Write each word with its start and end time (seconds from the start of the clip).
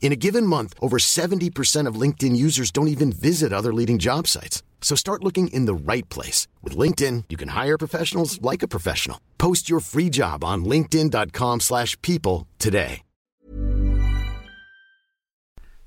In 0.00 0.10
a 0.12 0.16
given 0.16 0.46
month, 0.46 0.74
over 0.80 0.96
70% 0.96 1.86
of 1.86 2.00
LinkedIn 2.00 2.34
users 2.34 2.70
don't 2.70 2.88
even 2.88 3.12
visit 3.12 3.52
other 3.52 3.74
leading 3.74 3.98
job 3.98 4.26
sites. 4.26 4.62
So 4.80 4.96
start 4.96 5.22
looking 5.22 5.48
in 5.48 5.66
the 5.66 5.92
right 5.92 6.08
place. 6.08 6.48
With 6.62 6.78
LinkedIn, 6.78 7.24
you 7.28 7.36
can 7.36 7.48
hire 7.48 7.76
professionals 7.76 8.40
like 8.40 8.62
a 8.62 8.68
professional. 8.68 9.20
Post 9.36 9.68
your 9.68 9.80
free 9.80 10.08
job 10.08 10.42
on 10.42 10.64
linkedin.com 10.64 11.60
slash 11.60 12.00
people 12.00 12.46
today. 12.58 13.02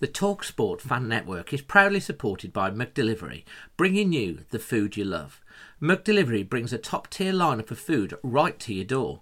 The 0.01 0.07
TalkSport 0.07 0.81
Fan 0.81 1.07
Network 1.07 1.53
is 1.53 1.61
proudly 1.61 1.99
supported 1.99 2.51
by 2.51 2.71
McDelivery, 2.71 3.43
bringing 3.77 4.11
you 4.11 4.39
the 4.49 4.57
food 4.57 4.97
you 4.97 5.05
love. 5.05 5.39
McDelivery 5.79 6.49
brings 6.49 6.73
a 6.73 6.79
top-tier 6.79 7.31
lineup 7.31 7.69
of 7.69 7.77
food 7.77 8.15
right 8.23 8.59
to 8.61 8.73
your 8.73 8.85
door. 8.85 9.21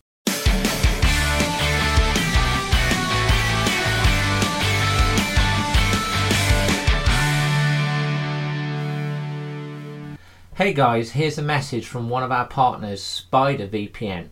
Hey 10.55 10.73
guys, 10.73 11.11
here's 11.11 11.37
a 11.37 11.41
message 11.41 11.87
from 11.87 12.09
one 12.09 12.23
of 12.23 12.31
our 12.31 12.45
partners, 12.45 13.01
Spider 13.01 13.69
VPN. 13.69 14.31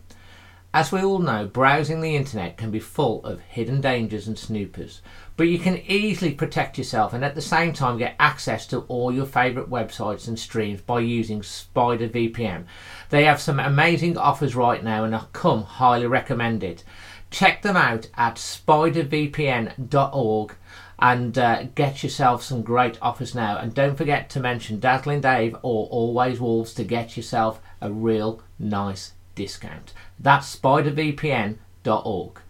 As 0.74 0.92
we 0.92 1.02
all 1.02 1.18
know, 1.18 1.46
browsing 1.46 2.02
the 2.02 2.14
internet 2.14 2.58
can 2.58 2.70
be 2.70 2.78
full 2.78 3.24
of 3.24 3.40
hidden 3.40 3.80
dangers 3.80 4.28
and 4.28 4.38
snoopers, 4.38 5.00
but 5.38 5.48
you 5.48 5.58
can 5.58 5.80
easily 5.86 6.34
protect 6.34 6.76
yourself 6.76 7.14
and 7.14 7.24
at 7.24 7.34
the 7.34 7.40
same 7.40 7.72
time 7.72 7.96
get 7.96 8.16
access 8.20 8.66
to 8.66 8.80
all 8.80 9.10
your 9.10 9.24
favourite 9.24 9.70
websites 9.70 10.28
and 10.28 10.38
streams 10.38 10.82
by 10.82 11.00
using 11.00 11.42
Spider 11.42 12.06
VPN. 12.06 12.66
They 13.08 13.24
have 13.24 13.40
some 13.40 13.58
amazing 13.58 14.18
offers 14.18 14.54
right 14.54 14.84
now 14.84 15.04
and 15.04 15.16
I 15.16 15.24
come 15.32 15.62
highly 15.62 16.06
recommended. 16.06 16.82
Check 17.30 17.62
them 17.62 17.78
out 17.78 18.08
at 18.18 18.36
spidervpn.org 18.36 20.54
and 21.00 21.38
uh, 21.38 21.64
get 21.74 22.02
yourself 22.02 22.42
some 22.42 22.62
great 22.62 22.98
offers 23.00 23.34
now. 23.34 23.58
And 23.58 23.74
don't 23.74 23.96
forget 23.96 24.28
to 24.30 24.40
mention 24.40 24.80
Dazzling 24.80 25.20
Dave 25.20 25.54
or 25.62 25.86
Always 25.88 26.40
Wolves 26.40 26.74
to 26.74 26.84
get 26.84 27.16
yourself 27.16 27.60
a 27.80 27.90
real 27.90 28.42
nice 28.58 29.12
discount. 29.34 29.94
That's 30.18 30.54
spidervpn.org. 30.54 32.40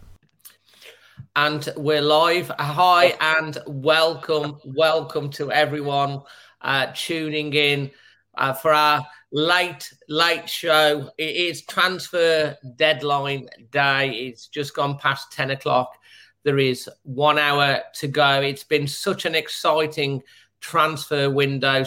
And 1.36 1.68
we're 1.76 2.00
live. 2.00 2.50
Hi 2.58 3.16
and 3.20 3.58
welcome, 3.66 4.58
welcome 4.64 5.30
to 5.30 5.52
everyone 5.52 6.22
uh, 6.60 6.88
tuning 6.94 7.52
in 7.52 7.90
uh, 8.36 8.52
for 8.52 8.72
our 8.72 9.06
late, 9.30 9.92
late 10.08 10.48
show. 10.48 11.08
It 11.18 11.36
is 11.36 11.62
transfer 11.62 12.56
deadline 12.74 13.48
day. 13.70 14.10
It's 14.10 14.48
just 14.48 14.74
gone 14.74 14.98
past 14.98 15.30
10 15.30 15.52
o'clock. 15.52 15.99
There 16.42 16.58
is 16.58 16.88
one 17.02 17.38
hour 17.38 17.80
to 17.94 18.08
go. 18.08 18.40
It's 18.40 18.64
been 18.64 18.86
such 18.86 19.24
an 19.24 19.34
exciting 19.34 20.22
transfer 20.60 21.30
window 21.30 21.84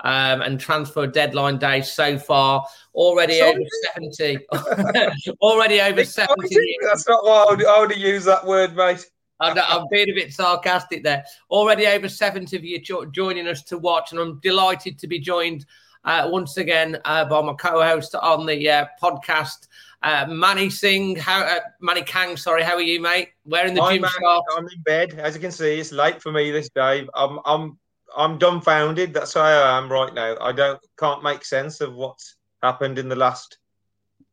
um, 0.00 0.42
and 0.42 0.60
transfer 0.60 1.06
deadline 1.06 1.58
day 1.58 1.82
so 1.82 2.18
far. 2.18 2.64
Already 2.94 3.40
over 3.40 3.58
70. 3.94 4.38
already 5.40 5.80
over 5.80 6.04
70. 6.04 6.76
That's 6.82 7.08
not 7.08 7.24
why 7.24 7.44
I 7.48 7.50
would, 7.50 7.66
I 7.66 7.80
would 7.80 7.96
use 7.96 8.24
that 8.24 8.46
word, 8.46 8.76
mate. 8.76 9.04
I'm, 9.40 9.58
I'm, 9.58 9.86
being 9.90 10.10
a 10.10 10.14
bit 10.14 10.32
sarcastic 10.32 11.02
there. 11.02 11.24
Already 11.50 11.86
over 11.86 12.08
70 12.08 12.56
of 12.56 12.64
you 12.64 12.80
jo- 12.80 13.06
joining 13.06 13.48
us 13.48 13.62
to 13.64 13.78
watch, 13.78 14.12
and 14.12 14.20
I'm 14.20 14.38
delighted 14.40 14.98
to 15.00 15.08
be 15.08 15.18
joined 15.18 15.66
uh, 16.04 16.28
once 16.30 16.56
again 16.56 16.98
uh, 17.04 17.24
by 17.24 17.40
my 17.42 17.54
co-host 17.54 18.14
on 18.14 18.46
the 18.46 18.70
uh, 18.70 18.86
podcast, 19.02 19.68
uh, 20.04 20.26
Manny 20.28 20.68
Singh, 20.68 21.16
how 21.16 21.42
uh, 21.42 21.60
Manny 21.80 22.02
Kang, 22.02 22.36
sorry, 22.36 22.62
how 22.62 22.74
are 22.74 22.82
you, 22.82 23.00
mate? 23.00 23.30
Where 23.44 23.66
in 23.66 23.74
the 23.74 23.80
gym 23.88 24.04
I'm 24.04 24.68
in 24.68 24.82
bed. 24.82 25.14
As 25.14 25.34
you 25.34 25.40
can 25.40 25.50
see, 25.50 25.80
it's 25.80 25.92
late 25.92 26.22
for 26.22 26.30
me 26.30 26.50
this 26.50 26.68
day. 26.68 27.08
I'm 27.14 27.40
I'm 27.46 27.78
I'm 28.16 28.38
dumbfounded. 28.38 29.14
That's 29.14 29.34
how 29.34 29.40
I 29.40 29.78
am 29.78 29.90
right 29.90 30.12
now. 30.12 30.36
I 30.40 30.52
don't 30.52 30.80
can't 30.98 31.22
make 31.22 31.44
sense 31.44 31.80
of 31.80 31.94
what's 31.94 32.36
happened 32.62 32.98
in 32.98 33.08
the 33.08 33.16
last 33.16 33.58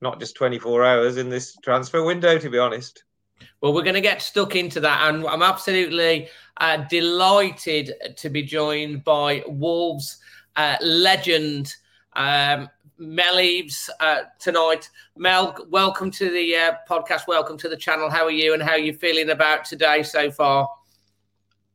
not 0.01 0.19
just 0.19 0.35
24 0.35 0.83
hours 0.83 1.17
in 1.17 1.29
this 1.29 1.55
transfer 1.63 2.03
window, 2.03 2.37
to 2.37 2.49
be 2.49 2.57
honest. 2.57 3.03
Well, 3.61 3.73
we're 3.73 3.83
going 3.83 3.95
to 3.95 4.01
get 4.01 4.21
stuck 4.21 4.55
into 4.55 4.79
that, 4.81 5.07
and 5.07 5.25
I'm 5.25 5.43
absolutely 5.43 6.27
uh, 6.57 6.77
delighted 6.89 7.93
to 8.17 8.29
be 8.29 8.43
joined 8.43 9.03
by 9.03 9.43
Wolves 9.47 10.17
uh, 10.55 10.77
legend. 10.81 11.73
Um, 12.13 12.69
Mel 13.01 13.39
Eves 13.39 13.89
uh, 13.99 14.21
tonight. 14.37 14.87
Mel, 15.17 15.57
welcome 15.71 16.11
to 16.11 16.29
the 16.29 16.55
uh, 16.55 16.73
podcast. 16.87 17.25
Welcome 17.27 17.57
to 17.57 17.67
the 17.67 17.75
channel. 17.75 18.11
How 18.11 18.25
are 18.25 18.31
you 18.31 18.53
and 18.53 18.61
how 18.61 18.73
are 18.73 18.77
you 18.77 18.93
feeling 18.93 19.31
about 19.31 19.65
today 19.65 20.03
so 20.03 20.29
far? 20.29 20.69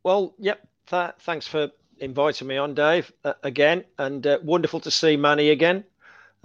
Well, 0.05 0.37
yep. 0.39 0.61
Th- 0.87 1.11
thanks 1.19 1.49
for 1.49 1.69
inviting 1.99 2.47
me 2.47 2.59
on, 2.59 2.75
Dave, 2.75 3.11
uh, 3.25 3.33
again. 3.43 3.83
And 3.99 4.25
uh, 4.25 4.39
wonderful 4.45 4.79
to 4.81 4.91
see 4.91 5.17
Manny 5.17 5.51
again. 5.51 5.83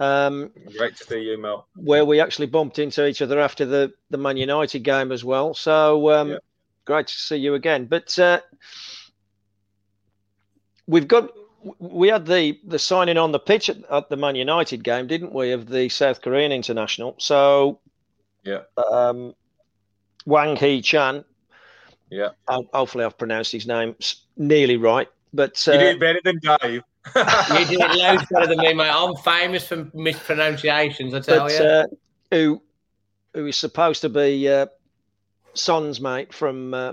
Um, 0.00 0.50
Great 0.76 0.96
to 0.96 1.04
see 1.04 1.20
you, 1.20 1.40
Mel. 1.40 1.68
Where 1.76 2.04
we 2.04 2.20
actually 2.20 2.48
bumped 2.48 2.80
into 2.80 3.06
each 3.06 3.22
other 3.22 3.38
after 3.38 3.64
the, 3.64 3.92
the 4.10 4.18
Man 4.18 4.36
United 4.36 4.80
game 4.80 5.12
as 5.12 5.22
well. 5.24 5.54
So 5.54 6.10
um, 6.10 6.38
great 6.86 7.06
to 7.06 7.14
see 7.14 7.36
you 7.36 7.54
again. 7.54 7.86
But 7.86 8.18
uh, 8.18 8.40
we've 10.88 11.06
got 11.06 11.30
we 11.78 12.08
had 12.08 12.26
the 12.26 12.58
the 12.66 12.78
signing 12.78 13.18
on 13.18 13.32
the 13.32 13.38
pitch 13.38 13.68
at, 13.68 13.78
at, 13.90 14.08
the 14.08 14.16
Man 14.16 14.34
United 14.34 14.82
game, 14.82 15.06
didn't 15.06 15.32
we, 15.32 15.52
of 15.52 15.68
the 15.68 15.88
South 15.88 16.20
Korean 16.22 16.52
international? 16.52 17.14
So, 17.18 17.80
yeah, 18.44 18.62
um, 18.76 19.34
Hwang 20.24 20.56
Hee 20.56 20.82
Chan. 20.82 21.24
Yeah, 22.10 22.30
hopefully 22.48 23.04
I've 23.04 23.16
pronounced 23.16 23.52
his 23.52 23.66
name 23.66 23.96
nearly 24.36 24.76
right. 24.76 25.08
But 25.32 25.66
uh, 25.66 25.72
you 25.72 25.78
did 25.78 26.00
better 26.00 26.20
than 26.24 26.38
Dave. 26.38 26.82
you 27.14 27.66
did 27.66 27.80
it 27.80 27.96
loads 27.96 28.26
better 28.30 28.46
than 28.46 28.58
me, 28.58 28.74
mate. 28.74 28.90
I'm 28.92 29.16
famous 29.16 29.66
for 29.66 29.88
mispronunciations. 29.94 31.14
I 31.14 31.20
tell 31.20 31.46
but, 31.46 31.52
you. 31.52 31.64
Uh, 31.64 31.86
who 32.30 32.62
who 33.34 33.46
is 33.46 33.56
supposed 33.56 34.02
to 34.02 34.08
be 34.08 34.48
uh, 34.48 34.66
Son's 35.54 36.00
mate 36.00 36.34
from 36.34 36.74
uh, 36.74 36.92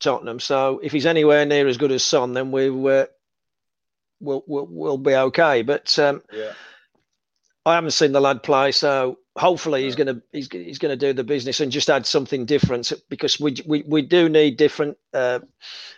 Tottenham? 0.00 0.40
So 0.40 0.80
if 0.82 0.92
he's 0.92 1.06
anywhere 1.06 1.44
near 1.44 1.68
as 1.68 1.76
good 1.76 1.92
as 1.92 2.02
Son, 2.02 2.32
then 2.32 2.50
we 2.52 2.70
were 2.70 3.08
will 4.20 4.44
will 4.46 4.66
will 4.66 4.98
be 4.98 5.14
okay. 5.14 5.62
But 5.62 5.98
um, 5.98 6.22
yeah. 6.32 6.52
I 7.66 7.74
haven't 7.74 7.90
seen 7.90 8.12
the 8.12 8.20
lad 8.20 8.42
play, 8.42 8.72
so 8.72 9.18
hopefully 9.36 9.84
he's 9.84 9.96
gonna 9.96 10.20
he's 10.32 10.48
he's 10.50 10.78
gonna 10.78 10.96
do 10.96 11.12
the 11.12 11.24
business 11.24 11.60
and 11.60 11.72
just 11.72 11.90
add 11.90 12.06
something 12.06 12.44
different 12.44 12.92
because 13.08 13.38
we 13.38 13.56
we, 13.66 13.84
we 13.86 14.02
do 14.02 14.28
need 14.28 14.56
different 14.56 14.96
uh, 15.14 15.40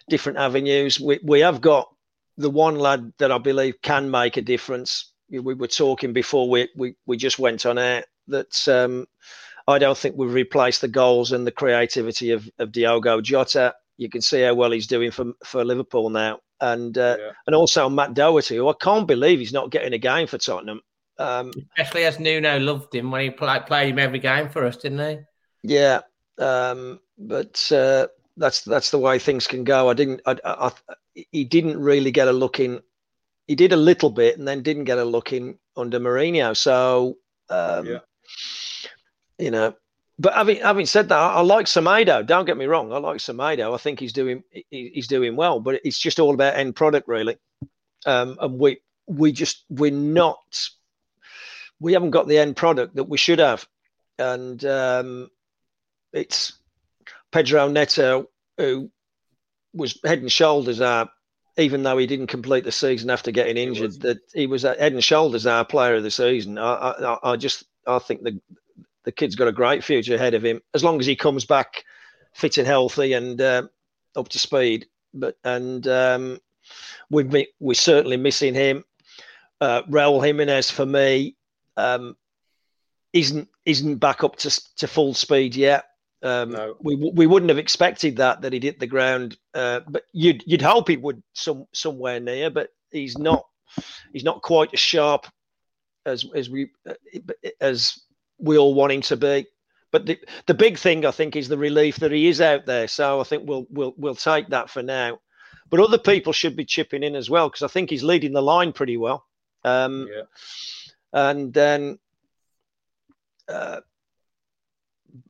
different 0.08 0.38
avenues. 0.38 1.00
We 1.00 1.20
we 1.22 1.40
have 1.40 1.60
got 1.60 1.88
the 2.36 2.50
one 2.50 2.76
lad 2.76 3.12
that 3.18 3.32
I 3.32 3.38
believe 3.38 3.82
can 3.82 4.10
make 4.10 4.36
a 4.36 4.42
difference. 4.42 5.12
We 5.30 5.54
were 5.54 5.68
talking 5.68 6.12
before 6.12 6.48
we 6.48 6.68
we, 6.76 6.94
we 7.06 7.16
just 7.16 7.38
went 7.38 7.64
on 7.66 7.78
air 7.78 8.04
that 8.28 8.68
um, 8.68 9.06
I 9.68 9.78
don't 9.78 9.96
think 9.96 10.16
we've 10.16 10.32
replaced 10.32 10.80
the 10.80 10.88
goals 10.88 11.32
and 11.32 11.46
the 11.46 11.52
creativity 11.52 12.32
of, 12.32 12.48
of 12.58 12.72
Diogo 12.72 13.20
Jota. 13.20 13.74
You 13.96 14.08
can 14.08 14.22
see 14.22 14.42
how 14.42 14.54
well 14.54 14.72
he's 14.72 14.86
doing 14.86 15.10
for 15.10 15.32
for 15.44 15.64
Liverpool 15.64 16.10
now 16.10 16.40
and 16.60 16.96
uh, 16.96 17.16
yeah. 17.18 17.30
and 17.46 17.54
also 17.54 17.88
Matt 17.88 18.14
Doherty, 18.14 18.56
who 18.56 18.68
I 18.68 18.74
can't 18.80 19.06
believe 19.06 19.38
he's 19.38 19.52
not 19.52 19.70
getting 19.70 19.92
a 19.92 19.98
game 19.98 20.26
for 20.26 20.38
Tottenham. 20.38 20.80
Um, 21.18 21.52
Especially 21.76 22.04
as 22.04 22.18
Nuno 22.18 22.58
loved 22.58 22.94
him 22.94 23.10
when 23.10 23.22
he 23.22 23.30
play, 23.30 23.60
played 23.66 23.90
him 23.90 23.98
every 23.98 24.18
game 24.18 24.48
for 24.48 24.64
us, 24.64 24.76
didn't 24.76 24.98
he? 24.98 25.22
Yeah, 25.62 26.00
um, 26.38 27.00
but 27.18 27.70
uh, 27.72 28.06
that's 28.36 28.62
that's 28.62 28.90
the 28.90 28.98
way 28.98 29.18
things 29.18 29.46
can 29.46 29.64
go. 29.64 29.90
I 29.90 29.94
didn't. 29.94 30.22
I, 30.26 30.36
I, 30.44 30.66
I, 30.66 30.72
he 31.32 31.44
didn't 31.44 31.78
really 31.78 32.10
get 32.10 32.28
a 32.28 32.32
look 32.32 32.60
in 32.60 32.80
he 33.50 33.56
did 33.56 33.72
a 33.72 33.76
little 33.76 34.10
bit 34.10 34.38
and 34.38 34.46
then 34.46 34.62
didn't 34.62 34.84
get 34.84 34.98
a 34.98 35.04
look 35.04 35.32
in 35.32 35.58
under 35.76 35.98
Mourinho. 35.98 36.56
So 36.56 37.18
um, 37.48 37.84
Yeah. 37.84 37.98
you 39.40 39.50
know, 39.50 39.74
but 40.20 40.34
having 40.34 40.60
having 40.60 40.84
said 40.84 41.08
that, 41.08 41.18
I, 41.18 41.36
I 41.36 41.40
like 41.40 41.64
Semedo. 41.64 42.26
Don't 42.26 42.44
get 42.44 42.58
me 42.58 42.66
wrong, 42.66 42.92
I 42.92 42.98
like 42.98 43.18
Semedo. 43.18 43.74
I 43.74 43.78
think 43.78 43.98
he's 43.98 44.12
doing 44.12 44.44
he, 44.50 44.90
he's 44.94 45.08
doing 45.08 45.34
well, 45.34 45.60
but 45.60 45.80
it's 45.82 45.98
just 45.98 46.20
all 46.20 46.34
about 46.34 46.56
end 46.56 46.76
product 46.76 47.08
really. 47.08 47.38
Um, 48.04 48.36
and 48.38 48.58
we 48.58 48.80
we 49.06 49.32
just 49.32 49.64
we're 49.70 49.90
not 49.90 50.68
we 51.80 51.94
haven't 51.94 52.10
got 52.10 52.28
the 52.28 52.36
end 52.36 52.54
product 52.54 52.96
that 52.96 53.04
we 53.04 53.16
should 53.16 53.38
have, 53.38 53.66
and 54.18 54.62
um, 54.66 55.30
it's 56.12 56.52
Pedro 57.32 57.68
Neto 57.68 58.26
who 58.58 58.90
was 59.72 59.98
head 60.04 60.18
and 60.18 60.30
shoulders 60.30 60.82
our 60.82 61.08
even 61.56 61.82
though 61.82 61.96
he 61.96 62.06
didn't 62.06 62.26
complete 62.26 62.64
the 62.64 62.72
season 62.72 63.08
after 63.08 63.30
getting 63.30 63.56
injured, 63.56 64.00
that 64.02 64.18
he 64.34 64.46
was 64.46 64.62
head 64.62 64.92
and 64.92 65.02
shoulders 65.02 65.46
our 65.46 65.64
player 65.64 65.96
of 65.96 66.02
the 66.02 66.10
season. 66.10 66.58
I, 66.58 66.74
I, 66.74 67.32
I 67.32 67.36
just 67.36 67.64
I 67.86 67.98
think 67.98 68.22
the 68.22 68.38
the 69.04 69.12
kid's 69.12 69.36
got 69.36 69.48
a 69.48 69.52
great 69.52 69.82
future 69.84 70.14
ahead 70.14 70.34
of 70.34 70.44
him 70.44 70.60
as 70.74 70.84
long 70.84 71.00
as 71.00 71.06
he 71.06 71.16
comes 71.16 71.44
back 71.44 71.84
fit 72.34 72.58
and 72.58 72.66
healthy 72.66 73.12
and 73.12 73.40
uh, 73.40 73.62
up 74.16 74.28
to 74.28 74.38
speed. 74.38 74.86
But 75.14 75.36
and 75.44 75.86
um, 75.88 76.38
we've 77.10 77.32
mi- 77.32 77.48
we're 77.58 77.74
certainly 77.74 78.16
missing 78.16 78.54
him. 78.54 78.84
Uh, 79.60 79.82
Raul 79.82 80.24
Jimenez 80.24 80.70
for 80.70 80.86
me 80.86 81.36
um, 81.76 82.16
isn't 83.12 83.48
isn't 83.64 83.96
back 83.96 84.22
up 84.24 84.36
to 84.36 84.60
to 84.76 84.86
full 84.86 85.14
speed 85.14 85.56
yet. 85.56 85.86
Um, 86.22 86.50
No. 86.52 86.76
we 86.80 86.96
we 86.96 87.26
wouldn't 87.26 87.48
have 87.48 87.58
expected 87.58 88.16
that 88.18 88.42
that 88.42 88.52
he'd 88.52 88.62
hit 88.62 88.78
the 88.78 88.86
ground, 88.86 89.36
uh, 89.54 89.80
but 89.88 90.04
you'd 90.12 90.44
you'd 90.46 90.62
hope 90.62 90.88
he 90.88 90.96
would 90.96 91.22
some 91.32 91.66
somewhere 91.72 92.20
near, 92.20 92.50
but 92.50 92.70
he's 92.90 93.16
not 93.18 93.46
he's 94.12 94.24
not 94.24 94.42
quite 94.42 94.72
as 94.74 94.80
sharp 94.80 95.26
as 96.06 96.24
as 96.34 96.50
we 96.50 96.70
uh, 96.88 96.94
as 97.60 97.98
we 98.40 98.58
all 98.58 98.74
want 98.74 98.92
him 98.92 99.02
to 99.02 99.16
be. 99.16 99.46
But 99.92 100.06
the 100.06 100.18
the 100.46 100.54
big 100.54 100.78
thing 100.78 101.04
I 101.04 101.10
think 101.10 101.34
is 101.36 101.48
the 101.48 101.58
relief 101.58 101.96
that 101.98 102.12
he 102.12 102.28
is 102.28 102.40
out 102.40 102.66
there. 102.66 102.88
So 102.88 103.20
I 103.20 103.24
think 103.24 103.48
we'll 103.48 103.66
we'll 103.70 103.94
we'll 103.96 104.14
take 104.14 104.48
that 104.48 104.70
for 104.70 104.82
now. 104.82 105.18
But 105.68 105.80
other 105.80 105.98
people 105.98 106.32
should 106.32 106.56
be 106.56 106.64
chipping 106.64 107.02
in 107.02 107.14
as 107.14 107.30
well 107.30 107.48
because 107.48 107.62
I 107.62 107.68
think 107.68 107.90
he's 107.90 108.02
leading 108.02 108.32
the 108.32 108.42
line 108.42 108.72
pretty 108.72 108.96
well. 108.96 109.26
Um, 109.64 110.08
Yeah. 110.12 110.22
and 111.12 111.52
then 111.52 111.98
uh, 113.48 113.80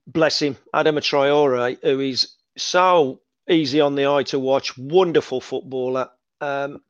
bless 0.06 0.40
him, 0.40 0.56
Adam 0.74 0.96
Traore, 0.96 1.78
who 1.82 2.00
is 2.00 2.34
so 2.56 3.20
easy 3.48 3.80
on 3.80 3.94
the 3.94 4.06
eye 4.06 4.22
to 4.24 4.38
watch, 4.38 4.76
wonderful 4.78 5.40
footballer. 5.40 6.10
Um, 6.40 6.82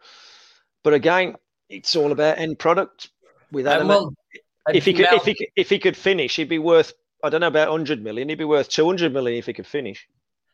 but 0.83 0.95
again, 0.95 1.37
it's 1.69 1.97
all 1.97 2.13
about 2.13 2.39
end 2.39 2.59
product 2.59 3.11
with 3.53 3.67
Adam. 3.67 3.89
well, 3.89 4.15
if 4.73 4.85
he 4.85 4.93
could, 4.93 5.07
Mel- 5.11 5.17
if 5.17 5.25
he 5.25 5.35
could, 5.35 5.47
if 5.57 5.71
he 5.71 5.79
could 5.79 5.97
finish, 5.97 6.37
he'd 6.37 6.49
be 6.49 6.59
worth. 6.59 6.93
I 7.23 7.29
don't 7.29 7.41
know 7.41 7.49
about 7.49 7.69
hundred 7.69 8.03
million. 8.03 8.29
He'd 8.29 8.37
be 8.37 8.45
worth 8.45 8.69
two 8.69 8.87
hundred 8.87 9.12
million 9.12 9.39
if 9.39 9.47
he 9.47 9.53
could 9.53 9.67
finish. 9.67 10.07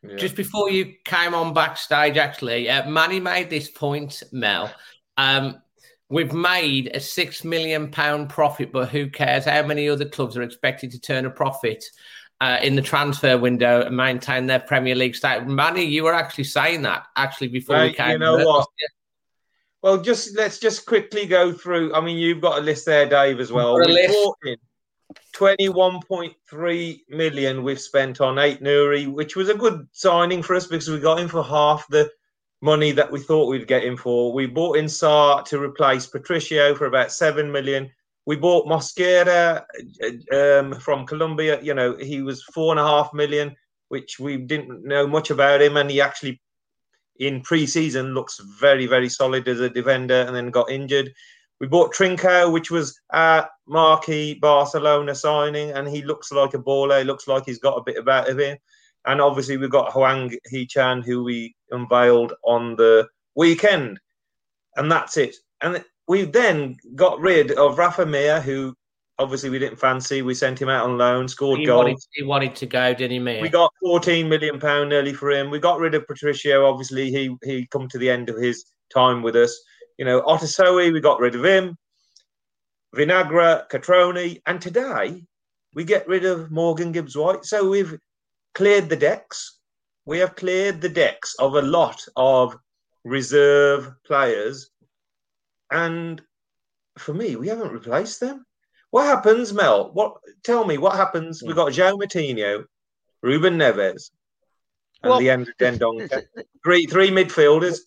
Yeah. 0.02 0.16
Just 0.16 0.36
before 0.36 0.70
you 0.70 0.94
came 1.04 1.34
on 1.34 1.54
backstage, 1.54 2.16
actually, 2.16 2.68
uh, 2.68 2.88
Manny 2.88 3.20
made 3.20 3.50
this 3.50 3.70
point, 3.70 4.22
Mel. 4.32 4.72
Um, 5.16 5.60
we've 6.08 6.32
made 6.32 6.90
a 6.94 7.00
six 7.00 7.44
million 7.44 7.90
pound 7.90 8.28
profit, 8.28 8.72
but 8.72 8.88
who 8.88 9.08
cares 9.08 9.44
how 9.44 9.62
many 9.62 9.88
other 9.88 10.04
clubs 10.04 10.36
are 10.36 10.42
expected 10.42 10.90
to 10.92 11.00
turn 11.00 11.26
a 11.26 11.30
profit 11.30 11.84
uh, 12.40 12.58
in 12.62 12.76
the 12.76 12.82
transfer 12.82 13.38
window 13.38 13.82
and 13.82 13.96
maintain 13.96 14.46
their 14.46 14.60
Premier 14.60 14.94
League 14.94 15.16
status? 15.16 15.48
Manny, 15.48 15.84
you 15.84 16.04
were 16.04 16.14
actually 16.14 16.44
saying 16.44 16.82
that 16.82 17.06
actually 17.16 17.48
before 17.48 17.80
we 17.80 17.92
came. 17.92 18.12
you 18.12 18.18
know 18.18 18.38
on. 18.38 18.44
what? 18.44 18.68
Well, 19.86 19.98
just 19.98 20.36
let's 20.36 20.58
just 20.58 20.84
quickly 20.84 21.26
go 21.26 21.52
through. 21.52 21.94
I 21.94 22.00
mean, 22.00 22.18
you've 22.18 22.40
got 22.40 22.58
a 22.58 22.60
list 22.60 22.86
there, 22.86 23.08
Dave, 23.08 23.38
as 23.38 23.52
well. 23.52 23.78
Got 23.78 23.86
We 23.86 23.92
list. 23.92 24.36
brought 24.42 24.58
21.3 25.36 27.00
million 27.08 27.62
we've 27.62 27.80
spent 27.80 28.20
on 28.20 28.36
Ait-Nouri, 28.36 29.06
which 29.06 29.36
was 29.36 29.48
a 29.48 29.54
good 29.54 29.86
signing 29.92 30.42
for 30.42 30.56
us 30.56 30.66
because 30.66 30.90
we 30.90 30.98
got 30.98 31.20
him 31.20 31.28
for 31.28 31.44
half 31.44 31.86
the 31.86 32.10
money 32.62 32.90
that 32.90 33.12
we 33.12 33.20
thought 33.20 33.48
we'd 33.48 33.68
get 33.68 33.84
him 33.84 33.96
for. 33.96 34.32
We 34.32 34.46
bought 34.46 34.76
in 34.76 34.88
Sá 34.88 35.42
to 35.42 35.62
replace 35.62 36.08
Patricio 36.08 36.74
for 36.74 36.86
about 36.86 37.12
seven 37.12 37.52
million. 37.52 37.88
We 38.26 38.34
bought 38.34 38.66
Mosquera 38.66 39.66
um, 40.32 40.80
from 40.80 41.06
Colombia. 41.06 41.62
You 41.62 41.74
know, 41.74 41.96
he 41.96 42.22
was 42.22 42.42
four 42.42 42.72
and 42.72 42.80
a 42.80 42.84
half 42.84 43.14
million, 43.14 43.54
which 43.90 44.18
we 44.18 44.36
didn't 44.36 44.84
know 44.84 45.06
much 45.06 45.30
about 45.30 45.62
him, 45.62 45.76
and 45.76 45.88
he 45.88 46.00
actually 46.00 46.40
in 47.18 47.40
pre-season 47.42 48.14
looks 48.14 48.40
very, 48.60 48.86
very 48.86 49.08
solid 49.08 49.48
as 49.48 49.60
a 49.60 49.70
defender, 49.70 50.24
and 50.26 50.34
then 50.34 50.50
got 50.50 50.70
injured. 50.70 51.12
We 51.60 51.66
bought 51.66 51.94
Trincão, 51.94 52.52
which 52.52 52.70
was 52.70 53.00
a 53.10 53.46
marquee 53.66 54.34
Barcelona 54.34 55.14
signing, 55.14 55.70
and 55.70 55.88
he 55.88 56.02
looks 56.02 56.30
like 56.30 56.54
a 56.54 56.58
baller. 56.58 56.98
He 56.98 57.04
looks 57.04 57.26
like 57.26 57.46
he's 57.46 57.58
got 57.58 57.78
a 57.78 57.82
bit 57.82 57.96
of 57.96 58.02
about 58.02 58.28
of 58.28 58.38
him. 58.38 58.58
And 59.06 59.20
obviously, 59.20 59.56
we've 59.56 59.70
got 59.70 59.92
Hwang 59.92 60.36
Hee-chan, 60.46 61.02
who 61.02 61.22
we 61.22 61.54
unveiled 61.70 62.34
on 62.44 62.76
the 62.76 63.08
weekend. 63.36 64.00
And 64.76 64.90
that's 64.90 65.16
it. 65.16 65.36
And 65.62 65.82
we 66.08 66.24
then 66.24 66.76
got 66.94 67.20
rid 67.20 67.52
of 67.52 67.78
Rafa 67.78 68.04
Mir, 68.04 68.40
who 68.40 68.76
obviously 69.18 69.50
we 69.50 69.58
didn't 69.58 69.78
fancy. 69.78 70.22
We 70.22 70.34
sent 70.34 70.60
him 70.60 70.68
out 70.68 70.84
on 70.84 70.98
loan, 70.98 71.28
scored 71.28 71.60
He 71.60 71.66
goals. 71.66 71.84
wanted, 71.84 71.98
he 72.12 72.22
wanted 72.22 72.56
to 72.56 72.66
go, 72.66 72.94
didn't 72.94 73.12
he, 73.12 73.18
Mia? 73.18 73.42
We 73.42 73.48
got 73.48 73.72
14 73.82 74.28
million 74.28 74.58
pound 74.60 74.90
nearly 74.90 75.12
for 75.12 75.30
him. 75.30 75.50
We 75.50 75.58
got 75.58 75.80
rid 75.80 75.94
of 75.94 76.06
Patricio. 76.06 76.66
Obviously, 76.66 77.10
he 77.10 77.36
he 77.44 77.66
come 77.66 77.88
to 77.88 77.98
the 77.98 78.10
end 78.10 78.28
of 78.28 78.36
his 78.36 78.64
time 78.92 79.22
with 79.22 79.36
us. 79.36 79.58
You 79.98 80.04
know, 80.04 80.22
Otasowie, 80.22 80.92
we 80.92 81.00
got 81.00 81.20
rid 81.20 81.34
of 81.34 81.44
him. 81.44 81.76
Vinagre, 82.94 83.68
Cutrone, 83.68 84.40
and 84.46 84.60
today 84.60 85.22
we 85.74 85.84
get 85.84 86.08
rid 86.08 86.24
of 86.24 86.50
Morgan 86.50 86.92
Gibbs 86.92 87.16
White. 87.16 87.44
So 87.44 87.68
we've 87.68 87.98
cleared 88.54 88.88
the 88.88 88.96
decks. 88.96 89.58
We 90.06 90.18
have 90.18 90.36
cleared 90.36 90.80
the 90.80 90.88
decks 90.88 91.34
of 91.38 91.54
a 91.54 91.62
lot 91.62 92.00
of 92.16 92.56
reserve 93.04 93.92
players, 94.06 94.70
and 95.70 96.22
for 96.98 97.12
me, 97.12 97.36
we 97.36 97.48
haven't 97.48 97.72
replaced 97.72 98.20
them. 98.20 98.46
What 98.90 99.04
happens, 99.04 99.52
Mel? 99.52 99.90
What 99.92 100.18
tell 100.44 100.64
me 100.64 100.78
what 100.78 100.96
happens? 100.96 101.42
We've 101.42 101.52
hmm. 101.52 101.56
got 101.56 101.72
João 101.72 101.98
Moutinho, 102.00 102.64
Ruben 103.22 103.58
Neves, 103.58 104.10
and 105.02 105.10
Well, 105.10 105.18
the 105.18 105.30
end 105.30 105.48
of 105.48 105.56
Dendoncker. 105.58 106.22
Three 106.64 106.86
three 106.86 107.10
midfielders. 107.10 107.78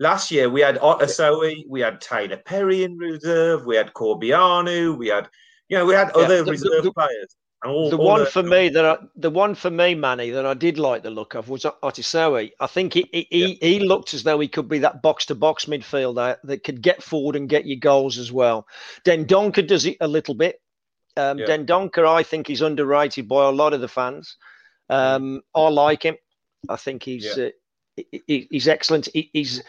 Last 0.00 0.30
year 0.30 0.50
we 0.50 0.60
had 0.60 0.76
Otasowie, 0.78 1.64
we 1.68 1.80
had 1.80 2.00
Taylor 2.00 2.36
Perry 2.36 2.84
in 2.84 2.96
reserve, 2.98 3.64
we 3.64 3.76
had 3.76 3.92
Corbeanu, 3.92 4.98
we 4.98 5.08
had 5.08 5.28
you 5.68 5.78
know, 5.78 5.86
we 5.86 5.94
had 5.94 6.10
other 6.10 6.38
the- 6.38 6.44
the- 6.44 6.50
reserve 6.50 6.84
the- 6.84 6.92
players. 6.92 7.36
All, 7.64 7.88
the 7.90 7.96
all 7.96 8.04
one 8.04 8.20
the- 8.20 8.26
for 8.30 8.42
me 8.42 8.68
that 8.68 8.84
I, 8.84 8.96
the 9.16 9.30
one 9.30 9.54
for 9.54 9.70
me, 9.70 9.94
Manny, 9.94 10.30
that 10.30 10.44
I 10.44 10.54
did 10.54 10.78
like 10.78 11.02
the 11.02 11.10
look 11.10 11.34
of 11.34 11.48
was 11.48 11.64
Otasowie. 11.64 12.52
I 12.60 12.66
think 12.66 12.92
he 12.94 13.08
he, 13.12 13.26
he 13.30 13.58
he 13.60 13.78
looked 13.80 14.12
as 14.14 14.22
though 14.22 14.38
he 14.40 14.48
could 14.48 14.68
be 14.68 14.80
that 14.80 15.00
box 15.02 15.26
to 15.26 15.34
box 15.34 15.64
midfielder 15.64 16.36
that 16.44 16.64
could 16.64 16.82
get 16.82 17.02
forward 17.02 17.36
and 17.36 17.48
get 17.48 17.64
you 17.64 17.78
goals 17.78 18.18
as 18.18 18.30
well. 18.30 18.66
Dendoncker 19.04 19.66
does 19.66 19.86
it 19.86 19.96
a 20.00 20.08
little 20.08 20.34
bit. 20.34 20.60
Um, 21.16 21.38
Yeah. 21.38 21.46
Dendoncker, 21.46 22.06
I 22.06 22.22
think, 22.22 22.48
he's 22.48 22.60
underrated 22.60 23.28
by 23.28 23.46
a 23.46 23.50
lot 23.52 23.72
of 23.72 23.80
the 23.80 23.88
fans. 23.88 24.36
Um, 24.90 25.42
I 25.54 25.68
like 25.68 26.02
him. 26.02 26.16
I 26.68 26.76
think 26.76 27.02
he's 27.02 27.24
Yeah. 27.36 27.44
uh, 27.46 27.50
he- 27.96 28.22
he- 28.26 28.48
he's 28.50 28.68
excellent. 28.68 29.08
He, 29.14 29.30
he's 29.32 29.62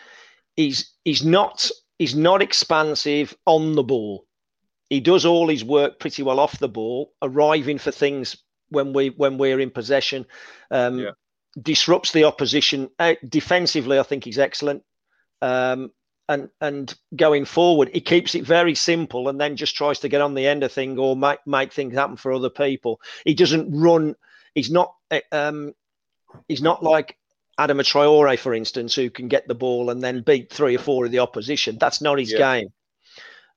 he's 0.56 0.92
he's 1.06 1.24
not 1.24 1.70
he's 2.00 2.16
not 2.16 2.42
expansive 2.42 3.36
on 3.46 3.74
the 3.74 3.84
ball 3.84 4.26
he 4.90 5.00
does 5.00 5.26
all 5.26 5.48
his 5.50 5.64
work 5.64 6.00
pretty 6.00 6.24
well 6.24 6.40
off 6.40 6.60
the 6.60 6.70
ball, 6.70 7.14
arriving 7.22 7.78
for 7.80 7.92
things 7.92 8.38
when 8.70 8.94
we 8.94 9.10
when 9.10 9.38
we're 9.38 9.60
in 9.60 9.72
possession. 9.72 10.26
Um, 10.72 11.00
Yeah. 11.00 11.12
Disrupts 11.62 12.12
the 12.12 12.26
opposition 12.26 12.90
uh, 13.00 13.16
defensively. 13.28 13.98
I 13.98 14.04
think 14.04 14.26
he's 14.26 14.38
excellent. 14.40 14.84
Um, 15.42 15.92
and 16.28 16.50
and 16.60 16.94
going 17.16 17.46
forward, 17.46 17.92
he 17.94 18.02
keeps 18.02 18.36
it 18.36 18.44
very 18.44 18.76
simple, 18.76 19.30
and 19.30 19.40
then 19.40 19.56
just 19.56 19.76
tries 19.76 20.00
to 20.00 20.10
get 20.10 20.20
on 20.22 20.34
the 20.34 20.48
end 20.48 20.64
of 20.64 20.74
thing 20.74 21.00
or 21.00 21.16
make 21.16 21.40
make 21.46 21.72
things 21.72 21.94
happen 21.94 22.18
for 22.18 22.34
other 22.34 22.50
people. 22.50 23.00
He 23.24 23.34
doesn't 23.36 23.72
run. 23.72 24.16
He's 24.54 24.70
not. 24.70 24.96
uh, 25.12 25.22
Um, 25.32 25.74
he's 26.50 26.62
not 26.62 26.84
like 26.84 27.18
Adam 27.58 27.78
Traore, 27.78 28.38
for 28.38 28.54
instance, 28.54 28.94
who 28.94 29.10
can 29.10 29.30
get 29.30 29.48
the 29.48 29.56
ball 29.56 29.90
and 29.90 30.04
then 30.04 30.24
beat 30.24 30.52
three 30.52 30.76
or 30.76 30.80
four 30.80 31.06
of 31.06 31.12
the 31.12 31.20
opposition. 31.20 31.78
That's 31.80 32.02
not 32.02 32.20
his 32.20 32.34
Yeah. 32.34 32.40
game. 32.40 32.68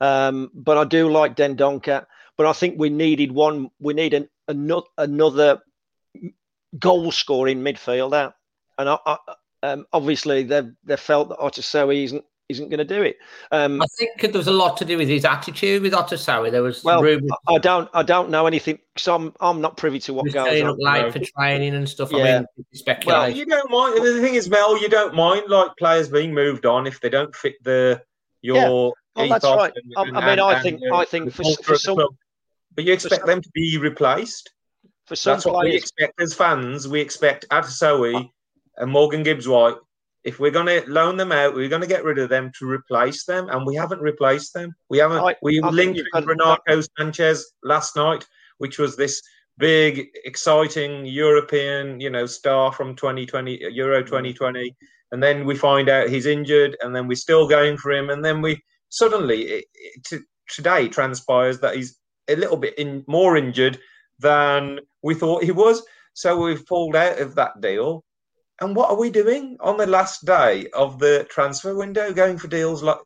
Um, 0.00 0.50
but 0.54 0.78
I 0.78 0.84
do 0.84 1.10
like 1.10 1.36
Dendoncker. 1.36 2.06
But 2.36 2.46
I 2.46 2.52
think 2.52 2.78
we 2.78 2.88
needed 2.88 3.32
one. 3.32 3.70
We 3.80 3.94
need 3.94 4.14
an, 4.14 4.28
another 4.46 4.86
another 4.96 5.58
goal 6.78 7.10
scoring 7.10 7.60
midfielder, 7.62 8.32
and 8.78 8.88
I, 8.88 8.98
I, 9.04 9.16
um, 9.64 9.86
obviously 9.92 10.44
they 10.44 10.62
they 10.84 10.96
felt 10.96 11.30
that 11.30 11.38
Otasowie 11.38 12.04
isn't 12.04 12.24
isn't 12.48 12.70
going 12.70 12.78
to 12.78 12.84
do 12.84 13.02
it. 13.02 13.16
Um, 13.52 13.82
I 13.82 13.86
think 13.98 14.20
there 14.20 14.32
was 14.32 14.46
a 14.46 14.52
lot 14.52 14.76
to 14.78 14.84
do 14.84 14.96
with 14.96 15.08
his 15.08 15.24
attitude 15.24 15.82
with 15.82 15.92
Otasowie. 15.92 16.50
There 16.50 16.62
was 16.62 16.82
well, 16.82 17.02
rumours 17.02 17.30
I 17.48 17.54
I 17.54 17.58
don't 17.58 17.90
I 17.92 18.02
don't 18.02 18.30
know 18.30 18.46
anything. 18.46 18.78
So 18.96 19.14
I'm 19.14 19.34
I'm 19.40 19.60
not 19.60 19.76
privy 19.76 19.98
to 20.00 20.12
he 20.12 20.16
what 20.16 20.32
goes 20.32 20.62
on. 20.62 20.68
up 20.68 20.76
late 20.78 21.12
for 21.12 21.18
training 21.18 21.74
and 21.74 21.88
stuff. 21.88 22.10
Yeah. 22.12 22.18
I 22.18 22.38
mean, 22.38 22.46
Well, 23.04 23.30
you 23.30 23.46
don't 23.46 23.70
mind. 23.70 23.96
The 23.96 24.20
thing 24.20 24.34
is, 24.34 24.48
Mel, 24.48 24.80
you 24.80 24.88
don't 24.88 25.14
mind 25.14 25.48
like 25.48 25.72
players 25.78 26.08
being 26.08 26.32
moved 26.32 26.66
on 26.66 26.86
if 26.86 27.00
they 27.00 27.10
don't 27.10 27.34
fit 27.34 27.54
the 27.64 28.02
your 28.40 28.56
Yeah. 28.56 28.90
Well, 29.18 29.28
that's 29.28 29.44
right. 29.44 29.72
and- 29.74 29.92
I- 29.96 30.00
I 30.00 30.04
mean, 30.04 30.16
and- 30.16 30.40
I 30.40 30.62
think- 30.62 30.80
uh, 30.90 30.96
I 30.96 31.04
think 31.04 31.32
for- 31.32 31.62
for 31.62 31.76
some- 31.76 31.96
but 32.74 32.84
you 32.84 32.92
expect 32.92 33.20
some- 33.22 33.26
them 33.26 33.42
to 33.42 33.50
be 33.52 33.76
replaced. 33.78 34.50
For 35.06 35.16
some 35.16 35.34
That's 35.34 35.46
what 35.46 35.64
we 35.64 35.74
expect 35.74 36.20
as 36.20 36.34
fans. 36.34 36.86
We 36.86 37.00
expect 37.00 37.48
Otasowie 37.50 38.30
and 38.76 38.90
Morgan 38.90 39.22
Gibbs 39.22 39.48
White. 39.48 39.76
If 40.24 40.38
we're 40.38 40.50
going 40.50 40.66
to 40.66 40.84
loan 40.90 41.16
them 41.16 41.32
out, 41.32 41.54
we're 41.54 41.68
going 41.70 41.80
to 41.80 41.88
get 41.88 42.04
rid 42.04 42.18
of 42.18 42.28
them 42.28 42.52
to 42.58 42.68
replace 42.68 43.24
them, 43.24 43.48
and 43.48 43.64
we 43.66 43.74
haven't 43.74 44.02
replaced 44.02 44.52
them. 44.52 44.74
We 44.90 44.98
haven't. 44.98 45.18
I- 45.18 45.36
we 45.42 45.60
I 45.62 45.68
linked 45.70 45.96
with 45.96 46.10
got- 46.12 46.26
Renato 46.26 46.82
Sanchez 46.98 47.52
last 47.62 47.96
night, 47.96 48.26
which 48.58 48.78
was 48.78 48.96
this 48.96 49.22
big, 49.56 50.08
exciting 50.24 51.06
European, 51.06 52.00
you 52.00 52.10
know, 52.10 52.26
star 52.26 52.72
from 52.72 52.94
2020 52.94 53.58
Euro 53.72 54.02
2020, 54.02 54.76
and 55.10 55.22
then 55.22 55.46
we 55.46 55.56
find 55.56 55.88
out 55.88 56.08
he's 56.10 56.26
injured, 56.26 56.76
and 56.82 56.94
then 56.94 57.08
we're 57.08 57.14
still 57.16 57.48
going 57.48 57.76
for 57.78 57.90
him, 57.92 58.10
and 58.10 58.22
then 58.24 58.42
we 58.42 58.62
suddenly 58.88 59.42
it, 59.42 59.64
it, 60.10 60.22
today 60.48 60.88
transpires 60.88 61.60
that 61.60 61.76
he's 61.76 61.98
a 62.28 62.36
little 62.36 62.56
bit 62.56 62.78
in, 62.78 63.04
more 63.06 63.36
injured 63.36 63.78
than 64.18 64.80
we 65.02 65.14
thought 65.14 65.44
he 65.44 65.52
was. 65.52 65.82
So 66.14 66.40
we've 66.42 66.66
pulled 66.66 66.96
out 66.96 67.20
of 67.20 67.34
that 67.36 67.60
deal. 67.60 68.04
And 68.60 68.74
what 68.74 68.90
are 68.90 68.98
we 68.98 69.10
doing 69.10 69.56
on 69.60 69.76
the 69.76 69.86
last 69.86 70.24
day 70.24 70.66
of 70.74 70.98
the 70.98 71.26
transfer 71.30 71.76
window? 71.76 72.12
Going 72.12 72.38
for 72.38 72.48
deals 72.48 72.82
like 72.82 72.98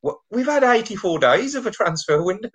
what 0.00 0.18
we've 0.30 0.46
had 0.46 0.64
84 0.64 1.20
days 1.20 1.54
of 1.54 1.66
a 1.66 1.70
transfer 1.70 2.22
window. 2.22 2.50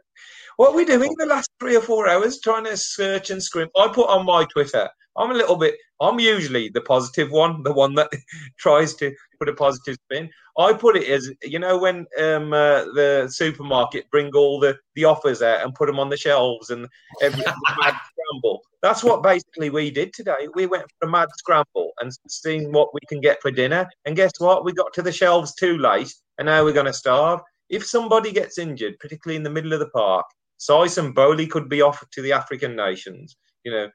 What 0.58 0.72
are 0.72 0.76
we 0.76 0.86
doing 0.86 1.14
the 1.18 1.26
last 1.26 1.50
three 1.60 1.76
or 1.76 1.82
four 1.82 2.10
hours 2.10 2.40
trying 2.40 2.66
to 2.66 2.78
search 2.78 3.30
and 3.30 3.42
scrimp? 3.42 3.72
I 3.78 3.88
put 3.88 4.10
on 4.10 4.26
my 4.26 4.46
Twitter. 4.46 4.90
I'm 5.18 5.32
a 5.32 5.36
little 5.36 5.56
bit. 5.56 5.76
I'm 6.02 6.20
usually 6.20 6.70
the 6.70 6.82
positive 6.82 7.32
one, 7.32 7.64
the 7.64 7.74
one 7.74 7.96
that 7.96 8.12
tries 8.60 8.96
to 8.96 9.14
put 9.38 9.50
a 9.50 9.54
positive 9.54 9.98
spin. 10.06 10.30
I 10.58 10.74
put 10.74 10.96
it 10.96 11.08
as 11.10 11.32
you 11.44 11.60
know 11.60 11.78
when 11.78 12.06
um, 12.20 12.54
uh, 12.54 12.86
the 12.94 13.28
supermarket 13.32 14.10
bring 14.12 14.34
all 14.34 14.60
the, 14.60 14.78
the 14.96 15.06
offers 15.06 15.42
out 15.42 15.64
and 15.64 15.76
put 15.76 15.88
them 15.88 16.00
on 16.00 16.10
the 16.10 16.18
shelves 16.18 16.70
and 16.70 16.88
every 17.22 17.44
mad 17.44 17.96
scramble. 18.12 18.62
That's 18.82 19.04
what 19.04 19.24
basically 19.24 19.70
we 19.70 19.92
did 19.92 20.14
today. 20.14 20.48
We 20.54 20.66
went 20.66 20.86
for 21.00 21.08
a 21.08 21.12
mad 21.12 21.30
scramble 21.38 21.92
and 22.00 22.12
seeing 22.28 22.72
what 22.72 22.94
we 22.94 23.00
can 23.08 23.20
get 23.20 23.42
for 23.42 23.52
dinner. 23.52 23.88
And 24.06 24.16
guess 24.16 24.32
what? 24.40 24.64
We 24.64 24.74
got 24.74 24.94
to 24.94 25.02
the 25.02 25.12
shelves 25.12 25.56
too 25.56 25.78
late, 25.78 26.14
and 26.38 26.46
now 26.46 26.64
we're 26.64 26.74
going 26.74 26.86
to 26.86 26.94
starve. 26.94 27.42
If 27.70 27.86
somebody 27.86 28.32
gets 28.32 28.60
injured, 28.60 29.00
particularly 29.00 29.38
in 29.38 29.44
the 29.44 29.50
middle 29.50 29.74
of 29.74 29.80
the 29.80 29.90
park, 29.90 30.26
Saïss 30.60 30.98
and 30.98 31.16
Boly 31.16 31.50
could 31.50 31.68
be 31.68 31.82
offered 31.82 32.12
to 32.12 32.22
the 32.22 32.32
African 32.32 32.76
nations. 32.76 33.36
You 33.64 33.72
know, 33.72 33.90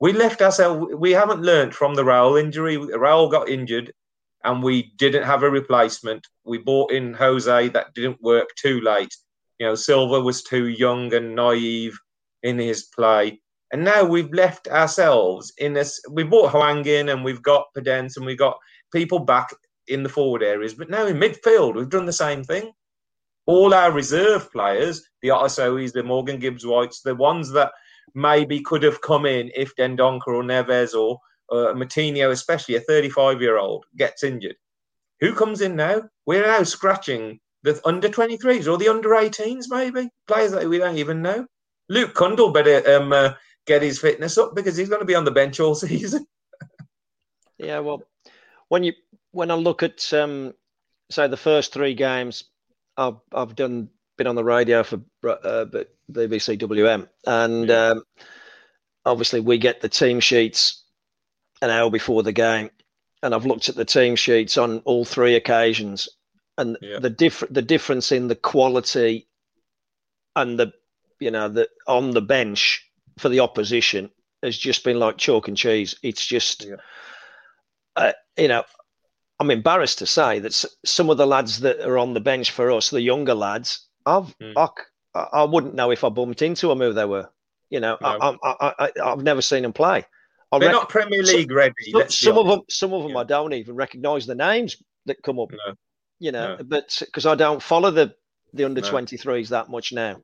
we 0.00 0.12
left 0.12 0.42
ourselves. 0.42 0.94
We 0.96 1.12
haven't 1.12 1.42
learned 1.42 1.74
from 1.74 1.94
the 1.94 2.02
Raul 2.02 2.40
injury. 2.40 2.76
Raul 2.76 3.30
got 3.30 3.48
injured, 3.48 3.92
and 4.44 4.62
we 4.62 4.92
didn't 4.96 5.24
have 5.24 5.42
a 5.42 5.50
replacement. 5.50 6.26
We 6.44 6.58
bought 6.58 6.92
in 6.92 7.14
Jose 7.14 7.68
that 7.68 7.94
didn't 7.94 8.22
work 8.22 8.48
too 8.56 8.80
late. 8.80 9.14
You 9.58 9.66
know, 9.66 9.74
Silva 9.74 10.20
was 10.20 10.42
too 10.42 10.68
young 10.68 11.12
and 11.14 11.34
naive 11.34 11.98
in 12.42 12.58
his 12.58 12.84
play. 12.84 13.40
And 13.72 13.84
now 13.84 14.04
we've 14.04 14.32
left 14.32 14.68
ourselves 14.68 15.52
in 15.58 15.72
this. 15.72 16.00
We 16.10 16.24
bought 16.24 16.50
Hwang 16.50 16.84
in 16.86 17.08
and 17.08 17.24
we've 17.24 17.42
got 17.42 17.66
Podence 17.76 18.16
and 18.16 18.26
we've 18.26 18.38
got 18.38 18.58
people 18.92 19.20
back 19.20 19.50
in 19.88 20.02
the 20.02 20.08
forward 20.08 20.42
areas. 20.42 20.74
But 20.74 20.90
now 20.90 21.06
in 21.06 21.16
midfield, 21.16 21.76
we've 21.76 21.88
done 21.88 22.06
the 22.06 22.12
same 22.12 22.44
thing. 22.44 22.72
All 23.46 23.72
our 23.74 23.90
reserve 23.90 24.52
players, 24.52 25.08
the 25.22 25.28
Otasowies, 25.28 25.92
the 25.92 26.02
Morgan 26.02 26.38
Gibbs 26.38 26.66
Whites, 26.66 27.00
the 27.00 27.14
ones 27.14 27.50
that 27.52 27.72
maybe 28.14 28.60
could 28.60 28.82
have 28.82 29.00
come 29.00 29.26
in 29.26 29.50
if 29.54 29.74
Dendoncker 29.76 30.28
or 30.28 30.42
Neves 30.42 30.94
or 30.94 31.18
uh, 31.52 31.74
Moutinho, 31.74 32.30
especially 32.30 32.76
a 32.76 32.80
35 32.80 33.40
year 33.40 33.58
old, 33.58 33.84
gets 33.96 34.24
injured. 34.24 34.56
Who 35.20 35.34
comes 35.34 35.60
in 35.60 35.76
now? 35.76 36.02
We're 36.26 36.46
now 36.46 36.62
scratching 36.64 37.38
the 37.62 37.80
under 37.84 38.08
23s 38.08 38.70
or 38.70 38.76
the 38.76 38.88
under 38.88 39.10
18s, 39.10 39.66
maybe 39.68 40.10
players 40.26 40.52
that 40.52 40.68
we 40.68 40.78
don't 40.78 40.98
even 40.98 41.22
know. 41.22 41.46
Luke 41.88 42.14
Cundle 42.14 42.52
better 42.52 42.96
um, 42.96 43.12
uh, 43.12 43.34
get 43.66 43.82
his 43.82 44.00
fitness 44.00 44.38
up 44.38 44.54
because 44.54 44.76
he's 44.76 44.88
going 44.88 45.00
to 45.00 45.06
be 45.06 45.14
on 45.14 45.24
the 45.24 45.30
bench 45.30 45.60
all 45.60 45.74
season. 45.76 46.26
Yeah, 47.58 47.78
well, 47.80 48.02
when 48.68 48.82
you 48.82 48.94
when 49.30 49.50
I 49.50 49.54
look 49.54 49.82
at 49.82 50.12
um, 50.12 50.54
say 51.10 51.28
the 51.28 51.36
first 51.36 51.72
three 51.72 51.94
games, 51.94 52.44
I've 52.96 53.20
I've 53.32 53.54
done 53.54 53.88
been 54.18 54.26
on 54.26 54.34
the 54.34 54.44
radio 54.44 54.82
for 54.82 55.00
uh, 55.24 55.66
BBC 56.10 56.58
WM, 56.58 57.08
and 57.26 57.70
um, 57.70 58.02
obviously 59.04 59.40
we 59.40 59.58
get 59.58 59.80
the 59.80 59.88
team 59.88 60.20
sheets 60.20 60.81
an 61.62 61.70
hour 61.70 61.90
before 61.90 62.22
the 62.22 62.32
game, 62.32 62.70
and 63.22 63.34
I've 63.34 63.46
looked 63.46 63.70
at 63.70 63.76
the 63.76 63.84
team 63.86 64.16
sheets 64.16 64.58
on 64.58 64.80
all 64.80 65.04
three 65.06 65.34
occasions, 65.36 66.08
and 66.58 66.76
Yeah. 66.82 66.98
the 66.98 67.08
different 67.08 67.54
the 67.54 67.62
difference 67.62 68.12
in 68.12 68.28
the 68.28 68.34
quality 68.36 69.26
and 70.36 70.58
the 70.58 70.72
you 71.20 71.30
know 71.30 71.48
the 71.48 71.68
on 71.86 72.10
the 72.10 72.20
bench 72.20 72.86
for 73.18 73.28
the 73.30 73.40
opposition 73.40 74.10
has 74.42 74.58
just 74.58 74.82
been 74.84 74.98
like 74.98 75.16
chalk 75.18 75.48
and 75.48 75.56
cheese. 75.56 75.94
It's 76.02 76.26
just 76.26 76.64
Yeah. 76.64 76.76
uh, 77.96 78.12
you 78.36 78.48
know, 78.48 78.64
I'm 79.38 79.50
embarrassed 79.50 79.98
to 79.98 80.06
say 80.06 80.38
that 80.40 80.64
some 80.84 81.10
of 81.10 81.16
the 81.18 81.26
lads 81.26 81.60
that 81.60 81.80
are 81.80 81.98
on 81.98 82.14
the 82.14 82.20
bench 82.20 82.50
for 82.50 82.70
us, 82.72 82.90
the 82.90 83.00
younger 83.00 83.34
lads, 83.34 83.86
I've 84.04 84.36
Mm. 84.38 84.56
I, 85.14 85.20
I 85.32 85.44
wouldn't 85.44 85.74
know 85.74 85.90
if 85.90 86.04
I 86.04 86.08
bumped 86.08 86.42
into 86.42 86.68
them 86.68 86.78
who 86.80 86.92
they 86.92 87.04
were. 87.04 87.28
You 87.70 87.80
know, 87.80 87.96
No. 88.00 88.08
I, 88.08 88.36
I, 88.42 88.56
I, 88.60 88.74
I, 88.78 89.12
I've 89.12 89.22
never 89.22 89.42
seen 89.42 89.62
them 89.62 89.72
play. 89.72 90.06
I 90.52 90.58
They're 90.58 90.68
reckon- 90.68 90.80
not 90.80 90.88
Premier 90.90 91.24
so- 91.24 91.36
League 91.36 91.50
ready. 91.50 91.74
some, 91.90 92.08
some 92.10 92.38
of 92.38 92.46
them, 92.46 92.60
some 92.68 92.92
of 92.92 93.02
them, 93.02 93.12
Yeah. 93.12 93.18
I 93.20 93.24
don't 93.24 93.52
even 93.54 93.74
recognise 93.74 94.26
the 94.26 94.34
names 94.34 94.76
that 95.06 95.22
come 95.22 95.40
up. 95.40 95.50
No. 95.50 95.74
You 96.20 96.30
know, 96.32 96.56
No. 96.56 96.62
but 96.64 96.96
because 97.00 97.26
I 97.26 97.34
don't 97.34 97.62
follow 97.62 97.90
the 97.90 98.14
the 98.54 98.64
under 98.64 98.82
No. 98.82 98.88
23s 98.90 99.48
that 99.48 99.70
much 99.70 99.92
now. 99.94 100.20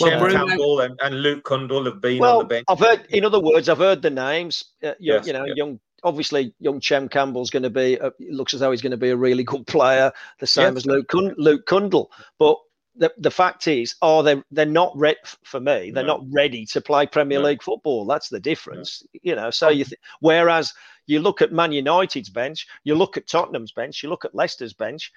Well, 0.00 0.10
Chem 0.10 0.20
Bruno- 0.20 0.46
Campbell 0.46 0.80
and, 0.80 1.00
and 1.02 1.20
Luke 1.22 1.42
Cundle 1.44 1.84
have 1.86 2.00
been 2.00 2.12
on 2.12 2.16
the 2.18 2.20
Well, 2.20 2.44
bench. 2.44 2.64
I've 2.68 2.78
heard, 2.78 3.06
in 3.10 3.24
other 3.24 3.40
words, 3.40 3.68
I've 3.68 3.78
heard 3.78 4.02
the 4.02 4.10
names. 4.10 4.64
Uh, 4.84 4.88
you, 5.00 5.14
Yes, 5.14 5.26
you 5.26 5.32
know, 5.32 5.44
yeah. 5.46 5.54
young, 5.56 5.80
obviously, 6.04 6.54
young 6.60 6.78
Chem 6.80 7.08
Campbell's 7.08 7.50
going 7.50 7.62
to 7.64 7.70
be. 7.70 7.98
Uh, 7.98 8.10
looks 8.30 8.54
as 8.54 8.60
though 8.60 8.70
he's 8.70 8.82
going 8.82 8.92
to 8.92 8.96
be 8.98 9.08
a 9.10 9.16
really 9.16 9.42
good 9.42 9.66
player, 9.66 10.12
the 10.38 10.46
same 10.46 10.74
Yes. 10.74 10.84
as 10.84 10.86
Luke 10.86 11.08
Cun- 11.08 11.34
Luke 11.38 11.66
Cundle. 11.66 12.12
But 12.38 12.56
the, 12.98 13.12
the 13.18 13.30
fact 13.30 13.68
is, 13.68 13.94
are 14.02 14.22
they? 14.22 14.42
They're 14.50 14.66
not 14.66 14.92
ready 14.96 15.18
for 15.44 15.60
me. 15.60 15.90
They're 15.90 16.04
No. 16.04 16.16
not 16.18 16.26
ready 16.30 16.64
to 16.66 16.80
play 16.80 17.06
Premier 17.06 17.38
No. 17.38 17.46
League 17.46 17.62
football. 17.62 18.06
That's 18.06 18.28
the 18.28 18.40
difference. 18.40 19.02
You 19.22 19.34
know. 19.34 19.50
So 19.50 19.68
you, 19.68 19.84
th- 19.84 20.00
whereas 20.20 20.72
you 21.06 21.20
look 21.20 21.42
at 21.42 21.52
Man 21.52 21.72
United's 21.72 22.30
bench, 22.30 22.66
you 22.84 22.94
look 22.94 23.16
at 23.16 23.28
Tottenham's 23.28 23.72
bench, 23.72 24.02
you 24.02 24.08
look 24.08 24.24
at 24.24 24.34
Leicester's 24.34 24.72
bench, 24.74 25.12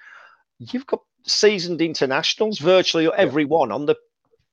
you've 0.58 0.86
got 0.86 1.00
seasoned 1.24 1.80
internationals, 1.80 2.58
virtually 2.58 3.08
everyone 3.16 3.72
on 3.72 3.86
the 3.86 3.96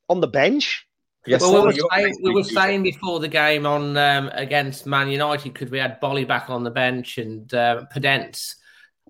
on 0.09 0.21
the 0.21 0.27
bench. 0.27 0.85
Yes, 1.25 1.41
Well, 1.41 1.67
we 1.67 1.73
were, 1.73 1.89
saying, 1.93 2.17
we 2.23 2.33
were 2.33 2.43
saying 2.43 2.83
before 2.83 3.19
the 3.19 3.27
game 3.27 3.65
on 3.65 3.97
um, 3.97 4.29
against 4.33 4.85
Man 4.85 5.09
United, 5.09 5.53
could 5.55 5.69
we 5.69 5.77
had 5.77 5.99
Boly 5.99 6.25
back 6.25 6.49
on 6.49 6.63
the 6.63 6.71
bench 6.71 7.17
and 7.17 7.53
uh, 7.53 7.83
Podence? 7.93 8.55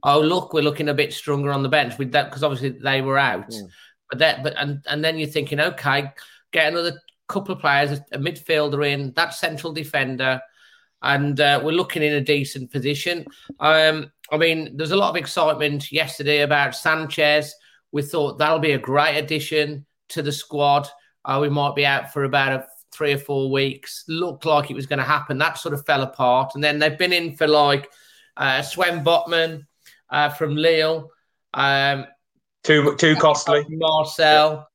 Oh, 0.02 0.20
look, 0.20 0.52
we're 0.52 0.62
looking 0.62 0.90
a 0.90 0.96
bit 0.96 1.14
stronger 1.14 1.52
on 1.52 1.62
the 1.62 1.70
bench 1.70 2.00
with 2.00 2.12
that 2.14 2.30
because 2.30 2.44
obviously 2.44 2.70
they 2.70 3.02
were 3.02 3.20
out. 3.20 3.50
Mm. 3.52 3.70
But 4.10 4.20
that, 4.20 4.44
but 4.44 4.54
and 4.58 4.82
and 4.88 5.04
then 5.04 5.18
you're 5.18 5.28
thinking, 5.28 5.60
okay, 5.60 6.12
get 6.52 6.72
another 6.72 7.00
couple 7.28 7.54
of 7.54 7.60
players, 7.60 8.00
a 8.12 8.18
midfielder 8.18 8.88
in, 8.88 9.14
that 9.14 9.34
central 9.34 9.74
defender, 9.74 10.42
and 11.02 11.40
uh, 11.40 11.60
we're 11.64 11.72
looking 11.72 12.04
in 12.04 12.14
a 12.14 12.22
decent 12.22 12.72
position. 12.72 13.26
Um, 13.60 14.12
I 14.32 14.38
mean, 14.38 14.76
there's 14.78 14.92
a 14.92 14.98
lot 14.98 15.10
of 15.10 15.16
excitement 15.16 15.92
yesterday 15.92 16.42
about 16.42 16.76
Sanchez. 16.76 17.54
We 17.92 18.02
thought 18.02 18.38
that'll 18.38 18.60
be 18.60 18.72
a 18.72 18.78
great 18.78 19.18
addition 19.18 19.86
to 20.10 20.22
the 20.22 20.32
squad. 20.32 20.88
Uh, 21.26 21.40
we 21.42 21.50
might 21.50 21.76
be 21.76 21.86
out 21.86 22.14
for 22.14 22.24
about 22.24 22.54
a, 22.54 22.66
three 22.92 23.14
or 23.14 23.18
four 23.18 23.52
weeks. 23.52 24.04
Looked 24.08 24.46
like 24.46 24.72
it 24.72 24.76
was 24.76 24.86
going 24.86 25.00
to 25.00 25.06
happen. 25.06 25.38
That 25.38 25.58
sort 25.58 25.74
of 25.74 25.86
fell 25.86 26.02
apart. 26.02 26.56
And 26.56 26.64
then 26.64 26.80
they've 26.80 26.98
been 26.98 27.14
in 27.14 27.36
for 27.36 27.48
like 27.48 27.90
uh, 28.36 28.62
Sven 28.62 29.04
Botman 29.04 29.66
uh, 30.10 30.30
from 30.30 30.56
Lille, 30.56 31.10
um, 31.54 32.06
too 32.64 32.96
too 32.96 33.16
costly. 33.16 33.66
Marcel, 33.70 34.68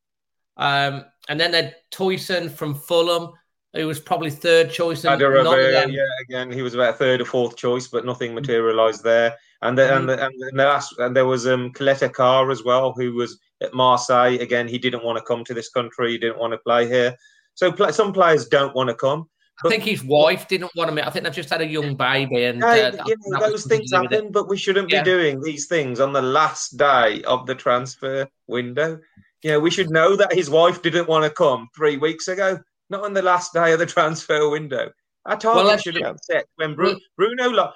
um, 0.57 1.05
and 1.29 1.39
then 1.39 1.53
they 1.53 1.75
Tosin 1.93 2.51
from 2.51 2.75
Fulham, 2.75 3.33
who 3.75 3.87
was 3.87 4.01
probably 4.01 4.31
third 4.31 4.71
choice. 4.71 5.05
And 5.05 5.21
Ada 5.21 5.43
none 5.43 5.59
of 5.59 5.71
them- 5.71 5.91
yeah, 5.91 6.03
again, 6.23 6.51
he 6.51 6.62
was 6.62 6.75
about 6.75 6.99
third 6.99 7.21
or 7.21 7.25
fourth 7.25 7.57
choice, 7.57 7.89
but 7.89 8.05
nothing 8.05 8.35
materialised 8.35 9.05
there. 9.05 9.37
And 9.62 9.79
the, 9.79 9.95
and, 9.95 10.09
the, 10.09 10.25
and 10.25 10.35
the 10.41 10.51
last, 10.57 10.99
and 10.99 11.15
there 11.15 11.27
was 11.27 11.47
um 11.47 11.73
Caleta-Car 11.73 12.51
as 12.51 12.65
well, 12.65 12.93
who 12.93 13.15
was 13.15 13.39
at 13.61 13.73
Marseille. 13.75 14.41
Again, 14.41 14.67
he 14.67 14.77
didn't 14.77 15.05
want 15.05 15.19
to 15.19 15.25
come 15.25 15.45
to 15.45 15.55
this 15.55 15.71
country. 15.71 16.11
He 16.11 16.19
didn't 16.19 16.39
want 16.39 16.53
to 16.53 16.59
play 16.59 16.89
here. 16.89 17.15
So 17.55 17.73
some 17.91 18.12
players 18.12 18.49
don't 18.49 18.75
want 18.75 18.89
to 18.89 18.95
come. 18.95 19.29
I 19.64 19.68
think 19.68 19.85
his 19.85 20.02
wife 20.02 20.49
didn't 20.49 20.73
want 20.76 20.90
him. 20.90 20.99
I 20.99 21.11
think 21.11 21.25
they've 21.25 21.32
just 21.35 21.50
had 21.50 21.61
a 21.61 21.66
young 21.66 21.94
baby, 21.94 22.44
and 22.44 22.62
Hey, 22.62 22.85
uh, 22.85 23.04
you 23.06 23.14
know, 23.26 23.40
those 23.40 23.64
things 23.66 23.90
to 23.90 23.97
do 23.97 24.02
with 24.02 24.12
it. 24.12 24.14
happen, 24.16 24.32
but 24.32 24.49
we 24.49 24.56
shouldn't 24.56 24.90
Yeah. 24.90 25.02
be 25.02 25.11
doing 25.11 25.40
these 25.40 25.66
things 25.66 26.00
on 26.00 26.12
the 26.12 26.23
last 26.23 26.76
day 26.76 27.23
of 27.25 27.47
the 27.47 27.54
transfer 27.54 28.26
window. 28.49 28.99
You 29.42 29.50
know, 29.52 29.61
we 29.61 29.71
should 29.71 29.90
know 29.90 30.16
that 30.16 30.32
his 30.32 30.49
wife 30.50 30.82
didn't 30.82 31.09
want 31.09 31.25
to 31.25 31.30
come 31.30 31.68
three 31.76 31.97
weeks 31.97 32.28
ago, 32.28 32.59
not 32.90 33.04
on 33.04 33.12
the 33.12 33.23
last 33.23 33.52
day 33.52 33.73
of 33.73 33.78
the 33.78 33.87
transfer 33.87 34.49
window. 34.49 34.90
Our 35.26 35.37
target 35.37 35.66
that's 35.66 35.82
should 35.82 35.94
have 35.94 36.02
true. 36.02 36.11
been 36.12 36.18
set 36.18 36.47
when 36.56 36.75
Bru- 36.75 36.87
Well- 36.87 37.00
Bruno. 37.16 37.49
Lo- 37.50 37.73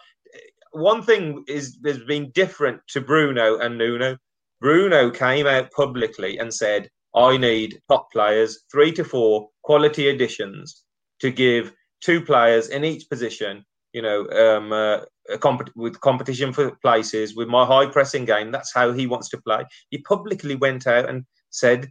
one 0.73 1.03
thing 1.03 1.45
is 1.47 1.79
has 1.87 1.99
been 2.01 2.31
different 2.33 2.81
to 2.89 3.01
Bruno 3.01 3.59
and 3.59 3.79
Nuno. 3.79 4.17
Bruno 4.61 5.11
came 5.11 5.47
out 5.47 5.71
publicly 5.73 6.39
and 6.39 6.53
said, 6.53 6.91
I 7.15 7.37
need 7.37 7.81
top 7.89 8.11
players, 8.13 8.65
three 8.73 8.91
to 8.93 9.05
four 9.05 9.51
quality 9.63 10.09
additions 10.09 10.83
to 11.21 11.31
give 11.31 11.73
two 12.01 12.21
players 12.21 12.69
in 12.69 12.85
each 12.85 13.09
position, 13.09 13.65
you 13.93 14.03
know, 14.03 14.29
um, 14.31 14.73
uh, 14.73 15.01
comp- 15.41 15.75
with 15.75 16.01
competition 16.01 16.53
for 16.53 16.77
places, 16.77 17.35
with 17.35 17.49
my 17.49 17.65
high 17.65 17.87
pressing 17.87 18.25
game. 18.25 18.51
That's 18.51 18.73
how 18.73 18.93
he 18.93 19.07
wants 19.07 19.29
to 19.31 19.41
play. 19.41 19.65
He 19.91 19.99
publicly 19.99 20.55
went 20.55 20.87
out 20.87 21.09
and 21.09 21.25
said 21.51 21.91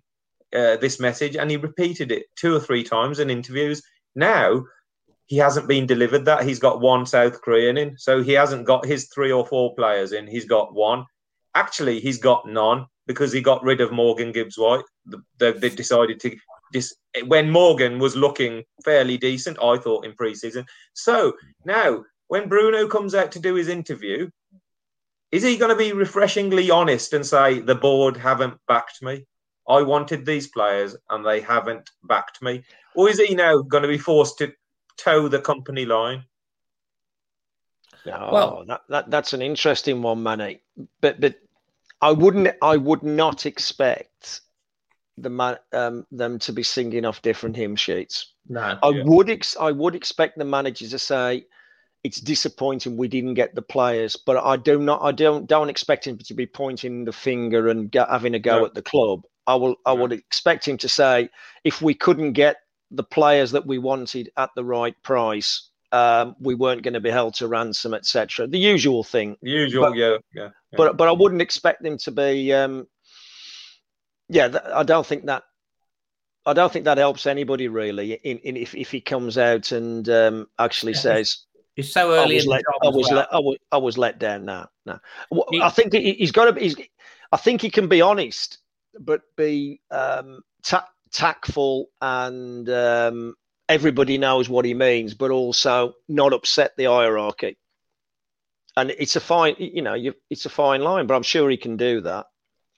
uh, 0.54 0.78
this 0.78 1.00
message 1.00 1.36
and 1.36 1.50
he 1.50 1.58
repeated 1.58 2.12
it 2.12 2.28
two 2.36 2.56
or 2.56 2.60
three 2.60 2.84
times 2.84 3.20
in 3.20 3.30
interviews. 3.30 3.82
Now, 4.16 4.64
he 5.28 5.38
hasn't 5.38 5.68
been 5.68 5.88
delivered 5.88 6.26
that. 6.26 6.44
He's 6.44 6.60
got 6.60 6.82
one 6.82 7.06
South 7.06 7.42
Korean 7.42 7.78
in. 7.78 7.98
So 7.98 8.22
he 8.22 8.34
hasn't 8.34 8.66
got 8.66 8.86
his 8.86 9.10
three 9.14 9.32
or 9.32 9.46
four 9.46 9.74
players 9.76 10.12
in. 10.12 10.28
He's 10.28 10.46
got 10.46 10.74
one. 10.74 11.06
Actually, 11.56 12.00
he's 12.00 12.20
got 12.20 12.48
none 12.48 12.86
because 13.08 13.32
he 13.32 13.42
got 13.42 13.64
rid 13.64 13.82
of 13.82 13.92
Morgan 13.92 14.32
Gibbs 14.32 14.58
White. 14.58 14.84
They, 15.40 15.52
they 15.54 15.70
decided 15.70 16.20
to 16.22 16.38
just 16.74 16.96
when 17.28 17.50
Morgan 17.50 18.00
was 18.00 18.16
looking 18.16 18.64
fairly 18.84 19.18
decent, 19.18 19.58
I 19.62 19.78
thought 19.78 20.06
in 20.06 20.14
preseason. 20.14 20.66
So 20.94 21.34
now, 21.66 22.04
when 22.28 22.50
Bruno 22.50 22.88
comes 22.88 23.16
out 23.16 23.32
to 23.34 23.40
do 23.40 23.56
his 23.56 23.68
interview, 23.68 24.30
is 25.32 25.44
he 25.44 25.58
going 25.58 25.70
to 25.70 25.76
be 25.76 25.94
refreshingly 25.94 26.72
honest 26.72 27.14
and 27.14 27.26
say 27.26 27.60
the 27.60 27.76
board 27.76 28.18
haven't 28.18 28.60
backed 28.68 29.02
me? 29.02 29.26
I 29.68 29.82
wanted 29.82 30.26
these 30.26 30.48
players 30.48 30.96
and 31.10 31.26
they 31.26 31.42
haven't 31.42 31.90
backed 32.04 32.42
me, 32.42 32.64
or 32.96 33.10
is 33.10 33.20
he 33.20 33.34
now 33.34 33.62
going 33.62 33.82
to 33.82 33.90
be 33.90 33.98
forced 33.98 34.38
to 34.38 34.54
toe 34.98 35.28
the 35.28 35.42
company 35.42 35.86
line? 35.86 36.24
Oh, 38.08 38.32
well, 38.32 38.66
that, 38.68 38.82
that 38.90 39.10
that's 39.10 39.34
an 39.34 39.42
interesting 39.42 40.02
one, 40.04 40.22
Manny. 40.22 40.62
But 41.02 41.20
but 41.20 41.36
I 42.02 42.12
wouldn't 42.12 42.56
I 42.62 42.78
would 42.78 43.02
not 43.02 43.46
expect 43.48 44.42
the 45.18 45.30
man, 45.30 45.58
um, 45.74 46.06
them 46.12 46.40
to 46.40 46.54
be 46.54 46.64
singing 46.64 47.06
off 47.06 47.22
different 47.22 47.56
hymn 47.56 47.76
sheets. 47.76 48.34
No, 48.48 48.78
I 48.82 48.90
yeah. 48.90 49.04
would 49.06 49.30
ex- 49.30 49.58
I 49.58 49.72
would 49.72 49.96
expect 49.96 50.38
the 50.38 50.46
manager 50.46 50.88
to 50.88 51.00
say 51.00 51.46
it's 52.04 52.22
disappointing 52.22 52.98
we 52.98 53.08
didn't 53.08 53.34
get 53.34 53.56
the 53.56 53.62
players, 53.62 54.16
but 54.16 54.38
I 54.38 54.58
do 54.58 54.80
not 54.80 55.02
I 55.02 55.12
don't 55.12 55.48
don't 55.48 55.70
expect 55.70 56.06
him 56.06 56.18
to 56.18 56.34
be 56.34 56.46
pointing 56.46 57.06
the 57.06 57.14
finger 57.14 57.70
and 57.70 57.94
having 57.94 58.36
a 58.36 58.40
go 58.40 58.60
no. 58.60 58.66
at 58.66 58.74
the 58.74 58.82
club. 58.82 59.24
I 59.48 59.56
will 59.56 59.76
I 59.86 59.96
no. 59.96 60.02
would 60.02 60.12
expect 60.12 60.68
him 60.68 60.78
to 60.78 60.90
say 60.90 61.30
if 61.64 61.82
we 61.82 61.94
couldn't 61.94 62.34
get 62.34 62.58
the 62.92 63.04
players 63.04 63.52
that 63.52 63.66
we 63.66 63.78
wanted 63.78 64.30
at 64.38 64.52
the 64.56 64.64
right 64.64 64.96
price, 65.04 65.70
um, 65.92 66.36
we 66.40 66.56
weren't 66.56 66.84
going 66.84 66.94
to 66.94 67.00
be 67.00 67.10
held 67.10 67.34
to 67.36 67.48
ransom, 67.48 67.94
etc. 67.94 68.48
The 68.48 68.60
usual 68.60 69.04
thing. 69.04 69.38
The 69.42 69.50
usual, 69.50 69.90
but, 69.90 69.96
yeah, 69.96 70.18
yeah, 70.34 70.44
yeah, 70.44 70.50
But 70.78 70.98
but 70.98 71.08
I 71.08 71.12
wouldn't 71.12 71.42
expect 71.42 71.84
them 71.84 71.98
to 72.00 72.12
be. 72.12 72.54
Um, 72.54 72.88
yeah, 74.30 74.48
th- 74.48 74.64
I 74.74 74.84
don't 74.84 75.06
think 75.06 75.26
that. 75.26 75.44
I 76.48 76.54
don't 76.54 76.72
think 76.72 76.86
that 76.86 77.00
helps 77.00 77.26
anybody 77.26 77.68
really. 77.68 78.14
In, 78.14 78.38
in 78.40 78.58
if, 78.58 78.76
if 78.76 78.92
he 78.92 79.02
comes 79.02 79.38
out 79.38 79.72
and 79.72 80.08
um, 80.10 80.48
actually 80.60 80.94
says, 80.94 81.46
"He's 81.76 81.92
so 81.92 82.12
early," 82.12 82.36
I 82.36 82.38
was, 82.38 82.48
let, 82.48 82.64
I 82.84 82.88
was, 82.88 83.08
well. 83.08 83.18
let, 83.18 83.34
I 83.34 83.40
was, 83.40 83.58
I 83.72 83.78
was 83.78 83.98
let 83.98 84.20
down. 84.20 84.46
Now, 84.46 84.70
no. 84.86 85.00
He, 85.50 85.62
I 85.62 85.70
think 85.70 85.94
he, 85.94 86.16
has 86.20 86.32
got 86.32 86.54
to. 86.54 86.62
He's, 86.62 86.76
I 87.32 87.38
think 87.38 87.62
he 87.62 87.72
can 87.72 87.88
be 87.88 88.02
honest, 88.02 88.60
but 89.00 89.22
be 89.36 89.82
um, 89.90 90.42
ta- 90.64 90.88
tactful 91.12 91.88
and 92.02 92.70
um, 92.70 93.36
everybody 93.68 94.18
knows 94.18 94.50
what 94.50 94.66
he 94.66 94.74
means, 94.74 95.14
but 95.14 95.32
also 95.32 95.94
not 96.08 96.34
upset 96.34 96.74
the 96.78 96.86
hierarchy. 96.86 97.58
And 98.78 98.92
it's 98.92 99.16
a 99.16 99.22
fine, 99.22 99.56
you 99.58 99.82
know, 99.82 99.94
you, 99.94 100.14
it's 100.30 100.46
a 100.46 100.50
fine 100.50 100.82
line, 100.82 101.08
but 101.08 101.16
I'm 101.16 101.24
sure 101.24 101.50
he 101.50 101.58
can 101.58 101.78
do 101.78 102.02
that. 102.02 102.26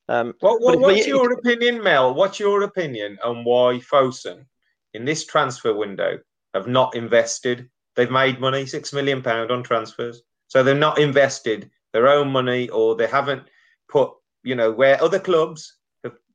Um, 0.10 0.34
well, 0.42 0.58
well 0.62 0.80
what's 0.80 1.02
it, 1.02 1.08
your 1.08 1.32
it, 1.32 1.40
opinion, 1.40 1.84
Mel? 1.84 2.14
What's 2.14 2.40
your 2.40 2.64
opinion 2.64 3.18
on 3.24 3.44
why 3.44 3.80
Fosun, 3.92 4.46
in 4.94 5.06
this 5.06 5.26
transfer 5.26 5.74
window, 5.74 6.20
have 6.54 6.68
not 6.68 6.96
invested? 6.96 7.70
They've 7.96 8.12
made 8.12 8.40
money, 8.40 8.66
six 8.66 8.94
million 8.94 9.22
pound 9.22 9.52
on 9.52 9.64
transfers, 9.64 10.22
so 10.48 10.64
they've 10.64 10.78
not 10.78 11.00
invested 11.00 11.70
their 11.94 12.08
own 12.08 12.30
money, 12.30 12.70
or 12.70 12.96
they 12.96 13.08
haven't 13.08 13.44
put, 13.90 14.12
you 14.44 14.56
know, 14.56 14.72
where 14.72 15.02
other 15.02 15.20
clubs 15.20 15.78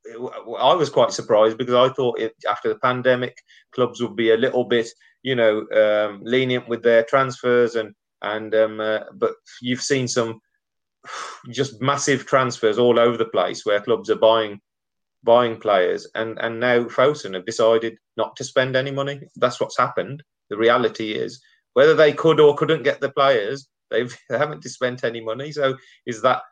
I 0.09 0.75
was 0.75 0.91
quite 0.91 1.13
surprised 1.13 1.59
because 1.59 1.75
I 1.75 1.93
thought 1.93 2.19
it, 2.19 2.35
after 2.49 2.69
the 2.69 2.79
pandemic, 2.79 3.37
clubs 3.73 4.03
would 4.03 4.17
be 4.17 4.31
a 4.31 4.37
little 4.37 4.65
bit, 4.65 4.89
you 5.23 5.35
know, 5.35 5.67
um, 5.71 6.21
lenient 6.25 6.69
with 6.69 6.83
their 6.83 7.05
transfers 7.05 7.77
and 7.77 7.95
and 8.23 8.55
um, 8.55 8.81
uh, 8.81 9.01
but 9.15 9.35
you've 9.61 9.83
seen 9.83 10.07
some 10.07 10.41
just 11.51 11.81
massive 11.81 12.27
transfers 12.27 12.79
all 12.79 12.99
over 12.99 13.17
the 13.17 13.25
place 13.25 13.67
where 13.67 13.81
clubs 13.81 14.11
are 14.11 14.17
buying 14.17 14.61
buying 15.25 15.57
players 15.57 16.09
and 16.17 16.39
and 16.41 16.59
now 16.59 16.83
Fosun 16.85 17.35
have 17.35 17.47
decided 17.47 17.97
not 18.17 18.35
to 18.37 18.45
spend 18.45 18.77
any 18.77 18.91
money. 18.91 19.21
That's 19.37 19.61
what's 19.61 19.79
happened. 19.79 20.23
The 20.51 20.57
reality 20.57 21.13
is 21.13 21.41
whether 21.75 21.95
they 21.95 22.13
could 22.13 22.41
or 22.41 22.57
couldn't 22.57 22.83
get 22.83 23.01
the 23.01 23.11
players, 23.11 23.69
they've 23.91 24.17
they 24.29 24.39
haven't 24.39 24.65
spent 24.65 25.05
any 25.05 25.21
money. 25.21 25.53
So 25.53 25.77
is 26.07 26.23
that 26.23 26.43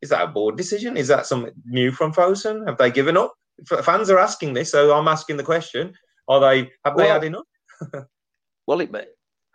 is 0.00 0.10
that 0.10 0.22
a 0.22 0.28
board 0.28 0.56
decision? 0.56 0.96
Is 0.96 1.08
that 1.08 1.26
something 1.26 1.52
new 1.64 1.90
from 1.90 2.12
Fosun? 2.12 2.66
Have 2.66 2.78
they 2.78 2.90
given 2.90 3.16
up? 3.16 3.34
Fans 3.82 4.10
are 4.10 4.18
asking 4.18 4.54
this, 4.54 4.70
so 4.70 4.96
I'm 4.96 5.08
asking 5.08 5.36
the 5.36 5.42
question: 5.42 5.92
Are 6.28 6.40
they? 6.40 6.70
Have 6.84 6.94
well, 6.94 6.96
they 6.96 7.08
had 7.08 7.24
enough? 7.24 7.46
well, 8.66 8.80
it, 8.80 8.94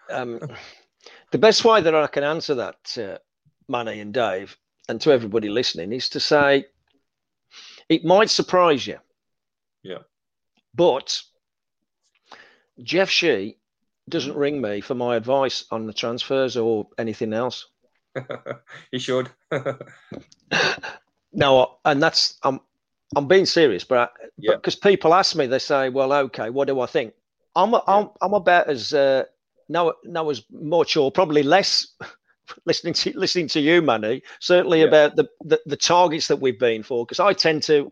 um, 0.09 0.39
the 1.31 1.37
best 1.37 1.63
way 1.63 1.79
that 1.79 1.95
I 1.95 2.07
can 2.07 2.23
answer 2.23 2.55
that, 2.55 2.97
uh, 2.97 3.17
Manny 3.67 3.99
and 3.99 4.13
Dave, 4.13 4.58
and 4.89 4.99
to 5.02 5.12
everybody 5.12 5.49
listening, 5.49 5.93
is 5.93 6.10
to 6.10 6.19
say 6.19 6.65
it 7.89 8.06
might 8.06 8.30
surprise 8.30 8.86
you. 8.88 8.97
Yeah. 9.84 9.99
But 10.73 11.21
Jeff 12.82 13.10
Shi 13.10 13.58
doesn't 14.10 14.36
ring 14.36 14.62
me 14.62 14.82
for 14.82 14.95
my 14.95 15.15
advice 15.15 15.65
on 15.71 15.86
the 15.86 15.93
transfers 15.93 16.58
or 16.58 16.88
anything 16.97 17.34
else. 17.34 17.67
he 18.91 18.99
should. 18.99 19.30
no, 21.34 21.78
and 21.86 22.02
that's 22.02 22.38
I'm 22.43 22.60
I'm 23.15 23.28
being 23.28 23.45
serious, 23.45 23.84
but 23.84 24.13
because 24.39 24.76
yeah. 24.76 24.89
people 24.89 25.13
ask 25.13 25.36
me, 25.36 25.47
they 25.47 25.60
say, 25.60 25.89
"Well, 25.89 26.13
okay, 26.13 26.49
what 26.49 26.67
do 26.67 26.80
I 26.80 26.86
think?" 26.86 27.13
I'm 27.56 27.76
I'm 27.88 28.10
I'm 28.21 28.34
about 28.34 28.69
as 28.69 28.93
uh, 28.93 29.26
no 29.69 29.93
no 30.04 30.30
as 30.30 30.43
much 30.52 30.97
or 30.97 31.12
probably 31.12 31.43
less 31.43 31.88
listening 32.65 32.93
to 32.93 33.17
listening 33.17 33.47
to 33.49 33.60
you, 33.60 33.82
Manny. 33.82 34.21
Certainly 34.39 34.82
yeah. 34.82 34.88
about 34.88 35.15
the, 35.15 35.29
the 35.43 35.60
the 35.65 35.77
targets 35.77 36.27
that 36.27 36.41
we've 36.41 36.60
been 36.60 36.84
for, 36.84 37.06
because 37.06 37.19
I 37.19 37.34
tend 37.34 37.63
to 37.63 37.91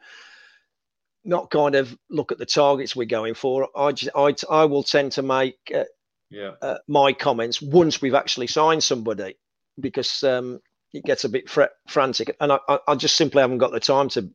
not 1.23 1.51
kind 1.51 1.75
of 1.75 1.95
look 2.09 2.31
at 2.31 2.37
the 2.37 2.45
targets 2.45 2.95
we're 2.95 3.05
going 3.05 3.33
for. 3.33 3.67
I 3.75 3.91
just, 3.91 4.15
I 4.15 4.33
I 4.49 4.65
will 4.65 4.83
tend 4.83 5.13
to 5.13 5.21
make 5.21 5.71
uh, 5.73 5.83
yeah. 6.29 6.51
uh, 6.61 6.77
my 6.87 7.13
comments 7.13 7.61
once 7.61 8.01
we've 8.01 8.15
actually 8.15 8.47
signed 8.47 8.83
somebody 8.83 9.35
because 9.79 10.23
um, 10.23 10.61
it 10.93 11.05
gets 11.05 11.23
a 11.23 11.29
bit 11.29 11.49
fr- 11.49 11.63
frantic, 11.87 12.35
and 12.39 12.51
I, 12.51 12.59
I, 12.87 12.95
just 12.95 13.15
simply 13.15 13.41
haven't 13.41 13.59
got 13.59 13.71
the 13.71 13.79
time 13.79 14.09
to 14.09 14.29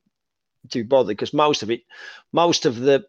to 0.70 0.84
bother 0.84 1.08
because 1.08 1.32
most 1.32 1.62
of 1.62 1.70
it, 1.70 1.82
most 2.32 2.66
of 2.66 2.76
the 2.76 3.06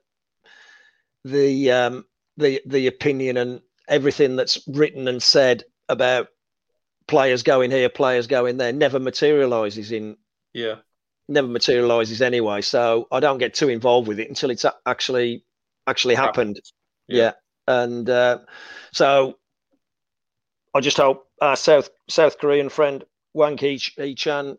the 1.24 1.72
um, 1.72 2.06
the 2.38 2.62
the 2.66 2.88
opinion 2.88 3.38
and 3.38 3.62
everything 3.88 4.36
that's 4.36 4.60
written 4.68 5.08
and 5.08 5.22
said 5.22 5.64
about 5.90 6.28
players 7.08 7.44
going 7.44 7.72
here, 7.72 7.90
players 7.90 8.28
going 8.28 8.58
there, 8.58 8.74
never 8.74 9.00
materializes 9.00 9.92
in 9.92 10.18
yeah 10.54 10.76
never 11.28 11.48
materializes 11.48 12.22
anyway. 12.22 12.62
So 12.62 13.08
I 13.12 13.20
don't 13.20 13.38
get 13.38 13.54
too 13.54 13.70
involved 13.70 14.08
with 14.08 14.20
it 14.20 14.30
until 14.30 14.50
it's 14.50 14.66
actually 14.86 15.44
actually 15.86 16.16
happened. 16.16 16.60
Yeah. 17.08 17.24
yeah. 17.24 17.32
And 17.68 18.10
uh, 18.10 18.40
so 18.92 19.38
I 20.74 20.80
just 20.80 20.98
hope 20.98 21.28
our 21.42 21.56
South 21.56 21.90
South 22.10 22.38
Korean 22.40 22.70
friend 22.70 23.04
Hwang 23.34 23.58
Hee 23.58 24.16
Chan 24.16 24.58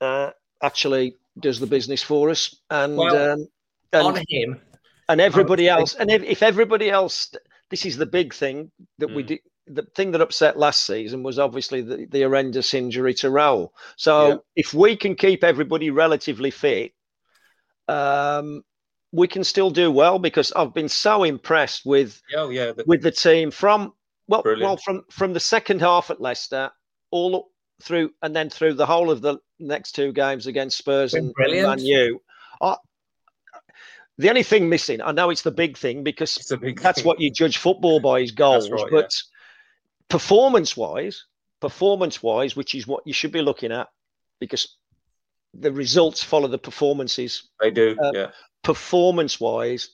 uh, 0.00 0.30
actually 0.62 1.16
does 1.38 1.60
the 1.60 1.66
business 1.66 2.02
for 2.02 2.28
us, 2.30 2.54
and, 2.70 2.96
well, 2.96 3.32
um, 3.32 3.48
and 3.92 4.06
on 4.06 4.22
him 4.28 4.60
and 5.08 5.20
everybody 5.20 5.68
else. 5.68 5.94
And 5.94 6.10
if, 6.10 6.22
if 6.22 6.42
everybody 6.42 6.90
else, 6.90 7.34
this 7.70 7.86
is 7.86 7.96
the 7.96 8.06
big 8.06 8.34
thing 8.34 8.70
that 8.98 9.08
mm. 9.08 9.14
we 9.14 9.22
did. 9.22 9.40
The 9.72 9.82
thing 9.94 10.12
that 10.12 10.20
upset 10.20 10.58
last 10.58 10.86
season 10.86 11.22
was 11.22 11.38
obviously 11.38 11.82
the, 11.82 12.06
the 12.10 12.22
horrendous 12.22 12.74
injury 12.74 13.14
to 13.14 13.28
Raul. 13.28 13.70
So 13.96 14.28
yeah. 14.28 14.36
if 14.56 14.74
we 14.74 14.96
can 14.96 15.14
keep 15.14 15.44
everybody 15.44 15.90
relatively 15.90 16.50
fit, 16.50 16.92
um, 17.88 18.62
we 19.12 19.28
can 19.28 19.44
still 19.44 19.70
do 19.70 19.90
well 19.90 20.18
because 20.18 20.52
I've 20.52 20.74
been 20.74 20.88
so 20.88 21.24
impressed 21.24 21.84
with 21.84 22.20
oh, 22.36 22.50
yeah, 22.50 22.72
the- 22.72 22.84
with 22.86 23.02
the 23.02 23.10
team 23.10 23.50
from 23.50 23.92
well, 24.28 24.42
Brilliant. 24.42 24.62
well, 24.62 24.76
from 24.76 25.04
from 25.10 25.32
the 25.32 25.40
second 25.40 25.80
half 25.80 26.10
at 26.10 26.20
Leicester, 26.20 26.70
all 27.10 27.50
through, 27.82 28.10
and 28.22 28.34
then 28.34 28.48
through 28.48 28.74
the 28.74 28.86
whole 28.86 29.10
of 29.10 29.22
the 29.22 29.38
next 29.58 29.92
two 29.92 30.12
games 30.12 30.46
against 30.46 30.78
Spurs 30.78 31.14
and, 31.14 31.32
and 31.36 31.62
Man 31.62 31.78
U. 31.80 32.20
I, 32.60 32.76
the 34.18 34.28
only 34.28 34.42
thing 34.42 34.68
missing, 34.68 35.00
I 35.00 35.12
know 35.12 35.30
it's 35.30 35.42
the 35.42 35.50
big 35.50 35.76
thing 35.76 36.04
because 36.04 36.36
big 36.60 36.80
that's 36.80 37.00
thing. 37.00 37.08
what 37.08 37.20
you 37.20 37.30
judge 37.30 37.56
football 37.56 38.00
by 38.00 38.20
is 38.20 38.30
goals, 38.30 38.70
right, 38.70 38.84
but 38.90 39.12
yeah. 39.12 39.39
Performance 40.10 40.76
wise, 40.76 41.24
performance 41.60 42.22
wise, 42.22 42.54
which 42.54 42.74
is 42.74 42.86
what 42.86 43.06
you 43.06 43.12
should 43.14 43.32
be 43.32 43.40
looking 43.42 43.72
at, 43.72 43.88
because 44.40 44.76
the 45.54 45.72
results 45.72 46.22
follow 46.22 46.48
the 46.48 46.58
performances. 46.58 47.48
They 47.60 47.70
do, 47.70 47.96
Uh, 48.02 48.10
yeah. 48.14 48.30
Performance 48.62 49.40
wise, 49.40 49.88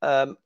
um, 0.00 0.38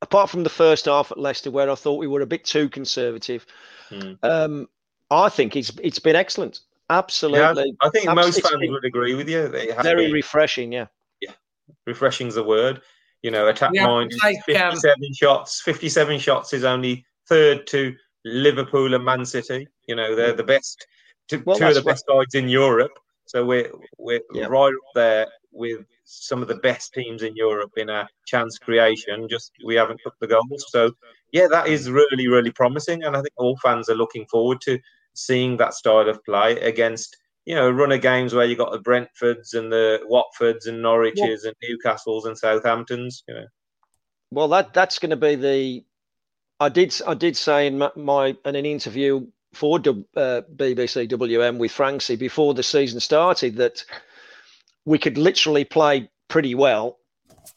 apart 0.00 0.30
from 0.30 0.42
the 0.42 0.50
first 0.50 0.86
half 0.86 1.10
at 1.12 1.18
Leicester, 1.18 1.50
where 1.50 1.70
I 1.70 1.74
thought 1.74 1.98
we 1.98 2.06
were 2.06 2.22
a 2.22 2.26
bit 2.26 2.44
too 2.44 2.68
conservative, 2.68 3.44
Hmm. 3.90 4.12
um, 4.22 4.68
I 5.10 5.28
think 5.28 5.54
it's 5.56 5.70
it's 5.82 5.98
been 5.98 6.16
excellent. 6.16 6.60
Absolutely, 6.88 7.40
Yeah, 7.40 7.72
I 7.82 7.90
think 7.90 8.06
Abs- 8.08 8.16
most 8.16 8.38
it's 8.38 8.48
fans 8.48 8.70
would 8.70 8.84
agree 8.84 9.14
with 9.14 9.28
you. 9.28 9.40
It 9.46 9.82
very 9.82 10.06
been 10.06 10.12
refreshing. 10.12 10.72
Yeah, 10.72 10.86
Yeah, 11.20 11.32
refreshing's 11.86 12.34
the 12.34 12.42
word. 12.42 12.82
You 13.22 13.30
know, 13.30 13.48
attack 13.48 13.70
Yeah, 13.74 13.86
mind 13.86 14.12
like, 14.22 14.36
um, 14.36 14.42
57 14.46 15.14
shots. 15.14 15.60
57 15.60 16.18
shots 16.18 16.52
is 16.52 16.64
only 16.64 17.04
third 17.28 17.66
to 17.68 17.94
Liverpool 18.24 18.94
and 18.94 19.04
Man 19.04 19.24
City. 19.24 19.66
You 19.86 19.96
know, 19.96 20.14
they're 20.14 20.32
the 20.32 20.42
best, 20.44 20.86
two, 21.28 21.42
Well, 21.44 21.58
two 21.58 21.66
of 21.66 21.74
the 21.74 21.82
best 21.82 22.04
sides 22.08 22.34
in 22.34 22.48
Europe. 22.48 22.92
So 23.26 23.44
we're 23.44 23.70
we're 23.98 24.20
Yeah. 24.34 24.46
right 24.46 24.72
up 24.72 24.94
there 24.94 25.26
with 25.52 25.84
some 26.04 26.42
of 26.42 26.48
the 26.48 26.56
best 26.56 26.92
teams 26.92 27.22
in 27.22 27.36
Europe 27.36 27.72
in 27.76 27.88
our 27.90 28.08
chance 28.26 28.58
creation. 28.58 29.28
Just 29.28 29.52
we 29.64 29.74
haven't 29.74 30.00
put 30.04 30.14
the 30.20 30.26
goals. 30.26 30.64
So 30.68 30.92
yeah, 31.32 31.46
that 31.48 31.68
is 31.68 31.90
really 31.90 32.28
really 32.28 32.50
promising, 32.52 33.04
and 33.04 33.16
I 33.16 33.20
think 33.20 33.32
all 33.36 33.56
fans 33.62 33.88
are 33.88 33.94
looking 33.94 34.26
forward 34.26 34.60
to 34.62 34.78
seeing 35.14 35.56
that 35.58 35.74
style 35.74 36.08
of 36.08 36.24
play 36.24 36.58
against 36.60 37.16
you 37.44 37.54
know, 37.56 37.70
run 37.70 37.90
of 37.92 38.00
games 38.00 38.34
where 38.34 38.46
you 38.46 38.54
got 38.56 38.70
the 38.70 38.78
Brentfords 38.78 39.54
and 39.54 39.72
the 39.72 40.00
Watfords 40.08 40.68
and 40.68 40.80
Norwiches 40.82 41.44
and 41.44 41.54
Newcastles 41.64 42.24
and 42.26 42.36
Southamptons. 42.36 43.24
You 43.26 43.34
know, 43.34 43.46
Well, 44.30 44.48
that 44.48 44.72
that's 44.74 44.98
going 44.98 45.10
to 45.10 45.16
be 45.16 45.34
the. 45.34 45.84
I 46.62 46.68
did 46.68 46.94
I 47.06 47.14
did 47.14 47.36
say 47.36 47.66
in 47.66 47.78
my, 47.78 47.90
my 47.96 48.36
in 48.44 48.56
an 48.56 48.66
interview 48.66 49.26
for 49.52 49.76
uh, 49.78 50.42
BBC 50.56 51.08
WM 51.08 51.58
with 51.58 51.72
Franksy 51.72 52.16
before 52.16 52.54
the 52.54 52.62
season 52.62 53.00
started 53.00 53.56
that 53.56 53.84
we 54.84 54.98
could 54.98 55.18
literally 55.18 55.64
play 55.64 56.08
pretty 56.28 56.54
well 56.54 56.98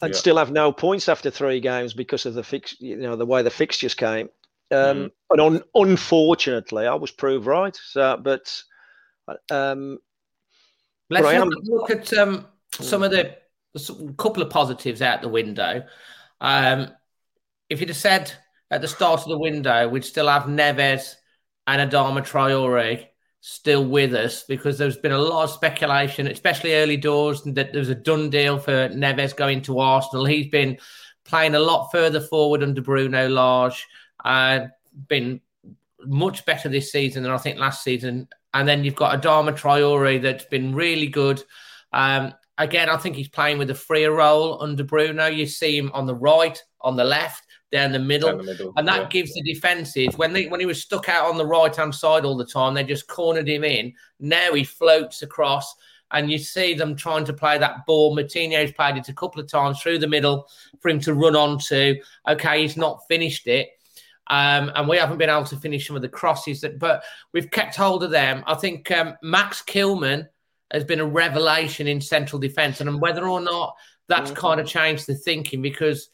and 0.01 0.13
Yeah. 0.13 0.17
still 0.17 0.37
have 0.37 0.51
no 0.51 0.71
points 0.71 1.07
after 1.07 1.31
three 1.31 1.59
games 1.59 1.93
because 1.93 2.25
of 2.25 2.33
the 2.33 2.43
fix, 2.43 2.75
you 2.81 2.97
know, 2.97 3.15
the 3.15 3.25
way 3.25 3.43
the 3.43 3.49
fixtures 3.49 3.93
came. 3.93 4.29
Um, 4.71 5.11
And 5.29 5.41
un, 5.41 5.63
unfortunately, 5.73 6.85
I 6.85 6.95
was 6.95 7.11
proved 7.11 7.45
right. 7.45 7.75
So, 7.75 8.17
but 8.17 8.61
um, 9.49 9.99
Let's 11.09 11.45
look, 11.45 11.63
look 11.63 11.91
at 11.91 12.13
um, 12.13 12.47
some 12.71 13.03
of 13.03 13.11
the 13.11 13.37
a 13.75 14.13
couple 14.13 14.41
of 14.41 14.49
positives 14.49 15.01
out 15.01 15.21
the 15.21 15.29
window. 15.29 15.85
Um, 16.41 16.89
if 17.69 17.79
you'd 17.79 17.89
have 17.89 17.97
said 17.97 18.33
at 18.71 18.81
the 18.81 18.87
start 18.87 19.21
of 19.21 19.27
the 19.27 19.37
window 19.37 19.87
we'd 19.87 20.05
still 20.05 20.27
have 20.27 20.43
Neves 20.43 21.15
and 21.67 21.89
Adama 21.89 22.21
Traore 22.21 23.07
still 23.47 23.85
with 23.85 24.15
us 24.15 24.41
because 24.43 24.77
there's 24.77 24.97
been 24.97 25.11
a 25.11 25.17
lot 25.19 25.43
of 25.43 25.51
speculation, 25.51 26.25
especially 26.25 26.73
early 26.73 26.97
doors, 26.97 27.43
that 27.43 27.71
there's 27.71 27.89
a 27.89 27.95
done 27.95 28.29
deal 28.29 28.57
for 28.57 28.89
Neves 28.89 29.35
going 29.35 29.61
to 29.61 29.77
Arsenal. 29.77 30.25
He's 30.25 30.47
been 30.47 30.79
playing 31.25 31.53
a 31.53 31.59
lot 31.59 31.91
further 31.91 32.19
forward 32.19 32.63
under 32.63 32.81
Bruno 32.81 33.29
Lage, 33.29 33.85
uh, 34.23 34.61
been 35.07 35.41
much 36.03 36.43
better 36.45 36.69
this 36.69 36.91
season 36.91 37.21
than 37.21 37.31
I 37.31 37.37
think 37.37 37.59
last 37.59 37.83
season. 37.83 38.27
And 38.55 38.67
then 38.67 38.83
you've 38.83 38.95
got 38.95 39.21
Adama 39.21 39.55
Traore 39.55 40.21
that's 40.21 40.45
been 40.45 40.73
really 40.73 41.07
good. 41.07 41.43
Um, 41.93 42.33
again, 42.57 42.89
I 42.89 42.97
think 42.97 43.15
he's 43.15 43.27
playing 43.27 43.59
with 43.59 43.69
a 43.69 43.75
freer 43.75 44.11
role 44.11 44.61
under 44.63 44.83
Bruno. 44.83 45.27
You 45.27 45.45
see 45.45 45.77
him 45.77 45.91
on 45.93 46.07
the 46.07 46.15
right, 46.15 46.59
on 46.81 46.95
the 46.95 47.03
left, 47.03 47.43
down 47.75 47.91
the 47.91 47.99
middle. 47.99 48.29
down 48.29 48.37
the 48.37 48.43
middle. 48.43 48.73
And 48.77 48.87
that 48.87 49.01
yeah. 49.01 49.07
gives 49.09 49.33
the 49.33 49.41
defenses 49.43 50.17
when 50.17 50.33
they 50.33 50.47
when 50.47 50.59
he 50.59 50.65
was 50.65 50.81
stuck 50.81 51.09
out 51.09 51.29
on 51.29 51.37
the 51.37 51.45
right 51.45 51.75
hand 51.75 51.93
side 51.93 52.25
all 52.25 52.37
the 52.37 52.45
time, 52.45 52.73
they 52.73 52.83
just 52.83 53.07
cornered 53.07 53.47
him 53.47 53.63
in. 53.63 53.93
Now 54.19 54.53
he 54.53 54.63
floats 54.63 55.21
across, 55.21 55.75
and 56.11 56.31
you 56.31 56.37
see 56.37 56.73
them 56.73 56.95
trying 56.95 57.25
to 57.25 57.33
play 57.33 57.57
that 57.57 57.85
ball. 57.85 58.15
Martinez 58.15 58.71
played 58.71 58.97
it 58.97 59.09
a 59.09 59.13
couple 59.13 59.41
of 59.41 59.49
times 59.49 59.81
through 59.81 59.99
the 59.99 60.07
middle 60.07 60.47
for 60.79 60.89
him 60.89 60.99
to 61.01 61.13
run 61.13 61.35
onto. 61.35 61.95
Okay, 62.27 62.61
he's 62.61 62.77
not 62.77 63.05
finished 63.07 63.47
it. 63.47 63.69
Um, 64.27 64.71
and 64.73 64.87
we 64.87 64.97
haven't 64.97 65.19
been 65.19 65.29
able 65.29 65.45
to 65.45 65.57
finish 65.57 65.85
some 65.85 65.95
of 65.95 66.01
the 66.01 66.09
crosses 66.09 66.61
that, 66.61 66.79
but 66.79 67.03
we've 67.31 67.51
kept 67.51 67.75
hold 67.75 68.03
of 68.03 68.09
them. 68.09 68.43
I 68.47 68.55
think 68.55 68.89
um, 68.89 69.15
Max 69.21 69.61
Kilman 69.61 70.27
has 70.71 70.83
been 70.83 70.99
a 70.99 71.05
revelation 71.05 71.87
in 71.87 72.01
central 72.01 72.39
defence, 72.39 72.81
and 72.81 73.01
whether 73.01 73.27
or 73.27 73.41
not 73.41 73.75
that's 74.07 74.31
kind 74.31 74.59
of 74.59 74.65
changed 74.65 75.05
the 75.05 75.15
thinking 75.15 75.61
because 75.61 76.09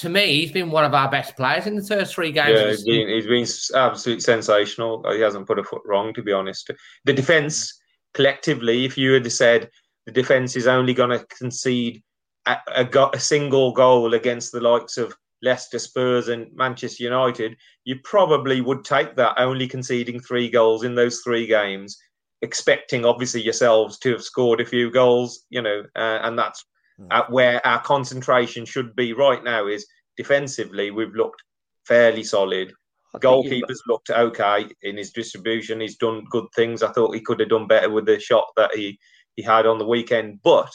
to 0.00 0.08
me, 0.08 0.40
he's 0.40 0.52
been 0.52 0.70
one 0.70 0.84
of 0.84 0.94
our 0.94 1.10
best 1.10 1.36
players 1.36 1.66
in 1.66 1.76
the 1.76 1.82
first 1.82 2.14
three 2.14 2.32
games. 2.32 2.58
Yeah, 2.58 2.68
he's 2.68 2.84
been, 2.84 3.08
he's 3.08 3.26
been 3.26 3.78
absolutely 3.78 4.20
sensational. 4.20 5.04
He 5.12 5.20
hasn't 5.20 5.46
put 5.46 5.58
a 5.58 5.64
foot 5.64 5.82
wrong, 5.84 6.14
to 6.14 6.22
be 6.22 6.32
honest. 6.32 6.70
The 7.04 7.12
defence, 7.12 7.80
collectively, 8.14 8.84
if 8.84 8.96
you 8.96 9.12
had 9.12 9.30
said 9.30 9.70
the 10.06 10.12
defence 10.12 10.56
is 10.56 10.66
only 10.66 10.94
going 10.94 11.10
to 11.10 11.24
concede 11.26 12.02
a, 12.46 12.56
a, 12.74 12.84
go- 12.84 13.10
a 13.12 13.20
single 13.20 13.72
goal 13.72 14.14
against 14.14 14.52
the 14.52 14.60
likes 14.60 14.96
of 14.96 15.14
Leicester, 15.42 15.78
Spurs, 15.78 16.28
and 16.28 16.46
Manchester 16.54 17.04
United, 17.04 17.56
you 17.84 17.96
probably 18.02 18.60
would 18.62 18.84
take 18.84 19.16
that, 19.16 19.34
only 19.38 19.68
conceding 19.68 20.18
three 20.20 20.48
goals 20.48 20.82
in 20.82 20.94
those 20.94 21.20
three 21.20 21.46
games, 21.46 21.98
expecting 22.42 23.04
obviously 23.04 23.42
yourselves 23.42 23.98
to 23.98 24.12
have 24.12 24.22
scored 24.22 24.60
a 24.60 24.66
few 24.66 24.90
goals, 24.90 25.44
you 25.50 25.60
know, 25.60 25.82
uh, 25.96 26.20
and 26.22 26.38
that's 26.38 26.64
at 27.10 27.30
where 27.30 27.64
our 27.66 27.80
concentration 27.82 28.64
should 28.64 28.94
be 28.94 29.12
right 29.12 29.42
now 29.42 29.66
is 29.66 29.86
defensively 30.16 30.90
we've 30.90 31.14
looked 31.14 31.42
fairly 31.86 32.22
solid. 32.22 32.72
I 33.14 33.18
goalkeeper's 33.18 33.82
looked 33.88 34.10
okay 34.10 34.68
in 34.82 34.96
his 34.96 35.10
distribution. 35.10 35.80
He's 35.80 35.96
done 35.96 36.24
good 36.30 36.46
things. 36.54 36.82
I 36.82 36.92
thought 36.92 37.14
he 37.14 37.20
could 37.20 37.40
have 37.40 37.48
done 37.48 37.66
better 37.66 37.90
with 37.90 38.06
the 38.06 38.20
shot 38.20 38.46
that 38.56 38.74
he 38.74 38.98
he 39.36 39.42
had 39.42 39.66
on 39.66 39.78
the 39.78 39.86
weekend. 39.86 40.40
But 40.42 40.70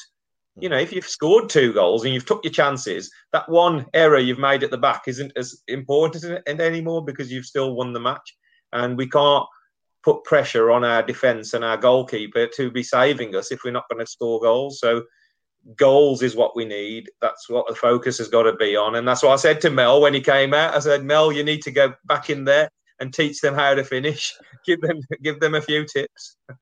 you 0.58 0.70
know 0.70 0.78
if 0.78 0.92
you've 0.92 1.08
scored 1.08 1.50
two 1.50 1.74
goals 1.74 2.04
and 2.04 2.14
you've 2.14 2.26
took 2.26 2.44
your 2.44 2.52
chances 2.52 3.12
that 3.34 3.48
one 3.50 3.86
error 3.94 4.20
you've 4.20 4.40
made 4.40 4.64
at 4.64 4.72
the 4.72 4.78
back 4.78 5.04
isn't 5.08 5.34
as 5.36 5.62
important 5.68 6.24
anymore 6.48 7.04
because 7.04 7.32
you've 7.32 7.46
still 7.46 7.76
won 7.76 7.94
the 7.94 8.00
match. 8.00 8.36
And 8.74 8.98
we 8.98 9.08
can't 9.08 9.46
put 10.04 10.24
pressure 10.24 10.72
on 10.72 10.84
our 10.84 11.02
defense 11.02 11.54
and 11.54 11.64
our 11.64 11.78
goalkeeper 11.78 12.48
to 12.56 12.70
be 12.70 12.84
saving 12.84 13.36
us 13.36 13.52
if 13.52 13.64
we're 13.64 13.72
not 13.72 13.90
going 13.90 14.06
to 14.06 14.12
score 14.12 14.40
goals. 14.40 14.80
So 14.80 15.04
goals 15.76 16.22
is 16.22 16.36
what 16.36 16.56
we 16.56 16.66
need. 16.66 17.10
That's 17.22 17.50
what 17.50 17.68
the 17.68 17.76
focus 17.76 18.18
has 18.20 18.28
got 18.28 18.44
to 18.44 18.54
be 18.56 18.76
on. 18.76 18.96
And 18.96 19.08
that's 19.08 19.24
what 19.24 19.32
I 19.32 19.38
said 19.38 19.62
to 19.62 19.70
Mel 19.70 20.02
when 20.02 20.14
he 20.14 20.22
came 20.22 20.54
out. 20.54 20.76
I 20.76 20.80
said, 20.80 21.04
Mel, 21.04 21.32
you 21.32 21.44
need 21.44 21.62
to 21.64 21.72
go 21.72 21.94
back 22.06 22.30
in 22.30 22.46
there 22.46 22.70
and 23.00 23.14
teach 23.14 23.42
them 23.42 23.56
how 23.56 23.74
to 23.74 23.84
finish. 23.84 24.34
Give 24.66 24.80
them 24.82 25.00
give 25.22 25.40
them 25.40 25.54
a 25.56 25.62
few 25.62 25.86
tips. 25.86 26.38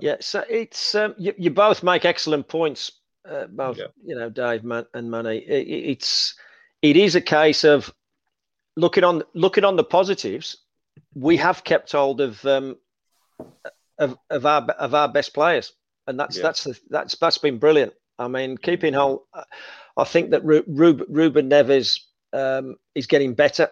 Yeah, 0.00 0.16
so 0.20 0.44
it's 0.48 0.94
um, 0.94 1.16
you, 1.18 1.34
you 1.36 1.50
both 1.50 1.82
make 1.82 2.04
excellent 2.04 2.46
points, 2.46 2.92
uh, 3.28 3.46
both 3.48 3.78
Yeah. 3.78 3.86
you 4.04 4.14
know, 4.14 4.30
Dave 4.30 4.62
and 4.94 5.10
Manny. 5.10 5.38
It, 5.38 5.66
it- 5.66 5.90
it's 5.90 6.36
it 6.82 6.96
is 6.96 7.16
a 7.16 7.20
case 7.20 7.64
of 7.64 7.92
looking 8.76 9.02
on 9.02 9.24
looking 9.34 9.64
on 9.64 9.74
the 9.74 9.82
positives. 9.82 10.56
We 11.16 11.36
have 11.38 11.64
kept 11.64 11.90
hold 11.90 12.20
of 12.20 12.44
um, 12.46 12.76
of, 13.98 14.16
of 14.30 14.46
our 14.46 14.62
of 14.70 14.94
our 14.94 15.08
best 15.08 15.34
players, 15.34 15.72
and 16.08 16.18
that's 16.18 16.36
Yeah. 16.36 16.42
that's 16.42 16.64
the, 16.64 16.78
that's 16.90 17.16
that's 17.16 17.38
been 17.38 17.58
brilliant. 17.58 17.92
I 18.18 18.26
mean, 18.28 18.56
keeping 18.58 18.94
hold. 18.94 19.20
I 19.96 20.04
think 20.04 20.30
that 20.30 20.44
Ru- 20.44 20.64
Rub- 20.66 21.04
Ruben 21.08 21.48
Neves 21.48 22.00
um, 22.32 22.76
is 22.94 23.06
getting 23.06 23.34
better. 23.34 23.68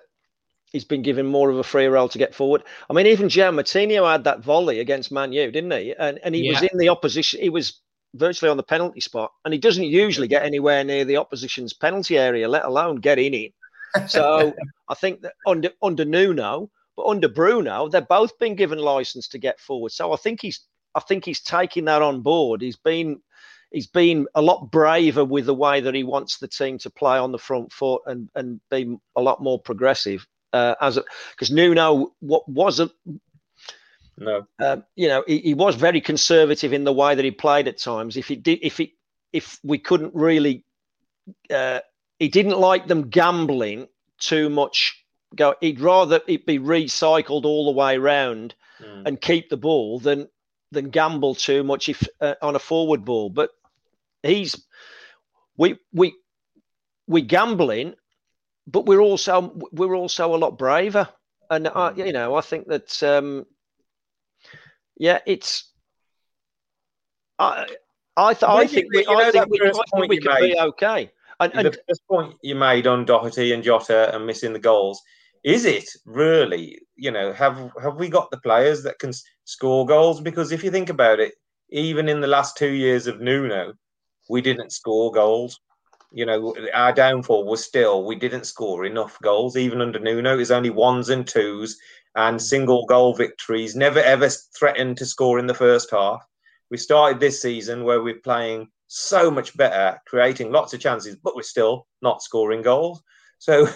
He's 0.72 0.84
been 0.84 1.02
given 1.02 1.26
more 1.26 1.50
of 1.50 1.58
a 1.58 1.62
free 1.64 1.86
role 1.86 2.08
to 2.08 2.18
get 2.18 2.34
forward. 2.34 2.62
I 2.90 2.92
mean, 2.92 3.06
even 3.06 3.28
João 3.28 3.54
Moutinho 3.54 4.10
had 4.10 4.24
that 4.24 4.40
volley 4.40 4.80
against 4.80 5.10
Man 5.10 5.32
U, 5.32 5.50
didn't 5.50 5.70
he? 5.72 5.94
And 5.98 6.20
and 6.22 6.34
he 6.34 6.50
was 6.50 6.62
in 6.62 6.78
the 6.78 6.90
opposition. 6.90 7.40
He 7.40 7.48
was 7.50 7.80
virtually 8.14 8.50
on 8.50 8.56
the 8.56 8.62
penalty 8.62 9.00
spot, 9.00 9.32
and 9.44 9.52
he 9.54 9.58
doesn't 9.60 9.84
usually 9.84 10.28
get 10.28 10.44
anywhere 10.44 10.84
near 10.84 11.04
the 11.04 11.16
opposition's 11.16 11.72
penalty 11.72 12.18
area, 12.18 12.48
let 12.48 12.64
alone 12.64 12.96
get 12.96 13.18
in 13.18 13.34
it. 13.34 13.52
So 14.08 14.52
I 14.88 14.94
think 14.94 15.22
that 15.22 15.34
under 15.46 15.70
under 15.82 16.04
Nuno, 16.04 16.70
but 16.96 17.06
under 17.06 17.28
Bruno, 17.28 17.88
they've 17.88 18.06
both 18.06 18.38
been 18.38 18.54
given 18.56 18.78
license 18.78 19.28
to 19.28 19.38
get 19.38 19.60
forward. 19.60 19.92
So 19.92 20.12
I 20.12 20.16
think 20.16 20.42
he's 20.42 20.60
I 20.96 21.00
think 21.00 21.24
he's 21.24 21.40
taking 21.40 21.84
that 21.84 22.02
on 22.02 22.22
board. 22.22 22.62
He's 22.62 22.76
been 22.76 23.20
he's 23.70 23.86
been 23.86 24.26
a 24.34 24.40
lot 24.40 24.70
braver 24.70 25.24
with 25.24 25.46
the 25.46 25.54
way 25.54 25.80
that 25.80 25.94
he 25.94 26.02
wants 26.04 26.38
the 26.38 26.48
team 26.48 26.78
to 26.78 26.90
play 26.90 27.18
on 27.18 27.32
the 27.32 27.38
front 27.38 27.72
foot 27.72 28.02
and 28.06 28.28
and 28.34 28.60
be 28.70 28.96
a 29.14 29.20
lot 29.20 29.42
more 29.42 29.60
progressive. 29.60 30.26
Uh, 30.52 30.74
as 30.80 30.98
because 31.32 31.50
Nuno 31.50 32.12
what 32.20 32.48
wasn't. 32.48 32.92
No. 34.18 34.46
um, 34.60 34.82
you 34.94 35.08
know, 35.08 35.22
he, 35.26 35.38
he 35.40 35.54
was 35.54 35.74
very 35.74 36.00
conservative 36.00 36.72
in 36.72 36.84
the 36.84 36.92
way 36.92 37.14
that 37.14 37.24
he 37.24 37.30
played 37.30 37.68
at 37.68 37.76
times. 37.76 38.16
If 38.16 38.28
he 38.28 38.36
did, 38.36 38.60
if 38.62 38.78
he, 38.78 38.94
if 39.30 39.60
we 39.62 39.76
couldn't 39.76 40.14
really, 40.14 40.64
uh, 41.50 41.80
he 42.18 42.28
didn't 42.28 42.58
like 42.58 42.86
them 42.86 43.10
gambling 43.10 43.88
too 44.18 44.48
much. 44.48 45.04
Go, 45.34 45.54
he'd 45.60 45.80
rather 45.80 46.22
it 46.26 46.46
be 46.46 46.58
recycled 46.58 47.44
all 47.44 47.66
the 47.66 47.78
way 47.78 47.98
round 47.98 48.54
Mm. 48.78 49.06
and 49.06 49.20
keep 49.20 49.48
the 49.48 49.56
ball 49.56 49.98
than 50.00 50.28
than 50.72 50.90
gamble 50.90 51.34
too 51.34 51.62
much 51.62 51.88
if 51.88 52.06
uh, 52.20 52.34
on 52.42 52.56
a 52.56 52.60
forward 52.60 53.04
ball. 53.04 53.30
But 53.30 53.50
he's 54.22 54.64
we 55.56 55.78
we 55.92 56.14
we 57.06 57.22
gambling, 57.22 57.94
but 58.66 58.86
we're 58.86 59.00
also 59.00 59.52
we're 59.72 59.94
also 59.94 60.34
a 60.34 60.36
lot 60.36 60.58
braver. 60.58 61.08
And 61.48 61.68
I, 61.68 61.92
you 61.94 62.12
know, 62.12 62.34
I 62.34 62.40
think 62.40 62.66
that 62.68 63.02
um, 63.02 63.46
yeah, 64.96 65.20
it's 65.26 65.70
I, 67.38 67.66
I, 68.16 68.34
th- 68.34 68.48
I 68.48 68.66
think 68.66 68.88
we, 68.92 69.06
I 69.06 69.30
think 69.30 69.46
we, 69.50 69.60
I 69.60 69.72
think 69.72 70.08
we 70.08 70.18
could 70.18 70.40
be 70.40 70.58
okay. 70.58 71.10
And, 71.38 71.54
and, 71.54 71.66
the 71.66 71.78
first 71.86 72.06
point 72.08 72.34
you 72.42 72.54
made 72.54 72.86
on 72.86 73.04
Doherty 73.04 73.52
and 73.52 73.62
Jota 73.62 74.14
and 74.14 74.26
missing 74.26 74.54
the 74.54 74.58
goals, 74.58 75.02
is 75.46 75.64
it 75.64 75.88
really? 76.04 76.80
You 76.96 77.12
know, 77.12 77.32
have 77.32 77.70
have 77.80 77.94
we 77.96 78.08
got 78.08 78.32
the 78.32 78.40
players 78.40 78.82
that 78.82 78.98
can 78.98 79.12
score 79.44 79.86
goals? 79.86 80.20
Because 80.20 80.50
if 80.50 80.64
you 80.64 80.72
think 80.72 80.90
about 80.90 81.20
it, 81.20 81.34
even 81.70 82.08
in 82.08 82.20
the 82.20 82.26
last 82.26 82.56
two 82.56 82.72
years 82.72 83.06
of 83.06 83.20
Nuno, 83.20 83.74
we 84.28 84.40
didn't 84.42 84.72
score 84.72 85.12
goals. 85.12 85.60
You 86.10 86.26
know, 86.26 86.56
our 86.74 86.92
downfall 86.92 87.44
was 87.44 87.64
still 87.64 88.04
we 88.04 88.16
didn't 88.16 88.46
score 88.46 88.86
enough 88.86 89.16
goals. 89.22 89.56
Even 89.56 89.80
under 89.80 90.00
Nuno, 90.00 90.34
it 90.34 90.38
was 90.38 90.50
only 90.50 90.70
ones 90.70 91.10
and 91.10 91.24
twos 91.24 91.78
and 92.16 92.42
single 92.42 92.84
goal 92.86 93.14
victories. 93.14 93.76
Never 93.76 94.00
ever 94.00 94.28
threatened 94.28 94.96
to 94.96 95.06
score 95.06 95.38
in 95.38 95.46
the 95.46 95.54
first 95.54 95.92
half. 95.92 96.26
We 96.72 96.76
started 96.76 97.20
this 97.20 97.40
season 97.40 97.84
where 97.84 98.02
we're 98.02 98.18
playing 98.18 98.66
so 98.88 99.30
much 99.30 99.56
better, 99.56 100.02
creating 100.08 100.50
lots 100.50 100.74
of 100.74 100.80
chances, 100.80 101.14
but 101.14 101.36
we're 101.36 101.42
still 101.42 101.86
not 102.02 102.20
scoring 102.20 102.62
goals. 102.62 103.00
So, 103.38 103.68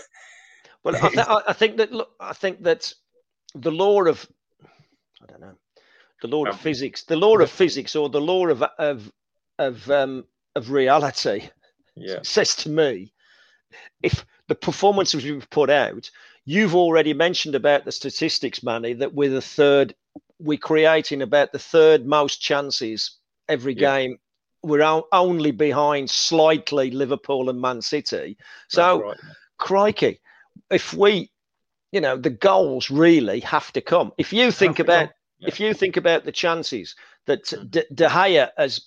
well, 0.84 0.96
I, 0.96 1.08
th- 1.08 1.26
I 1.48 1.52
think 1.52 1.76
that 1.78 1.92
look, 1.92 2.10
I 2.20 2.32
think 2.32 2.62
that 2.62 2.92
the 3.54 3.70
law 3.70 4.02
of 4.04 4.26
I 5.22 5.26
don't 5.26 5.40
know 5.40 5.54
the 6.22 6.28
law 6.28 6.44
of 6.46 6.60
physics, 6.60 7.04
the 7.04 7.16
law 7.16 7.38
of 7.38 7.50
physics, 7.50 7.96
or 7.96 8.08
the 8.08 8.20
law 8.20 8.46
of 8.48 8.62
of 8.78 9.12
of 9.58 9.90
um, 9.90 10.24
of 10.56 10.70
reality, 10.70 11.48
yeah. 11.96 12.18
says 12.22 12.54
to 12.56 12.68
me, 12.68 13.12
if 14.02 14.24
the 14.48 14.54
performances 14.54 15.24
we've 15.24 15.50
put 15.50 15.70
out, 15.70 16.10
you've 16.44 16.74
already 16.74 17.14
mentioned 17.14 17.54
about 17.54 17.84
the 17.84 17.92
statistics, 17.92 18.62
Manny, 18.62 18.94
that 18.94 19.14
we're 19.14 19.30
the 19.30 19.40
third, 19.42 19.94
we're 20.38 20.58
creating 20.58 21.22
about 21.22 21.52
the 21.52 21.58
third 21.58 22.06
most 22.06 22.40
chances 22.40 23.12
every 23.48 23.74
yeah. 23.74 23.96
game 23.96 24.18
we're 24.62 25.02
only 25.12 25.50
behind 25.50 26.10
slightly 26.10 26.90
Liverpool 26.90 27.48
and 27.48 27.60
Man 27.60 27.80
City. 27.80 28.36
So, 28.68 29.02
right. 29.02 29.16
crikey, 29.58 30.20
if 30.70 30.94
we, 30.94 31.30
you 31.92 32.00
know, 32.00 32.16
the 32.16 32.30
goals 32.30 32.90
really 32.90 33.40
have 33.40 33.72
to 33.72 33.80
come. 33.80 34.12
If 34.18 34.32
you 34.32 34.50
think 34.50 34.78
about, 34.78 35.10
yeah. 35.38 35.48
if 35.48 35.60
you 35.60 35.74
think 35.74 35.96
about 35.96 36.24
the 36.24 36.32
chances 36.32 36.96
that. 37.26 37.44
De, 37.70 37.84
De 37.92 38.08
Gea 38.08 38.50
has, 38.56 38.86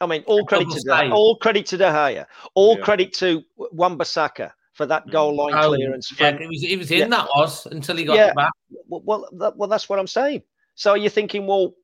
I 0.00 0.06
mean, 0.06 0.22
all 0.26 0.44
credit 0.44 0.70
to 0.70 0.80
De, 0.80 1.10
all 1.10 1.36
credit 1.36 1.66
to 1.66 1.76
De 1.76 1.84
Gea, 1.84 2.26
all 2.54 2.76
yeah. 2.78 2.84
credit 2.84 3.12
to 3.14 3.42
Wan-Bissaka 3.56 4.52
for 4.72 4.86
that 4.86 5.08
goal 5.10 5.34
mm. 5.34 5.38
line 5.38 5.64
oh, 5.64 5.68
clearance. 5.68 6.12
Yeah, 6.18 6.30
it 6.30 6.48
was, 6.48 6.64
it 6.64 6.76
was 6.76 6.90
in 6.90 6.98
yeah. 6.98 7.08
that 7.08 7.28
was 7.36 7.66
until 7.66 7.96
he 7.96 8.04
got 8.04 8.16
yeah. 8.16 8.32
back. 8.34 8.52
Well, 8.88 9.02
well, 9.04 9.28
that, 9.38 9.56
well, 9.56 9.68
that's 9.68 9.88
what 9.88 9.98
I'm 9.98 10.06
saying. 10.06 10.42
So 10.74 10.92
are 10.92 10.96
you're 10.96 11.10
thinking, 11.10 11.46
well, 11.46 11.74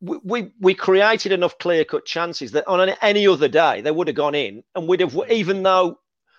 we 0.00 0.50
we 0.60 0.74
created 0.74 1.32
enough 1.32 1.58
clear 1.58 1.84
cut 1.84 2.04
chances 2.04 2.52
that 2.52 2.66
on 2.68 2.88
any 3.00 3.26
other 3.26 3.48
day 3.48 3.80
they 3.80 3.90
would 3.90 4.06
have 4.06 4.16
gone 4.16 4.34
in 4.34 4.62
and 4.74 4.86
we'd 4.86 5.00
have 5.00 5.18
even 5.30 5.62
though 5.62 5.98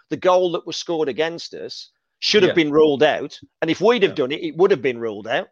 the 0.10 0.18
goal 0.18 0.52
that 0.52 0.66
was 0.66 0.78
scored 0.78 1.10
against 1.10 1.54
us 1.54 1.92
should 2.20 2.44
have 2.44 2.58
yeah. 2.58 2.64
been 2.64 2.72
ruled 2.72 3.04
out 3.04 3.38
and 3.62 3.70
if 3.70 3.82
we'd 3.82 4.04
have 4.04 4.12
yeah. 4.12 4.16
done 4.16 4.32
it 4.32 4.44
it 4.44 4.56
would 4.58 4.72
have 4.72 4.82
been 4.82 5.00
ruled 5.00 5.28
out 5.28 5.48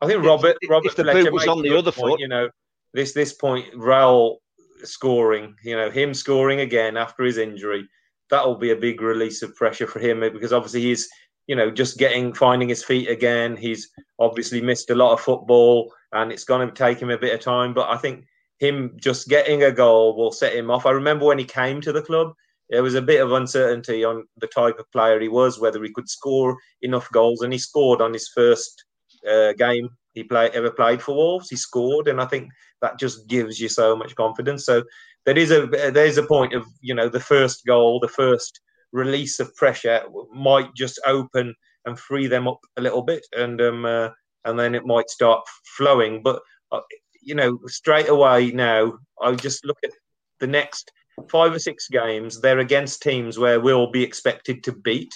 i 0.00 0.06
think 0.06 0.24
robert 0.24 0.56
if, 0.60 0.70
robert 0.70 0.86
if 0.86 0.96
the 0.96 1.04
boot 1.04 1.32
was 1.32 1.46
on 1.46 1.62
the 1.62 1.76
other 1.76 1.92
point, 1.92 2.12
foot 2.12 2.20
you 2.20 2.28
know 2.28 2.48
this 2.94 3.12
this 3.12 3.32
point 3.32 3.66
raul 3.74 4.36
scoring 4.84 5.54
you 5.62 5.76
know 5.76 5.90
him 5.90 6.14
scoring 6.14 6.60
again 6.60 6.96
after 6.96 7.24
his 7.24 7.38
injury 7.38 7.88
that'll 8.30 8.56
be 8.56 8.70
a 8.70 8.76
big 8.76 9.00
release 9.00 9.42
of 9.42 9.54
pressure 9.54 9.86
for 9.86 9.98
him 9.98 10.20
because 10.20 10.52
obviously 10.52 10.80
he's 10.80 11.08
you 11.46 11.56
know 11.56 11.70
just 11.70 11.98
getting 11.98 12.32
finding 12.32 12.68
his 12.68 12.84
feet 12.84 13.08
again 13.08 13.56
he's 13.56 13.90
obviously 14.18 14.60
missed 14.60 14.90
a 14.90 14.94
lot 14.94 15.12
of 15.12 15.20
football 15.20 15.92
and 16.12 16.30
it's 16.30 16.44
going 16.44 16.66
to 16.66 16.74
take 16.74 17.00
him 17.00 17.10
a 17.10 17.18
bit 17.18 17.34
of 17.34 17.40
time. 17.40 17.74
But 17.74 17.88
I 17.88 17.96
think 17.96 18.24
him 18.58 18.92
just 18.96 19.28
getting 19.28 19.64
a 19.64 19.72
goal 19.72 20.16
will 20.16 20.32
set 20.32 20.54
him 20.54 20.70
off. 20.70 20.86
I 20.86 20.90
remember 20.90 21.24
when 21.24 21.38
he 21.38 21.44
came 21.44 21.80
to 21.80 21.92
the 21.92 22.02
club, 22.02 22.34
there 22.72 22.82
was 22.82 22.94
a 22.94 23.02
bit 23.02 23.20
of 23.20 23.32
uncertainty 23.32 24.02
on 24.02 24.24
the 24.38 24.46
type 24.46 24.78
of 24.78 24.90
player 24.92 25.20
he 25.20 25.28
was, 25.28 25.60
whether 25.60 25.82
he 25.84 25.92
could 25.92 26.08
score 26.08 26.56
enough 26.80 27.08
goals, 27.12 27.42
and 27.42 27.52
he 27.52 27.58
scored 27.58 28.00
on 28.00 28.14
his 28.14 28.28
first 28.34 28.84
uh, 29.30 29.52
game 29.52 29.90
he 30.14 30.24
play, 30.24 30.48
ever 30.54 30.70
played 30.70 31.02
for 31.02 31.14
Wolves. 31.14 31.50
He 31.50 31.56
scored, 31.56 32.08
and 32.08 32.20
I 32.20 32.24
think 32.24 32.50
that 32.80 32.98
just 32.98 33.28
gives 33.28 33.60
you 33.60 33.68
so 33.68 33.94
much 33.94 34.16
confidence. 34.16 34.64
So 34.64 34.84
there 35.26 35.36
is 35.38 35.50
a 35.50 35.66
there's 35.66 36.16
a 36.16 36.26
point 36.26 36.54
of 36.54 36.64
you 36.80 36.94
know 36.94 37.10
the 37.10 37.20
first 37.20 37.66
goal, 37.66 38.00
the 38.00 38.08
first 38.08 38.58
release 38.92 39.38
of 39.38 39.54
pressure 39.56 40.02
might 40.34 40.74
just 40.74 40.98
open 41.06 41.54
and 41.84 41.98
free 41.98 42.26
them 42.26 42.48
up 42.48 42.60
a 42.78 42.80
little 42.80 43.02
bit, 43.02 43.24
and 43.36 43.60
um, 43.60 43.84
uh, 43.84 44.08
and 44.46 44.58
then 44.58 44.74
it 44.74 44.86
might 44.86 45.10
start 45.10 45.44
flowing. 45.76 46.22
But 46.22 46.40
uh, 46.70 46.80
you 47.22 47.34
know, 47.34 47.58
straight 47.66 48.08
away 48.08 48.50
now, 48.50 48.94
I 49.22 49.34
just 49.34 49.64
look 49.66 49.78
at 49.84 49.92
the 50.40 50.46
next 50.46 50.90
five 51.28 51.52
or 51.52 51.58
six 51.58 51.88
games. 51.88 52.40
They're 52.40 52.60
against 52.60 53.02
teams 53.02 53.38
where 53.38 53.60
we'll 53.60 53.90
be 53.90 54.02
expected 54.02 54.62
to 54.64 54.72
beat, 54.72 55.12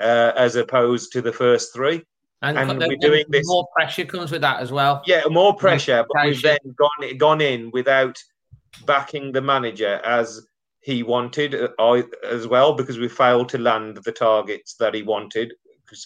uh, 0.00 0.32
as 0.36 0.56
opposed 0.56 1.12
to 1.12 1.22
the 1.22 1.32
first 1.32 1.72
three. 1.74 2.02
And, 2.42 2.58
and 2.58 2.78
we're 2.78 2.96
doing 2.96 3.24
this. 3.28 3.46
More 3.46 3.68
pressure 3.76 4.04
comes 4.04 4.32
with 4.32 4.40
that 4.40 4.60
as 4.60 4.72
well. 4.72 5.02
Yeah, 5.06 5.22
more 5.30 5.54
pressure, 5.54 6.04
but 6.12 6.26
we've 6.26 6.42
then 6.42 6.58
gone 6.76 7.16
gone 7.16 7.40
in 7.40 7.70
without 7.72 8.18
backing 8.84 9.30
the 9.30 9.42
manager 9.42 10.00
as 10.04 10.44
he 10.80 11.04
wanted 11.04 11.54
uh, 11.54 12.02
as 12.28 12.48
well 12.48 12.74
because 12.74 12.98
we 12.98 13.08
failed 13.08 13.48
to 13.50 13.58
land 13.58 13.98
the 14.04 14.12
targets 14.12 14.74
that 14.74 14.94
he 14.94 15.02
wanted 15.02 15.52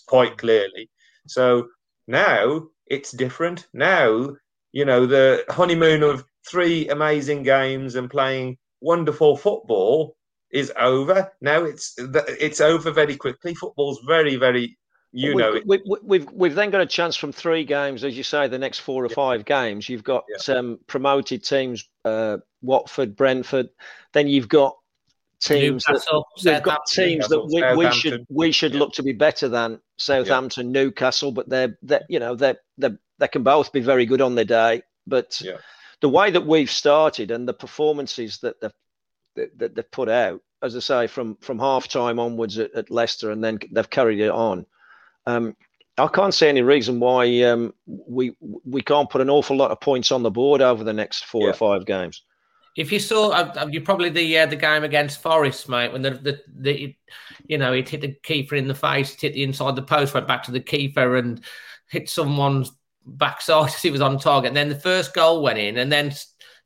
quite 0.07 0.37
clearly. 0.37 0.91
So 1.27 1.69
now 2.07 2.67
it's 2.87 3.13
different. 3.13 3.67
Now, 3.73 4.37
you 4.73 4.85
know, 4.85 5.07
the 5.07 5.45
honeymoon 5.49 6.03
of 6.03 6.25
three 6.49 6.89
amazing 6.89 7.43
games 7.43 7.95
and 7.95 8.11
playing 8.11 8.59
wonderful 8.87 9.37
football 9.37 10.17
is 10.53 10.73
over. 10.79 11.33
Now 11.41 11.65
it's 11.65 11.95
it's 11.99 12.61
over 12.61 12.91
very 12.91 13.17
quickly. 13.17 13.55
Football's 13.55 14.01
very, 14.07 14.37
very 14.37 14.79
you 15.13 15.35
we've, 15.35 15.37
know 15.37 15.61
we, 15.67 15.77
have 15.77 16.03
we've 16.03 16.31
we've 16.33 16.55
then 16.55 16.71
got 16.71 16.81
a 16.81 16.87
chance 16.87 17.17
from 17.17 17.33
three 17.33 17.65
games, 17.65 18.05
as 18.05 18.17
you 18.17 18.23
say, 18.23 18.49
the 18.49 18.59
next 18.59 18.79
four 18.81 19.05
or 19.05 19.09
yeah. 19.09 19.15
five 19.15 19.45
games. 19.45 19.89
You've 19.89 20.05
got 20.05 20.25
yeah. 20.29 20.55
um, 20.55 20.79
promoted 20.87 21.45
teams, 21.45 21.89
uh, 22.05 22.39
Watford, 22.63 23.17
Brentford. 23.17 23.69
Then 24.13 24.29
you've 24.29 24.49
got 24.49 24.77
teams 25.41 25.85
Newcastle, 25.89 26.27
that 26.45 26.55
we've 26.55 26.63
got 26.63 26.87
teams 26.87 27.29
that 27.29 27.45
we, 27.45 27.87
we, 27.87 27.93
should 27.93 28.27
we 28.31 28.53
should 28.53 28.73
yeah. 28.73 28.81
look 28.81 28.93
to 28.95 29.03
be 29.03 29.13
better 29.13 29.49
than 29.49 29.81
Southampton, 29.97 30.67
yeah. 30.73 30.83
Newcastle, 30.83 31.33
but 31.33 31.49
they're, 31.49 31.77
they 31.83 32.01
you 32.09 32.21
know 32.21 32.35
they 32.37 32.55
they 32.79 32.91
they 33.19 33.29
can 33.29 33.43
both 33.43 33.73
be 33.73 33.81
very 33.81 34.07
good 34.07 34.21
on 34.21 34.35
their 34.35 34.45
day. 34.45 34.83
But 35.07 35.41
yeah. 35.43 35.59
The 36.01 36.09
way 36.09 36.31
that 36.31 36.47
we've 36.47 36.71
started 36.71 37.31
and 37.31 37.49
the 37.49 37.55
performances 37.55 38.39
that 38.39 38.61
they've 38.61 38.73
that, 39.59 39.75
they've 39.75 39.91
put 39.91 40.09
out, 40.09 40.41
as 40.63 40.77
I 40.77 40.81
say, 40.81 41.07
from 41.07 41.37
from 41.37 41.59
half 41.59 41.89
time 41.89 42.19
onwards 42.19 42.59
at, 42.59 42.73
at, 42.75 42.91
Leicester, 42.91 43.31
and 43.31 43.43
then 43.43 43.59
they've 43.71 43.89
carried 43.89 44.21
it 44.21 44.31
on. 44.31 44.67
Um, 45.27 45.57
I 45.99 46.09
can't 46.09 46.35
see 46.35 46.47
any 46.47 46.63
reason 46.63 47.01
why 47.01 47.43
um, 47.43 47.73
we 47.87 48.37
we 48.41 48.83
can't 48.83 49.11
put 49.11 49.21
an 49.21 49.31
awful 49.31 49.57
lot 49.57 49.71
of 49.71 49.81
points 49.81 50.13
on 50.13 50.23
the 50.23 50.31
board 50.31 50.61
over 50.61 50.85
the 50.85 50.93
next 50.93 51.25
four 51.25 51.43
yeah. 51.43 51.51
or 51.51 51.55
five 51.55 51.87
games. 51.87 52.23
If 52.77 52.93
you 52.93 52.99
saw, 52.99 53.31
uh, 53.31 53.53
uh, 53.57 53.69
you 53.71 53.81
probably 53.81 54.11
the 54.11 54.39
uh, 54.39 54.47
the 54.47 54.57
game 54.57 54.85
against 54.85 55.23
Forest, 55.23 55.69
mate, 55.69 55.93
when 55.93 56.03
the, 56.03 56.11
the 56.11 56.41
the 56.55 56.97
you 57.47 57.59
know 57.59 57.73
it 57.73 57.89
hit 57.89 58.03
the 58.03 58.17
keeper 58.23 58.57
in 58.57 58.69
the 58.69 58.75
face, 58.75 59.15
it 59.15 59.21
hit 59.23 59.35
the 59.35 59.43
inside 59.43 59.77
the 59.77 59.83
post, 59.83 60.13
went 60.13 60.29
back 60.29 60.43
to 60.45 60.51
the 60.51 60.61
keeper 60.61 61.17
and 61.17 61.43
hit 61.89 62.11
someone's 62.11 62.73
backside 63.07 63.69
as 63.75 63.83
he 63.83 63.91
was 63.91 64.01
on 64.01 64.19
target. 64.19 64.49
And 64.49 64.57
then 64.57 64.69
the 64.69 64.75
first 64.75 65.15
goal 65.15 65.43
went 65.43 65.59
in, 65.59 65.79
and 65.79 65.91
then 65.91 66.13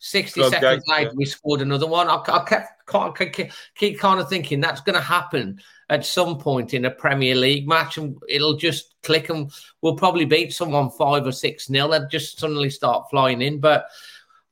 60 0.01 0.49
seconds 0.49 0.85
later, 0.89 1.13
we 1.15 1.27
scored 1.27 1.61
another 1.61 1.87
one. 1.87 2.09
I, 2.09 2.23
I 2.27 2.45
kept, 2.45 3.35
keep, 3.35 3.53
keep 3.75 3.99
kind 3.99 4.19
of 4.19 4.29
thinking 4.29 4.61
that's 4.61 4.81
going 4.81 4.97
to 4.97 5.01
happen 5.03 5.61
at 5.91 6.07
some 6.07 6.39
point 6.39 6.73
in 6.73 6.87
a 6.87 6.91
Premier 6.91 7.35
League 7.35 7.69
match, 7.69 7.99
and 7.99 8.17
it'll 8.29 8.57
just 8.57 8.95
click, 9.03 9.29
and 9.29 9.53
we'll 9.83 9.97
probably 9.97 10.25
beat 10.25 10.53
someone 10.53 10.91
five 10.91 11.27
or 11.27 11.33
six 11.33 11.69
nil. 11.69 11.89
They'll 11.89 12.09
just 12.09 12.39
suddenly 12.39 12.71
start 12.71 13.11
flying 13.11 13.43
in. 13.43 13.61
But 13.61 13.87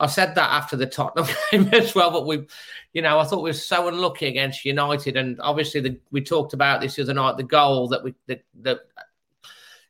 I 0.01 0.07
said 0.07 0.35
that 0.35 0.51
after 0.51 0.77
the 0.77 0.87
Tottenham 0.87 1.35
game 1.51 1.69
as 1.73 1.95
well, 1.95 2.11
but 2.11 2.27
we, 2.27 2.47
you 2.93 3.03
know, 3.03 3.19
I 3.19 3.25
thought 3.25 3.43
we 3.43 3.51
were 3.51 3.55
so 3.55 3.89
unlucky 3.89 4.27
against 4.27 4.65
United, 4.65 5.17
and 5.17 5.41
obviously 5.41 5.81
the, 5.81 5.99
we 6.11 6.21
talked 6.21 6.53
about 6.53 6.81
this 6.81 6.97
the 6.97 7.03
other 7.03 7.15
night. 7.15 7.37
The 7.37 7.45
goal 7.45 7.89
that 7.89 8.05
we 8.05 8.15
that, 8.27 8.45
that 8.63 8.81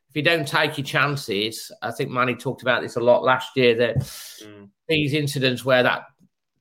if 0.09 0.15
you 0.15 0.23
don't 0.23 0.47
take 0.47 0.77
your 0.77 0.85
chances, 0.85 1.71
I 1.81 1.91
think 1.91 2.09
Manny 2.09 2.35
talked 2.35 2.63
about 2.63 2.81
this 2.81 2.95
a 2.95 2.99
lot 3.01 3.23
last 3.23 3.55
year. 3.55 3.75
That 3.75 3.97
mm. 3.97 4.69
these 4.87 5.13
incidents 5.13 5.63
where 5.63 5.83
that 5.83 6.03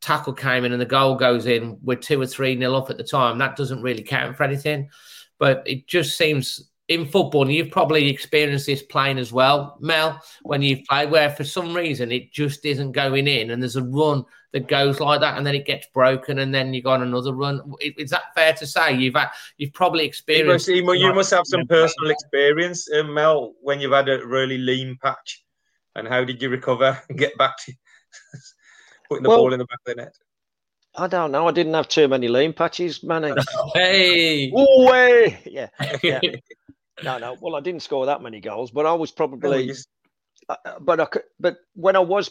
tackle 0.01 0.35
came 0.35 0.65
in 0.65 0.73
and 0.73 0.81
the 0.81 0.87
goal 0.87 1.15
goes 1.15 1.47
in, 1.47 1.79
we're 1.83 1.97
two 1.97 2.21
or 2.21 2.27
three 2.27 2.55
nil 2.55 2.77
up 2.77 2.91
at 2.91 2.99
the 2.99 3.05
time. 3.05 3.39
That 3.39 3.57
doesn't 3.57 3.83
really 3.83 4.03
count 4.03 4.37
for 4.37 4.45
anything, 4.45 4.91
but 5.39 5.63
it 5.67 5.87
just 5.87 6.19
seems 6.19 6.71
in 6.89 7.07
football, 7.07 7.43
and 7.43 7.53
you've 7.53 7.71
probably 7.71 8.09
experienced 8.09 8.67
this 8.67 8.83
playing 8.83 9.19
as 9.19 9.31
well, 9.31 9.77
Mel, 9.81 10.21
when 10.43 10.63
you've 10.63 10.85
played, 10.89 11.11
where 11.11 11.31
for 11.31 11.45
some 11.45 11.75
reason 11.75 12.11
it 12.11 12.33
just 12.33 12.65
isn't 12.65 12.93
going 12.93 13.27
in, 13.27 13.51
and 13.51 13.63
there's 13.63 13.77
a 13.77 13.83
run 13.83 14.25
that 14.53 14.67
goes 14.69 14.99
like 15.01 15.21
that, 15.21 15.37
and 15.37 15.47
then 15.47 15.55
it 15.55 15.67
gets 15.67 15.87
broken, 15.93 16.39
and 16.39 16.55
then 16.55 16.73
you 16.73 16.83
go 16.83 16.91
on 16.91 17.03
another 17.03 17.33
run. 17.35 17.61
Is 17.81 18.11
that 18.11 18.35
fair 18.35 18.53
to 18.55 18.67
say? 18.67 18.95
You've 18.95 19.15
had, 19.15 19.29
you've 19.59 19.73
probably 19.75 20.05
experienced. 20.07 20.69
You 20.69 20.85
must, 20.85 20.99
you 21.01 21.13
must 21.13 21.31
have 21.33 21.47
some 21.47 21.67
personal 21.67 22.11
experience, 22.11 22.89
uh, 22.91 23.03
Mel, 23.03 23.55
when 23.61 23.81
you've 23.81 23.93
had 23.93 24.09
a 24.09 24.27
really 24.27 24.59
lean 24.59 24.99
patch, 25.03 25.45
and 25.95 26.09
how 26.09 26.25
did 26.25 26.41
you 26.41 26.49
recover 26.49 26.99
and 27.09 27.19
get 27.19 27.37
back 27.37 27.57
to? 27.65 27.73
putting 29.09 29.23
the 29.23 29.29
Well- 29.29 29.39
ball 29.39 29.53
in 29.53 29.59
the 29.59 29.65
back 29.67 29.79
of 29.87 29.97
the 29.97 30.03
net. 30.03 30.15
I 30.95 31.07
don't 31.07 31.31
know. 31.31 31.47
I 31.47 31.53
didn't 31.53 31.75
have 31.75 31.87
too 31.87 32.09
many 32.09 32.27
lean 32.27 32.53
patches, 32.53 33.05
man. 33.05 33.33
Hey. 33.75 34.51
oh, 34.55 34.91
way. 34.91 35.39
Yeah. 35.45 35.69
yeah. 36.03 36.21
No, 37.05 37.17
no. 37.19 37.37
Well, 37.41 37.55
I 37.55 37.61
didn't 37.61 37.83
score 37.83 38.07
that 38.07 38.23
many 38.23 38.41
goals, 38.41 38.73
but 38.73 38.85
I 38.85 38.93
was 38.93 39.13
probably. 39.13 39.63
you 39.67 39.71
s- 39.71 39.87
uh, 40.49 40.57
but 40.81 40.99
I 40.99 41.05
could, 41.05 41.23
but 41.39 41.59
when 41.75 41.95
I 41.95 42.01
was 42.01 42.29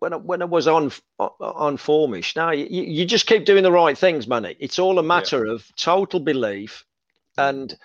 when 0.00 0.12
I, 0.12 0.16
when 0.16 0.42
I 0.42 0.46
was 0.46 0.68
on 0.68 0.92
on- 1.18 1.76
formish, 1.76 2.36
now 2.36 2.50
you, 2.50 2.66
you 2.66 3.04
just 3.04 3.26
keep 3.26 3.44
doing 3.44 3.62
the 3.62 3.72
right 3.72 3.96
things, 3.96 4.26
Manny. 4.26 4.56
It's 4.60 4.78
all 4.78 4.98
a 4.98 5.02
matter 5.02 5.44
of 5.46 5.64
total 5.76 6.20
belief, 6.20 6.84
and 7.36 7.76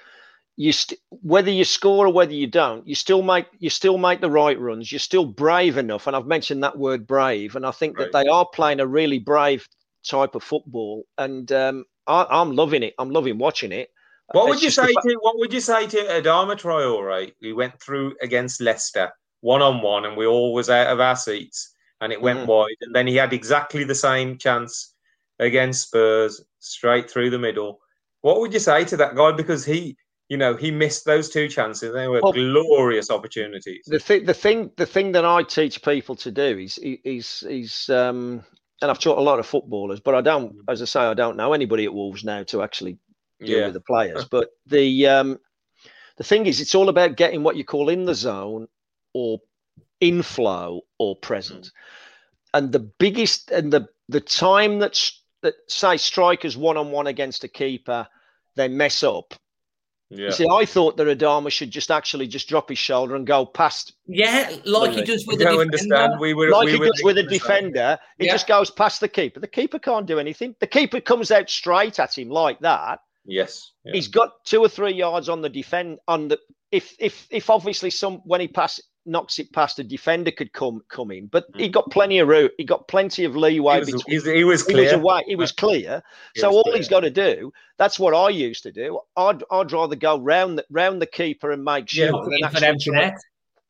you 0.55 0.71
st- 0.71 0.99
whether 1.09 1.49
you 1.49 1.65
score 1.65 2.07
or 2.07 2.13
whether 2.13 2.33
you 2.33 2.47
don't, 2.47 2.87
you 2.87 2.95
still 2.95 3.21
make 3.21 3.47
you 3.59 3.69
still 3.69 3.97
make 3.97 4.21
the 4.21 4.29
right 4.29 4.59
runs. 4.59 4.91
You're 4.91 4.99
still 4.99 5.25
brave 5.25 5.77
enough, 5.77 6.07
and 6.07 6.15
I've 6.15 6.27
mentioned 6.27 6.63
that 6.63 6.77
word 6.77 7.07
brave, 7.07 7.55
and 7.55 7.65
I 7.65 7.71
think 7.71 7.97
that 7.97 8.11
they 8.11 8.27
are 8.27 8.47
playing 8.53 8.79
a 8.79 8.87
really 8.87 9.19
brave 9.19 9.67
type 10.07 10.35
of 10.35 10.43
football, 10.43 11.05
and 11.17 11.51
um, 11.51 11.85
I, 12.07 12.25
I'm 12.29 12.55
loving 12.55 12.83
it. 12.83 12.93
I'm 12.99 13.09
loving 13.09 13.37
watching 13.37 13.71
it. 13.71 13.89
What 14.31 14.43
It's 14.43 14.49
would 14.49 14.63
you 14.63 14.69
say 14.69 14.87
to 14.87 15.17
what 15.21 15.37
would 15.39 15.53
you 15.53 15.61
say 15.61 15.87
to 15.87 15.97
Adama 15.97 16.55
Traore? 16.59 17.33
We 17.41 17.53
went 17.53 17.79
through 17.81 18.15
against 18.21 18.61
Leicester 18.61 19.11
one 19.41 19.61
on 19.61 19.81
one, 19.81 20.05
and 20.05 20.15
we 20.15 20.25
all 20.25 20.53
was 20.53 20.69
out 20.69 20.87
of 20.87 20.99
our 20.99 21.15
seats, 21.17 21.72
and 22.03 22.11
it 22.13 22.21
went 22.21 22.39
Mhm. 22.39 22.47
wide. 22.47 22.75
And 22.81 22.93
then 22.93 23.07
he 23.07 23.15
had 23.15 23.33
exactly 23.33 23.83
the 23.83 23.95
same 23.95 24.37
chance 24.37 24.93
against 25.39 25.87
Spurs, 25.87 26.41
straight 26.59 27.09
through 27.09 27.29
the 27.31 27.39
middle. 27.39 27.79
What 28.21 28.39
would 28.39 28.53
you 28.53 28.59
say 28.59 28.83
to 28.85 28.97
that 28.97 29.15
guy? 29.15 29.31
Because 29.31 29.65
he, 29.65 29.97
you 30.29 30.37
know, 30.37 30.55
he 30.55 30.69
missed 30.71 31.05
those 31.05 31.29
two 31.29 31.47
chances. 31.47 31.93
They 31.93 32.07
were 32.07 32.21
Well- 32.21 32.33
glorious 32.33 33.09
opportunities. 33.09 33.83
the 33.87 33.99
thing 33.99 34.25
the 34.25 34.33
thing 34.33 34.71
the 34.77 34.85
thing 34.85 35.11
that 35.13 35.25
I 35.25 35.43
teach 35.43 35.81
people 35.81 36.15
to 36.17 36.31
do 36.31 36.57
is 36.59 36.77
is 36.81 37.43
is 37.49 37.89
um 37.89 38.43
and 38.81 38.91
I've 38.91 38.99
taught 38.99 39.17
a 39.17 39.21
lot 39.21 39.39
of 39.39 39.45
footballers, 39.45 40.01
but 40.01 40.13
I 40.13 40.19
don't, 40.21 40.55
as 40.67 40.81
I 40.81 40.85
say, 40.85 40.99
I 40.99 41.13
don't 41.13 41.37
know 41.37 41.53
anybody 41.53 41.85
at 41.85 41.93
Wolves 41.93 42.23
now 42.25 42.43
to 42.43 42.61
actually 42.61 42.97
deal 43.39 43.59
Yeah, 43.59 43.65
with 43.65 43.73
the 43.75 43.81
players. 43.81 44.25
But 44.31 44.49
the 44.65 45.07
um 45.07 45.39
the 46.17 46.23
thing 46.23 46.45
is, 46.45 46.59
it's 46.61 46.75
all 46.75 46.89
about 46.89 47.15
getting 47.17 47.43
what 47.43 47.55
you 47.55 47.63
call 47.65 47.89
in 47.89 48.05
the 48.05 48.13
zone 48.15 48.67
or 49.13 49.39
inflow 49.99 50.81
or 51.09 51.15
present. 51.15 51.65
Mm. 51.65 51.71
And 52.55 52.71
the 52.71 52.79
biggest 52.79 53.51
and 53.51 53.71
the 53.73 53.87
the 54.09 54.21
time 54.21 54.79
that's 54.79 55.21
that 55.41 55.55
say 55.67 55.97
strikers 55.97 56.55
one 56.55 56.77
on 56.77 56.91
one 56.91 57.07
against 57.07 57.43
a 57.43 57.47
keeper, 57.47 58.07
they 58.55 58.67
mess 58.67 59.03
up. 59.03 59.33
yeah. 60.09 60.27
You 60.27 60.31
see, 60.31 60.47
I 60.49 60.65
thought 60.65 60.95
that 60.97 61.07
Adama 61.07 61.49
should 61.51 61.71
just 61.71 61.89
actually 61.91 62.27
just 62.27 62.47
drop 62.47 62.69
his 62.69 62.77
shoulder 62.77 63.15
and 63.15 63.25
go 63.27 63.45
past 63.45 63.93
Yeah, 64.05 64.49
like 64.65 64.91
he 64.91 65.01
Lovely. 65.01 65.03
does 65.03 65.25
We 65.27 65.31
with 65.33 65.39
the 65.39 65.45
don't 65.45 65.71
defender. 65.71 65.95
understand. 65.95 66.19
We 66.19 66.33
were 66.33 66.49
like 66.49 66.65
we 66.65 66.73
he 66.73 66.77
were 66.79 66.85
does 66.85 67.01
with 67.03 67.17
a 67.17 67.21
thinking 67.21 67.39
the 67.39 67.39
same. 67.39 67.63
defender. 67.71 67.99
He 68.19 68.25
Yeah. 68.27 68.31
just 68.33 68.47
goes 68.47 68.69
past 68.71 68.99
the 69.01 69.07
keeper. 69.09 69.39
The 69.39 69.47
keeper 69.47 69.79
can't 69.79 70.05
do 70.05 70.19
anything. 70.19 70.55
The 70.59 70.67
keeper 70.67 71.01
comes 71.01 71.31
out 71.31 71.49
straight 71.49 71.99
at 71.99 72.17
him 72.17 72.29
like 72.29 72.59
that. 72.59 72.99
Yes. 73.25 73.71
yeah. 73.83 73.93
He's 73.93 74.07
got 74.09 74.43
two 74.45 74.59
or 74.61 74.69
three 74.69 74.93
yards 74.93 75.27
on 75.29 75.41
the 75.41 75.49
defend 75.49 75.99
on 76.07 76.27
the 76.27 76.37
if 76.71 76.95
if 76.99 77.25
if 77.31 77.49
obviously 77.49 77.89
some 77.89 78.17
when 78.25 78.41
he 78.41 78.47
pass 78.47 78.79
knocks 79.05 79.37
it 79.39 79.51
past 79.51 79.79
a 79.79 79.83
defender 79.83 80.31
could 80.31 80.53
come 80.53 80.81
come 80.89 81.11
in, 81.11 81.27
but 81.27 81.45
he 81.55 81.67
got 81.67 81.89
plenty 81.91 82.19
of 82.19 82.27
route. 82.27 82.51
He 82.57 82.63
got 82.63 82.87
plenty 82.87 83.25
of 83.25 83.35
leeway 83.35 83.75
He 83.75 83.79
was, 83.93 84.03
between. 84.03 84.35
he 84.35 84.43
was 84.43 84.65
He 84.65 84.73
clear. 84.73 84.83
was 84.85 84.93
away. 84.93 85.23
He 85.27 85.35
was 85.35 85.51
clear. 85.51 86.01
He 86.33 86.41
so 86.41 86.47
was 86.49 86.55
all 86.57 86.63
clear. 86.63 86.77
he's 86.77 86.87
got 86.87 87.01
to 87.01 87.09
do. 87.09 87.51
That's 87.77 87.99
what 87.99 88.13
I 88.13 88.29
used 88.29 88.63
to 88.63 88.71
do. 88.71 88.99
I'd 89.17 89.43
I'd 89.51 89.71
rather 89.71 89.95
go 89.95 90.17
round 90.19 90.57
the 90.57 90.65
round 90.69 91.01
the 91.01 91.05
keeper 91.05 91.51
and 91.51 91.63
make 91.63 91.89
sure 91.89 92.05
Yeah, 92.05 92.47
Into 92.47 92.57
an 92.57 92.63
empty 92.63 92.91
net. 92.91 93.17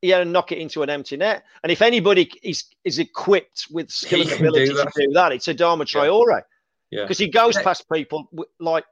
yeah, 0.01 0.19
and 0.19 0.31
knock 0.33 0.51
it 0.51 0.59
into 0.59 0.83
an 0.83 0.89
empty 0.89 1.17
net. 1.17 1.43
And 1.63 1.71
if 1.71 1.81
anybody 1.81 2.31
is 2.43 2.65
is 2.83 2.99
equipped 2.99 3.67
with 3.71 3.89
skill 3.89 4.21
and 4.21 4.29
can 4.29 4.37
do 4.43 4.47
ability 4.49 4.73
to 4.73 4.91
do 4.95 5.13
that, 5.13 5.31
it's 5.31 5.47
Adama 5.47 5.79
Yeah. 5.91 6.01
Traore 6.01 6.41
Yeah. 6.91 7.03
because 7.03 7.17
he 7.17 7.27
goes 7.27 7.57
past 7.57 7.85
people 7.91 8.29
like 8.59 8.85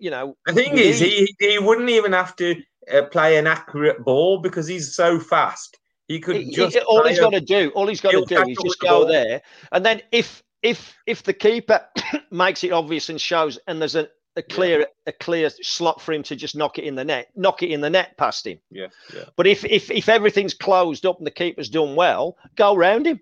you 0.00 0.10
know. 0.10 0.36
The 0.46 0.52
thing 0.54 0.76
is, 0.76 0.98
he 0.98 1.32
he 1.38 1.58
wouldn't 1.58 1.88
even 1.90 2.12
have 2.12 2.34
to 2.36 2.56
uh, 2.92 3.02
play 3.12 3.36
an 3.38 3.46
accurate 3.46 4.04
ball 4.04 4.40
because 4.40 4.66
he's 4.66 4.94
so 4.94 5.18
fast. 5.20 5.78
He 6.08 6.20
could 6.20 6.36
He- 6.36 6.44
he- 6.44 6.50
just 6.52 6.76
all 6.78 7.00
play 7.02 7.10
he's 7.10 7.18
a- 7.18 7.22
got 7.22 7.32
to 7.32 7.40
do, 7.40 7.70
all 7.74 7.86
he's 7.86 8.00
got 8.00 8.10
to 8.12 8.24
do 8.24 8.42
is 8.48 8.58
just 8.62 8.80
go 8.80 9.00
ball. 9.00 9.06
there, 9.06 9.42
and 9.72 9.84
then 9.84 10.02
if 10.12 10.42
if 10.62 10.96
if 11.06 11.22
the 11.22 11.32
keeper 11.32 11.80
makes 12.30 12.62
it 12.64 12.72
obvious 12.72 13.08
and 13.08 13.20
shows, 13.20 13.58
and 13.66 13.80
there's 13.80 13.94
a, 13.94 14.08
a 14.36 14.42
clear 14.42 14.86
a 15.06 15.12
clear 15.12 15.48
slot 15.50 16.00
for 16.00 16.12
him 16.12 16.22
to 16.24 16.36
just 16.36 16.56
knock 16.56 16.78
it 16.78 16.84
in 16.84 16.94
the 16.94 17.04
net, 17.04 17.28
knock 17.36 17.62
it 17.62 17.70
in 17.70 17.80
the 17.80 17.90
net 17.90 18.16
past 18.18 18.46
him. 18.46 18.58
yeah, 18.70 18.88
yeah. 19.14 19.24
But 19.36 19.46
if 19.46 19.64
if 19.64 19.90
if 19.90 20.08
everything's 20.08 20.54
closed 20.54 21.06
up 21.06 21.18
and 21.18 21.26
the 21.26 21.30
keeper's 21.30 21.70
done 21.70 21.94
well, 21.96 22.36
go 22.56 22.76
round 22.76 23.06
him. 23.06 23.20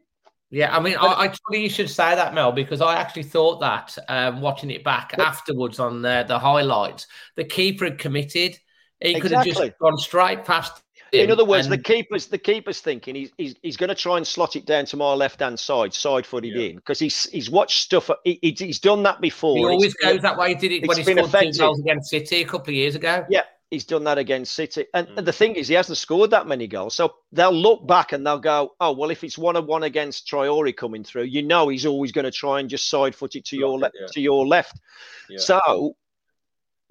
Yeah, 0.51 0.77
I 0.77 0.81
mean, 0.81 0.97
I, 0.99 1.07
I 1.07 1.25
actually 1.25 1.63
you 1.63 1.71
should 1.71 1.89
say 1.89 2.15
that, 2.15 2.35
Mel, 2.35 2.53
because 2.53 2.83
I 2.83 2.97
actually 2.97 3.23
thought 3.23 3.61
that 3.61 3.97
um, 4.09 4.43
watching 4.43 4.71
it 4.71 4.85
back 4.85 5.15
afterwards 5.19 5.79
on 5.79 6.03
the, 6.03 6.27
the 6.29 6.39
highlights, 6.39 7.07
the 7.37 7.45
keeper 7.45 7.87
had 7.87 7.97
committed. 7.99 8.59
He 9.01 9.19
could 9.19 9.33
have 9.33 9.47
just 9.47 9.79
gone 9.81 9.97
straight 9.97 10.45
past. 10.45 10.83
In 11.13 11.31
other 11.31 11.45
words, 11.45 11.69
the 11.69 11.77
keeper's 11.79 12.27
the 12.27 12.39
keeper's 12.39 12.81
thinking 12.81 13.15
he's 13.15 13.31
he's, 13.37 13.55
he's 13.63 13.77
going 13.77 13.89
to 13.89 13.95
try 13.95 14.17
and 14.17 14.27
slot 14.27 14.57
it 14.57 14.65
down 14.67 14.87
to 14.87 14.97
my 14.97 15.13
left 15.13 15.41
hand 15.41 15.59
side, 15.61 15.93
side 15.93 16.25
footed 16.27 16.55
Yeah. 16.55 16.69
in, 16.71 16.77
because 16.77 16.99
he's 16.99 17.25
he's 17.31 17.51
watched 17.51 17.83
stuff. 17.83 18.11
He, 18.25 18.39
he- 18.41 18.57
he's 18.59 18.81
done 18.81 19.03
that 19.03 19.21
before. 19.21 19.57
he 19.57 19.65
always 19.65 19.95
goes 19.95 20.21
that 20.23 20.39
way. 20.39 20.51
He 20.51 20.55
did 20.55 20.73
it 20.73 20.89
when 20.89 20.97
he 20.97 21.03
scored 21.05 21.31
two 21.31 21.53
goals 21.59 21.81
against 21.81 22.09
City 22.11 22.41
a 22.43 22.45
couple 22.45 22.71
of 22.71 22.75
years 22.75 22.95
ago. 22.95 23.27
Yeah, 23.29 23.43
he's 23.71 23.85
done 23.85 24.05
that 24.05 24.17
against 24.17 24.55
City. 24.55 24.87
And, 24.95 25.07
Mm. 25.09 25.19
and 25.19 25.27
the 25.27 25.33
thing 25.33 25.55
is, 25.57 25.69
he 25.69 25.75
hasn't 25.75 25.99
scored 25.99 26.31
that 26.31 26.47
many 26.47 26.67
goals. 26.67 26.95
So 26.95 27.15
they'll 27.31 27.53
look 27.53 27.87
back 27.87 28.13
and 28.13 28.27
they'll 28.27 28.39
go, 28.39 28.73
oh, 28.81 28.93
well, 28.93 29.11
if 29.11 29.23
it's 29.23 29.37
one 29.37 29.57
on 29.57 29.67
one 29.67 29.83
against 29.83 30.27
Traore 30.29 30.75
coming 30.75 31.05
through, 31.05 31.25
you 31.25 31.43
know 31.43 31.69
he's 31.69 31.85
always 31.85 32.13
going 32.13 32.25
to 32.25 32.31
try 32.31 32.61
and 32.61 32.71
just 32.71 32.89
side 32.89 33.15
foot 33.15 33.37
it 33.37 33.45
to 33.47 33.57
your 33.57 33.79
left. 33.79 33.97
yeah. 34.01 34.07
To 34.13 34.21
your 34.21 34.47
left. 34.47 34.81
Yeah. 35.29 35.39
So 35.39 35.95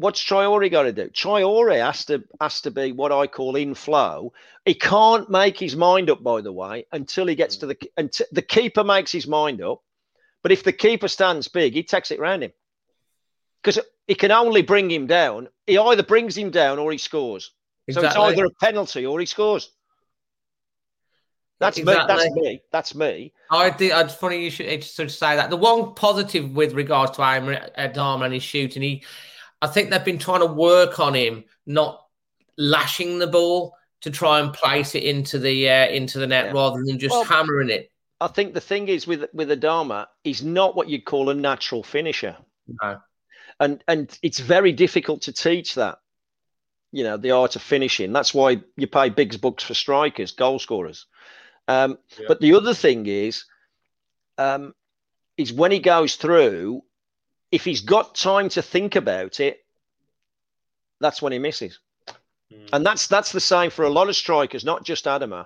what's 0.02 0.24
Traore 0.24 0.70
got 0.70 0.84
to 0.84 0.92
do? 0.92 1.08
Traore 1.10 1.80
has 1.84 2.06
to 2.06 2.24
has 2.40 2.62
to 2.62 2.72
be 2.72 2.92
what 2.92 3.12
I 3.12 3.28
call 3.28 3.56
in 3.56 3.76
flow. 3.76 4.34
He 4.66 4.74
can't 4.74 5.30
make 5.30 5.60
his 5.60 5.76
mind 5.76 6.10
up, 6.10 6.24
by 6.24 6.42
the 6.42 6.52
way, 6.52 6.86
until 6.92 7.28
he 7.28 7.36
gets 7.36 7.58
to 7.58 7.68
the 7.68 7.78
until 7.98 8.26
the 8.32 8.42
keeper 8.42 8.84
makes 8.84 9.12
his 9.12 9.28
mind 9.28 9.62
up. 9.62 9.82
But 10.42 10.52
if 10.52 10.64
the 10.64 10.74
keeper 10.74 11.08
stands 11.08 11.48
big, 11.48 11.74
he 11.74 11.84
takes 11.84 12.12
it 12.12 12.20
round 12.20 12.44
him 12.44 12.52
because 13.62 13.80
he 14.08 14.16
can 14.16 14.32
only 14.32 14.64
bring 14.64 14.90
him 14.90 15.06
down. 15.06 15.48
He 15.68 15.78
either 15.78 16.04
brings 16.04 16.36
him 16.36 16.50
down 16.50 16.80
or 16.80 16.92
he 16.92 16.98
scores. 16.98 17.52
So 17.90 18.02
it's 18.02 18.16
either 18.16 18.46
a 18.46 18.52
penalty 18.62 19.06
or 19.06 19.20
he 19.20 19.26
scores. 19.26 19.70
That's 21.60 21.78
me. 21.78 21.84
That's 21.84 22.32
me. 22.32 22.62
That's 22.72 22.96
me. 22.96 23.34
I 23.52 23.70
think 23.70 23.94
it's 23.94 24.16
funny 24.16 24.44
you 24.44 24.50
should, 24.50 24.84
should 24.84 25.12
say 25.12 25.36
that. 25.36 25.52
The 25.52 25.58
one 25.58 25.94
positive 25.94 26.56
with 26.56 26.74
regards 26.74 27.12
to 27.18 27.22
Adama 27.22 28.26
and 28.26 28.34
his 28.34 28.42
shooting, 28.42 28.82
he, 28.82 29.04
I 29.62 29.68
think 29.68 29.90
they've 29.90 30.04
been 30.04 30.18
trying 30.18 30.40
to 30.42 30.46
work 30.48 31.00
on 31.00 31.14
him 31.14 31.44
not 31.66 32.06
lashing 32.58 33.20
the 33.20 33.28
ball 33.28 33.76
to 34.02 34.10
try 34.12 34.40
and 34.40 34.52
place 34.54 34.96
it 34.96 35.04
into 35.04 35.38
the 35.40 35.70
uh, 35.70 35.88
into 35.88 36.20
the 36.20 36.28
net 36.28 36.46
Yeah. 36.48 36.52
rather 36.54 36.84
than 36.84 36.98
just 37.00 37.12
Well, 37.12 37.24
hammering 37.24 37.70
it. 37.70 37.92
I 38.20 38.28
think 38.28 38.54
the 38.54 38.62
thing 38.62 38.88
is 38.88 39.08
with 39.08 39.26
with 39.34 39.50
Adama, 39.50 40.08
he's 40.24 40.44
not 40.44 40.76
what 40.76 40.90
you'd 40.90 41.06
call 41.06 41.30
a 41.30 41.34
natural 41.34 41.84
finisher. 41.84 42.36
No. 42.82 43.00
and 43.60 43.84
and 43.88 44.18
it's 44.22 44.40
very 44.40 44.72
difficult 44.72 45.24
to 45.24 45.34
teach 45.34 45.76
that 45.76 45.98
you 46.92 47.04
know 47.04 47.18
the 47.18 47.32
art 47.32 47.56
of 47.56 47.62
finishing 47.62 48.14
that's 48.14 48.34
why 48.34 48.62
you 48.78 48.88
pay 48.88 49.10
big 49.10 49.40
bucks 49.42 49.64
for 49.64 49.74
strikers 49.74 50.32
goal 50.32 50.58
scorers 50.60 51.06
um, 51.68 51.98
Yeah. 52.18 52.26
but 52.28 52.40
the 52.40 52.54
other 52.54 52.74
thing 52.74 53.08
is 53.08 53.46
um, 54.38 54.74
is 55.38 55.52
when 55.52 55.72
he 55.72 55.80
goes 55.80 56.16
through 56.16 56.82
if 57.52 57.66
he's 57.66 57.82
got 57.82 58.16
time 58.16 58.50
to 58.50 58.62
think 58.62 58.96
about 58.96 59.40
it 59.40 59.64
that's 61.00 61.22
when 61.22 61.34
he 61.34 61.40
misses 61.40 61.80
Mm. 62.52 62.68
and 62.74 62.86
that's 62.86 63.08
that's 63.08 63.32
the 63.32 63.40
same 63.40 63.70
for 63.70 63.86
a 63.86 63.90
lot 63.90 64.10
of 64.10 64.16
strikers 64.18 64.66
not 64.66 64.84
just 64.84 65.06
adama 65.06 65.46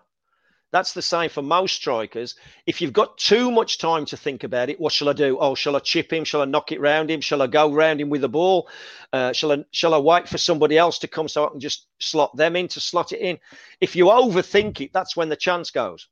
that's 0.75 0.91
the 0.91 1.01
same 1.01 1.29
for 1.29 1.41
most 1.41 1.73
strikers. 1.75 2.35
If 2.65 2.81
you've 2.81 2.91
got 2.91 3.17
too 3.17 3.49
much 3.49 3.77
time 3.77 4.03
to 4.07 4.17
think 4.17 4.43
about 4.43 4.69
it, 4.69 4.77
what 4.77 4.91
shall 4.91 5.07
I 5.07 5.13
do? 5.13 5.37
Oh, 5.39 5.55
shall 5.55 5.77
I 5.77 5.79
chip 5.79 6.11
him? 6.11 6.25
Shall 6.25 6.41
I 6.41 6.45
knock 6.45 6.73
it 6.73 6.81
round 6.81 7.09
him? 7.09 7.21
Shall 7.21 7.41
I 7.41 7.47
go 7.47 7.71
round 7.71 8.01
him 8.01 8.09
with 8.09 8.19
the 8.19 8.27
ball? 8.27 8.67
Uh, 9.13 9.31
shall 9.31 9.53
I 9.53 9.63
shall 9.71 9.93
I 9.93 9.99
wait 9.99 10.27
for 10.27 10.37
somebody 10.37 10.77
else 10.77 10.99
to 10.99 11.07
come 11.07 11.29
so 11.29 11.45
I 11.45 11.49
can 11.49 11.61
just 11.61 11.87
slot 11.99 12.35
them 12.35 12.57
in 12.57 12.67
to 12.67 12.81
slot 12.81 13.13
it 13.13 13.21
in? 13.21 13.39
If 13.79 13.95
you 13.95 14.07
overthink 14.07 14.81
it, 14.81 14.91
that's 14.91 15.15
when 15.15 15.29
the 15.29 15.37
chance 15.37 15.71
goes. 15.71 16.09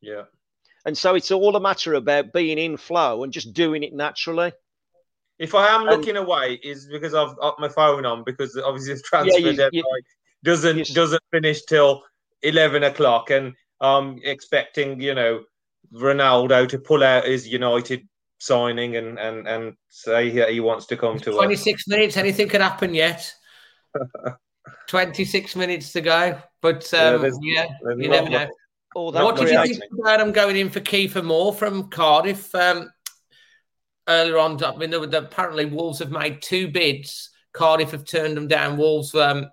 Yeah. 0.00 0.22
And 0.86 0.96
so 0.96 1.14
it's 1.14 1.30
all 1.30 1.54
a 1.54 1.60
matter 1.60 1.92
about 1.92 2.32
being 2.32 2.56
in 2.56 2.78
flow 2.78 3.22
and 3.22 3.34
just 3.34 3.52
doing 3.52 3.82
it 3.82 3.92
naturally. 3.92 4.52
If 5.38 5.54
I 5.54 5.68
am 5.68 5.82
And- 5.86 5.90
looking 5.90 6.16
away, 6.16 6.58
is 6.62 6.86
because 6.86 7.14
I've 7.14 7.36
got 7.36 7.58
my 7.58 7.68
phone 7.68 8.06
on 8.06 8.24
because 8.24 8.56
obviously 8.56 8.94
the 8.94 9.00
transfer 9.02 9.38
you- 9.38 9.48
you- 9.50 9.56
deadline 9.56 10.02
doesn't 10.44 10.88
you- 10.88 10.94
doesn't 10.94 11.22
finish 11.30 11.62
till 11.62 12.02
eleven 12.42 12.82
o'clock, 12.84 13.30
and 13.30 13.54
I'm 13.80 14.18
expecting 14.24 15.00
you 15.00 15.14
know 15.14 15.44
Ronaldo 15.92 16.68
to 16.70 16.78
pull 16.78 17.02
out 17.04 17.26
his 17.26 17.46
United 17.46 18.06
signing 18.38 18.96
and 18.96 19.18
and 19.18 19.46
and 19.46 19.74
say 19.88 20.30
that 20.30 20.50
he 20.50 20.60
wants 20.60 20.86
to 20.86 20.96
come 20.96 21.18
to 21.20 21.30
us. 21.30 21.36
26 21.36 21.86
minutes, 21.88 22.16
anything 22.16 22.48
could 22.48 22.60
happen 22.60 22.94
yet. 22.94 23.32
26 24.88 25.56
minutes 25.56 25.92
to 25.92 26.00
go. 26.00 26.40
But 26.60 26.88
Yeah, 26.92 27.08
um, 27.14 27.20
there's- 27.22 27.38
yeah, 27.42 27.66
There's 27.82 27.98
you 28.00 28.08
never 28.08 28.28
know. 28.30 28.38
much- 28.40 28.50
all 28.94 29.12
that. 29.12 29.24
What 29.24 29.36
did 29.36 29.48
you 29.50 29.58
creating- 29.58 29.80
think 29.80 29.92
about 30.00 30.20
him 30.20 30.32
going 30.32 30.56
in 30.56 30.70
for 30.70 30.80
Kiefer 30.80 31.22
Moore 31.24 31.52
from 31.52 31.88
Cardiff 31.90 32.54
um, 32.54 32.90
earlier 34.08 34.38
on? 34.38 34.62
I 34.62 34.76
mean, 34.76 34.90
there 34.90 35.00
were, 35.00 35.06
apparently 35.06 35.64
Wolves 35.64 35.98
have 35.98 36.10
made 36.10 36.42
two 36.42 36.68
bids. 36.68 37.30
Cardiff 37.52 37.90
have 37.92 38.04
turned 38.04 38.36
them 38.36 38.48
down. 38.48 38.76
Wolves, 38.76 39.14
um, 39.14 39.46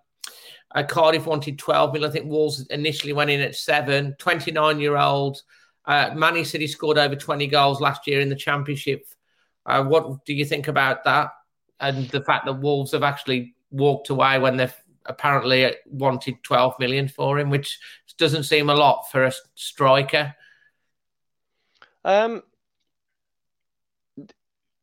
uh, 0.75 0.83
Cardiff 0.83 1.25
wanted 1.25 1.59
12 1.59 1.93
million. 1.93 2.09
I 2.09 2.13
think 2.13 2.29
Wolves 2.29 2.65
initially 2.67 3.13
went 3.13 3.29
in 3.29 3.41
at 3.41 3.55
seven. 3.55 4.15
29 4.19 4.79
year 4.79 4.97
old. 4.97 5.41
Uh, 5.85 6.11
Manny 6.15 6.43
said 6.43 6.61
he 6.61 6.67
scored 6.67 6.97
over 6.97 7.15
20 7.15 7.47
goals 7.47 7.81
last 7.81 8.07
year 8.07 8.21
in 8.21 8.29
the 8.29 8.35
Championship. 8.35 9.05
Uh, 9.65 9.83
what 9.83 10.25
do 10.25 10.33
you 10.33 10.45
think 10.45 10.67
about 10.67 11.03
that? 11.03 11.31
And 11.79 12.07
the 12.09 12.23
fact 12.23 12.45
that 12.45 12.53
Wolves 12.53 12.91
have 12.91 13.03
actually 13.03 13.55
walked 13.71 14.09
away 14.09 14.39
when 14.39 14.57
they've 14.57 14.75
apparently 15.05 15.73
wanted 15.85 16.41
12 16.43 16.79
million 16.79 17.07
for 17.07 17.39
him, 17.39 17.49
which 17.49 17.79
doesn't 18.17 18.43
seem 18.43 18.69
a 18.69 18.75
lot 18.75 19.03
for 19.11 19.25
a 19.25 19.33
striker. 19.55 20.33
Um, 22.05 22.43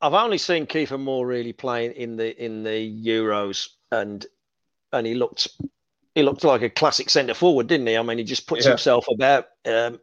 I've 0.01 0.13
only 0.13 0.37
seen 0.37 0.65
Kiefer 0.65 0.99
Moore 0.99 1.27
really 1.27 1.53
playing 1.53 1.93
in 1.93 2.15
the 2.15 2.43
in 2.43 2.63
the 2.63 3.05
Euros, 3.05 3.67
and 3.91 4.25
and 4.93 5.05
he 5.05 5.13
looked 5.13 5.47
he 6.15 6.23
looked 6.23 6.43
like 6.43 6.61
a 6.61 6.69
classic 6.69 7.09
centre 7.09 7.33
forward, 7.33 7.67
didn't 7.67 7.87
he? 7.87 7.97
I 7.97 8.01
mean, 8.01 8.17
he 8.17 8.23
just 8.23 8.47
puts 8.47 8.65
Yeah. 8.65 8.71
himself 8.71 9.05
about. 9.09 9.45
Um, 9.65 9.99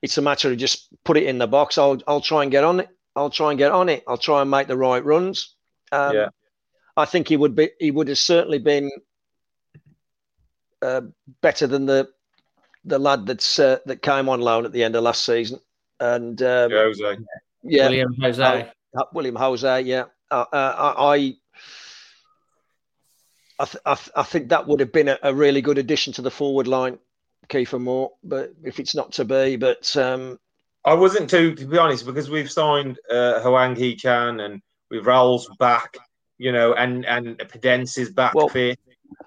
it's 0.00 0.18
a 0.18 0.22
matter 0.22 0.50
of 0.50 0.56
just 0.58 0.88
put 1.04 1.16
it 1.16 1.24
in 1.24 1.38
the 1.38 1.46
box. 1.46 1.78
I'll 1.78 2.00
I'll 2.06 2.20
try 2.20 2.42
and 2.42 2.50
get 2.50 2.64
on 2.64 2.80
it. 2.80 2.88
I'll 3.14 3.30
try 3.30 3.50
and 3.50 3.58
get 3.58 3.72
on 3.72 3.88
it. 3.88 4.02
I'll 4.08 4.16
try 4.18 4.40
and 4.40 4.50
make 4.50 4.66
the 4.68 4.76
right 4.76 5.04
runs. 5.04 5.54
Um, 5.92 6.14
Yeah. 6.14 6.28
I 6.96 7.04
think 7.04 7.28
he 7.28 7.36
would 7.36 7.54
be. 7.54 7.70
He 7.78 7.90
would 7.90 8.08
have 8.08 8.18
certainly 8.18 8.58
been 8.58 8.90
uh, 10.82 11.02
better 11.40 11.66
than 11.66 11.86
the 11.86 12.08
the 12.84 12.98
lad 12.98 13.26
that's 13.26 13.58
uh, 13.58 13.78
that 13.86 14.02
came 14.02 14.28
on 14.28 14.40
loan 14.40 14.64
at 14.66 14.72
the 14.72 14.82
end 14.82 14.96
of 14.96 15.02
last 15.04 15.24
season. 15.24 15.60
And 16.00 16.42
um, 16.42 16.70
Jose. 16.70 17.16
yeah, 17.62 17.84
William 17.84 18.14
Jose. 18.20 18.70
William 19.12 19.36
Jose, 19.36 19.80
yeah. 19.82 20.04
Uh, 20.30 20.44
uh, 20.52 20.94
I, 20.98 21.36
I, 23.58 23.64
th- 23.64 23.82
I, 23.84 23.94
th- 23.94 24.10
I 24.16 24.22
think 24.22 24.48
that 24.48 24.66
would 24.66 24.80
have 24.80 24.92
been 24.92 25.08
a, 25.08 25.18
a 25.22 25.34
really 25.34 25.60
good 25.60 25.78
addition 25.78 26.12
to 26.14 26.22
the 26.22 26.30
forward 26.30 26.66
line, 26.66 26.98
Kiefer 27.48 27.80
Moore. 27.80 28.12
But 28.24 28.52
if 28.64 28.78
it's 28.80 28.94
not 28.94 29.12
to 29.12 29.24
be, 29.24 29.56
but 29.56 29.94
um, 29.96 30.38
I 30.84 30.94
wasn't 30.94 31.30
too, 31.30 31.54
to 31.54 31.66
be 31.66 31.78
honest, 31.78 32.06
because 32.06 32.30
we've 32.30 32.50
signed 32.50 32.98
uh, 33.10 33.40
Hwang 33.40 33.76
Hee 33.76 33.94
Chan 33.94 34.40
and 34.40 34.60
we've 34.90 35.06
Raul's 35.06 35.48
back, 35.58 35.96
you 36.38 36.52
know, 36.52 36.74
and 36.74 37.04
and 37.06 37.38
Podence 37.38 37.98
is 37.98 38.10
back 38.10 38.34
Well, 38.34 38.48
fit. 38.48 38.78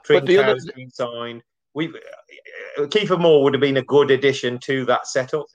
other- 0.10 0.74
been 0.76 0.92
signed. 0.92 1.42
We've 1.74 1.94
uh, 1.96 2.84
Kiefer 2.84 3.20
Moore 3.20 3.44
would 3.44 3.54
have 3.54 3.62
been 3.62 3.78
a 3.78 3.84
good 3.84 4.10
addition 4.12 4.58
to 4.60 4.86
that 4.86 5.08
setup, 5.08 5.46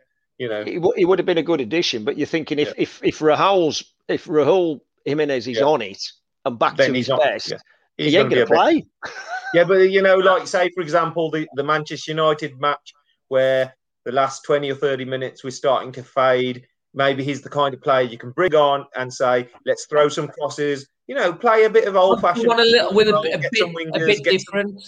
you 0.41 0.49
know. 0.49 0.61
it, 0.62 0.74
w- 0.74 0.95
it 0.97 1.05
would 1.05 1.18
have 1.20 1.26
been 1.26 1.38
a 1.38 1.43
good 1.51 1.61
addition. 1.61 2.03
But 2.05 2.16
you're 2.18 2.26
thinking 2.26 2.59
if 2.59 2.72
if 2.76 3.01
if 3.05 3.18
Raul's 3.20 3.84
if 4.09 4.24
Raul 4.26 4.80
Jimenez 5.05 5.47
is 5.47 5.59
Yeah. 5.59 5.64
on 5.64 5.82
it 5.82 6.03
and 6.45 6.59
back 6.59 6.76
Then 6.76 6.91
to 6.91 6.97
his 6.97 7.09
not. 7.09 7.20
best, 7.20 7.51
yeah. 7.51 7.59
he 7.99 8.16
ain't 8.16 8.30
gonna 8.30 8.47
going 8.47 8.47
to 8.47 8.53
bit- 8.53 8.84
play. 9.05 9.12
Yeah, 9.53 9.64
but 9.64 9.91
you 9.91 10.01
know, 10.01 10.14
like 10.32 10.47
say 10.47 10.70
for 10.70 10.80
example, 10.80 11.30
the, 11.30 11.49
the 11.57 11.64
Manchester 11.64 12.12
United 12.12 12.59
match 12.61 12.93
where 13.28 13.74
the 14.05 14.12
last 14.12 14.43
twenty 14.45 14.70
or 14.70 14.76
thirty 14.76 15.05
minutes 15.05 15.43
we're 15.45 15.51
starting 15.51 15.93
to 15.93 16.03
fade. 16.03 16.66
Maybe 16.95 17.22
he's 17.22 17.43
the 17.43 17.49
kind 17.51 17.72
of 17.74 17.80
player 17.80 18.03
you 18.03 18.18
can 18.18 18.30
bring 18.32 18.53
on 18.55 18.84
and 18.97 19.12
say, 19.12 19.49
let's 19.66 19.86
throw 19.86 20.09
some 20.09 20.26
crosses. 20.28 20.88
You 21.07 21.14
know, 21.16 21.32
play 21.32 21.64
a 21.64 21.70
bit 21.70 21.86
of 21.86 21.95
old 21.97 22.20
fashioned. 22.20 22.47
Want 22.49 22.61
a 22.61 22.64
little 22.64 22.95
with 22.95 23.09
a, 23.09 23.20
bit- 23.22 23.34
a 23.34 23.38
get 23.38 23.51
bit, 23.53 23.59
some 23.61 23.70
a 23.70 23.74
wingers, 23.74 24.07
bit 24.07 24.24
get 24.24 24.24
some- 24.24 24.32
different, 24.38 24.82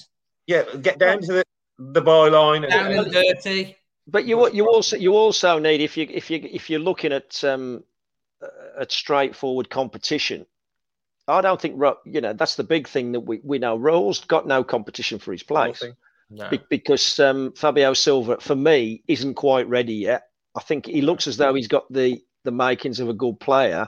yeah, 0.46 0.62
get 0.80 0.98
down 0.98 1.20
to 1.22 1.32
the 1.32 1.44
the 1.78 2.02
byline. 2.02 2.68
down 2.70 2.86
And, 2.92 3.00
and 3.00 3.12
dirty. 3.42 3.76
But 4.06 4.24
you 4.24 4.50
you 4.52 4.68
also 4.68 4.96
you 4.96 5.14
also 5.14 5.58
need 5.58 5.80
if 5.80 5.96
you 5.96 6.06
if 6.10 6.30
you 6.30 6.40
if 6.42 6.68
you're 6.68 6.80
looking 6.80 7.12
at 7.12 7.42
um 7.44 7.84
at 8.78 8.90
straightforward 8.90 9.70
competition, 9.70 10.46
I 11.28 11.40
don't 11.40 11.60
think 11.60 11.80
you 12.04 12.20
know 12.20 12.32
that's 12.32 12.56
the 12.56 12.64
big 12.64 12.88
thing 12.88 13.12
that 13.12 13.20
we 13.20 13.40
we 13.44 13.58
know. 13.58 13.76
Raul's 13.76 14.24
got 14.24 14.46
no 14.46 14.64
competition 14.64 15.18
for 15.18 15.32
his 15.32 15.42
place 15.44 15.80
No. 16.30 16.48
be- 16.48 16.60
because 16.68 17.20
um, 17.20 17.52
Fabio 17.52 17.92
Silva 17.94 18.38
for 18.40 18.56
me 18.56 19.02
isn't 19.06 19.34
quite 19.34 19.68
ready 19.68 19.94
yet. 19.94 20.28
I 20.56 20.60
think 20.60 20.86
he 20.86 21.02
looks 21.02 21.26
as 21.26 21.36
though 21.36 21.54
he's 21.54 21.68
got 21.68 21.90
the 21.92 22.20
the 22.44 22.50
makings 22.50 22.98
of 22.98 23.08
a 23.08 23.14
good 23.14 23.38
player, 23.38 23.86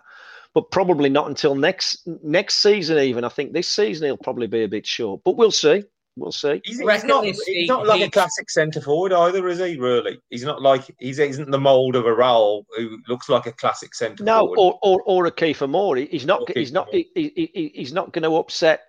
but 0.54 0.70
probably 0.70 1.08
not 1.08 1.26
until 1.28 1.54
next 1.56 2.06
next 2.22 2.56
season. 2.62 2.98
Even 2.98 3.24
I 3.24 3.28
think 3.30 3.52
this 3.52 3.68
season 3.68 4.06
he'll 4.06 4.16
probably 4.16 4.46
be 4.46 4.62
a 4.62 4.68
bit 4.68 4.86
short, 4.86 5.22
but 5.24 5.36
we'll 5.36 5.50
see. 5.50 5.82
We'll 6.16 6.30
see. 6.30 6.60
He's, 6.64 6.78
he's 6.78 7.04
not. 7.04 7.24
this- 7.24 7.42
He's 7.42 7.68
not 7.68 7.86
like 7.86 7.98
he- 7.98 8.04
a 8.04 8.10
classic 8.10 8.48
centre 8.48 8.80
forward 8.80 9.12
either, 9.12 9.48
is 9.48 9.58
he? 9.58 9.76
Really, 9.76 10.20
he's 10.30 10.44
not 10.44 10.62
like 10.62 10.82
he's 11.00 11.16
he 11.16 11.24
isn't 11.24 11.50
the 11.50 11.58
mould 11.58 11.96
of 11.96 12.06
a 12.06 12.10
Raul 12.10 12.64
who 12.76 12.98
looks 13.08 13.28
like 13.28 13.46
a 13.46 13.52
classic 13.52 13.94
centre 13.96 14.22
No, 14.22 14.46
forward. 14.54 14.58
or, 14.58 14.78
or 14.82 15.02
or 15.06 15.26
a 15.26 15.32
Kiefer 15.32 15.68
Moore. 15.68 15.96
He- 15.96 16.06
He's 16.06 16.24
not. 16.24 16.48
He's 16.56 16.70
not. 16.70 16.88
He, 16.92 17.08
he, 17.16 17.50
he- 17.52 17.72
he's 17.74 17.92
not 17.92 18.12
going 18.12 18.22
to 18.22 18.36
upset 18.36 18.82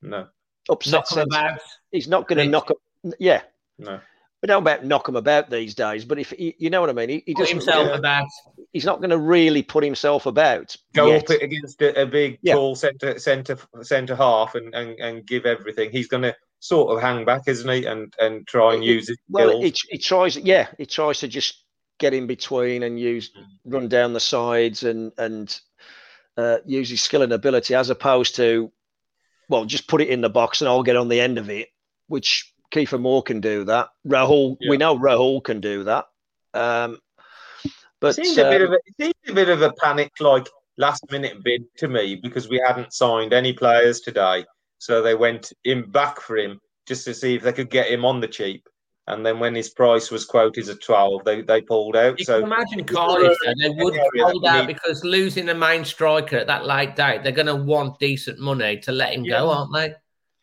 no, 0.00 0.28
upset. 0.70 0.92
Knock 1.10 1.12
'em 1.12 1.18
about. 1.24 1.60
He's 1.90 2.08
not 2.08 2.26
going 2.26 2.38
to 2.38 2.46
knock 2.46 2.70
up. 2.70 2.78
Yeah, 3.18 3.42
no. 3.78 4.00
we 4.40 4.46
don't 4.46 4.62
about 4.62 4.82
knock 4.84 5.06
him 5.08 5.16
about 5.16 5.50
these 5.50 5.74
days. 5.74 6.06
But 6.06 6.20
if 6.20 6.32
you 6.38 6.70
know 6.70 6.80
what 6.80 6.88
I 6.88 6.94
mean, 6.94 7.10
he, 7.10 7.22
he 7.26 7.34
Put 7.34 7.42
doesn't. 7.42 7.56
himself 7.58 7.88
yeah. 7.88 7.96
about. 7.98 8.28
He's 8.72 8.86
not 8.86 9.00
going 9.00 9.10
to 9.10 9.18
really 9.18 9.62
put 9.62 9.84
himself 9.84 10.24
about. 10.24 10.74
Go 10.94 11.08
yet. 11.08 11.30
up 11.30 11.42
against 11.42 11.82
a, 11.82 12.00
a 12.00 12.06
big, 12.06 12.38
Yeah. 12.40 12.54
tall 12.54 12.74
centre 12.76 13.18
centre 13.18 13.58
centre 13.82 14.16
half 14.16 14.54
and, 14.54 14.74
and, 14.74 14.98
and 14.98 15.26
give 15.26 15.44
everything. 15.44 15.90
He's 15.90 16.08
going 16.08 16.22
to 16.22 16.34
sort 16.62 16.94
of 16.94 17.02
hang 17.02 17.24
back, 17.24 17.42
isn't 17.46 17.68
he? 17.68 17.84
And 17.84 18.14
and 18.18 18.46
try 18.46 18.74
and 18.74 18.84
use 18.84 19.08
his 19.08 19.18
Well, 19.28 19.60
he, 19.60 19.74
he 19.90 19.98
tries. 19.98 20.36
Yeah, 20.36 20.68
he 20.78 20.86
tries 20.86 21.20
to 21.20 21.28
just 21.28 21.64
get 21.98 22.14
in 22.14 22.26
between 22.26 22.84
and 22.84 22.98
use 22.98 23.30
run 23.64 23.88
down 23.88 24.12
the 24.12 24.20
sides 24.20 24.84
and 24.84 25.12
and 25.18 25.60
uh, 26.36 26.58
use 26.64 26.88
his 26.88 27.02
skill 27.02 27.22
and 27.22 27.32
ability 27.32 27.74
as 27.74 27.90
opposed 27.90 28.36
to, 28.36 28.72
well, 29.48 29.64
just 29.64 29.88
put 29.88 30.00
it 30.00 30.08
in 30.08 30.20
the 30.20 30.30
box 30.30 30.60
and 30.60 30.68
I'll 30.68 30.82
get 30.82 30.96
on 30.96 31.08
the 31.08 31.20
end 31.20 31.36
of 31.36 31.50
it, 31.50 31.68
which 32.06 32.52
Kiefer 32.72 32.98
Moore 32.98 33.22
can 33.22 33.40
do 33.40 33.64
that. 33.64 33.90
Raul, 34.06 34.56
we 34.68 34.78
know 34.78 34.98
Raul 34.98 35.44
can 35.44 35.60
do 35.60 35.84
that. 35.84 36.06
Um, 36.54 36.98
but 38.00 38.14
seemed 38.14 38.38
a 38.38 38.50
bit 38.50 38.62
um, 38.62 38.68
of 38.68 38.72
a, 38.72 38.78
it 38.86 38.94
seemed 38.98 39.14
a 39.28 39.34
bit 39.34 39.48
of 39.48 39.62
a 39.62 39.72
panic, 39.74 40.12
like 40.20 40.48
last 40.78 41.04
minute 41.10 41.42
bid 41.44 41.64
to 41.78 41.88
me 41.88 42.16
because 42.16 42.48
we 42.48 42.62
hadn't 42.66 42.94
signed 42.94 43.32
any 43.32 43.52
players 43.52 44.00
today, 44.00 44.44
so 44.82 45.00
they 45.00 45.14
went 45.14 45.52
in 45.62 45.88
back 45.88 46.20
for 46.20 46.36
him 46.36 46.60
just 46.88 47.04
to 47.04 47.14
see 47.14 47.36
if 47.36 47.42
they 47.44 47.52
could 47.52 47.70
get 47.70 47.88
him 47.88 48.04
on 48.04 48.18
the 48.18 48.26
cheap. 48.26 48.68
And 49.06 49.24
then 49.24 49.38
when 49.38 49.54
his 49.54 49.70
price 49.70 50.10
was 50.10 50.24
quoted 50.24 50.68
at 50.68 50.82
twelve, 50.82 51.24
they, 51.24 51.42
they 51.42 51.60
pulled 51.60 51.94
out. 51.94 52.18
You 52.18 52.24
So 52.24 52.40
can 52.40 52.52
imagine 52.52 52.80
it's 52.80 52.92
Cardiff, 52.92 53.38
though, 53.44 53.52
they 53.60 53.70
would 53.70 53.94
an 53.94 54.00
area 54.00 54.24
hold 54.24 54.44
out 54.44 54.66
need- 54.66 54.74
because 54.74 55.04
losing 55.04 55.48
a 55.50 55.54
main 55.54 55.84
striker 55.84 56.36
at 56.36 56.48
that 56.48 56.66
late 56.66 56.96
date, 56.96 57.22
they're 57.22 57.30
going 57.30 57.46
to 57.46 57.54
want 57.54 58.00
decent 58.00 58.40
money 58.40 58.76
to 58.78 58.90
let 58.90 59.12
him 59.14 59.22
go, 59.22 59.50
aren't 59.50 59.72
they? 59.72 59.94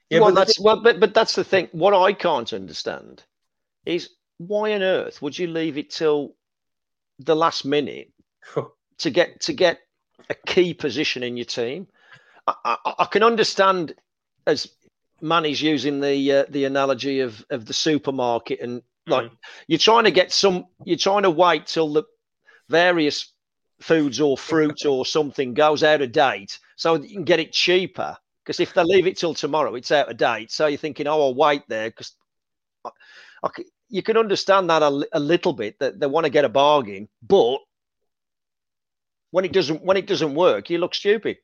yeah, 0.10 0.22
well, 0.22 0.30
but 0.30 0.36
that's 0.36 0.58
well, 0.58 0.82
but 0.82 1.02
but 1.02 1.14
that's 1.14 1.36
the 1.36 1.44
thing. 1.44 1.68
What 1.74 1.94
I 1.94 2.14
can't 2.14 2.54
understand 2.54 3.24
is 3.86 4.10
why 4.38 4.74
on 4.74 4.84
earth 4.84 5.22
would 5.22 5.38
you 5.38 5.48
leave 5.48 5.78
it 5.78 5.90
till 5.90 6.34
the 7.20 7.36
last 7.36 7.66
minute 7.66 8.10
to 9.00 9.10
get 9.10 9.42
to 9.42 9.54
get 9.54 9.80
a 10.30 10.36
key 10.48 10.74
position 10.74 11.24
in 11.24 11.36
your 11.36 11.46
team. 11.46 11.88
I, 12.48 12.78
I, 12.86 12.94
I 13.00 13.06
can 13.06 13.24
understand 13.24 13.96
as 14.50 14.68
Manny's 15.22 15.62
using 15.62 16.02
the 16.02 16.32
uh, 16.32 16.46
the 16.50 16.66
analogy 16.66 17.22
of 17.22 17.46
of 17.50 17.66
the 17.66 17.74
supermarket 17.74 18.60
and 18.62 18.82
like 19.08 19.32
Mm. 19.32 19.38
you're 19.68 19.80
trying 19.80 20.04
to 20.04 20.12
get 20.12 20.32
some 20.32 20.66
you're 20.84 20.98
trying 20.98 21.24
to 21.24 21.32
wait 21.32 21.66
till 21.66 21.94
the 21.94 22.04
various 22.68 23.34
foods 23.82 24.20
or 24.20 24.38
fruit 24.38 24.86
or 24.86 25.06
something 25.06 25.54
goes 25.54 25.84
out 25.84 26.02
of 26.02 26.12
date 26.12 26.60
so 26.76 26.96
you 26.96 27.16
can 27.16 27.24
get 27.24 27.40
it 27.40 27.52
cheaper 27.52 28.18
because 28.44 28.60
if 28.60 28.74
they 28.74 28.84
leave 28.84 29.08
it 29.08 29.18
till 29.18 29.34
tomorrow 29.34 29.74
it's 29.76 29.92
out 29.92 30.12
of 30.12 30.18
date 30.18 30.52
so 30.52 30.68
you're 30.68 30.78
thinking 30.78 31.08
oh 31.08 31.22
I'll 31.22 31.34
wait 31.34 31.64
there 31.68 31.90
because 31.90 32.14
you 33.90 34.04
can 34.04 34.18
understand 34.18 34.70
that 34.70 34.84
a, 34.84 35.08
a 35.14 35.20
little 35.20 35.54
bit 35.54 35.80
that 35.80 36.00
they 36.00 36.08
want 36.08 36.26
to 36.26 36.30
get 36.30 36.46
a 36.46 36.50
bargain 36.50 37.08
but 37.24 37.60
when 39.32 39.46
it 39.46 39.54
doesn't 39.54 39.84
when 39.84 39.98
it 39.98 40.08
doesn't 40.08 40.36
work, 40.36 40.70
you 40.70 40.78
look 40.78 40.94
stupid. 40.96 41.38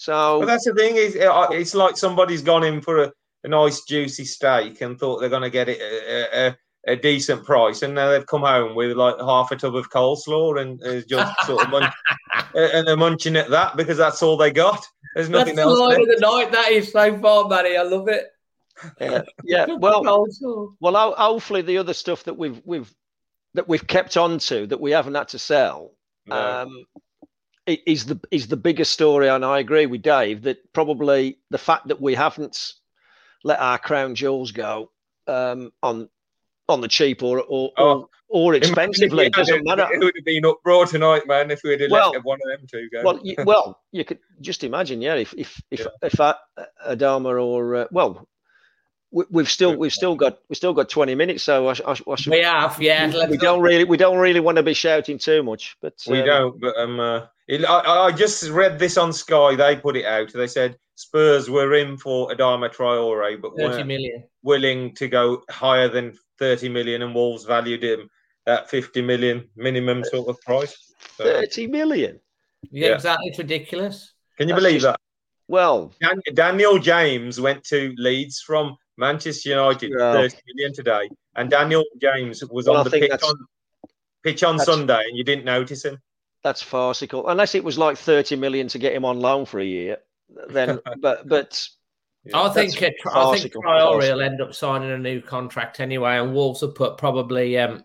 So 0.00 0.40
But 0.40 0.46
that's 0.46 0.64
the 0.64 0.72
thing 0.72 0.96
is, 0.96 1.14
uh, 1.14 1.48
it's 1.50 1.74
like 1.74 1.94
somebody's 1.98 2.40
gone 2.40 2.64
in 2.64 2.80
for 2.80 3.02
a, 3.04 3.12
a 3.44 3.48
nice 3.48 3.82
juicy 3.84 4.24
steak 4.24 4.80
and 4.80 4.98
thought 4.98 5.18
they're 5.20 5.28
going 5.28 5.42
to 5.42 5.50
get 5.50 5.68
it 5.68 5.78
a, 5.78 6.48
a, 6.86 6.92
a 6.94 6.96
decent 6.96 7.44
price, 7.44 7.82
and 7.82 7.94
now 7.94 8.08
they've 8.08 8.26
come 8.26 8.40
home 8.40 8.74
with 8.74 8.96
like 8.96 9.16
half 9.20 9.50
a 9.50 9.56
tub 9.56 9.76
of 9.76 9.90
coleslaw 9.90 10.58
and 10.58 10.82
uh, 10.82 11.02
just 11.06 11.38
sort 11.46 11.64
of 11.64 11.70
munch, 11.70 11.92
and 12.54 12.86
they're 12.88 12.96
munching 12.96 13.36
at 13.36 13.50
that 13.50 13.76
because 13.76 13.98
that's 13.98 14.22
all 14.22 14.38
they 14.38 14.50
got. 14.50 14.82
There's 15.14 15.28
nothing 15.28 15.54
That's 15.54 15.66
the 15.66 15.70
else. 15.72 15.78
line 15.80 16.00
of 16.00 16.06
the 16.06 16.18
night. 16.18 16.50
That 16.52 16.72
is 16.72 16.90
so 16.92 17.18
far, 17.18 17.46
Manny. 17.46 17.76
I 17.76 17.82
love 17.82 18.08
it. 18.08 18.24
yeah, 18.98 19.22
yeah. 19.44 19.66
Well, 19.68 20.26
well, 20.80 21.14
hopefully 21.14 21.60
the 21.60 21.76
other 21.76 21.92
stuff 21.92 22.24
that 22.24 22.38
we've 22.38 22.62
we've 22.64 22.90
that 23.52 23.68
we've 23.68 23.86
kept 23.86 24.16
on 24.16 24.38
to 24.38 24.66
that 24.68 24.80
we 24.80 24.92
haven't 24.92 25.14
had 25.16 25.28
to 25.28 25.38
sell 25.38 25.90
No. 26.24 26.36
um, 26.62 26.86
i- 26.96 27.00
is 27.74 28.06
the 28.06 28.20
is 28.30 28.48
the 28.48 28.56
bigger 28.56 28.84
story. 28.84 29.28
And 29.28 29.44
I 29.44 29.58
agree 29.58 29.86
with 29.86 30.02
Dave 30.02 30.42
that 30.42 30.72
probably 30.72 31.38
the 31.50 31.58
fact 31.58 31.88
that 31.88 32.00
we 32.00 32.14
haven't 32.14 32.74
let 33.44 33.60
our 33.60 33.78
crown 33.78 34.14
jewels 34.14 34.52
go 34.52 34.90
um, 35.26 35.72
on 35.82 36.08
on 36.68 36.80
the 36.80 36.88
cheap 36.88 37.22
or 37.22 37.40
or 37.40 37.72
oh, 37.76 37.90
or, 37.90 38.08
or 38.28 38.54
expensively. 38.54 39.26
It 39.26 39.32
doesn't 39.32 39.64
matter. 39.64 39.88
It 39.92 40.00
would 40.00 40.14
have 40.16 40.24
been 40.24 40.44
uproar 40.44 40.86
tonight, 40.86 41.26
man, 41.26 41.50
if 41.50 41.60
we 41.64 41.72
had 41.72 41.90
well, 41.90 42.12
let 42.12 42.24
one 42.24 42.38
of 42.44 42.58
them 42.58 42.66
two 42.70 42.88
go. 42.92 43.02
Well, 43.02 43.20
you, 43.22 43.36
well, 43.44 43.80
you 43.92 44.04
could 44.04 44.20
just 44.40 44.64
imagine, 44.64 45.02
yeah, 45.02 45.14
if 45.14 45.34
if 45.36 45.60
if, 45.70 45.80
yeah. 45.80 45.86
if 46.02 46.12
Adama 46.86 47.42
or 47.42 47.76
uh, 47.76 47.86
well, 47.90 48.28
we, 49.10 49.42
have 49.42 49.50
still 49.50 49.76
we've 49.76 49.92
still 49.92 50.14
got 50.14 50.38
we've 50.48 50.56
still 50.56 50.72
got 50.72 50.88
20 50.88 51.14
minutes 51.14 51.42
so 51.42 51.68
I, 51.68 51.72
I, 51.86 51.92
I 51.92 52.14
should, 52.14 52.30
we 52.30 52.42
have 52.42 52.80
yeah 52.80 53.08
we, 53.08 53.32
we 53.32 53.36
don't 53.36 53.60
really 53.60 53.84
we 53.84 53.96
don't 53.96 54.18
really 54.18 54.40
want 54.40 54.56
to 54.56 54.62
be 54.62 54.74
shouting 54.74 55.18
too 55.18 55.42
much 55.42 55.76
but 55.82 55.94
we 56.06 56.20
um, 56.20 56.26
don't 56.26 56.60
but 56.60 56.76
um 56.76 57.00
uh, 57.00 57.26
it, 57.50 57.64
I, 57.64 58.06
I 58.06 58.12
just 58.12 58.48
read 58.48 58.78
this 58.78 58.96
on 58.96 59.12
sky. 59.12 59.56
They 59.56 59.74
put 59.74 59.96
it 59.96 60.04
out. 60.04 60.32
They 60.32 60.46
said 60.46 60.78
spurs 60.94 61.50
were 61.50 61.74
in 61.74 61.96
for 61.96 62.30
adama 62.30 62.72
traore 62.72 63.40
but 63.40 63.56
30 63.56 63.82
million. 63.84 64.22
willing 64.42 64.94
to 64.94 65.08
go 65.08 65.42
higher 65.50 65.88
than 65.88 66.16
30 66.38 66.68
million 66.68 67.02
and 67.02 67.12
wolves 67.12 67.44
valued 67.44 67.82
him 67.82 68.08
at 68.46 68.70
50 68.70 69.02
million 69.02 69.48
minimum 69.56 70.04
sort 70.04 70.28
of 70.28 70.40
price. 70.42 70.94
So, 71.16 71.24
30 71.24 71.66
million? 71.66 72.20
Yeah, 72.70 72.88
yeah, 72.88 72.94
exactly. 72.94 73.28
It's 73.28 73.38
ridiculous. 73.38 74.12
Can 74.38 74.48
you 74.48 74.54
That's 74.54 74.64
believe 74.64 74.80
just, 74.82 74.92
that? 74.92 75.00
well 75.48 75.92
Daniel 76.34 76.78
James 76.78 77.40
went 77.40 77.64
to 77.64 77.92
Leeds 77.96 78.40
from 78.40 78.76
Manchester 78.96 79.48
United, 79.48 79.90
yeah. 79.90 80.12
30 80.12 80.36
million 80.54 80.72
today. 80.72 81.10
And 81.34 81.50
Daniel 81.50 81.84
James 82.00 82.44
was 82.48 82.66
well, 82.66 82.76
on 82.76 82.84
the 82.84 82.90
pitch 82.90 83.10
on, 83.10 83.34
pitch 84.22 84.44
on 84.44 84.58
Sunday 84.60 85.02
and 85.08 85.18
you 85.18 85.24
didn't 85.24 85.44
notice 85.44 85.84
him. 85.84 85.98
That's 86.42 86.62
farcical. 86.62 87.28
Unless 87.28 87.54
it 87.54 87.64
was 87.64 87.78
like 87.78 87.98
30 87.98 88.36
million 88.36 88.68
to 88.68 88.78
get 88.78 88.94
him 88.94 89.04
on 89.04 89.20
loan 89.20 89.44
for 89.44 89.60
a 89.60 89.64
year. 89.64 89.98
Then, 90.48 90.80
but, 91.00 91.28
but. 91.28 91.68
Yeah, 92.24 92.42
I 92.42 92.50
think 92.50 92.74
I 92.76 93.38
think 93.38 93.54
Traore 93.54 93.98
will 93.98 94.20
end 94.20 94.42
up 94.42 94.54
signing 94.54 94.90
a 94.90 94.98
new 94.98 95.22
contract 95.22 95.80
anyway, 95.80 96.18
and 96.18 96.34
Wolves 96.34 96.60
have 96.60 96.74
put 96.74 96.98
probably 96.98 97.56
um, 97.56 97.82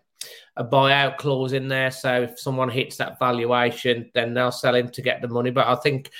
a 0.56 0.64
buyout 0.64 1.16
clause 1.16 1.54
in 1.54 1.68
there. 1.68 1.90
So 1.90 2.24
if 2.24 2.38
someone 2.38 2.68
hits 2.68 2.98
that 2.98 3.18
valuation, 3.18 4.10
then 4.12 4.34
they'll 4.34 4.52
sell 4.52 4.74
him 4.74 4.90
to 4.90 5.00
get 5.00 5.22
the 5.22 5.28
money. 5.28 5.50
But 5.50 5.68
I 5.68 5.76
think 5.76 6.10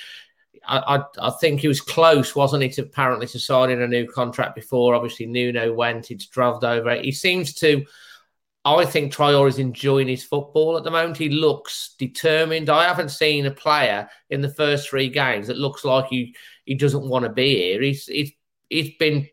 I, 0.67 0.97
I, 0.97 1.27
I, 1.27 1.31
think 1.39 1.61
he 1.61 1.67
was 1.67 1.81
close, 1.81 2.35
wasn't 2.35 2.63
he, 2.63 2.69
to 2.69 2.83
apparently 2.83 3.27
to 3.27 3.39
signing 3.39 3.81
a 3.81 3.87
new 3.87 4.05
contract 4.07 4.55
before. 4.55 4.95
Obviously, 4.95 5.25
Nuno 5.25 5.73
went, 5.73 6.11
it's 6.11 6.27
drove 6.27 6.63
over. 6.63 6.95
He 6.95 7.11
seems 7.11 7.53
to, 7.55 7.85
I 8.75 8.85
think 8.85 9.13
Traore 9.13 9.47
is 9.47 9.59
enjoying 9.59 10.07
his 10.07 10.23
football 10.23 10.77
at 10.77 10.83
the 10.83 10.91
moment. 10.91 11.17
He 11.17 11.29
looks 11.29 11.95
determined. 11.97 12.69
I 12.69 12.83
haven't 12.83 13.09
seen 13.09 13.45
a 13.45 13.51
player 13.51 14.09
in 14.29 14.41
the 14.41 14.49
first 14.49 14.89
three 14.89 15.09
games 15.09 15.47
that 15.47 15.57
looks 15.57 15.85
like 15.85 16.07
he, 16.07 16.35
he 16.65 16.75
doesn't 16.75 17.07
want 17.07 17.23
to 17.23 17.31
be 17.31 17.55
here. 17.55 17.81
He's, 17.81 18.05
he's, 18.05 18.31
he's 18.69 18.91
been 18.97 19.27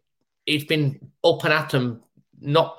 he's 0.46 0.64
been 0.64 1.10
up 1.24 1.44
and 1.44 1.52
at 1.52 1.72
him, 1.72 2.02
not 2.40 2.76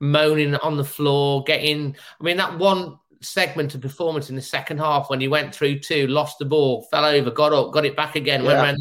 moaning 0.00 0.54
on 0.56 0.76
the 0.76 0.84
floor, 0.84 1.42
getting. 1.44 1.96
I 2.20 2.24
mean, 2.24 2.36
that 2.36 2.58
one 2.58 2.98
segment 3.20 3.74
of 3.74 3.80
performance 3.80 4.30
in 4.30 4.36
the 4.36 4.42
second 4.42 4.78
half 4.78 5.10
when 5.10 5.20
he 5.20 5.28
went 5.28 5.54
through 5.54 5.80
two, 5.80 6.06
lost 6.06 6.38
the 6.38 6.44
ball, 6.44 6.82
fell 6.90 7.04
over, 7.04 7.30
got 7.30 7.52
up, 7.52 7.72
got 7.72 7.84
it 7.84 7.96
back 7.96 8.16
again. 8.16 8.44
Yeah. 8.44 8.62
Went 8.62 8.78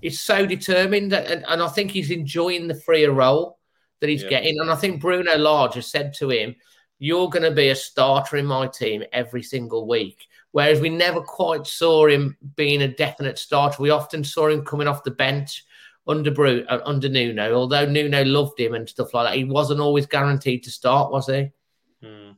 He's 0.00 0.20
so 0.20 0.46
determined, 0.46 1.12
and, 1.12 1.44
and, 1.46 1.60
I 1.60 1.68
think 1.68 1.90
he's 1.90 2.10
enjoying 2.10 2.68
the 2.68 2.80
freer 2.80 3.12
role 3.12 3.58
that 4.00 4.08
he's 4.08 4.22
yeah. 4.22 4.30
getting. 4.30 4.60
And 4.60 4.70
I 4.70 4.76
think 4.76 5.00
Bruno 5.00 5.36
Lage 5.36 5.74
has 5.74 5.86
said 5.86 6.14
to 6.14 6.30
him, 6.30 6.54
"You're 6.98 7.28
going 7.28 7.42
to 7.42 7.50
be 7.50 7.68
a 7.68 7.76
starter 7.76 8.36
in 8.36 8.46
my 8.46 8.66
team 8.66 9.04
every 9.12 9.42
single 9.42 9.86
week." 9.86 10.26
Whereas 10.52 10.80
we 10.80 10.88
never 10.88 11.20
quite 11.20 11.66
saw 11.66 12.06
him 12.06 12.36
being 12.54 12.82
a 12.82 12.88
definite 12.88 13.40
starter. 13.40 13.82
We 13.82 13.90
often 13.90 14.22
saw 14.22 14.46
him 14.46 14.64
coming 14.64 14.86
off 14.86 15.02
the 15.02 15.10
bench 15.10 15.64
under 16.06 16.30
Bru- 16.30 16.64
uh, 16.68 16.80
under 16.84 17.08
Nuno. 17.08 17.54
Although 17.54 17.86
Nuno 17.86 18.24
loved 18.24 18.60
him 18.60 18.74
and 18.74 18.88
stuff 18.88 19.14
like 19.14 19.26
that, 19.26 19.36
he 19.36 19.44
wasn't 19.44 19.80
always 19.80 20.06
guaranteed 20.06 20.62
to 20.64 20.70
start, 20.70 21.10
was 21.10 21.26
he? 21.26 21.50
Hmm. 22.02 22.32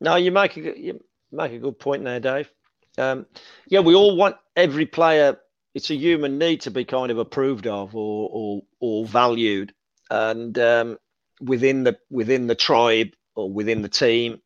No, 0.00 0.16
you 0.16 0.32
make 0.32 0.56
a 0.56 0.78
you 0.78 1.02
make 1.30 1.52
a 1.52 1.58
good 1.58 1.78
point 1.78 2.04
there, 2.04 2.20
Dave. 2.20 2.52
Um, 2.98 3.26
yeah, 3.68 3.80
we 3.80 3.94
all 3.94 4.16
want 4.16 4.36
every 4.56 4.86
player. 4.86 5.38
It's 5.74 5.90
a 5.90 5.94
human 5.94 6.36
need 6.38 6.60
to 6.62 6.70
be 6.70 6.84
kind 6.84 7.10
of 7.10 7.18
approved 7.18 7.66
of 7.66 7.94
or 7.94 8.28
or, 8.30 8.62
or 8.80 9.06
valued, 9.06 9.72
and 10.12 10.58
um, 10.58 10.98
within 11.40 11.84
the 11.84 11.98
within 12.10 12.46
the 12.46 12.54
tribe 12.54 13.12
or 13.34 13.50
within 13.50 13.80
the 13.80 13.88
team. 13.88 14.40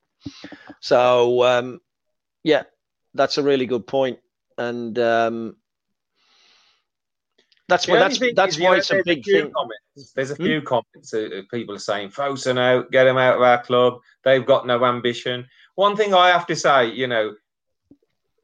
So 0.81 1.43
um, 1.43 1.81
yeah, 2.45 2.63
that's 3.15 3.39
a 3.39 3.43
really 3.43 3.67
good 3.67 3.87
point. 3.87 4.19
and 4.59 4.99
um, 4.99 5.57
that's 7.69 7.89
why 7.89 7.99
that's 7.99 8.21
that's 8.35 8.61
why 8.61 8.77
it's 8.77 8.93
a 8.93 9.03
big 9.05 9.25
thing. 9.25 9.51
Comments. 9.51 10.13
There's 10.15 10.31
a 10.31 10.37
hmm? 10.37 10.45
few 10.45 10.61
hmm? 10.61 10.67
comments 10.67 11.11
that 11.11 11.47
people 11.51 11.75
are 11.75 11.81
saying, 11.81 12.11
Fosun 12.11 12.59
out, 12.59 12.91
get 12.93 13.07
him 13.07 13.17
out 13.17 13.37
of 13.37 13.43
our 13.43 13.63
club. 13.63 13.99
They've 14.25 14.47
got 14.47 14.67
no 14.67 14.85
ambition. 14.85 15.47
One 15.75 15.97
thing 15.97 16.15
I 16.15 16.29
have 16.29 16.47
to 16.47 16.57
say, 16.57 16.93
you 16.93 17.09
know, 17.09 17.35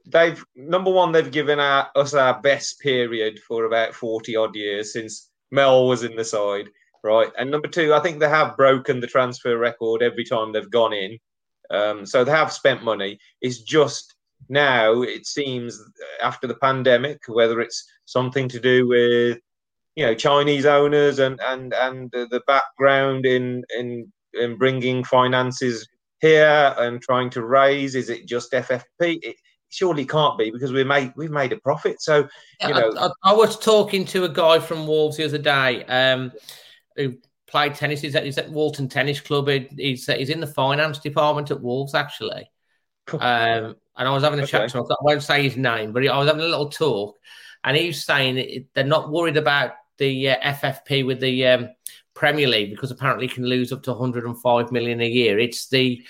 they've 0.07 0.45
number 0.57 0.91
one, 0.91 1.13
they've 1.13 1.31
given 1.31 1.61
our, 1.61 1.89
us 1.95 2.15
our 2.15 2.41
best 2.41 2.81
period 2.81 3.39
for 3.39 3.65
about 3.65 3.95
40 3.95 4.35
odd 4.35 4.57
years 4.57 4.93
since 4.93 5.31
Mel 5.53 5.87
was 5.87 6.03
in 6.03 6.17
the 6.17 6.25
side, 6.25 6.71
right? 7.03 7.31
And 7.39 7.51
number 7.51 7.69
two, 7.69 7.95
I 7.95 8.01
think 8.01 8.19
they 8.21 8.29
have 8.29 8.57
broken 8.57 9.01
the 9.01 9.07
transfer 9.07 9.57
record 9.57 10.03
every 10.03 10.25
time 10.25 10.53
they've 10.53 10.71
gone 10.71 10.93
in. 10.93 11.19
Um, 11.71 12.07
so 12.07 12.25
they 12.25 12.33
have 12.33 12.53
spent 12.53 12.85
money. 12.85 13.19
It's 13.41 13.61
just 13.61 14.15
now 14.49 15.03
it 15.03 15.27
seems 15.27 15.81
after 16.23 16.47
the 16.47 16.57
pandemic, 16.57 17.21
whether 17.29 17.61
it's 17.61 17.85
something 18.05 18.49
to 18.49 18.61
do 18.61 18.87
with 18.87 19.39
you 19.97 20.07
know 20.07 20.15
Chinese 20.15 20.67
owners 20.67 21.19
and 21.19 21.41
and 21.43 21.73
and 21.75 22.11
the 22.13 22.43
background 22.47 23.27
in 23.27 23.65
in 23.79 24.13
in 24.35 24.57
bringing 24.57 25.05
finances 25.05 25.87
here 26.21 26.75
and 26.79 27.03
trying 27.03 27.31
to 27.31 27.45
raise? 27.45 27.95
Is 27.95 28.09
it 28.09 28.27
just 28.27 28.53
FFP? 28.53 28.85
It 29.01 29.37
surely 29.69 30.05
can't 30.05 30.39
be 30.39 30.51
because 30.51 30.73
we 30.73 30.85
made 30.85 31.13
we've 31.17 31.31
made 31.31 31.53
a 31.53 31.59
profit. 31.59 32.01
So 32.01 32.29
you 32.61 32.69
know, 32.69 32.93
I, 32.99 33.07
I, 33.07 33.11
I, 33.25 33.33
was 33.33 33.59
talking 33.59 34.05
to 34.07 34.25
a 34.25 34.29
guy 34.29 34.59
from 34.59 34.87
Wolves 34.87 35.17
the 35.17 35.25
other 35.25 35.39
day 35.39 35.85
um, 35.87 36.33
who 36.97 37.15
played 37.47 37.75
tennis. 37.75 38.01
He's 38.01 38.15
at, 38.15 38.25
he's 38.25 38.39
at 38.39 38.51
Walton 38.51 38.89
Tennis 38.89 39.21
Club. 39.21 39.49
He's 39.49 40.07
he's 40.07 40.31
in 40.31 40.41
the 40.41 40.47
finance 40.47 40.99
department 40.99 41.51
at 41.51 41.61
Wolves 41.61 41.95
actually. 41.95 42.51
Um, 43.13 43.77
and 43.97 44.09
I 44.09 44.11
was 44.11 44.23
having 44.23 44.39
a 44.39 44.45
okay. 44.45 44.53
chat 44.53 44.71
to 44.71 44.79
him. 44.79 44.85
I 44.89 44.95
won't 45.03 45.23
say 45.23 45.43
his 45.43 45.57
name, 45.57 45.93
but 45.93 46.07
I 46.07 46.19
was 46.19 46.29
having 46.29 46.43
a 46.43 46.49
little 46.49 46.71
talk, 46.71 47.19
and 47.65 47.77
he 47.77 47.89
was 47.89 48.05
saying 48.05 48.69
they're 48.75 48.85
not 48.85 49.11
worried 49.11 49.37
about 49.37 49.73
the 49.99 50.31
uh, 50.31 50.53
FFP 50.53 51.07
with 51.07 51.21
the 51.21 51.47
um, 51.47 51.69
Premier 52.15 52.49
League 52.49 52.71
because 52.71 52.91
apparently 52.91 53.27
he 53.27 53.35
can 53.35 53.47
lose 53.47 53.73
up 53.73 53.83
to 53.83 53.91
105 53.91 54.73
million 54.73 55.01
a 55.01 55.09
year. 55.09 55.39
It's 55.39 55.69
the 55.69 56.03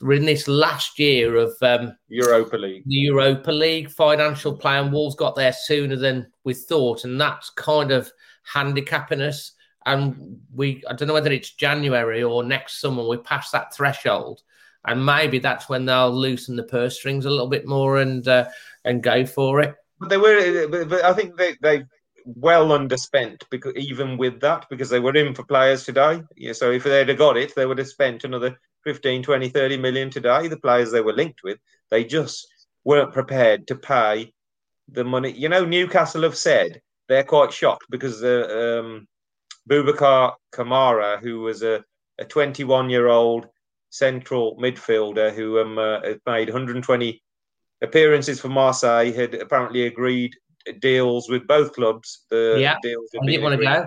we're 0.00 0.12
in 0.12 0.24
this 0.24 0.46
last 0.46 0.98
year 0.98 1.36
of 1.36 1.54
um, 1.60 1.96
Europa 2.08 2.56
League, 2.56 2.84
the 2.86 2.94
Europa 2.94 3.50
League 3.50 3.90
financial 3.90 4.56
plan. 4.56 4.92
Wolves 4.92 5.16
got 5.16 5.34
there 5.34 5.52
sooner 5.52 5.96
than 5.96 6.30
we 6.44 6.54
thought, 6.54 7.04
and 7.04 7.20
that's 7.20 7.50
kind 7.50 7.90
of 7.90 8.10
handicapping 8.44 9.20
us. 9.20 9.52
And 9.86 10.40
we, 10.54 10.82
I 10.88 10.94
don't 10.94 11.08
know 11.08 11.14
whether 11.14 11.32
it's 11.32 11.50
January 11.50 12.22
or 12.22 12.42
next 12.42 12.80
summer, 12.80 13.06
we 13.06 13.16
pass 13.16 13.50
that 13.52 13.74
threshold 13.74 14.42
and 14.84 15.04
maybe 15.04 15.38
that's 15.38 15.68
when 15.68 15.84
they'll 15.84 16.12
loosen 16.12 16.56
the 16.56 16.62
purse 16.62 16.96
strings 16.96 17.26
a 17.26 17.30
little 17.30 17.48
bit 17.48 17.66
more 17.66 17.98
and 17.98 18.26
uh, 18.26 18.48
and 18.84 19.02
go 19.02 19.26
for 19.26 19.60
it. 19.60 19.74
But 20.00 20.08
they 20.08 20.16
were, 20.16 20.68
but 20.68 21.04
I 21.04 21.12
think 21.12 21.36
they 21.36 21.56
they 21.60 21.84
well 22.24 22.68
underspent 22.68 23.42
because 23.50 23.74
even 23.76 24.16
with 24.16 24.40
that 24.40 24.66
because 24.68 24.90
they 24.90 25.00
were 25.00 25.16
in 25.16 25.34
for 25.34 25.44
players 25.44 25.84
today. 25.84 26.22
Yeah, 26.36 26.52
so 26.52 26.70
if 26.70 26.84
they'd 26.84 27.08
have 27.08 27.18
got 27.18 27.36
it, 27.36 27.54
they 27.54 27.66
would 27.66 27.78
have 27.78 27.88
spent 27.88 28.24
another 28.24 28.58
15, 28.84 29.22
20, 29.22 29.48
30 29.48 29.76
million 29.78 30.10
today. 30.10 30.48
The 30.48 30.58
players 30.58 30.90
they 30.90 31.00
were 31.00 31.12
linked 31.12 31.42
with, 31.42 31.58
they 31.90 32.04
just 32.04 32.46
weren't 32.84 33.12
prepared 33.12 33.66
to 33.68 33.76
pay 33.76 34.32
the 34.88 35.04
money. 35.04 35.32
You 35.32 35.48
know, 35.48 35.64
Newcastle 35.64 36.22
have 36.22 36.36
said 36.36 36.80
they're 37.08 37.24
quite 37.24 37.52
shocked 37.52 37.86
because 37.90 38.22
uh, 38.22 38.80
um, 38.82 39.08
Boubacar 39.68 40.34
Kamara, 40.52 41.20
who 41.20 41.40
was 41.40 41.62
a, 41.62 41.84
a 42.18 42.24
21 42.24 42.90
year 42.90 43.08
old 43.08 43.46
central 43.90 44.56
midfielder 44.56 45.32
who 45.32 45.60
um, 45.60 45.78
uh, 45.78 46.00
made 46.26 46.48
120 46.48 47.22
appearances 47.82 48.40
for 48.40 48.48
Marseille, 48.48 49.12
had 49.12 49.34
apparently 49.34 49.86
agreed 49.86 50.34
deals 50.80 51.28
with 51.28 51.46
both 51.46 51.72
clubs. 51.74 52.24
The 52.30 52.56
yeah, 52.58 52.76
deals 52.82 53.10
I 53.20 53.26
didn't 53.26 53.42
want 53.42 53.60
to 53.60 53.64
go. 53.64 53.86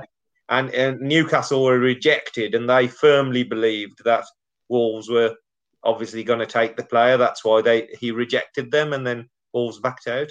And, 0.50 0.70
and 0.72 1.00
Newcastle 1.00 1.64
were 1.64 1.80
rejected, 1.80 2.56
and 2.56 2.70
they 2.70 2.88
firmly 2.88 3.44
believed 3.44 4.04
that 4.04 4.26
Wolves 4.70 5.10
were 5.10 5.36
obviously 5.84 6.24
going 6.24 6.40
to 6.40 6.46
take 6.46 6.76
the 6.76 6.84
player. 6.84 7.18
That's 7.18 7.46
why 7.46 7.62
they 7.62 7.88
he 8.00 8.12
rejected 8.12 8.72
them, 8.72 8.94
and 8.94 9.06
then 9.06 9.30
Wolves 9.54 9.80
backed 9.80 10.08
out. 10.08 10.30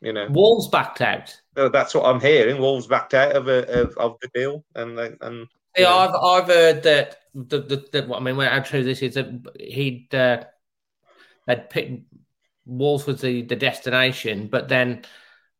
You 0.00 0.12
know, 0.14 0.28
Wolves 0.30 0.68
backed 0.68 1.00
out. 1.02 1.38
That's 1.54 1.94
what 1.94 2.06
I'm 2.06 2.20
hearing. 2.20 2.58
Wolves 2.58 2.86
backed 2.86 3.12
out 3.14 3.32
of 3.36 3.48
a, 3.48 3.82
of, 3.82 3.96
of 3.98 4.16
the 4.22 4.28
deal, 4.34 4.64
and 4.74 4.98
and 4.98 5.46
yeah, 5.76 5.94
I've 5.94 6.14
I've 6.14 6.46
heard 6.46 6.82
that 6.84 7.18
the 7.34 7.60
the, 7.60 7.86
the 7.92 8.14
I 8.14 8.20
mean, 8.20 8.36
how 8.36 8.60
true 8.60 8.82
this 8.82 9.02
is 9.02 9.14
that 9.14 9.28
he'd 9.58 10.14
uh, 10.14 10.44
had 11.46 11.68
picked 11.68 12.02
Wolves 12.64 13.06
was 13.06 13.20
the 13.20 13.42
the 13.42 13.56
destination, 13.56 14.48
but 14.48 14.68
then 14.68 15.02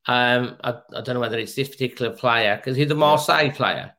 um, 0.06 0.56
I, 0.64 0.70
I 0.94 1.00
don't 1.02 1.14
know 1.14 1.20
whether 1.20 1.38
it's 1.38 1.54
this 1.54 1.68
particular 1.68 2.12
player 2.12 2.56
because 2.56 2.76
he's 2.76 2.90
a 2.90 2.94
Marseille 2.94 3.50
player. 3.50 3.92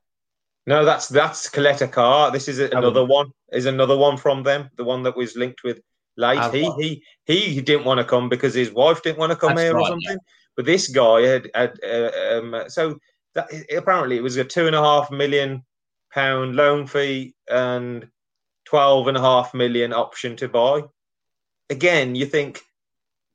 No, 0.65 0.85
that's 0.85 1.07
that's 1.07 1.49
Caleta-Car. 1.49 2.31
This 2.31 2.47
is 2.47 2.59
another 2.59 3.05
one. 3.05 3.31
Is 3.51 3.65
another 3.65 3.97
one 3.97 4.17
from 4.17 4.43
them. 4.43 4.69
The 4.75 4.83
one 4.83 5.03
that 5.03 5.17
was 5.17 5.35
linked 5.35 5.63
with 5.63 5.81
late. 6.17 6.53
He, 6.53 7.01
he 7.25 7.39
he 7.53 7.61
didn't 7.61 7.85
want 7.85 7.99
to 7.99 8.03
come 8.05 8.29
because 8.29 8.53
his 8.53 8.71
wife 8.71 9.01
didn't 9.01 9.19
want 9.19 9.31
to 9.31 9.37
come 9.37 9.57
here 9.57 9.73
or 9.73 9.79
right, 9.79 9.87
something. 9.87 10.17
But 10.55 10.65
this 10.65 10.87
guy 10.87 11.21
had, 11.21 11.49
had 11.55 11.79
uh, 11.83 12.11
um, 12.37 12.63
so 12.67 12.97
that, 13.35 13.49
apparently 13.75 14.17
it 14.17 14.23
was 14.23 14.37
a 14.37 14.43
two 14.43 14.67
and 14.67 14.75
a 14.75 14.81
half 14.81 15.09
million 15.11 15.63
pound 16.13 16.55
loan 16.55 16.87
fee 16.87 17.35
and 17.49 18.07
twelve 18.65 19.07
and 19.07 19.17
a 19.17 19.21
half 19.21 19.53
million 19.53 19.93
option 19.93 20.35
to 20.37 20.49
buy. 20.49 20.81
Again, 21.69 22.15
you 22.15 22.25
think 22.25 22.61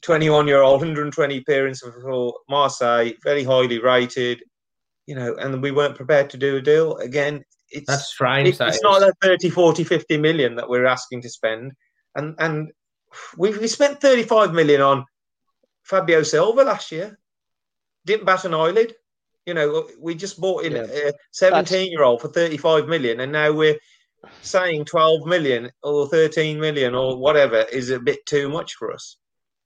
21 0.03 0.47
year 0.47 0.63
old, 0.63 0.81
120 0.81 1.39
appearances 1.39 1.93
for 2.03 2.35
Marseille, 2.49 3.13
very 3.25 3.43
highly 3.43 3.79
rated, 3.79 4.43
you 5.07 5.15
know, 5.15 5.35
and 5.37 5.63
we 5.63 5.71
weren't 5.71 5.97
prepared 5.97 6.31
to 6.31 6.37
do 6.37 6.57
a 6.57 6.61
deal. 6.61 6.97
Again, 6.99 7.43
it's 7.71 7.87
That's 7.87 8.13
strange. 8.13 8.49
it- 8.49 8.59
that 8.59 8.69
it's 8.69 8.83
not 8.83 9.01
like 9.01 9.15
30, 9.23 9.51
40, 9.51 9.85
50 9.85 10.19
million 10.19 10.55
that 10.57 10.69
we're 10.69 10.87
asking 10.87 11.23
to 11.23 11.29
spend. 11.29 11.73
And 12.17 12.35
and 12.39 12.73
we, 13.37 13.57
we 13.57 13.69
spent 13.69 14.01
35 14.01 14.53
million 14.53 14.81
on 14.81 15.05
Fabio 15.83 16.23
Silva 16.23 16.63
last 16.63 16.91
year. 16.91 17.19
Didn't 18.05 18.27
bat 18.27 18.45
an 18.45 18.55
eyelid. 18.55 18.95
You 19.45 19.55
know, 19.55 19.89
we 20.01 20.15
just 20.17 20.41
bought 20.41 20.65
in 20.65 20.73
Yeah. 20.73 20.83
Uh, 20.83 21.11
a 21.11 21.13
17 21.33 21.91
year 21.91 22.03
old 22.03 22.21
for 22.21 22.29
35 22.29 22.89
million, 22.89 23.21
and 23.21 23.31
now 23.31 23.53
we're 23.53 23.79
saying 24.43 24.85
12 24.87 25.27
million 25.27 25.71
or 25.83 26.09
13 26.09 26.59
million 26.59 26.95
or 26.95 27.17
whatever 27.17 27.59
is 27.73 27.91
a 27.91 28.01
bit 28.01 28.27
too 28.27 28.49
much 28.49 28.75
for 28.75 28.93
us. 28.93 29.19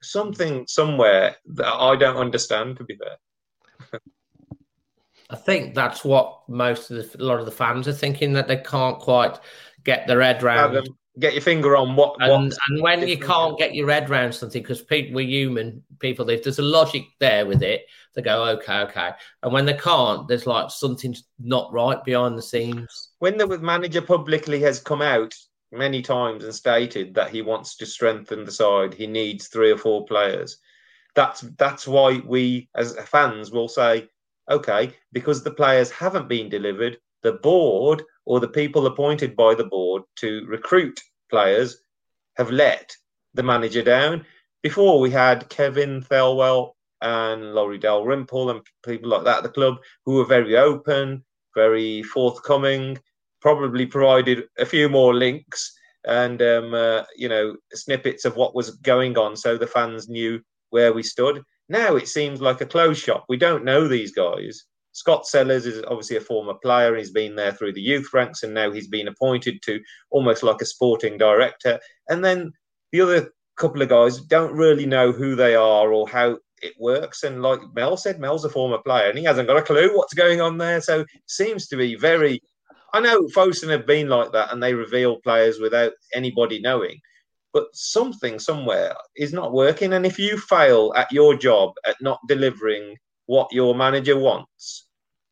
Something 0.02 0.66
somewhere 0.66 1.36
that 1.54 1.72
I 1.72 1.96
don't 1.96 2.16
understand, 2.16 2.76
to 2.78 2.84
be 2.84 2.96
fair. 2.96 4.00
I 5.30 5.36
think 5.36 5.74
that's 5.74 6.04
what 6.04 6.40
most 6.48 6.90
of 6.90 6.96
the, 6.96 7.22
a 7.22 7.24
lot 7.24 7.38
of 7.38 7.46
the 7.46 7.52
fans 7.52 7.86
are 7.86 7.92
thinking 7.92 8.32
that 8.32 8.48
they 8.48 8.56
can't 8.56 8.98
quite 8.98 9.38
get 9.84 10.06
their 10.06 10.20
head 10.20 10.42
round. 10.42 10.74
Have 10.74 10.84
them- 10.84 10.96
Get 11.18 11.34
your 11.34 11.42
finger 11.42 11.76
on 11.76 11.96
what. 11.96 12.16
And, 12.20 12.52
and 12.68 12.82
when 12.82 13.06
you 13.06 13.18
can't 13.18 13.58
get 13.58 13.74
your 13.74 13.90
head 13.90 14.08
around 14.08 14.32
something, 14.32 14.62
because 14.62 14.80
people 14.80 15.16
we're 15.16 15.26
human 15.26 15.82
people, 15.98 16.28
if 16.30 16.44
there's 16.44 16.60
a 16.60 16.62
logic 16.62 17.04
there 17.18 17.46
with 17.46 17.62
it, 17.62 17.82
they 18.14 18.22
go, 18.22 18.44
okay, 18.44 18.80
okay. 18.80 19.10
And 19.42 19.52
when 19.52 19.66
they 19.66 19.74
can't, 19.74 20.28
there's 20.28 20.46
like 20.46 20.70
something's 20.70 21.24
not 21.38 21.72
right 21.72 22.02
behind 22.04 22.38
the 22.38 22.42
scenes. 22.42 23.10
when 23.18 23.36
the 23.36 23.58
manager 23.58 24.00
publicly 24.00 24.60
has 24.60 24.80
come 24.80 25.02
out 25.02 25.34
many 25.72 26.02
times 26.02 26.44
and 26.44 26.54
stated 26.54 27.14
that 27.14 27.30
he 27.30 27.42
wants 27.42 27.76
to 27.76 27.86
strengthen 27.86 28.44
the 28.44 28.52
side, 28.52 28.94
he 28.94 29.06
needs 29.06 29.48
three 29.48 29.70
or 29.70 29.78
four 29.78 30.04
players. 30.04 30.58
That's 31.14 31.40
that's 31.58 31.88
why 31.88 32.20
we 32.24 32.68
as 32.74 32.96
fans 33.06 33.50
will 33.50 33.68
say, 33.68 34.08
okay, 34.50 34.94
because 35.12 35.42
the 35.42 35.50
players 35.50 35.90
haven't 35.90 36.28
been 36.28 36.48
delivered, 36.48 36.98
the 37.22 37.32
board 37.34 38.02
or 38.24 38.40
the 38.40 38.48
people 38.48 38.86
appointed 38.86 39.36
by 39.36 39.54
the 39.54 39.64
board 39.64 40.02
to 40.16 40.44
recruit 40.46 41.00
players 41.30 41.78
have 42.36 42.50
let 42.50 42.94
the 43.34 43.42
manager 43.42 43.82
down. 43.82 44.24
Before 44.62 45.00
we 45.00 45.10
had 45.10 45.48
Kevin 45.48 46.02
Thelwell 46.02 46.72
and 47.00 47.54
Laurie 47.54 47.78
Dalrymple 47.78 48.50
and 48.50 48.60
people 48.84 49.10
like 49.10 49.24
that 49.24 49.38
at 49.38 49.42
the 49.42 49.48
club 49.48 49.76
who 50.04 50.14
were 50.14 50.24
very 50.24 50.56
open, 50.56 51.24
very 51.54 52.02
forthcoming, 52.02 52.98
probably 53.40 53.86
provided 53.86 54.44
a 54.58 54.66
few 54.66 54.88
more 54.88 55.14
links 55.14 55.72
and 56.06 56.40
um, 56.42 56.74
uh, 56.74 57.02
you 57.16 57.28
know 57.28 57.56
snippets 57.72 58.24
of 58.24 58.36
what 58.36 58.54
was 58.54 58.70
going 58.70 59.18
on, 59.18 59.36
so 59.36 59.56
the 59.56 59.66
fans 59.66 60.08
knew 60.08 60.40
where 60.70 60.92
we 60.92 61.02
stood. 61.02 61.42
Now 61.68 61.96
it 61.96 62.08
seems 62.08 62.40
like 62.40 62.60
a 62.60 62.66
closed 62.66 63.02
shop. 63.02 63.24
We 63.28 63.36
don't 63.36 63.64
know 63.64 63.86
these 63.86 64.12
guys. 64.12 64.64
Scott 64.92 65.26
Sellars 65.26 65.66
is 65.66 65.82
obviously 65.86 66.16
a 66.16 66.20
former 66.20 66.54
player, 66.54 66.96
he's 66.96 67.12
been 67.12 67.36
there 67.36 67.52
through 67.52 67.72
the 67.72 67.80
youth 67.80 68.12
ranks, 68.12 68.42
and 68.42 68.52
now 68.52 68.70
he's 68.70 68.88
been 68.88 69.08
appointed 69.08 69.62
to 69.62 69.80
almost 70.10 70.42
like 70.42 70.60
a 70.60 70.66
sporting 70.66 71.16
director. 71.16 71.78
And 72.08 72.24
then 72.24 72.52
the 72.92 73.00
other 73.00 73.30
couple 73.56 73.82
of 73.82 73.88
guys 73.88 74.20
don't 74.20 74.52
really 74.52 74.86
know 74.86 75.12
who 75.12 75.36
they 75.36 75.54
are 75.54 75.92
or 75.92 76.08
how 76.08 76.38
it 76.62 76.74
works. 76.78 77.22
And 77.22 77.42
like 77.42 77.60
Mel 77.74 77.96
said, 77.96 78.18
Mel's 78.18 78.44
a 78.44 78.48
former 78.48 78.78
player, 78.78 79.08
and 79.08 79.18
he 79.18 79.24
hasn't 79.24 79.48
got 79.48 79.58
a 79.58 79.62
clue 79.62 79.96
what's 79.96 80.14
going 80.14 80.40
on 80.40 80.58
there. 80.58 80.80
So 80.80 81.04
seems 81.26 81.68
to 81.68 81.76
be 81.76 81.94
very 81.94 82.40
I 82.92 83.00
know 83.00 83.22
Fosun 83.28 83.70
have 83.70 83.86
been 83.86 84.08
like 84.08 84.32
that 84.32 84.52
and 84.52 84.62
they 84.62 84.74
reveal 84.74 85.20
players 85.20 85.60
without 85.60 85.92
anybody 86.12 86.60
knowing, 86.60 86.98
but 87.52 87.68
something 87.72 88.38
somewhere 88.38 88.94
is 89.16 89.32
not 89.32 89.52
working. 89.52 89.92
And 89.92 90.04
if 90.04 90.18
you 90.18 90.38
fail 90.38 90.92
at 90.96 91.12
your 91.12 91.36
job 91.36 91.72
at 91.86 91.96
not 92.00 92.18
delivering 92.26 92.96
what 93.30 93.52
your 93.52 93.74
manager 93.76 94.18
wants, 94.18 94.88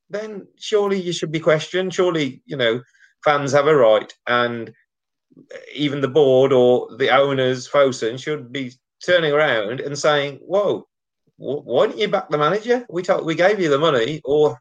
then 0.09 0.47
surely 0.57 1.01
you 1.01 1.13
should 1.13 1.33
be 1.33 1.41
questioned. 1.41 1.93
Surely, 1.93 2.43
you 2.47 2.57
know, 2.57 2.81
fans 3.25 3.51
have 3.53 3.67
a 3.67 3.75
right 3.75 4.13
and 4.29 4.73
even 5.75 6.01
the 6.01 6.15
board 6.21 6.53
or 6.53 6.97
the 6.97 7.11
owners, 7.11 7.69
Fosun, 7.69 8.17
should 8.19 8.53
be 8.53 8.73
turning 9.05 9.33
around 9.33 9.81
and 9.81 9.99
saying, 9.99 10.39
whoa, 10.53 10.87
wh- 11.39 11.67
why 11.67 11.87
didn't 11.87 11.99
you 12.01 12.09
back 12.09 12.29
the 12.31 12.39
manager? 12.39 12.87
We 12.89 13.03
told, 13.03 13.27
we 13.27 13.35
gave 13.35 13.59
you 13.59 13.69
the 13.69 13.79
money 13.79 14.21
or 14.25 14.61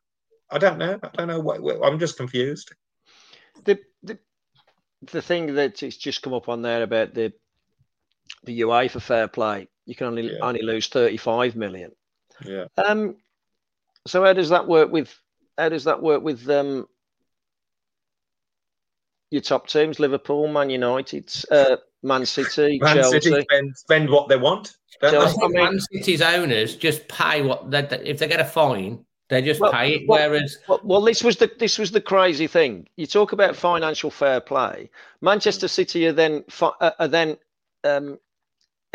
I 0.49 0.57
don't 0.57 0.79
know. 0.79 0.97
I 1.03 1.09
don't 1.13 1.27
know. 1.27 1.39
What, 1.39 1.61
I'm 1.85 1.99
just 1.99 2.17
confused. 2.17 2.73
the 3.65 3.77
the 4.01 4.17
the 5.11 5.21
thing 5.21 5.55
that 5.55 5.83
it's 5.83 5.97
just 5.97 6.23
come 6.23 6.33
up 6.33 6.49
on 6.49 6.61
there 6.63 6.81
about 6.81 7.13
the 7.13 7.33
the 8.43 8.63
for 8.89 8.99
fair 8.99 9.27
play, 9.27 9.67
you 9.85 9.95
can 9.95 10.07
only 10.07 10.23
Yeah. 10.31 10.39
only 10.41 10.61
lose 10.61 10.87
thirty 10.87 11.17
five 11.17 11.55
million. 11.55 11.91
Yeah. 12.45 12.65
Um, 12.77 13.17
so 14.07 14.23
how 14.23 14.33
does 14.33 14.49
that 14.49 14.67
work 14.67 14.91
with 14.91 15.13
how 15.57 15.69
does 15.69 15.83
that 15.85 16.01
work 16.01 16.23
with 16.23 16.49
um 16.49 16.87
your 19.31 19.41
top 19.41 19.67
teams? 19.67 19.99
Liverpool, 19.99 20.47
Man 20.47 20.69
United, 20.69 21.31
uh, 21.51 21.77
Man 22.03 22.25
City, 22.25 22.79
Man 22.81 22.95
Chelsea. 22.95 23.19
City 23.21 23.41
spend, 23.41 23.77
spend 23.77 24.09
what 24.09 24.29
they 24.29 24.37
want. 24.37 24.77
don't 25.01 25.11
Chelsea- 25.11 25.37
they? 25.39 25.45
I 25.45 25.47
mean- 25.49 25.63
Man 25.73 25.79
City's 25.79 26.21
owners 26.21 26.75
just 26.75 27.07
pay 27.07 27.41
what 27.41 27.69
they, 27.69 27.81
they- 27.81 28.05
if 28.05 28.19
they 28.19 28.27
get 28.27 28.39
a 28.39 28.45
fine, 28.45 29.03
they 29.29 29.41
just 29.41 29.59
Well, 29.59 29.73
pay 29.73 29.95
it. 29.95 30.07
well- 30.07 30.29
Whereas 30.29 30.57
Well, 30.69 30.79
well, 30.83 31.01
this 31.01 31.23
was 31.23 31.35
the 31.37 31.51
this 31.59 31.77
was 31.77 31.91
the 31.91 31.99
crazy 32.01 32.47
thing. 32.47 32.87
You 32.95 33.05
talk 33.07 33.33
about 33.33 33.55
financial 33.57 34.09
fair 34.09 34.39
play. 34.39 34.89
Manchester 35.21 35.67
City 35.67 36.07
are 36.07 36.13
then 36.13 36.45
uh, 36.61 36.91
are 36.97 37.07
then 37.09 37.37
um, 37.83 38.19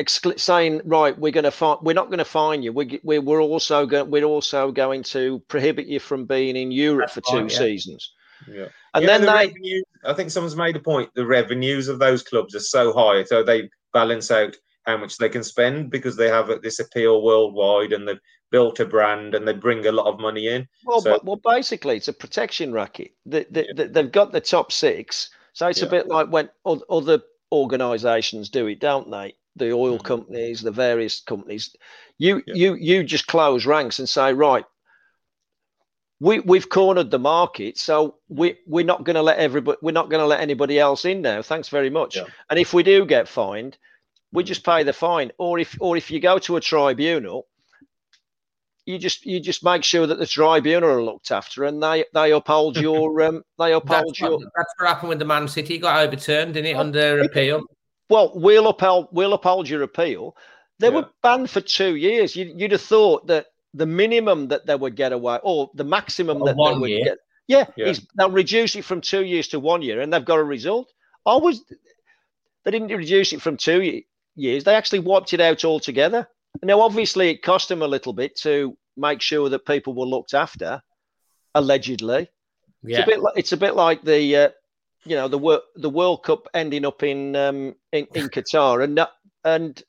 exclu- 0.00 0.38
saying, 0.38 0.80
right, 0.84 1.18
we're 1.18 1.32
going 1.32 1.44
to 1.44 1.50
fi- 1.50 1.76
we're 1.82 1.92
not 1.94 2.06
going 2.08 2.18
to 2.18 2.24
fine 2.24 2.62
you. 2.62 2.72
We, 2.72 3.00
we 3.02 3.18
we're 3.18 3.40
also 3.40 3.86
going 3.86 4.10
we're 4.10 4.24
also 4.24 4.72
going 4.72 5.02
to 5.04 5.40
prohibit 5.48 5.86
you 5.86 6.00
from 6.00 6.24
being 6.26 6.56
in 6.56 6.70
Europe 6.72 7.10
That's 7.14 7.14
for 7.14 7.20
two 7.32 7.42
right, 7.42 7.52
yeah. 7.52 7.58
seasons. 7.58 8.12
Yeah. 8.48 8.68
And 8.94 9.06
know, 9.06 9.12
then 9.12 9.20
the 9.22 9.26
they 9.28 9.46
revenue, 9.46 9.82
I 10.04 10.12
think 10.14 10.30
someone's 10.30 10.56
made 10.56 10.76
a 10.76 10.80
point. 10.80 11.10
The 11.14 11.26
revenues 11.26 11.88
of 11.88 11.98
those 11.98 12.22
clubs 12.22 12.54
are 12.54 12.60
so 12.60 12.92
high, 12.92 13.24
so 13.24 13.42
they 13.42 13.68
balance 13.92 14.30
out 14.30 14.56
how 14.84 14.96
much 14.96 15.16
they 15.16 15.28
can 15.28 15.44
spend 15.44 15.90
because 15.90 16.16
they 16.16 16.28
have 16.28 16.50
this 16.60 16.80
appeal 16.80 17.22
worldwide 17.22 17.92
and 17.92 18.06
they've 18.08 18.18
built 18.50 18.80
a 18.80 18.84
brand 18.84 19.34
and 19.36 19.46
they 19.46 19.52
bring 19.52 19.86
a 19.86 19.92
lot 19.92 20.06
of 20.12 20.18
money 20.18 20.48
in. 20.48 20.66
Well, 20.84 21.00
So- 21.00 21.20
well, 21.22 21.40
basically, 21.44 21.96
it's 21.96 22.08
a 22.08 22.12
protection 22.12 22.72
racket. 22.72 23.12
The, 23.24 23.46
the, 23.50 23.66
the, 23.76 23.88
they've 23.88 24.10
got 24.10 24.32
the 24.32 24.40
top 24.40 24.72
six, 24.72 25.30
so 25.52 25.68
it's 25.68 25.82
a 25.82 25.86
bit 25.86 26.08
like 26.08 26.28
when 26.28 26.48
oth- 26.64 26.82
other 26.90 27.20
organisations 27.52 28.48
do 28.48 28.66
it, 28.66 28.80
don't 28.80 29.10
they? 29.10 29.36
The 29.56 29.72
oil 29.72 29.98
Mhm. 29.98 30.04
companies, 30.04 30.62
the 30.62 30.70
various 30.70 31.20
companies. 31.20 31.76
You, 32.18 32.42
Yeah. 32.46 32.54
you, 32.54 32.74
you 32.74 33.04
just 33.04 33.26
close 33.26 33.66
ranks 33.66 33.98
and 33.98 34.08
say, 34.08 34.32
right, 34.32 34.64
we 36.20 36.38
we've 36.40 36.68
cornered 36.68 37.10
the 37.10 37.18
market, 37.18 37.76
so 37.76 38.16
we 38.28 38.56
we're 38.66 38.84
not 38.84 39.04
going 39.04 39.16
to 39.16 39.22
let 39.22 39.38
everybody, 39.38 39.78
we're 39.82 39.90
not 39.92 40.08
going 40.08 40.20
to 40.20 40.26
let 40.26 40.40
anybody 40.40 40.78
else 40.78 41.04
in 41.04 41.20
now. 41.20 41.42
Thanks 41.42 41.68
very 41.68 41.90
much. 41.90 42.16
Yeah. 42.16 42.26
And 42.48 42.58
if 42.60 42.72
we 42.72 42.82
do 42.84 43.04
get 43.04 43.26
fined, 43.28 43.76
we 44.32 44.42
Mhm. 44.44 44.46
just 44.46 44.64
pay 44.64 44.84
the 44.84 44.92
fine. 44.92 45.32
Or 45.38 45.58
if, 45.58 45.76
or 45.80 45.96
if 45.96 46.10
you 46.10 46.20
go 46.20 46.38
to 46.38 46.56
a 46.56 46.60
tribunal, 46.60 47.48
you 48.86 48.98
just 48.98 49.24
you 49.24 49.40
just 49.40 49.64
make 49.64 49.84
sure 49.84 50.06
that 50.06 50.18
the 50.18 50.26
tribunal 50.26 50.90
are 50.90 51.02
looked 51.02 51.30
after 51.30 51.64
and 51.64 51.82
they 51.82 52.04
they 52.14 52.32
uphold 52.32 52.76
your 52.80 53.20
um 53.22 53.42
they 53.58 53.72
uphold 53.72 54.06
that's 54.08 54.20
your 54.20 54.32
what, 54.38 54.48
that's 54.56 54.74
what 54.78 54.88
happened 54.88 55.08
with 55.10 55.18
the 55.18 55.24
Man 55.24 55.46
City. 55.48 55.74
It 55.76 55.78
got 55.78 56.04
overturned, 56.04 56.54
didn't 56.54 56.70
it, 56.70 56.76
under 56.76 57.20
appeal? 57.20 57.62
well 58.10 58.32
we'll 58.34 58.68
uphold 58.68 59.08
we'll 59.12 59.32
uphold 59.34 59.68
your 59.68 59.82
appeal 59.82 60.36
they 60.78 60.88
Yeah. 60.88 60.94
were 60.94 61.08
banned 61.22 61.48
for 61.50 61.60
two 61.60 61.94
years 61.96 62.34
you, 62.34 62.52
you'd 62.56 62.72
have 62.72 62.82
thought 62.82 63.26
that 63.28 63.46
the 63.74 63.86
minimum 63.86 64.48
that 64.48 64.66
they 64.66 64.74
would 64.74 64.96
get 64.96 65.12
away 65.12 65.38
or 65.42 65.70
the 65.74 65.84
maximum 65.84 66.42
Or 66.42 66.46
that 66.48 66.56
they 66.56 66.78
would 66.78 66.90
year. 66.90 67.04
get 67.04 67.18
yeah, 67.48 67.66
Yeah. 67.76 67.86
is 67.86 68.06
they'll 68.16 68.30
reduce 68.30 68.76
it 68.76 68.84
from 68.84 69.00
two 69.00 69.24
years 69.24 69.48
to 69.48 69.60
one 69.60 69.82
year 69.82 70.00
and 70.00 70.12
they've 70.12 70.24
got 70.24 70.38
a 70.38 70.44
result 70.44 70.92
i 71.24 71.36
was 71.36 71.62
they 72.64 72.70
didn't 72.70 72.88
reduce 72.88 73.32
it 73.32 73.40
from 73.40 73.56
two 73.56 74.02
years 74.34 74.64
they 74.64 74.74
actually 74.74 74.98
wiped 74.98 75.32
it 75.32 75.40
out 75.40 75.64
altogether 75.64 76.26
now 76.62 76.80
obviously 76.80 77.30
it 77.30 77.42
cost 77.42 77.70
him 77.70 77.82
a 77.82 77.86
little 77.86 78.12
bit 78.12 78.36
to 78.36 78.76
make 78.96 79.20
sure 79.22 79.48
that 79.48 79.64
people 79.66 79.94
were 79.94 80.06
looked 80.06 80.34
after 80.34 80.82
allegedly 81.54 82.28
Yeah. 82.82 82.98
it's 83.00 83.06
a 83.06 83.10
bit 83.10 83.20
like 83.20 83.34
it's 83.36 83.52
a 83.52 83.56
bit 83.56 83.74
like 83.74 84.02
the 84.02 84.36
uh, 84.36 84.48
you 85.04 85.16
know 85.16 85.28
the 85.28 85.38
Wor- 85.38 85.62
the 85.76 85.90
World 85.90 86.22
Cup 86.24 86.46
ending 86.54 86.84
up 86.84 87.02
in 87.02 87.34
um, 87.36 87.74
in, 87.92 88.06
in 88.14 88.28
Qatar 88.28 88.84
and 88.84 88.94
no, 88.94 89.06
and 89.44 89.82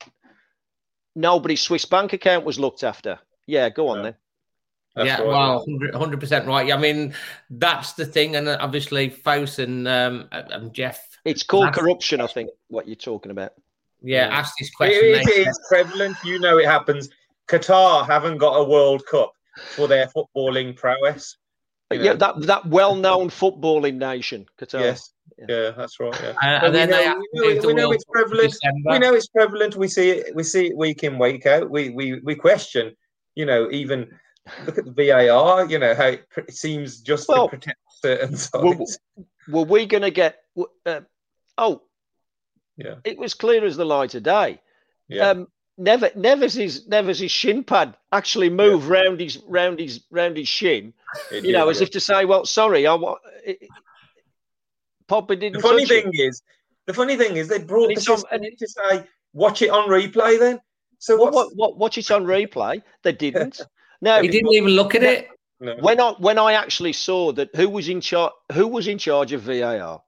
nobody's 1.15 1.61
Swiss 1.61 1.85
bank 1.85 2.13
account 2.13 2.45
was 2.45 2.59
looked 2.59 2.83
after. 2.83 3.19
Yeah, 3.45 3.69
go 3.69 3.89
on 3.89 3.97
No. 3.97 4.03
then. 4.03 4.15
That's 4.95 5.07
yeah, 5.07 5.21
well, 5.21 5.65
hundred 5.93 6.19
percent 6.19 6.45
right. 6.45 6.71
I 6.71 6.77
mean, 6.77 7.15
that's 7.49 7.93
the 7.93 8.05
thing, 8.05 8.35
and 8.35 8.47
obviously, 8.47 9.09
Fosun 9.09 9.87
um, 9.87 10.27
and 10.31 10.71
Jeff, 10.71 10.99
It's 11.25 11.41
called 11.41 11.73
corruption, 11.73 12.21
I 12.21 12.27
think. 12.27 12.51
What 12.67 12.87
you're 12.87 12.95
talking 12.95 13.31
about. 13.31 13.53
Yeah, 14.03 14.27
Yeah. 14.27 14.37
asked 14.39 14.55
this 14.59 14.69
question. 14.69 14.99
It, 15.05 15.25
They 15.25 15.41
it 15.41 15.47
is 15.47 15.59
prevalent. 15.67 16.17
You 16.23 16.39
know 16.39 16.57
it 16.57 16.65
happens. 16.65 17.09
Qatar 17.47 18.05
haven't 18.05 18.37
got 18.37 18.53
a 18.53 18.63
World 18.63 19.03
Cup 19.09 19.31
for 19.75 19.87
their 19.87 20.07
footballing 20.07 20.75
prowess. 20.75 21.37
You 21.91 21.99
Yeah, 22.01 22.13
that 22.13 22.41
that 22.43 22.65
well-known 22.67 23.29
footballing 23.29 23.95
nation, 23.95 24.45
Qatar. 24.59 24.79
Yes. 24.81 25.13
Yeah, 25.49 25.71
that's 25.71 25.99
right. 25.99 26.15
Yeah. 26.21 26.29
Uh, 26.29 26.59
But 26.61 26.63
and 26.65 26.73
we 26.73 26.79
then 26.79 26.89
know, 26.89 26.97
we 26.97 27.39
know, 27.39 27.47
move 27.47 27.57
it- 27.57 27.61
the 27.61 27.67
we 27.67 27.73
know 27.73 27.91
it's 27.91 28.05
prevalent. 28.05 28.55
We 28.85 28.99
know 28.99 29.13
it's 29.13 29.27
prevalent. 29.27 29.75
We 29.75 29.87
see 29.87 30.09
it. 30.11 30.35
We 30.35 30.43
see 30.43 30.67
it 30.67 30.77
week 30.77 31.03
in, 31.03 31.17
week 31.19 31.45
out. 31.45 31.69
We 31.69 31.89
we 31.89 32.19
we 32.21 32.35
question. 32.35 32.95
You 33.35 33.45
know, 33.45 33.69
even 33.71 33.99
look 34.65 34.77
at 34.77 34.85
the 34.85 34.91
VAR. 34.91 35.65
You 35.65 35.79
know 35.79 35.93
how 35.95 36.07
it, 36.07 36.29
pr- 36.29 36.41
it 36.41 36.55
seems 36.55 36.99
just 37.01 37.27
Well, 37.29 37.47
to 37.49 37.57
protect 37.57 37.79
certain 38.03 38.31
well, 38.53 38.73
sides. 38.77 38.99
Were 39.49 39.63
we 39.63 39.85
going 39.85 40.03
to 40.03 40.11
get? 40.11 40.39
Uh, 40.85 41.01
oh, 41.57 41.81
Yeah. 42.77 42.95
It 43.03 43.17
was 43.17 43.33
clear 43.33 43.63
as 43.65 43.77
the 43.77 43.85
light 43.85 44.09
today. 44.11 44.59
Yeah. 45.07 45.29
Um, 45.29 45.47
Never, 45.75 46.09
Neves' 46.11 46.87
Neves' 46.87 47.27
shin 47.31 47.63
pad 47.63 47.97
actually 48.11 48.51
moved 48.51 48.85
round 48.85 49.19
his 49.19 49.37
round 49.47 49.79
his 49.79 50.03
round 50.11 50.37
his 50.37 50.47
shin. 50.47 50.93
It 51.31 51.43
You 51.45 51.51
know, 51.51 51.65
did, 51.65 51.71
as 51.71 51.81
if 51.81 51.89
to 51.91 51.99
say, 51.99 52.25
"Well, 52.25 52.45
sorry, 52.45 52.85
I 52.85 52.93
wa- 52.93 53.17
it, 53.43 53.57
it- 53.59 53.69
didn't." 55.39 55.53
The 55.53 55.59
funny 55.61 55.85
touch 55.85 55.89
thing 56.03 56.11
is, 56.13 56.43
the 56.85 56.93
funny 56.93 57.15
thing 57.17 57.37
is, 57.37 57.47
they 57.47 57.57
brought 57.57 57.85
And 57.85 57.97
the 57.97 57.99
it's 58.01 58.07
on- 58.07 58.17
system 58.19 58.41
to 58.59 58.67
say, 58.67 59.03
watch 59.33 59.63
it 59.63 59.69
on 59.71 59.89
replay. 59.89 60.37
Then, 60.37 60.59
so 60.99 61.15
Well, 61.17 61.31
what's 61.31 61.35
what, 61.55 61.71
what, 61.71 61.77
watch 61.79 61.97
it 61.97 62.11
on 62.11 62.25
replay. 62.25 62.83
They 63.03 63.11
didn't. 63.13 63.59
Now, 64.01 64.21
he 64.21 64.27
didn't 64.27 64.51
even 64.53 64.71
look 64.71 64.95
at 64.95 65.03
it. 65.03 65.29
no, 65.61 65.75
when 65.79 65.99
I 65.99 66.11
when 66.19 66.37
I 66.37 66.53
actually 66.53 66.91
saw 66.93 67.31
that 67.31 67.55
who 67.55 67.69
was 67.69 67.87
in 67.89 68.01
charge 68.01 68.33
who 68.51 68.67
was 68.67 68.87
in 68.87 68.97
charge 68.99 69.31
of 69.31 69.41
VAR, 69.43 70.03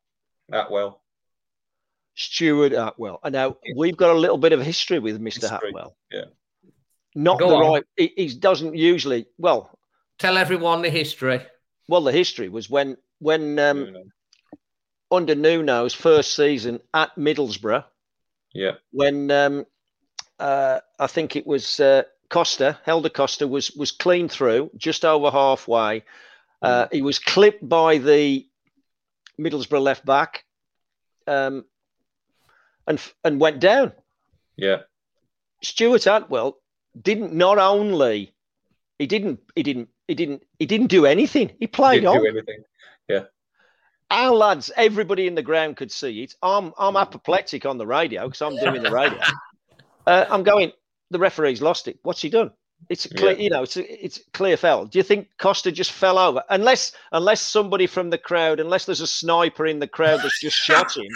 that 0.50 0.70
well? 0.70 1.02
Stuart 2.16 2.74
Atwell. 2.74 3.20
And 3.24 3.34
now 3.34 3.58
we've 3.76 3.98
got 3.98 4.12
a 4.16 4.20
little 4.20 4.38
bit 4.38 4.54
of 4.54 4.62
history 4.62 5.00
with 5.00 5.20
Mr. 5.22 5.42
History, 5.42 5.70
Atwell. 5.70 5.96
yeah. 6.12 6.26
Not 7.14 7.40
Go 7.40 7.50
the 7.50 7.56
on. 7.56 7.74
right. 7.74 7.84
He, 7.96 8.14
he 8.16 8.28
doesn't 8.36 8.76
usually. 8.76 9.26
Well, 9.38 9.78
Tell 10.18 10.38
everyone 10.38 10.82
the 10.82 10.90
history. 10.90 11.42
well, 11.88 12.02
the 12.02 12.12
history 12.12 12.50
was 12.50 12.70
when 12.70 12.98
when 13.20 13.58
um, 13.60 13.86
No, 13.86 13.90
no. 13.92 14.04
under 15.12 15.36
Nuno's 15.36 15.94
first 15.94 16.36
season 16.36 16.80
at 16.94 17.16
Middlesbrough, 17.16 17.84
Yeah, 18.54 18.74
when 18.92 19.30
um, 19.32 19.66
uh, 20.40 20.80
I 21.00 21.08
think 21.08 21.36
it 21.36 21.46
was 21.48 21.80
uh, 21.80 22.04
Costa, 22.30 22.78
Helder 22.86 23.10
Costa 23.10 23.48
was 23.48 23.72
was 23.72 23.92
clean 23.92 24.28
through 24.30 24.72
just 24.78 25.06
over 25.06 25.32
halfway. 25.32 26.04
Uh, 26.62 26.88
he 26.92 27.02
was 27.02 27.20
clipped 27.20 27.68
by 27.68 27.98
the 28.00 28.46
Middlesbrough 29.40 29.82
left 29.82 30.06
back, 30.06 30.44
um, 31.28 31.64
and 32.88 33.02
and 33.24 33.40
went 33.40 33.60
down. 33.60 33.92
yeah, 34.58 34.82
Stuart 35.64 36.06
Atwell 36.08 36.58
didn't 37.02 37.34
not 37.34 37.58
only 37.58 38.34
he 39.00 39.08
didn't 39.08 39.40
he 39.56 39.64
didn't 39.64 39.90
he 40.08 40.16
didn't 40.16 40.44
he 40.60 40.66
didn't 40.66 40.88
do 40.88 41.06
anything. 41.06 41.52
He 41.60 41.68
played 41.68 42.02
didn't 42.02 42.08
on. 42.18 42.24
do 42.24 42.28
anything. 42.30 42.64
Our 44.12 44.32
lads, 44.36 44.72
everybody 44.78 45.26
in 45.26 45.34
the 45.34 45.42
ground 45.42 45.78
could 45.78 45.92
see 45.92 46.22
it. 46.22 46.36
I'm 46.44 46.74
I'm 46.78 46.96
apoplectic 46.96 47.66
on 47.66 47.80
the 47.80 47.88
radio 47.88 48.28
because 48.28 48.42
I'm 48.42 48.56
doing 48.58 48.84
the 48.84 48.92
radio. 48.92 49.20
uh, 50.08 50.26
I'm 50.30 50.44
going. 50.44 50.72
The 51.10 51.18
referee's 51.20 51.62
lost 51.62 51.88
it. 51.88 51.98
What's 52.04 52.22
he 52.22 52.30
done? 52.30 52.52
It's 52.90 53.08
clear, 53.08 53.32
Yeah. 53.32 53.38
you 53.44 53.50
know, 53.50 53.64
it's 53.64 53.78
a, 53.78 54.06
it's 54.06 54.20
clear 54.34 54.58
foul. 54.58 54.86
Do 54.86 55.00
you 55.00 55.04
think 55.04 55.30
Costa 55.40 55.72
just 55.72 55.92
fell 55.92 56.20
over? 56.20 56.44
Unless 56.50 56.92
unless 57.14 57.42
somebody 57.42 57.88
from 57.88 58.12
the 58.12 58.18
crowd, 58.20 58.60
unless 58.60 58.86
there's 58.86 59.02
a 59.02 59.08
sniper 59.08 59.66
in 59.66 59.80
the 59.80 59.88
crowd 59.88 60.20
that's 60.22 60.40
just 60.40 60.58
shot 60.58 60.96
him. 60.96 61.08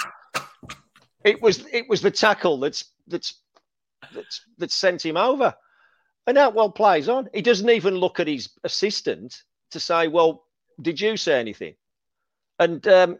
It 1.23 1.41
was 1.41 1.65
it 1.71 1.87
was 1.89 2.01
the 2.01 2.11
tackle 2.11 2.59
that's 2.59 2.85
that's 3.07 3.35
that's 4.13 4.41
that 4.57 4.71
sent 4.71 5.05
him 5.05 5.17
over. 5.17 5.53
And 6.27 6.37
Atwell 6.37 6.71
plays 6.71 7.09
on. 7.09 7.29
He 7.33 7.41
doesn't 7.41 7.69
even 7.69 7.95
look 7.95 8.19
at 8.19 8.27
his 8.27 8.49
assistant 8.63 9.43
to 9.71 9.79
say, 9.79 10.07
"Well, 10.07 10.45
did 10.81 10.99
you 11.01 11.17
say 11.17 11.39
anything?" 11.39 11.75
And 12.59 12.85
um, 12.87 13.19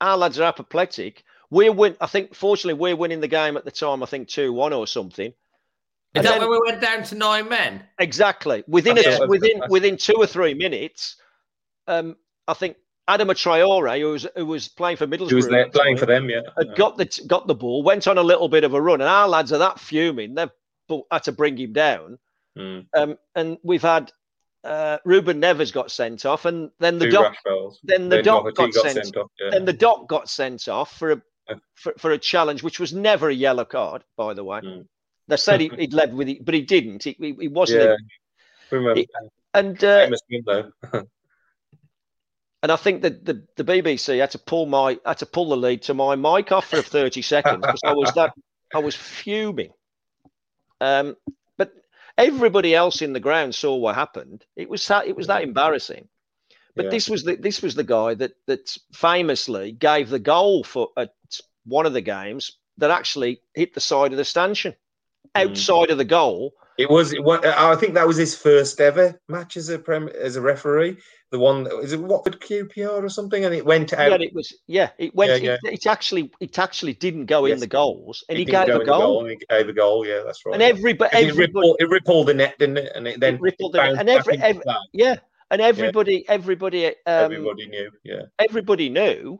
our 0.00 0.16
lads 0.16 0.38
are 0.40 0.44
apoplectic. 0.44 1.24
We're 1.50 1.72
win. 1.72 1.96
I 2.00 2.06
think, 2.06 2.34
fortunately, 2.34 2.78
we're 2.80 2.96
winning 2.96 3.20
the 3.20 3.28
game 3.28 3.56
at 3.56 3.64
the 3.64 3.70
time. 3.70 4.02
I 4.02 4.06
think 4.06 4.28
two 4.28 4.52
one 4.52 4.72
or 4.72 4.86
something. 4.86 5.28
Is 5.28 5.34
And 6.14 6.24
that 6.26 6.40
then- 6.40 6.48
when 6.48 6.50
we 6.50 6.60
went 6.70 6.80
down 6.80 7.02
to 7.04 7.14
nine 7.14 7.48
men? 7.48 7.82
Exactly. 7.98 8.64
Within 8.66 8.98
a, 8.98 9.26
within 9.26 9.60
within 9.68 9.96
two 9.96 10.14
or 10.14 10.26
three 10.26 10.54
minutes, 10.54 11.16
um, 11.86 12.16
I 12.46 12.54
think 12.54 12.76
Adama 13.08 13.32
Traore, 13.34 13.98
who 14.00 14.10
was 14.10 14.26
who 14.36 14.46
was 14.46 14.68
playing 14.68 14.96
for 14.98 15.06
Middlesbrough, 15.06 15.28
He 15.28 15.34
was 15.34 15.48
there 15.48 15.68
playing 15.70 15.96
for 15.96 16.06
them. 16.06 16.28
Yeah, 16.28 16.40
had 16.56 16.76
got 16.76 16.96
the 16.98 17.06
got 17.26 17.46
the 17.46 17.54
ball, 17.54 17.82
went 17.82 18.06
on 18.06 18.18
a 18.18 18.22
little 18.22 18.48
bit 18.48 18.64
of 18.64 18.74
a 18.74 18.80
run, 18.80 19.00
and 19.00 19.08
our 19.08 19.28
lads 19.28 19.52
are 19.52 19.58
that 19.58 19.80
fuming. 19.80 20.34
They've 20.34 20.50
had 21.10 21.22
to 21.24 21.32
bring 21.32 21.56
him 21.56 21.72
down. 21.72 22.18
Mm. 22.56 22.86
Um, 22.94 23.18
and 23.34 23.56
we've 23.62 23.82
had 23.82 24.12
uh, 24.64 24.98
Ruben 25.04 25.40
Neves 25.40 25.72
got 25.72 25.90
sent 25.90 26.26
off, 26.26 26.44
and 26.44 26.70
then 26.80 26.98
the 26.98 27.06
Two 27.06 27.12
doc, 27.12 27.34
then 27.84 28.08
the 28.08 28.16
Then 28.16 28.24
doc 28.24 28.54
Doherty 28.54 28.72
got, 28.72 28.90
sent, 28.90 29.16
off. 29.16 29.30
Yeah. 29.40 29.50
then 29.50 29.64
the 29.64 29.72
doc 29.72 30.08
got 30.08 30.28
sent 30.28 30.68
off 30.68 30.96
for 30.98 31.12
a 31.12 31.22
for, 31.74 31.94
for 31.96 32.10
a 32.10 32.18
challenge, 32.18 32.62
which 32.62 32.78
was 32.78 32.92
never 32.92 33.30
a 33.30 33.34
yellow 33.34 33.64
card, 33.64 34.04
by 34.16 34.34
the 34.34 34.44
way. 34.44 34.60
Mm. 34.60 34.86
They 35.28 35.36
said 35.36 35.60
he, 35.60 35.68
he'd 35.78 35.94
led 35.94 36.12
with 36.14 36.28
it, 36.28 36.44
but 36.44 36.54
he 36.54 36.62
didn't. 36.62 37.04
He, 37.04 37.16
he, 37.18 37.36
he 37.40 37.48
wasn't. 37.48 37.82
yeah. 37.84 37.96
Remember, 38.70 39.00
It- 39.00 39.10
And 39.54 39.82
uh, 39.82 40.04
famous 40.04 40.20
one 40.28 40.72
though. 40.92 41.02
and 42.62 42.72
I 42.72 42.76
think 42.76 43.02
that 43.02 43.24
the, 43.24 43.42
the 43.56 43.64
BBC 43.64 44.18
had 44.20 44.32
to 44.32 44.38
pull 44.38 44.66
my 44.66 44.98
had 45.04 45.18
to 45.18 45.26
pull 45.26 45.48
the 45.50 45.56
lead 45.56 45.82
to 45.82 45.94
my 45.94 46.16
mic 46.16 46.50
off 46.52 46.66
for 46.68 46.82
thirty 46.82 47.22
seconds 47.22 47.60
because 47.60 47.80
I 47.84 47.92
was 47.92 48.12
that 48.14 48.32
I 48.74 48.78
was 48.78 48.94
fuming. 48.94 49.70
Um, 50.80 51.16
but 51.56 51.72
everybody 52.16 52.74
else 52.74 53.02
in 53.02 53.12
the 53.12 53.20
ground 53.20 53.54
saw 53.54 53.74
what 53.76 53.94
happened. 53.94 54.44
It 54.56 54.68
was 54.68 54.86
that 54.88 55.06
it 55.06 55.16
was 55.16 55.26
that 55.28 55.42
embarrassing. 55.42 56.08
But 56.76 56.86
Yeah. 56.86 56.90
this 56.90 57.08
was 57.08 57.24
the 57.24 57.36
this 57.36 57.62
was 57.62 57.74
the 57.74 57.84
guy 57.84 58.14
that 58.14 58.32
that 58.46 58.76
famously 58.92 59.72
gave 59.72 60.08
the 60.10 60.18
goal 60.20 60.64
for 60.64 60.88
at 60.96 61.10
one 61.64 61.86
of 61.86 61.92
the 61.92 62.00
games 62.00 62.52
that 62.78 62.90
actually 62.90 63.40
hit 63.54 63.74
the 63.74 63.80
side 63.80 64.12
of 64.12 64.18
the 64.18 64.24
stanchion, 64.24 64.74
Mm. 65.36 65.50
outside 65.50 65.90
of 65.90 65.98
the 65.98 66.04
goal. 66.04 66.54
It 66.78 66.88
was. 66.88 67.12
It, 67.12 67.24
wa- 67.24 67.40
I 67.44 67.74
think 67.74 67.94
that 67.94 68.06
was 68.06 68.16
his 68.16 68.36
first 68.36 68.80
ever 68.80 69.20
match 69.28 69.56
as 69.56 69.68
a 69.68 69.78
prem, 69.80 70.08
as 70.08 70.36
a 70.36 70.40
referee. 70.40 70.98
The 71.30 71.38
one 71.38 71.64
that 71.64 71.76
is 71.80 71.92
it 71.92 72.00
Watford 72.00 72.40
QPR 72.40 73.02
or 73.04 73.08
something, 73.10 73.44
and 73.44 73.54
it 73.54 73.64
went 73.64 73.92
out. 73.92 74.18
Yeah, 74.20 74.26
it 74.26 74.34
was. 74.34 74.54
Yeah, 74.66 74.90
it 74.96 75.14
went. 75.14 75.42
Yeah, 75.42 75.58
It, 75.64 75.72
it 75.74 75.86
actually, 75.86 76.30
it 76.40 76.58
actually 76.58 76.94
didn't 76.94 77.26
go 77.26 77.44
in 77.44 77.60
the 77.60 77.66
goals, 77.66 78.24
and 78.30 78.38
he, 78.38 78.46
gave 78.46 78.66
go 78.66 78.76
a 78.76 78.78
the 78.78 78.84
goal. 78.84 79.20
and 79.26 79.30
He 79.32 79.46
gave 79.50 79.68
a 79.68 79.72
goal. 79.74 80.06
Yeah, 80.06 80.22
that's 80.24 80.46
right. 80.46 80.54
And 80.54 80.62
everybody, 80.62 81.10
'Cause 81.10 81.22
it, 81.22 81.28
everybody, 81.28 81.52
rippled, 81.52 81.76
it 81.80 81.88
rippled 81.90 82.26
the 82.28 82.34
net, 82.34 82.58
didn't 82.58 82.78
it? 82.78 82.92
And 82.94 83.06
it 83.06 83.20
then 83.20 83.34
It 83.34 83.40
rippled 83.42 83.72
the 83.74 83.78
net. 83.84 83.98
And 84.00 84.08
every- 84.08 84.38
every- 84.38 84.62
yeah, 84.94 85.16
and 85.50 85.60
everybody, 85.60 86.26
everybody, 86.30 86.86
um, 86.86 86.94
everybody 87.06 87.66
knew. 87.66 87.90
Yeah. 88.04 88.22
everybody 88.38 88.88
knew, 88.88 89.38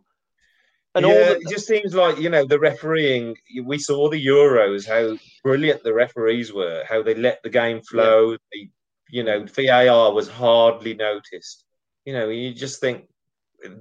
and 0.95 1.07
yeah, 1.07 1.13
all 1.13 1.19
it 1.37 1.49
just 1.49 1.67
seems 1.67 1.95
like 1.95 2.19
you 2.19 2.29
know 2.29 2.45
the 2.45 2.59
refereeing. 2.59 3.35
We 3.65 3.79
saw 3.79 4.11
the 4.11 4.23
Euros, 4.27 4.87
how 4.87 5.17
brilliant 5.43 5.85
the 5.85 5.95
referees 5.95 6.53
were, 6.53 6.85
how 6.87 7.03
they 7.03 7.15
let 7.15 7.43
the 7.43 7.49
game 7.51 7.81
flow. 7.81 8.37
They, 8.53 8.69
you 9.09 9.23
know, 9.25 9.47
VAR 9.47 10.13
was 10.13 10.29
hardly 10.29 10.93
noticed. 10.93 11.65
You 12.09 12.15
know, 12.15 12.31
you 12.31 12.55
just 12.55 12.81
think 12.81 13.07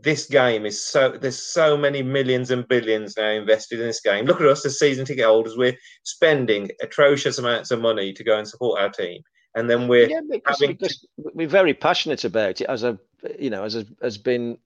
this 0.04 0.26
game 0.28 0.66
is 0.66 0.84
so. 0.84 1.12
There's 1.12 1.42
so 1.42 1.78
many 1.78 2.04
millions 2.04 2.52
and 2.52 2.68
billions 2.68 3.16
now 3.16 3.30
invested 3.30 3.80
in 3.80 3.88
this 3.88 4.02
game. 4.02 4.26
Look 4.26 4.42
at 4.42 4.48
us 4.48 4.66
as 4.66 4.78
season 4.78 5.06
ticket 5.06 5.24
holders. 5.24 5.56
We're 5.56 5.78
spending 6.04 6.70
atrocious 6.82 7.38
amounts 7.38 7.72
of 7.72 7.80
money 7.80 8.12
to 8.12 8.24
go 8.26 8.38
and 8.38 8.46
support 8.46 8.82
our 8.82 8.90
team, 8.90 9.22
and 9.56 9.70
then 9.70 9.88
we're 9.88 10.10
yeah, 10.10 10.20
because, 10.30 10.60
having 10.60 10.76
because 10.76 11.08
we're 11.16 11.48
very 11.48 11.74
passionate 11.74 12.26
about 12.26 12.60
it, 12.60 12.66
as 12.66 12.84
a, 12.84 13.00
you 13.40 13.50
know, 13.50 13.64
as 13.64 13.78
a, 13.78 13.86
has 14.02 14.18
been, 14.18 14.58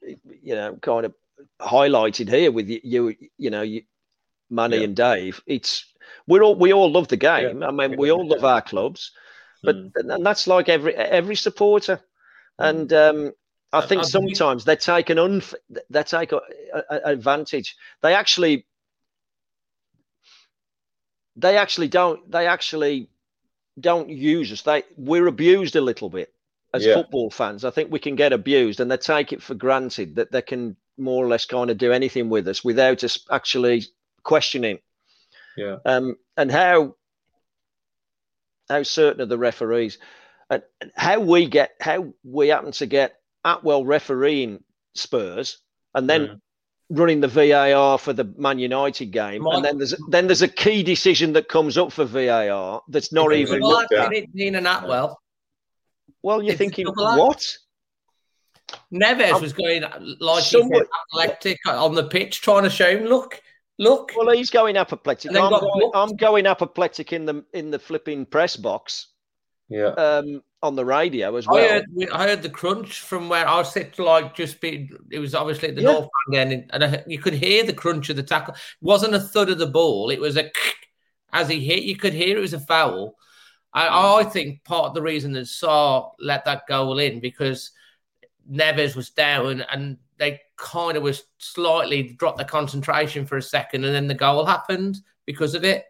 you 0.00 0.54
know, 0.54 0.78
kind 0.80 1.04
of 1.06 1.14
highlighted 1.60 2.28
here 2.28 2.52
with 2.52 2.68
you, 2.68 2.80
you, 2.84 3.16
you 3.38 3.50
know, 3.50 3.62
you, 3.62 3.82
Manny 4.50 4.76
Yeah. 4.76 4.84
and 4.84 4.94
Dave. 4.94 5.42
It's 5.48 5.84
we're 6.28 6.44
all 6.44 6.54
we 6.54 6.72
all 6.72 6.92
love 6.92 7.08
the 7.08 7.16
game. 7.16 7.60
I 7.64 7.72
mean, 7.72 7.90
we 7.90 7.96
we 7.96 8.12
all 8.12 8.28
love 8.28 8.44
our 8.44 8.62
clubs, 8.62 9.10
but 9.64 9.74
Mm. 9.74 10.14
and 10.14 10.24
that's 10.24 10.46
like 10.46 10.68
every 10.68 10.94
every 10.94 11.34
supporter. 11.34 12.00
And 12.58 12.92
um, 12.92 13.32
I 13.72 13.80
think 13.80 14.02
I 14.02 14.08
believe- 14.10 14.36
sometimes 14.36 14.64
they 14.64 14.76
take 14.76 15.10
an 15.10 15.18
unf- 15.18 15.54
they 15.90 16.02
take 16.02 16.32
a, 16.32 16.40
a, 16.72 16.82
a 16.90 17.00
advantage. 17.12 17.76
They 18.02 18.14
actually 18.14 18.66
they 21.36 21.56
actually 21.56 21.88
don't 21.88 22.30
they 22.30 22.46
actually 22.46 23.08
don't 23.80 24.08
use 24.08 24.52
us. 24.52 24.62
They 24.62 24.84
we're 24.96 25.26
abused 25.26 25.76
a 25.76 25.80
little 25.80 26.08
bit 26.08 26.32
as 26.72 26.84
Yeah. 26.86 26.94
football 26.94 27.30
fans. 27.30 27.64
I 27.64 27.70
think 27.70 27.90
we 27.90 27.98
can 27.98 28.14
get 28.14 28.32
abused, 28.32 28.80
and 28.80 28.90
they 28.90 28.96
take 28.96 29.32
it 29.32 29.42
for 29.42 29.54
granted 29.54 30.16
that 30.16 30.30
they 30.30 30.42
can 30.42 30.76
more 30.96 31.24
or 31.24 31.28
less 31.28 31.44
kind 31.46 31.70
of 31.70 31.78
do 31.78 31.92
anything 31.92 32.28
with 32.28 32.46
us 32.46 32.64
without 32.64 33.02
us 33.02 33.18
actually 33.30 33.84
questioning. 34.22 34.78
Yeah. 35.56 35.78
Um, 35.84 36.16
and 36.36 36.50
how 36.52 36.94
how 38.68 38.82
certain 38.84 39.20
are 39.22 39.26
the 39.26 39.38
referees? 39.38 39.98
And 40.80 40.92
how 40.94 41.18
we 41.20 41.46
get 41.46 41.72
how 41.80 42.12
we 42.24 42.48
happen 42.48 42.72
to 42.72 42.86
get 42.86 43.16
Atwell 43.44 43.84
refereeing 43.84 44.62
Spurs 44.94 45.58
and 45.94 46.08
then 46.08 46.26
Mm. 46.26 46.40
running 46.90 47.20
the 47.20 47.28
VAR 47.28 47.98
for 47.98 48.12
the 48.12 48.24
Man 48.36 48.58
United 48.58 49.06
game, 49.06 49.42
Mike- 49.42 49.56
and 49.56 49.64
then 49.64 49.78
there's 49.78 49.94
then 50.10 50.26
there's 50.28 50.42
a 50.42 50.48
key 50.48 50.82
decision 50.82 51.32
that 51.34 51.48
comes 51.48 51.76
up 51.78 51.92
for 51.92 52.04
VAR 52.04 52.82
that's 52.88 53.12
not 53.12 53.30
Yeah, 53.32 53.38
even 53.38 53.60
well, 53.60 53.70
Well, 53.70 53.78
looked 53.80 53.92
at. 53.94 54.08
I 54.08 54.14
it 54.16 54.34
Dean 54.36 54.54
and 54.54 54.66
Atwell. 54.66 55.20
well. 56.22 56.42
You're 56.42 56.52
it's 56.52 56.58
thinking 56.58 56.86
double 56.86 57.04
what? 57.26 57.42
Neves 58.92 59.32
Um, 59.32 59.42
was 59.42 59.52
going 59.52 59.82
like 60.20 60.44
he 60.44 60.58
somewhat- 60.58 60.88
apoplectic 61.12 61.58
on 61.66 61.94
the 61.94 62.04
pitch, 62.04 62.40
trying 62.40 62.64
to 62.64 62.70
show 62.70 62.90
him, 62.96 63.04
look, 63.04 63.40
look. 63.78 64.12
Well, 64.16 64.30
he's 64.34 64.50
going 64.50 64.76
apoplectic. 64.76 65.30
I'm 65.36 65.50
going. 65.50 65.90
I'm 65.94 66.16
going 66.16 66.46
apoplectic 66.46 67.12
in 67.12 67.24
the 67.24 67.44
in 67.52 67.70
the 67.70 67.78
flipping 67.78 68.26
press 68.26 68.56
box 68.56 69.08
Yeah. 69.68 69.88
um, 69.88 70.42
on 70.62 70.76
the 70.76 70.84
radio 70.84 71.34
as 71.36 71.46
I 71.46 71.52
well. 71.52 71.68
heard, 71.68 71.84
I 72.12 72.28
heard 72.28 72.42
the 72.42 72.48
crunch 72.50 73.00
from 73.00 73.28
where 73.28 73.46
I 73.46 73.58
was 73.58 73.72
sit 73.72 73.98
like 73.98 74.34
just 74.34 74.60
be. 74.60 74.90
It 75.10 75.18
was 75.18 75.34
obviously 75.34 75.68
at 75.68 75.74
the 75.76 75.82
Yeah. 75.82 75.92
north 75.92 76.08
end, 76.32 76.52
and, 76.52 76.70
and 76.72 76.84
I, 76.84 77.04
you 77.06 77.18
could 77.18 77.34
hear 77.34 77.64
the 77.64 77.72
crunch 77.72 78.08
of 78.10 78.16
the 78.16 78.22
tackle. 78.22 78.54
It 78.54 78.60
wasn't 78.80 79.14
a 79.14 79.20
thud 79.20 79.50
of 79.50 79.58
the 79.58 79.66
ball; 79.66 80.10
it 80.10 80.20
was 80.20 80.36
a 80.36 80.50
as 81.32 81.48
he 81.48 81.60
hit. 81.60 81.82
You 81.84 81.96
could 81.96 82.14
hear 82.14 82.36
it 82.36 82.40
was 82.40 82.54
a 82.54 82.60
foul. 82.60 83.16
I, 83.72 84.20
I 84.20 84.24
think 84.24 84.64
part 84.64 84.86
of 84.86 84.94
the 84.94 85.02
reason 85.02 85.32
that 85.32 85.46
Sá 85.48 86.08
let 86.20 86.44
that 86.44 86.66
goal 86.68 86.98
in 86.98 87.18
because 87.20 87.72
Neves 88.50 88.94
was 88.94 89.10
down 89.10 89.62
and 89.62 89.98
they 90.16 90.40
kind 90.56 90.96
of 90.96 91.02
was 91.02 91.24
slightly 91.38 92.14
dropped 92.16 92.38
the 92.38 92.44
concentration 92.44 93.26
for 93.26 93.36
a 93.36 93.42
second, 93.42 93.84
and 93.84 93.94
then 93.94 94.06
the 94.06 94.14
goal 94.14 94.44
happened 94.46 94.98
because 95.26 95.54
of 95.54 95.64
it. 95.64 95.84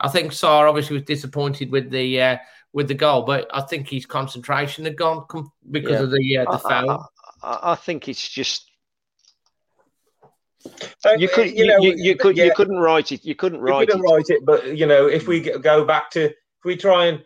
I 0.00 0.08
think 0.08 0.32
Sá 0.32 0.68
obviously 0.68 0.94
was 0.94 1.04
disappointed 1.04 1.70
with 1.70 1.90
the 1.90 2.20
uh, 2.20 2.36
with 2.72 2.88
the 2.88 2.94
goal, 2.94 3.22
but 3.22 3.48
I 3.52 3.62
think 3.62 3.88
his 3.88 4.06
concentration 4.06 4.84
had 4.84 4.96
gone 4.96 5.24
com- 5.28 5.50
because 5.70 5.92
Yeah. 5.92 6.02
of 6.02 6.10
the 6.10 6.38
uh, 6.38 6.44
the 6.44 6.66
I, 6.66 6.68
foul. 6.70 7.10
I, 7.42 7.48
I- 7.50 7.72
I 7.72 7.74
think 7.76 8.08
it's 8.08 8.28
just 8.28 8.70
Uh, 11.04 11.12
you 11.18 11.28
could 11.28 11.50
you, 11.56 11.66
know, 11.66 11.78
you, 11.80 11.94
you 11.96 12.16
could 12.16 12.36
yeah, 12.36 12.44
you 12.44 12.52
couldn't 12.54 12.78
write 12.78 13.12
it. 13.12 13.24
You 13.24 13.34
couldn't 13.34 13.60
write 13.60 13.88
couldn't 13.88 14.04
it. 14.04 14.08
write 14.10 14.24
it, 14.28 14.44
but 14.44 14.76
you 14.76 14.86
know, 14.86 15.06
if 15.06 15.26
we 15.28 15.40
go 15.40 15.84
back 15.84 16.10
to, 16.10 16.24
if 16.24 16.64
we 16.64 16.76
try 16.76 17.06
and 17.06 17.22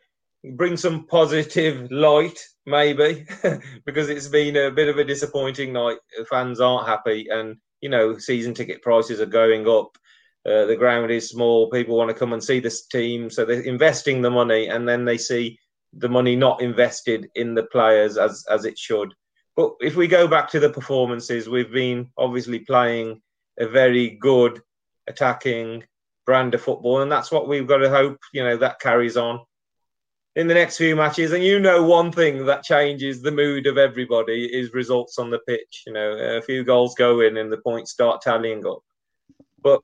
bring 0.57 0.77
some 0.77 1.07
positive 1.07 1.91
light, 1.91 2.39
maybe, 2.67 3.25
because 3.87 4.11
it's 4.11 4.29
been 4.29 4.57
a 4.57 4.71
bit 4.71 4.89
of 4.89 4.99
a 4.99 5.05
disappointing 5.05 5.73
night. 5.73 5.99
Fans 6.29 6.61
aren't 6.61 6.87
happy, 6.87 7.27
and 7.31 7.57
you 7.81 7.89
know, 7.89 8.19
season 8.19 8.55
ticket 8.55 8.83
prices 8.83 9.21
are 9.21 9.27
going 9.27 9.67
up. 9.69 9.97
Uh, 10.45 10.65
the 10.65 10.77
ground 10.77 11.11
is 11.11 11.29
small. 11.29 11.71
People 11.71 11.97
want 11.97 12.09
to 12.09 12.15
come 12.15 12.33
and 12.33 12.43
see 12.43 12.59
this 12.59 12.87
team, 12.87 13.31
so 13.31 13.45
they're 13.45 13.61
investing 13.61 14.21
the 14.21 14.31
money, 14.31 14.69
and 14.69 14.89
then 14.89 15.05
they 15.05 15.17
see 15.17 15.59
the 15.93 16.09
money 16.09 16.35
not 16.35 16.61
invested 16.61 17.29
in 17.35 17.55
the 17.55 17.63
players 17.65 18.19
as 18.19 18.45
as 18.51 18.65
it 18.65 18.79
should. 18.79 19.15
But 19.55 19.73
if 19.81 19.95
we 19.95 20.09
go 20.09 20.27
back 20.27 20.51
to 20.51 20.61
the 20.61 20.71
performances, 20.71 21.49
we've 21.49 21.71
been 21.71 22.11
obviously 22.17 22.61
playing 22.61 23.21
a 23.59 23.69
very 23.69 24.11
good 24.21 24.61
attacking 25.07 25.85
brand 26.27 26.55
of 26.55 26.63
football, 26.63 27.03
and 27.03 27.13
that's 27.13 27.31
what 27.31 27.49
we've 27.49 27.69
got 27.69 27.79
to 27.79 27.91
hope. 27.91 28.19
You 28.33 28.43
know 28.43 28.57
that 28.57 28.81
carries 28.81 29.17
on 29.17 29.41
in 30.35 30.47
the 30.47 30.55
next 30.55 30.77
few 30.77 30.97
matches. 30.97 31.33
And 31.33 31.45
you 31.45 31.61
know, 31.61 31.83
one 31.83 32.11
thing 32.11 32.47
that 32.47 32.65
changes 32.65 33.21
the 33.21 33.31
mood 33.31 33.67
of 33.67 33.79
everybody 33.79 34.47
is 34.47 34.73
results 34.73 35.19
on 35.19 35.31
the 35.31 35.41
pitch. 35.41 35.85
You 35.87 35.93
know, 35.93 36.13
a 36.13 36.43
few 36.43 36.65
goals 36.65 36.95
go 36.95 37.21
in, 37.21 37.37
and 37.37 37.53
the 37.53 37.59
points 37.59 37.93
start 37.93 38.23
tallying 38.23 38.67
up. 38.67 38.81
But 39.63 39.81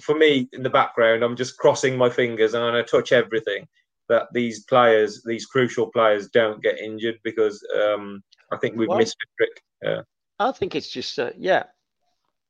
for 0.00 0.14
me, 0.16 0.48
in 0.52 0.62
the 0.62 0.70
background, 0.70 1.22
I'm 1.22 1.36
just 1.36 1.56
crossing 1.58 1.96
my 1.96 2.10
fingers 2.10 2.54
and 2.54 2.62
I'm 2.62 2.72
going 2.72 2.84
to 2.84 2.90
touch 2.90 3.12
everything 3.12 3.66
that 4.08 4.26
these 4.32 4.64
players, 4.64 5.22
these 5.24 5.46
crucial 5.46 5.86
players, 5.86 6.28
don't 6.28 6.62
get 6.62 6.78
injured 6.78 7.18
because 7.24 7.64
um, 7.82 8.22
I 8.50 8.56
think 8.58 8.76
we've 8.76 8.88
Well- 8.88 8.98
missed 8.98 9.16
a 9.22 9.26
trick. 9.38 9.62
Yeah. 9.82 10.02
I 10.38 10.52
think 10.52 10.74
it's 10.74 10.90
just 10.90 11.18
uh, 11.18 11.30
yeah, 11.38 11.64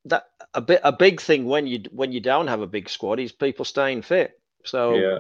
that 0.07 0.25
a 0.55 0.61
bit 0.63 0.81
a 0.83 0.93
big 0.93 1.21
thing 1.21 1.45
when 1.45 1.67
you 1.67 1.83
when 1.91 2.11
you 2.11 2.21
don't 2.21 2.47
have 2.47 2.63
a 2.63 2.67
big 2.67 2.89
squad 2.89 3.21
is 3.21 3.33
people 3.33 3.65
staying 3.65 4.03
fit. 4.03 4.33
So 4.65 4.95
Yeah. 4.95 5.19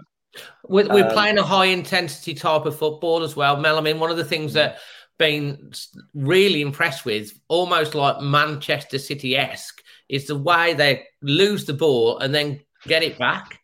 We're, 0.66 0.88
we're 0.88 1.04
Um, 1.06 1.12
playing 1.12 1.36
a 1.38 1.42
high 1.42 1.66
intensity 1.66 2.32
type 2.32 2.64
of 2.64 2.78
football 2.78 3.22
as 3.22 3.36
well, 3.36 3.58
Mel. 3.58 3.76
I 3.76 3.82
mean, 3.82 3.98
one 3.98 4.10
of 4.10 4.16
the 4.16 4.24
things 4.24 4.54
that 4.54 4.78
been 5.18 5.72
really 6.14 6.62
impressed 6.62 7.04
with, 7.04 7.38
almost 7.48 7.94
like 7.94 8.22
Manchester 8.22 8.98
City 8.98 9.36
esque, 9.36 9.82
is 10.12 10.26
the 10.26 10.36
way 10.38 10.74
they 10.74 11.04
lose 11.22 11.64
the 11.64 11.72
ball 11.72 12.18
and 12.18 12.32
then 12.34 12.60
get 12.86 13.02
it 13.02 13.18
back. 13.18 13.58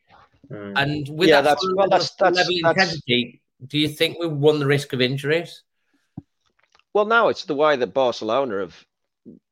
Mm. 0.50 0.72
And 0.76 1.08
with 1.18 1.28
Yeah, 1.28 1.42
that 1.42 1.44
that's- 1.50 1.62
sort 1.62 1.76
well, 1.76 1.88
that's- 1.88 2.10
level 2.20 2.34
that's- 2.34 2.48
of 2.48 2.62
that's- 2.64 2.92
intensity, 2.94 3.42
do 3.66 3.78
you 3.78 3.88
think 3.88 4.18
we 4.18 4.26
run 4.26 4.58
the 4.58 4.66
risk 4.66 4.92
of 4.92 5.00
injuries? 5.00 5.62
well, 6.94 7.04
now 7.04 7.28
it's 7.28 7.44
the 7.44 7.54
way 7.54 7.76
that 7.76 7.94
Barcelona 7.94 8.58
have 8.60 8.84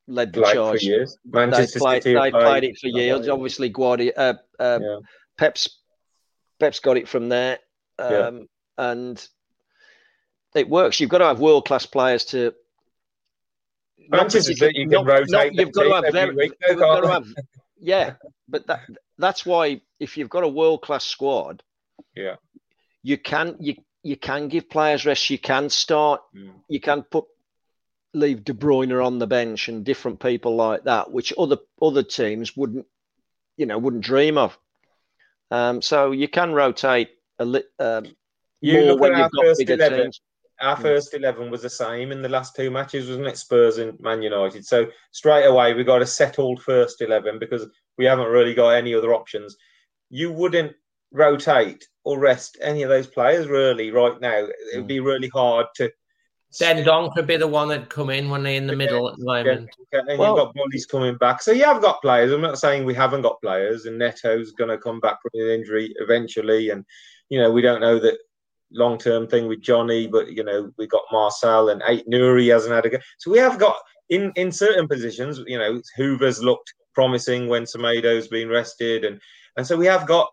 led 0.09 0.33
the 0.33 0.41
Like 0.41 0.51
for 0.51 0.55
charge. 0.55 0.83
years, 0.83 1.17
They 1.27 1.41
Manchester 1.47 1.79
played, 1.79 2.03
City. 2.03 2.19
they 2.19 2.31
played 2.31 2.65
it 2.65 2.79
for 2.79 2.89
years. 2.89 3.27
Yeah. 3.27 3.33
Obviously, 3.33 3.71
Guardi, 3.71 4.11
uh, 4.17 4.35
uh, 4.59 4.79
Yeah. 4.83 4.99
Pep's 5.37 5.69
Pep's 6.59 6.81
got 6.81 6.97
it 6.97 7.07
from 7.07 7.29
there, 7.29 7.59
um, 7.99 8.11
Yeah. 8.13 8.41
and 8.91 9.29
it 10.55 10.69
works. 10.71 10.99
You've 10.99 11.11
got 11.11 11.19
to 11.19 11.27
have 11.27 11.39
world 11.39 11.67
class 11.67 11.85
players 11.85 12.25
to. 12.27 12.55
Manchester 14.09 14.53
particular- 14.53 14.71
City 14.71 14.83
can 14.85 14.91
not- 14.91 15.07
rotate 15.07 15.31
not- 15.31 15.55
you've 15.55 15.73
got 15.73 15.83
to 15.85 15.95
have 15.95 16.05
every 16.05 16.21
very, 16.21 16.35
week, 16.37 16.53
though, 16.69 16.77
got 16.77 17.01
to 17.01 17.09
have, 17.09 17.27
yeah, 17.79 18.15
but 18.49 18.67
that 18.67 18.81
that's 19.19 19.45
why 19.47 19.81
if 19.99 20.17
you've 20.17 20.29
got 20.31 20.45
a 20.45 20.49
world 20.49 20.83
class 20.83 21.05
squad, 21.05 21.63
Yeah. 22.15 22.37
you 23.03 23.19
can 23.19 23.57
you 23.61 23.77
you 24.03 24.17
can 24.17 24.49
give 24.49 24.71
players 24.71 25.05
rest. 25.05 25.29
You 25.31 25.39
can 25.39 25.69
start. 25.71 26.21
Mm. 26.35 26.53
You 26.69 26.81
can 26.81 27.03
put 27.03 27.25
leave 28.15 28.45
De 28.45 28.53
Bruyne 28.55 29.05
on 29.05 29.19
the 29.19 29.27
bench 29.27 29.69
and 29.69 29.85
different 29.85 30.21
people 30.21 30.55
like 30.55 30.85
that, 30.85 31.11
which 31.11 31.33
other 31.37 31.59
other 31.83 32.03
teams 32.05 32.57
wouldn't, 32.57 32.87
you 33.57 33.67
know, 33.67 33.79
wouldn't 33.79 34.05
dream 34.05 34.39
of. 34.39 34.57
Um, 35.51 35.83
so 35.83 36.13
you 36.13 36.29
can 36.29 36.53
rotate 36.53 37.11
a 37.39 37.45
li- 37.45 37.65
um, 37.79 38.07
You 38.61 38.87
more 38.87 38.99
when 38.99 39.13
you've 39.19 39.31
got 39.33 39.43
first 39.45 39.59
bigger 39.59 39.75
11. 39.75 40.01
teams. 40.03 40.21
Our 40.61 40.77
Mm. 40.77 40.83
first 40.83 41.15
eleven 41.15 41.51
was 41.51 41.63
the 41.63 41.71
same 41.71 42.13
in 42.13 42.23
the 42.23 42.29
last 42.29 42.57
two 42.57 42.71
matches, 42.71 43.09
wasn't 43.09 43.27
it? 43.27 43.37
Spurs 43.37 43.79
and 43.79 43.99
Man 44.01 44.23
United. 44.23 44.65
So 44.65 44.87
straight 45.13 45.45
away 45.45 45.75
we 45.75 45.85
got 45.85 46.03
a 46.03 46.07
settled 46.07 46.63
first 46.63 47.03
eleven 47.03 47.39
because 47.39 47.67
we 47.99 48.05
haven't 48.07 48.29
really 48.29 48.55
got 48.55 48.71
any 48.71 48.95
other 48.95 49.13
options. 49.15 49.57
You 50.09 50.33
wouldn't 50.33 50.75
rotate 51.13 51.87
or 52.05 52.19
rest 52.19 52.57
any 52.61 52.83
of 52.83 52.89
those 52.89 53.07
players 53.07 53.49
really 53.49 53.91
right 53.91 54.19
now. 54.21 54.47
It 54.73 54.77
would 54.77 54.87
be 54.87 55.01
really 55.01 55.29
hard 55.29 55.67
to. 55.77 55.91
Dendoncker 56.55 57.13
could 57.15 57.27
be 57.27 57.37
the 57.37 57.47
one 57.47 57.69
that 57.69 57.91
come 57.91 58.09
in 58.09 58.31
when 58.31 58.43
they're 58.43 58.55
in 58.55 58.67
the 58.67 58.77
middle 58.77 59.11
at 59.11 59.17
the 59.19 59.25
moment. 59.25 59.69
And 59.93 60.19
Well- 60.19 60.37
you've 60.37 60.45
got 60.47 60.55
Boly's 60.55 60.87
coming 60.87 61.17
back. 61.17 61.43
So 61.43 61.53
you 61.53 61.65
have 61.65 61.83
got 61.83 62.01
players. 62.01 62.33
I'm 62.33 62.41
not 62.41 62.59
saying 62.59 62.85
we 62.85 62.95
haven't 62.95 63.23
got 63.23 63.43
players, 63.43 63.85
and 63.85 63.99
Neto's 63.99 64.53
going 64.53 64.71
to 64.71 64.79
come 64.79 65.01
back 65.01 65.21
from 65.21 65.33
an 65.35 65.49
injury 65.49 65.93
eventually. 65.99 66.71
And, 66.71 66.85
you 67.29 67.41
know, 67.41 67.51
we 67.51 67.61
don't 67.61 67.81
know 67.81 67.99
that 67.99 68.19
long 68.73 68.99
term 68.99 69.27
thing 69.27 69.49
with 69.49 69.63
Johnny, 69.63 70.07
but, 70.07 70.33
you 70.33 70.45
know, 70.45 70.71
we 70.77 70.87
got 70.87 71.03
Marçal 71.13 71.73
and 71.73 71.83
Ait-Nouri 71.87 72.53
hasn't 72.53 72.75
had 72.75 72.87
a 72.87 72.91
go. 72.91 72.99
So 73.19 73.31
we 73.31 73.39
have 73.39 73.59
got 73.59 73.77
in, 74.09 74.33
in 74.37 74.53
certain 74.53 74.89
positions, 74.89 75.41
you 75.47 75.59
know, 75.59 75.81
Hoever's 75.97 76.43
looked 76.43 76.75
promising 76.95 77.49
when 77.49 77.65
Semedo's 77.65 78.29
been 78.29 78.49
rested. 78.49 79.05
And, 79.05 79.21
and 79.57 79.67
so 79.67 79.77
we 79.77 79.87
have 79.87 80.07
got 80.07 80.33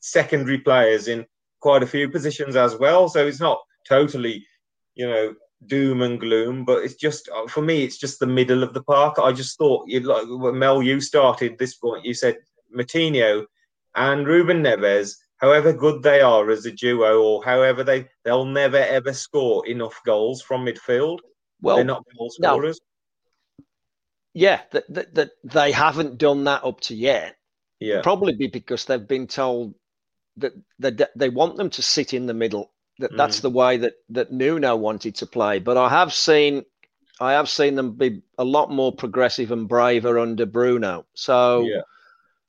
secondary 0.00 0.58
players 0.58 1.08
in 1.08 1.26
quite 1.60 1.82
a 1.82 1.86
few 1.86 2.08
positions 2.08 2.56
as 2.56 2.76
well. 2.76 3.08
So 3.08 3.26
it's 3.26 3.40
not 3.40 3.60
totally, 3.86 4.46
you 4.94 5.08
know, 5.08 5.34
doom 5.66 6.02
and 6.02 6.20
gloom, 6.20 6.64
but 6.64 6.84
it's 6.84 6.94
just 6.94 7.28
uh, 7.34 7.46
for 7.48 7.62
me, 7.62 7.82
it's 7.82 7.98
just 7.98 8.20
the 8.20 8.26
middle 8.26 8.62
of 8.62 8.74
the 8.74 8.82
park. 8.82 9.18
I 9.18 9.32
just 9.32 9.58
thought 9.58 9.88
you'd 9.88 10.04
like 10.04 10.26
Mel, 10.28 10.82
you 10.82 11.00
started 11.00 11.58
this 11.58 11.74
point. 11.74 12.04
You 12.04 12.14
said 12.14 12.36
Moutinho 12.76 13.44
and 13.96 14.26
Ruben 14.26 14.62
Neves, 14.62 15.16
however 15.38 15.72
good 15.72 16.02
they 16.02 16.20
are 16.20 16.50
as 16.50 16.66
a 16.66 16.72
duo, 16.72 17.22
or 17.22 17.44
however 17.44 17.82
they 17.84 18.08
they'll 18.24 18.44
never 18.44 18.76
ever 18.78 19.12
score 19.12 19.66
enough 19.66 20.00
goals 20.04 20.42
from 20.42 20.64
midfield. 20.66 21.18
Well, 21.60 21.76
They're 21.76 21.84
not 21.84 22.04
goal 22.16 22.30
no. 22.38 22.50
scorers. 22.50 22.80
yeah, 24.34 24.60
that, 24.72 24.84
that, 24.94 25.14
that 25.14 25.30
they 25.44 25.72
haven't 25.72 26.18
done 26.18 26.44
that 26.44 26.64
up 26.64 26.80
to 26.82 26.94
yet. 26.94 27.36
Yeah, 27.80 28.02
Probably 28.02 28.34
be 28.34 28.48
because 28.48 28.84
they've 28.84 29.06
been 29.08 29.26
told 29.26 29.74
that 30.36 30.52
they, 30.78 30.92
they 31.16 31.28
want 31.28 31.56
them 31.56 31.70
to 31.70 31.82
sit 31.82 32.12
in 32.14 32.26
the 32.26 32.34
middle. 32.34 32.72
That 33.00 33.16
that's 33.16 33.38
Mm. 33.38 33.42
the 33.42 33.50
way 33.50 33.76
that 33.78 33.94
that 34.10 34.32
Nuno 34.32 34.74
wanted 34.76 35.14
to 35.16 35.26
play. 35.26 35.60
But 35.60 35.76
I 35.76 35.88
have 35.88 36.12
seen, 36.12 36.64
I 37.20 37.32
have 37.32 37.48
seen 37.48 37.76
them 37.76 37.92
be 37.92 38.22
a 38.36 38.44
lot 38.44 38.70
more 38.70 38.92
progressive 38.92 39.52
and 39.52 39.68
braver 39.68 40.18
under 40.18 40.46
Bruno. 40.46 41.06
So 41.14 41.62
yeah, 41.62 41.82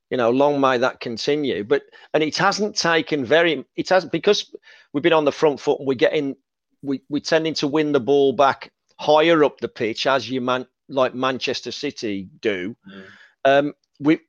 you 0.10 0.18
know, 0.18 0.30
long 0.30 0.60
may 0.60 0.78
that 0.78 1.00
continue. 1.00 1.64
But 1.64 1.84
and 2.14 2.24
it 2.24 2.38
hasn't 2.38 2.76
taken 2.76 3.26
very. 3.26 3.66
It 3.76 3.90
hasn't 3.90 4.12
because 4.12 4.54
we've 4.94 5.04
been 5.04 5.14
on 5.14 5.26
the 5.26 5.32
front 5.32 5.60
foot 5.60 5.80
and 5.80 5.88
we're 5.88 5.94
getting 5.94 6.36
we 6.82 7.02
we 7.10 7.22
tending 7.22 7.54
to 7.56 7.68
win 7.68 7.92
the 7.92 8.00
ball 8.00 8.34
back 8.34 8.72
higher 9.00 9.44
up 9.44 9.60
the 9.60 9.68
pitch 9.68 10.08
as 10.08 10.30
you 10.30 10.42
man 10.42 10.66
like 10.88 11.14
Manchester 11.14 11.72
City 11.72 12.30
do. 12.42 12.76
Mm. 12.88 13.04
Um, 13.46 13.74
we 14.00 14.20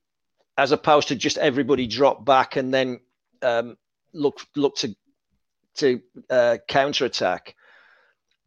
as 0.59 0.73
opposed 0.73 1.09
to 1.09 1.17
just 1.17 1.39
everybody 1.39 1.87
drop 1.87 2.25
back 2.25 2.57
and 2.57 2.73
then 2.73 3.01
um, 3.43 3.77
look 4.13 4.41
look 4.57 4.77
to 4.77 4.95
to 5.77 6.01
uh, 6.29 6.59
counter 6.69 7.07
attack. 7.07 7.55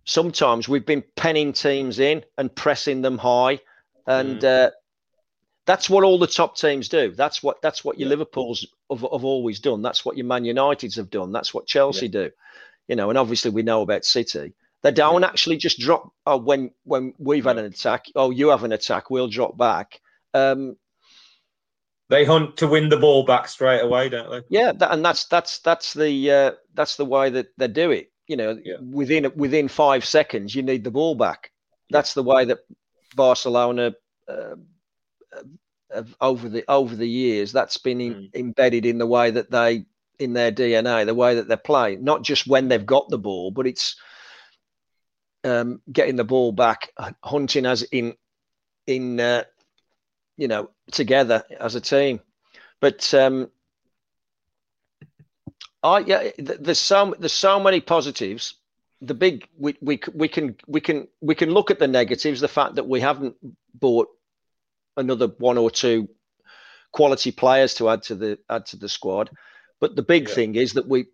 sometimes 0.06 0.68
we've 0.68 0.86
been 0.86 1.04
penning 1.16 1.54
teams 1.54 2.00
in 2.00 2.24
and 2.38 2.54
pressing 2.56 3.02
them 3.02 3.18
high, 3.18 3.60
and 4.08 4.42
mm. 4.42 4.68
uh, 4.68 4.72
that's 5.66 5.90
what 5.90 6.04
all 6.04 6.20
the 6.20 6.28
top 6.28 6.58
teams 6.58 6.90
do. 6.90 7.12
That's 7.12 7.42
what 7.42 7.62
that's 7.62 7.84
what 7.84 8.00
your. 8.00 8.10
Liverpool's 8.10 8.66
have, 8.90 9.02
have, 9.02 9.24
always 9.24 9.60
done. 9.60 9.82
That's 9.82 10.04
what 10.04 10.18
your 10.18 10.26
Man 10.26 10.44
Uniteds 10.44 10.98
have 10.98 11.10
done. 11.10 11.32
That's 11.32 11.54
what 11.54 11.68
Chelsea 11.68 12.08
yeah. 12.08 12.12
do. 12.12 12.32
You 12.88 12.96
know, 12.96 13.10
and 13.10 13.18
obviously 13.18 13.52
we 13.52 13.64
know 13.64 13.82
about 13.82 14.04
City. 14.04 14.54
They 14.82 14.92
don't 14.92 15.22
yeah. 15.22 15.28
actually 15.28 15.58
just 15.58 15.80
drop. 15.80 16.12
Oh, 16.26 16.38
when 16.38 16.72
when 16.84 17.14
we've 17.18 17.46
had 17.46 17.58
an 17.58 17.66
attack, 17.66 18.06
oh, 18.16 18.30
you 18.32 18.50
have 18.50 18.66
an 18.66 18.74
attack, 18.74 19.10
we'll 19.10 19.30
drop 19.30 19.58
back. 19.58 20.02
Um, 20.34 20.76
they 22.10 22.26
hunt 22.26 22.58
to 22.58 22.68
win 22.68 22.90
the 22.90 22.98
ball 22.98 23.24
back 23.24 23.48
straight 23.48 23.82
away, 23.82 24.10
don't 24.10 24.30
they? 24.30 24.42
Yeah, 24.50 24.74
that, 24.74 24.92
and 24.92 25.04
that's 25.04 25.26
that's 25.26 25.60
that's 25.60 25.94
the 25.94 26.32
uh, 26.32 26.52
that's 26.74 26.98
the 26.98 27.06
way 27.06 27.30
that 27.30 27.48
they 27.58 27.70
do 27.70 27.92
it. 27.92 28.12
You 28.28 28.36
know, 28.36 28.60
yeah. 28.64 28.76
within 28.82 29.32
within 29.36 29.70
five 29.70 30.04
seconds, 30.04 30.54
you 30.54 30.62
need 30.62 30.84
the 30.84 30.92
ball 30.92 31.16
back. 31.16 31.52
That's 31.90 32.14
the 32.14 32.24
way 32.24 32.46
that 32.46 32.60
Barcelona 33.16 33.94
uh, 34.28 34.56
over 36.20 36.50
the 36.50 36.64
over 36.68 36.96
the 36.96 37.08
years. 37.08 37.52
That's 37.52 37.78
been 37.78 38.02
in, 38.02 38.14
mm. 38.14 38.36
embedded 38.36 38.86
in 38.86 38.98
the 38.98 39.08
way 39.08 39.32
that 39.32 39.52
they 39.52 39.86
in 40.20 40.34
their 40.34 40.52
DNA, 40.52 41.06
the 41.06 41.14
way 41.14 41.36
that 41.36 41.48
they 41.48 41.58
play. 41.58 41.96
Not 41.96 42.24
just 42.24 42.48
when 42.48 42.68
they've 42.68 42.86
got 42.86 43.10
the 43.10 43.18
ball, 43.18 43.52
but 43.52 43.68
it's 43.68 43.96
um, 45.44 45.82
getting 45.92 46.16
the 46.16 46.24
ball 46.24 46.52
back, 46.52 46.92
hunting 47.24 47.66
as 47.66 47.84
in 47.84 48.16
in 48.88 49.20
uh, 49.20 49.44
you 50.38 50.48
know 50.48 50.70
together 50.92 51.44
as 51.60 51.76
a 51.76 51.82
team. 51.82 52.20
But 52.80 53.14
um, 53.14 53.50
I 55.84 56.00
yeah, 56.00 56.30
there's 56.38 56.80
so 56.80 57.16
there's 57.20 57.34
so 57.34 57.60
many 57.60 57.82
positives. 57.82 58.56
The 59.02 59.14
big 59.14 59.48
we, 59.58 59.76
we 59.82 60.00
we 60.14 60.28
can 60.28 60.56
we 60.68 60.80
can 60.80 61.08
we 61.22 61.36
can 61.36 61.52
look 61.52 61.72
at 61.72 61.80
the 61.80 61.88
negatives. 61.88 62.40
The 62.40 62.48
fact 62.48 62.76
that 62.76 62.88
we 62.88 63.02
haven't 63.02 63.36
bought 63.74 64.08
another 64.98 65.28
one 65.40 65.58
or 65.58 65.72
two 65.72 66.08
quality 66.92 67.32
players 67.32 67.74
to 67.74 67.90
add 67.90 68.04
to 68.04 68.16
the 68.16 68.40
add 68.50 68.66
to 68.68 68.78
the 68.78 68.88
squad. 68.88 69.30
But 69.82 69.96
the 69.96 70.04
big 70.04 70.30
yeah. 70.30 70.36
thing 70.36 70.56
is 70.56 70.74
that 70.74 70.88
we 70.88 71.08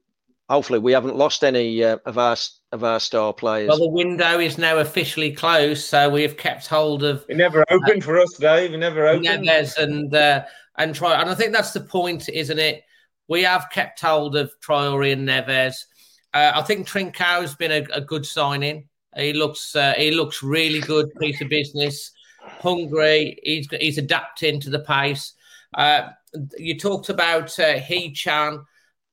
hopefully 0.49 0.79
we 0.79 0.91
haven't 0.91 1.15
lost 1.15 1.43
any 1.43 1.83
uh, 1.83 1.97
of 2.05 2.17
our 2.17 2.35
of 2.71 2.83
our 2.83 2.99
star 2.99 3.33
players. 3.33 3.69
Well, 3.69 3.79
the 3.79 3.89
window 3.89 4.39
is 4.39 4.57
now 4.57 4.77
officially 4.77 5.31
closed, 5.31 5.85
so 5.85 6.09
we 6.09 6.21
have 6.21 6.37
kept 6.37 6.67
hold 6.67 7.03
of. 7.03 7.25
It 7.29 7.37
never 7.37 7.63
opened 7.69 8.03
uh, 8.03 8.05
for 8.05 8.19
us, 8.19 8.35
Dave. 8.37 8.73
It 8.73 8.77
never 8.77 9.07
opened. 9.07 9.25
Neves 9.25 9.77
and 9.77 10.13
uh, 10.13 10.43
and 10.77 10.93
try, 10.93 11.19
and 11.19 11.29
I 11.29 11.35
think 11.35 11.53
that's 11.53 11.73
the 11.73 11.81
point, 11.81 12.29
isn't 12.29 12.59
it? 12.59 12.83
We 13.27 13.43
have 13.43 13.69
kept 13.71 14.01
hold 14.01 14.35
of 14.35 14.51
Traore 14.59 15.13
and 15.13 15.27
Neves. 15.27 15.85
Uh, 16.33 16.51
I 16.53 16.61
think 16.61 16.87
Trincão 16.87 17.41
has 17.41 17.55
been 17.55 17.71
a, 17.71 17.87
a, 17.91 18.01
good 18.01 18.23
signing. 18.23 18.87
He 19.15 19.33
looks 19.33 19.75
uh, 19.75 19.93
he 19.97 20.11
looks 20.11 20.43
really 20.43 20.79
good 20.79 21.09
piece 21.19 21.41
of 21.41 21.49
business 21.49 22.11
hungry. 22.59 23.39
He's 23.43 23.67
he's 23.71 23.97
adapting 23.97 24.59
to 24.61 24.69
the 24.69 24.79
pace. 24.79 25.33
Uh, 25.73 26.09
you 26.57 26.77
talked 26.77 27.09
about 27.09 27.57
uh, 27.59 27.73
Hee-Chan. 27.73 28.63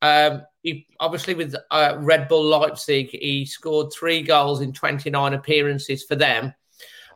Um, 0.02 0.42
he, 0.62 0.86
obviously, 1.00 1.34
with 1.34 1.54
uh, 1.70 1.96
Red 1.98 2.28
Bull 2.28 2.44
Leipzig, 2.44 3.10
he 3.10 3.44
scored 3.46 3.92
three 3.92 4.22
goals 4.22 4.60
in 4.60 4.72
29 4.72 5.34
appearances 5.34 6.04
for 6.04 6.16
them. 6.16 6.54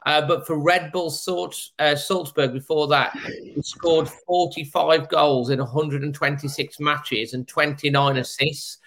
Uh, 0.06 0.26
but 0.26 0.46
for 0.46 0.58
Red 0.58 0.92
Bull 0.92 1.10
Salt, 1.10 1.60
uh, 1.78 1.94
Salzburg 1.94 2.52
before 2.52 2.86
that, 2.88 3.14
he 3.42 3.60
scored 3.62 4.08
45 4.08 5.08
goals 5.08 5.50
in 5.50 5.58
126 5.58 6.80
matches 6.80 7.34
and 7.34 7.46
29 7.46 8.16
assists. 8.16 8.78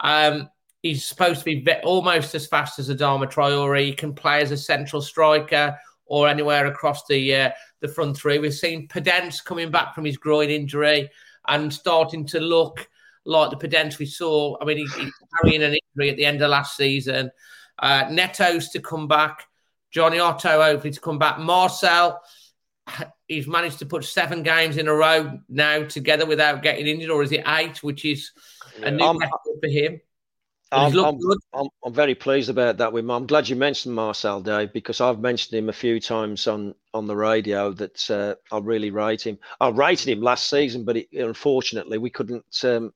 Um, 0.00 0.50
he's 0.82 1.06
supposed 1.06 1.40
to 1.40 1.44
be 1.44 1.72
almost 1.84 2.34
as 2.34 2.46
fast 2.46 2.80
as 2.80 2.88
Adama 2.90 3.30
Traore. 3.30 3.84
He 3.84 3.92
can 3.92 4.12
play 4.12 4.40
as 4.40 4.50
a 4.50 4.56
central 4.56 5.00
striker 5.00 5.76
or 6.06 6.28
anywhere 6.28 6.66
across 6.66 7.06
the 7.06 7.34
uh, 7.34 7.50
the 7.80 7.88
front 7.88 8.16
three. 8.16 8.38
We've 8.38 8.54
seen 8.54 8.88
Podence 8.88 9.44
coming 9.44 9.70
back 9.70 9.94
from 9.94 10.04
his 10.04 10.16
groin 10.16 10.50
injury 10.50 11.10
and 11.48 11.72
starting 11.72 12.26
to 12.26 12.40
look 12.40 12.88
like 13.24 13.50
the 13.50 13.68
Podence 13.68 13.98
we 13.98 14.06
saw. 14.06 14.56
I 14.60 14.64
mean, 14.64 14.78
he, 14.78 14.84
he's 14.84 15.12
carrying 15.40 15.62
an 15.62 15.76
injury 15.96 16.10
at 16.10 16.16
the 16.16 16.26
end 16.26 16.42
of 16.42 16.50
last 16.50 16.76
season. 16.76 17.30
Uh, 17.78 18.04
Neto's 18.10 18.70
to 18.70 18.80
come 18.80 19.08
back. 19.08 19.46
Jonny 19.90 20.18
Otto 20.18 20.62
hopefully 20.62 20.92
to 20.92 21.00
come 21.00 21.18
back. 21.18 21.38
Marçal, 21.38 22.18
he's 23.28 23.46
managed 23.46 23.78
to 23.80 23.86
put 23.86 24.04
seven 24.04 24.42
games 24.42 24.76
in 24.76 24.88
a 24.88 24.94
row 24.94 25.38
now 25.48 25.84
together 25.84 26.26
without 26.26 26.62
getting 26.62 26.86
injured, 26.86 27.10
or 27.10 27.22
is 27.22 27.32
it 27.32 27.44
eight, 27.46 27.82
which 27.82 28.04
is 28.04 28.30
a 28.82 28.90
new 28.90 29.04
um, 29.04 29.18
record 29.18 29.58
for 29.60 29.68
him? 29.68 30.00
I'm, 30.72 30.98
I'm, 30.98 31.18
I'm, 31.54 31.68
I'm, 31.84 31.94
very 31.94 32.16
pleased 32.16 32.50
about 32.50 32.78
that 32.78 32.92
with 32.92 33.04
him. 33.04 33.10
I'm 33.10 33.26
glad 33.26 33.48
you 33.48 33.54
mentioned 33.54 33.96
Marçal 33.96 34.42
Dave 34.42 34.72
because 34.72 35.00
I've 35.00 35.20
mentioned 35.20 35.56
him 35.56 35.68
a 35.68 35.72
few 35.72 36.00
times 36.00 36.48
on, 36.48 36.74
on 36.92 37.06
the 37.06 37.14
radio 37.14 37.72
that 37.72 38.10
uh, 38.10 38.34
I 38.52 38.58
really 38.58 38.90
rate 38.90 39.24
him. 39.24 39.38
I 39.60 39.68
rated 39.68 40.08
him 40.08 40.22
last 40.22 40.50
season, 40.50 40.84
but 40.84 40.96
it, 40.96 41.08
unfortunately 41.12 41.98
we 41.98 42.10
couldn't 42.10 42.64
um, 42.64 42.92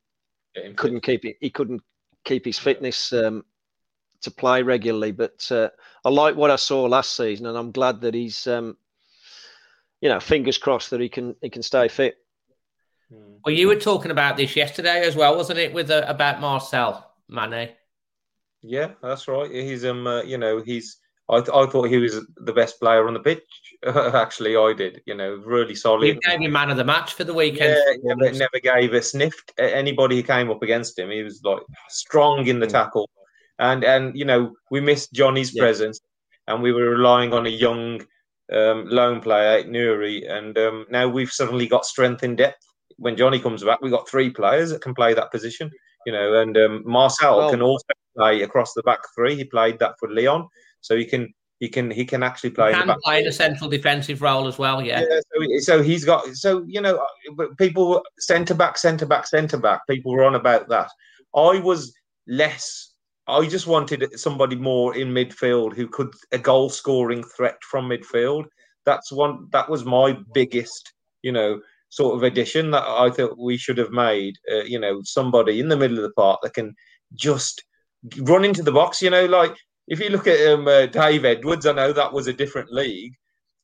couldn't 0.77 1.03
keep 1.03 1.25
it. 1.25 1.37
He 1.41 1.51
couldn't 1.51 1.83
keep 2.25 2.45
his 2.45 2.59
fitness 2.59 3.13
um, 3.13 3.45
to 4.23 4.33
play 4.33 4.63
regularly. 4.63 5.13
But 5.13 5.47
uh, 5.53 5.69
I 6.05 6.09
like 6.09 6.35
what 6.35 6.51
I 6.51 6.57
saw 6.57 6.85
last 6.85 7.17
season, 7.17 7.47
and 7.47 7.57
I'm 7.57 7.71
glad 7.71 8.01
that 8.01 8.15
he's 8.15 8.49
um, 8.49 8.77
you 10.01 10.09
know 10.09 10.19
fingers 10.19 10.59
crossed 10.59 10.91
that 10.91 11.01
he 11.01 11.09
can 11.09 11.37
he 11.41 11.51
can 11.51 11.63
stay 11.63 11.87
fit. 11.87 12.17
Well, 13.45 13.55
you 13.55 13.69
were 13.69 13.77
talking 13.77 14.11
about 14.11 14.37
this 14.37 14.55
yesterday 14.55 15.03
as 15.07 15.17
well, 15.17 15.37
wasn't 15.37 15.61
it? 15.61 15.73
With 15.73 15.91
uh, 15.91 16.05
about 16.07 16.41
Marçal. 16.41 17.05
Mane. 17.31 17.71
Yeah, 18.63 18.91
that's 19.03 19.29
right. 19.29 19.51
He's 19.51 19.85
um, 19.85 20.07
uh, 20.07 20.23
you 20.23 20.39
know, 20.39 20.61
he's. 20.61 20.99
I, 21.29 21.39
th- 21.39 21.55
I 21.55 21.65
thought 21.67 21.89
he 21.89 21.99
was 21.99 22.27
the 22.39 22.53
best 22.53 22.81
player 22.81 23.07
on 23.07 23.15
the 23.15 23.21
pitch. 23.21 23.45
Actually, 23.87 24.57
I 24.57 24.73
did. 24.77 25.01
You 25.07 25.15
know, 25.15 25.41
really 25.45 25.77
solid. 25.77 26.05
He 26.05 26.19
gave 26.29 26.41
him 26.41 26.51
man 26.51 26.71
of 26.71 26.77
the 26.77 26.85
match 26.85 27.15
for 27.15 27.23
the 27.23 27.33
weekend. 27.33 27.79
Yeah, 27.87 27.95
yeah 28.03 28.15
but 28.19 28.35
never 28.35 28.59
gave 28.61 28.93
a 28.95 29.01
sniff. 29.01 29.35
Anybody 29.57 30.17
who 30.17 30.23
came 30.25 30.51
up 30.51 30.63
against 30.63 30.99
him, 30.99 31.11
he 31.11 31.23
was 31.23 31.41
like 31.45 31.63
strong 31.89 32.49
in 32.49 32.59
the 32.59 32.67
mm. 32.67 32.73
tackle, 32.73 33.09
and 33.61 33.85
and 33.85 34.17
you 34.17 34.25
know 34.25 34.53
we 34.71 34.81
missed 34.81 35.13
Jonny's 35.13 35.55
yeah. 35.55 35.63
presence, 35.63 36.01
and 36.49 36.63
we 36.63 36.73
were 36.73 36.91
relying 36.91 37.33
on 37.33 37.47
a 37.47 37.51
young 37.51 38.01
um, 38.53 38.87
lone 38.87 39.21
player, 39.21 39.63
Nouri, 39.63 40.29
and 40.31 40.59
um, 40.59 40.87
now 40.91 41.09
we've 41.09 41.33
suddenly 41.33 41.69
got 41.69 41.87
strength 41.87 42.25
in 42.25 42.35
depth. 42.35 42.67
When 42.97 43.17
Johnny 43.17 43.39
comes 43.39 43.63
back, 43.63 43.81
we've 43.81 43.93
got 43.93 44.09
three 44.09 44.31
players 44.31 44.71
that 44.71 44.83
can 44.83 44.95
play 44.95 45.15
that 45.15 45.31
position 45.31 45.71
you 46.07 46.13
know, 46.13 46.41
and 46.41 46.57
um, 46.57 46.85
Marçal 46.85 47.37
well, 47.37 47.51
can 47.51 47.63
also 47.63 47.85
play 48.17 48.43
across 48.43 48.73
the 48.75 48.83
back 48.83 49.01
three. 49.15 49.37
He 49.37 49.45
played 49.45 49.79
that 49.79 49.95
for 49.99 50.13
Lyon, 50.13 50.47
so 50.81 50.97
he 50.97 51.05
can 51.05 51.33
he 51.61 51.69
can 51.69 51.91
he 51.91 52.07
can 52.07 52.23
actually 52.23 52.51
play. 52.51 52.73
He 52.73 52.83
can 52.83 52.97
play 53.05 53.23
the 53.23 53.33
central 53.33 53.69
defensive 53.69 54.23
role 54.23 54.47
as 54.47 54.59
well. 54.59 54.83
Yeah. 54.83 55.01
yeah 55.01 55.21
so, 55.21 55.59
so 55.59 55.83
he's 55.83 56.05
got 56.07 56.27
so 56.35 56.65
you 56.67 56.81
know 56.81 57.05
people 57.59 58.03
centre 58.19 58.55
back, 58.55 58.79
centre 58.79 59.07
back, 59.07 59.27
centre 59.27 59.59
back. 59.59 59.87
People 59.87 60.13
were 60.13 60.25
on 60.25 60.35
about 60.35 60.69
that. 60.71 60.91
I 61.35 61.61
was 61.61 61.93
less. 62.27 62.95
I 63.29 63.47
just 63.47 63.67
wanted 63.67 64.19
somebody 64.19 64.57
more 64.57 64.97
in 64.97 65.09
midfield 65.09 65.75
who 65.77 65.87
could 65.87 66.13
a 66.33 66.39
goal 66.39 66.71
scoring 66.71 67.23
threat 67.37 67.59
from 67.63 67.89
midfield. 67.89 68.47
That's 68.87 69.13
one. 69.13 69.49
That 69.53 69.69
was 69.69 69.85
my 69.85 70.19
biggest. 70.33 70.95
You 71.23 71.33
know, 71.33 71.61
sort 71.91 72.17
of 72.17 72.23
addition 72.23 72.71
that 72.71 72.85
I 72.87 73.11
thought 73.11 73.39
we 73.39 73.57
should 73.57 73.79
have 73.79 73.91
made. 73.91 74.37
Uh, 74.51 74.63
you 74.63 74.79
know, 74.79 75.01
somebody 75.05 75.61
in 75.61 75.69
the 75.69 75.77
middle 75.77 75.99
of 75.99 76.05
the 76.05 76.13
park 76.13 76.41
that 76.43 76.55
can 76.55 76.75
just 77.15 77.63
run 78.19 78.45
into 78.45 78.63
the 78.63 78.73
box. 78.73 79.03
You 79.03 79.11
know, 79.11 79.27
like 79.27 79.55
if 79.89 80.01
you 80.01 80.09
look 80.09 80.27
at 80.27 80.41
um, 80.53 80.67
uh, 80.67 80.87
Dave 80.87 81.25
Edwards, 81.25 81.67
I 81.67 81.73
know 81.73 81.93
that 81.93 82.13
was 82.13 82.29
a 82.29 82.33
different 82.33 82.73
league, 82.73 83.13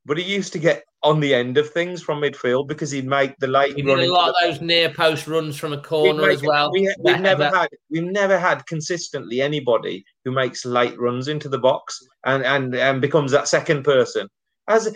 but 0.05 0.19
he 0.19 0.25
used 0.25 0.53
to 0.53 0.59
get 0.59 0.83
on 1.03 1.21
the 1.21 1.33
end 1.33 1.57
of 1.57 1.71
things 1.71 2.03
from 2.03 2.21
midfield 2.21 2.67
because 2.67 2.91
he'd 2.91 3.07
make 3.07 3.37
the 3.39 3.47
late. 3.47 3.77
He 3.77 3.83
did 3.83 3.99
a 3.99 4.13
lot 4.13 4.31
of 4.31 4.35
those 4.43 4.61
near 4.61 4.93
post 4.93 5.29
runs 5.29 5.57
from 5.57 5.73
a 5.73 5.81
corner 5.81 6.29
as 6.29 6.43
well. 6.43 6.73
We, 6.73 6.93
have 7.07 7.21
never 7.21 7.49
had 7.49 7.69
we've 7.91 8.03
never 8.03 8.39
had 8.39 8.67
consistently 8.67 9.41
anybody 9.41 10.05
who 10.25 10.33
makes 10.33 10.65
late 10.67 10.99
runs 10.99 11.29
into 11.29 11.49
the 11.49 11.59
box 11.59 12.05
and 12.25 12.45
and 12.45 12.75
and 12.75 13.01
becomes 13.01 13.31
that 13.33 13.47
second 13.47 13.85
person. 13.85 14.29
As 14.69 14.93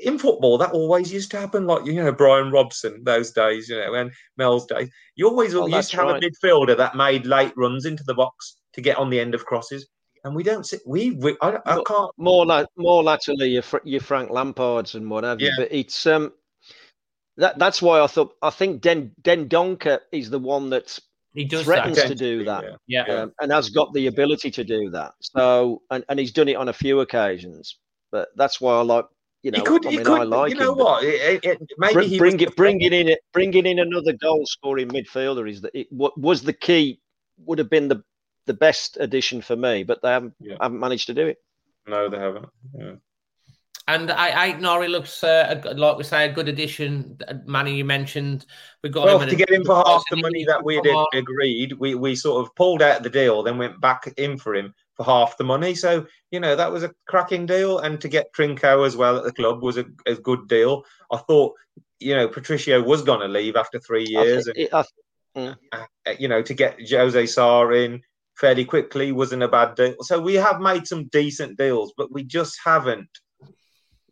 in 0.00 0.18
football, 0.18 0.58
that 0.58 0.72
always 0.72 1.12
used 1.12 1.30
to 1.32 1.40
happen. 1.40 1.66
Like 1.66 1.86
you 1.86 1.94
know, 1.94 2.12
Brian 2.12 2.50
Robson 2.50 3.02
those 3.04 3.32
days, 3.32 3.68
you 3.68 3.76
know, 3.76 3.94
and 3.94 4.10
Mel's 4.36 4.66
days. 4.66 4.90
You 5.16 5.28
always 5.28 5.54
oh, 5.54 5.66
used 5.66 5.90
to 5.90 5.96
have 5.96 6.06
right. 6.06 6.22
a 6.22 6.26
midfielder 6.26 6.76
that 6.76 6.96
made 6.96 7.26
late 7.26 7.52
runs 7.56 7.84
into 7.84 8.04
the 8.04 8.14
box 8.14 8.56
to 8.74 8.80
get 8.80 8.98
on 8.98 9.10
the 9.10 9.20
end 9.20 9.34
of 9.34 9.44
crosses, 9.44 9.86
and 10.24 10.34
we 10.34 10.42
don't 10.42 10.66
see. 10.66 10.78
We, 10.86 11.12
we 11.12 11.36
I, 11.42 11.58
I 11.66 11.82
can't 11.86 12.10
more 12.16 12.46
like 12.46 12.66
more 12.76 13.02
latterly 13.02 13.48
your 13.48 13.62
your 13.84 14.00
Frank 14.00 14.30
Lampards 14.30 14.94
and 14.94 15.10
whatever. 15.10 15.40
Yeah. 15.40 15.50
But 15.56 15.68
it's 15.70 16.06
um 16.06 16.32
that 17.36 17.58
that's 17.58 17.80
why 17.80 18.00
I 18.00 18.06
thought 18.06 18.34
I 18.42 18.50
think 18.50 18.80
Den 18.80 19.12
Dendoncker 19.22 20.00
is 20.12 20.30
the 20.30 20.38
one 20.38 20.70
that's 20.70 21.00
he 21.34 21.44
does 21.44 21.64
threatens 21.64 21.96
that. 21.96 22.08
to 22.08 22.14
do 22.14 22.44
that, 22.44 22.64
yeah, 22.86 23.04
yeah. 23.06 23.14
Um, 23.14 23.32
and 23.40 23.52
has 23.52 23.70
got 23.70 23.92
the 23.92 24.06
ability 24.06 24.50
to 24.50 24.64
do 24.64 24.90
that. 24.90 25.12
So, 25.20 25.82
and, 25.90 26.04
and 26.08 26.18
he's 26.18 26.32
done 26.32 26.48
it 26.48 26.56
on 26.56 26.68
a 26.68 26.72
few 26.72 27.00
occasions. 27.00 27.78
But 28.10 28.28
that's 28.34 28.60
why 28.60 28.74
I 28.74 28.80
like 28.80 29.04
you 29.42 29.50
know, 29.52 29.58
he 29.58 29.64
could, 29.64 29.86
I 29.86 29.90
mean, 29.90 30.04
could, 30.04 30.20
I 30.20 30.24
like 30.24 30.50
you 30.50 30.56
know 30.58 30.72
him, 30.72 30.78
what? 30.78 31.04
It, 31.04 31.44
it, 31.44 31.58
maybe 31.78 31.92
bring, 31.92 32.08
he 32.08 32.18
bring 32.18 32.40
it, 32.40 32.56
bringing 32.56 32.92
in 32.92 33.08
it, 33.08 33.20
bringing 33.32 33.66
in 33.66 33.78
another 33.78 34.12
goal 34.12 34.44
scoring 34.46 34.88
midfielder 34.88 35.48
is 35.48 35.60
that 35.60 35.74
it 35.74 35.86
what 35.90 36.18
was 36.18 36.42
the 36.42 36.52
key 36.52 37.00
would 37.44 37.58
have 37.58 37.70
been 37.70 37.88
the 37.88 38.02
the 38.46 38.54
best 38.54 38.96
addition 38.98 39.40
for 39.42 39.54
me, 39.56 39.84
but 39.84 40.02
they 40.02 40.08
haven't 40.08 40.34
Yeah. 40.40 40.56
haven't 40.60 40.80
managed 40.80 41.06
to 41.06 41.14
do 41.14 41.26
it. 41.26 41.38
No, 41.86 42.08
they 42.08 42.18
haven't. 42.18 42.46
Yeah. 42.76 42.94
And 43.86 44.10
I, 44.10 44.48
I 44.48 44.52
Nouri 44.54 44.88
looks 44.88 45.22
uh, 45.24 45.62
a 45.64 45.74
like 45.74 45.96
we 45.96 46.04
say 46.04 46.28
a 46.28 46.32
good 46.32 46.48
addition. 46.48 47.16
Manny, 47.46 47.74
you 47.76 47.84
mentioned 47.84 48.44
we 48.82 48.90
got 48.90 49.06
Well, 49.06 49.20
him 49.20 49.28
to 49.28 49.36
get 49.36 49.50
him 49.50 49.64
for 49.64 49.76
half 49.76 50.02
the 50.10 50.16
money 50.16 50.44
that 50.44 50.62
we 50.62 50.74
had 50.76 50.86
on. 50.88 51.06
agreed, 51.14 51.72
we, 51.74 51.94
we 51.94 52.14
sort 52.14 52.44
of 52.44 52.54
pulled 52.54 52.82
out 52.82 53.02
the 53.02 53.08
deal, 53.08 53.42
then 53.42 53.56
went 53.56 53.80
back 53.80 54.12
in 54.18 54.36
for 54.36 54.54
him 54.54 54.74
for 54.98 55.04
half 55.04 55.38
the 55.38 55.44
money. 55.44 55.74
So, 55.74 56.06
you 56.30 56.40
know, 56.40 56.54
that 56.56 56.70
was 56.70 56.82
a 56.82 56.92
cracking 57.06 57.46
deal. 57.46 57.78
And 57.78 58.00
to 58.02 58.08
get 58.08 58.34
Trincão 58.34 58.86
as 58.86 58.96
well 58.96 59.16
at 59.16 59.24
the 59.24 59.32
club 59.32 59.62
was 59.62 59.78
a, 59.78 59.86
a 60.06 60.16
good 60.16 60.48
deal. 60.48 60.84
I 61.10 61.16
thought, 61.16 61.54
you 62.00 62.14
know, 62.14 62.28
Patricio 62.28 62.82
was 62.82 63.02
going 63.02 63.20
to 63.20 63.28
leave 63.28 63.56
after 63.56 63.78
three 63.78 64.04
years. 64.06 64.46
think 64.46 64.58
and 64.64 64.72
I 64.74 64.82
uh, 66.06 66.14
you 66.18 66.28
know, 66.28 66.42
to 66.42 66.52
get 66.52 66.78
Jose 66.90 67.26
Sá 67.26 67.68
in 67.70 68.02
fairly 68.36 68.64
quickly 68.64 69.12
wasn't 69.12 69.42
a 69.42 69.48
bad 69.48 69.76
deal. 69.76 69.94
So 70.00 70.20
we 70.20 70.34
have 70.34 70.60
made 70.60 70.86
some 70.86 71.06
decent 71.06 71.56
deals, 71.56 71.92
but 71.96 72.12
we 72.12 72.24
just 72.24 72.58
haven't 72.64 73.08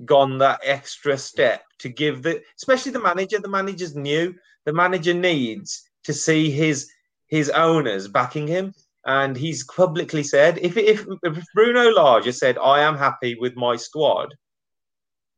gone 0.04 0.38
that 0.38 0.60
extra 0.62 1.18
step 1.18 1.62
to 1.80 1.88
give 1.88 2.22
the, 2.22 2.42
especially 2.56 2.92
the 2.92 3.00
manager. 3.00 3.40
The 3.40 3.48
manager's 3.48 3.96
new. 3.96 4.34
The 4.66 4.72
manager 4.72 5.14
needs 5.14 5.88
to 6.04 6.12
see 6.12 6.50
his 6.50 6.90
his 7.28 7.50
owners 7.50 8.06
backing 8.06 8.46
him, 8.46 8.72
and 9.06 9.36
he's 9.36 9.64
publicly 9.64 10.24
said, 10.24 10.58
if 10.58 10.76
if, 10.76 11.06
if 11.22 11.44
Bruno 11.54 11.94
has 12.20 12.38
said, 12.38 12.58
"I 12.58 12.80
am 12.80 12.96
happy 12.96 13.36
with 13.36 13.54
my 13.56 13.76
squad," 13.76 14.34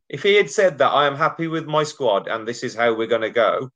if 0.09 0.23
he 0.23 0.37
had 0.37 0.51
said 0.51 0.79
that, 0.79 0.91
"I 0.91 1.07
am 1.07 1.17
happy 1.17 1.49
with 1.49 1.67
my 1.67 1.85
squad, 1.85 2.29
and 2.29 2.49
this 2.49 2.63
is 2.63 2.75
how 2.75 2.95
we're 2.95 3.07
going 3.07 3.29
to 3.29 3.31
go," 3.31 3.71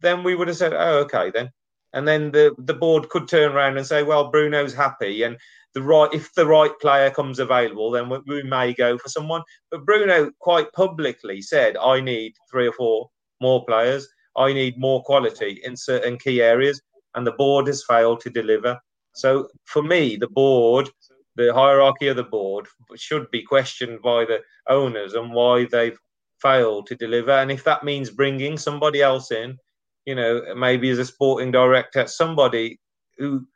then 0.00 0.22
we 0.22 0.36
would 0.36 0.46
have 0.46 0.56
said, 0.56 0.72
"Oh, 0.72 1.00
okay, 1.00 1.30
then." 1.30 1.50
And 1.92 2.06
then 2.06 2.30
the 2.30 2.54
the 2.58 2.74
board 2.74 3.08
could 3.08 3.26
turn 3.26 3.52
around 3.52 3.78
and 3.78 3.86
say, 3.86 4.04
"Well, 4.04 4.30
Bruno's 4.30 4.74
happy, 4.74 5.24
and 5.24 5.36
the 5.74 5.82
right 5.82 6.14
if 6.14 6.32
the 6.34 6.46
right 6.46 6.78
player 6.80 7.10
comes 7.10 7.40
available, 7.40 7.90
then 7.90 8.08
we, 8.08 8.18
we 8.26 8.42
may 8.44 8.72
go 8.72 8.96
for 8.96 9.08
someone." 9.08 9.42
But 9.72 9.84
Bruno 9.84 10.30
quite 10.38 10.72
publicly 10.72 11.42
said, 11.42 11.76
"I 11.76 12.00
need 12.00 12.34
three 12.48 12.68
or 12.68 12.72
four 12.72 13.10
more 13.40 13.64
players. 13.66 14.08
I 14.36 14.52
need 14.52 14.78
more 14.78 15.02
quality 15.02 15.60
in 15.64 15.76
certain 15.76 16.16
key 16.16 16.40
areas," 16.40 16.80
and 17.16 17.26
the 17.26 17.32
board 17.32 17.66
has 17.66 17.84
failed 17.84 18.20
to 18.20 18.30
deliver. 18.30 18.80
So 19.14 19.48
for 19.64 19.82
me, 19.82 20.16
the 20.16 20.28
board, 20.28 20.88
the 21.36 21.52
hierarchy 21.52 22.08
of 22.08 22.16
the 22.16 22.24
board, 22.24 22.66
should 22.96 23.30
be 23.30 23.42
questioned 23.42 24.02
by 24.02 24.24
the 24.24 24.40
owners 24.68 25.14
and 25.14 25.32
why 25.32 25.66
they've 25.66 25.98
failed 26.40 26.86
to 26.88 26.96
deliver. 26.96 27.30
And 27.30 27.50
if 27.50 27.64
that 27.64 27.84
means 27.84 28.10
bringing 28.10 28.56
somebody 28.58 29.02
else 29.02 29.30
in, 29.30 29.58
you 30.06 30.14
know, 30.14 30.54
maybe 30.56 30.90
as 30.90 30.98
a 30.98 31.04
sporting 31.04 31.52
director, 31.52 32.06
somebody 32.06 32.80
who 33.18 33.46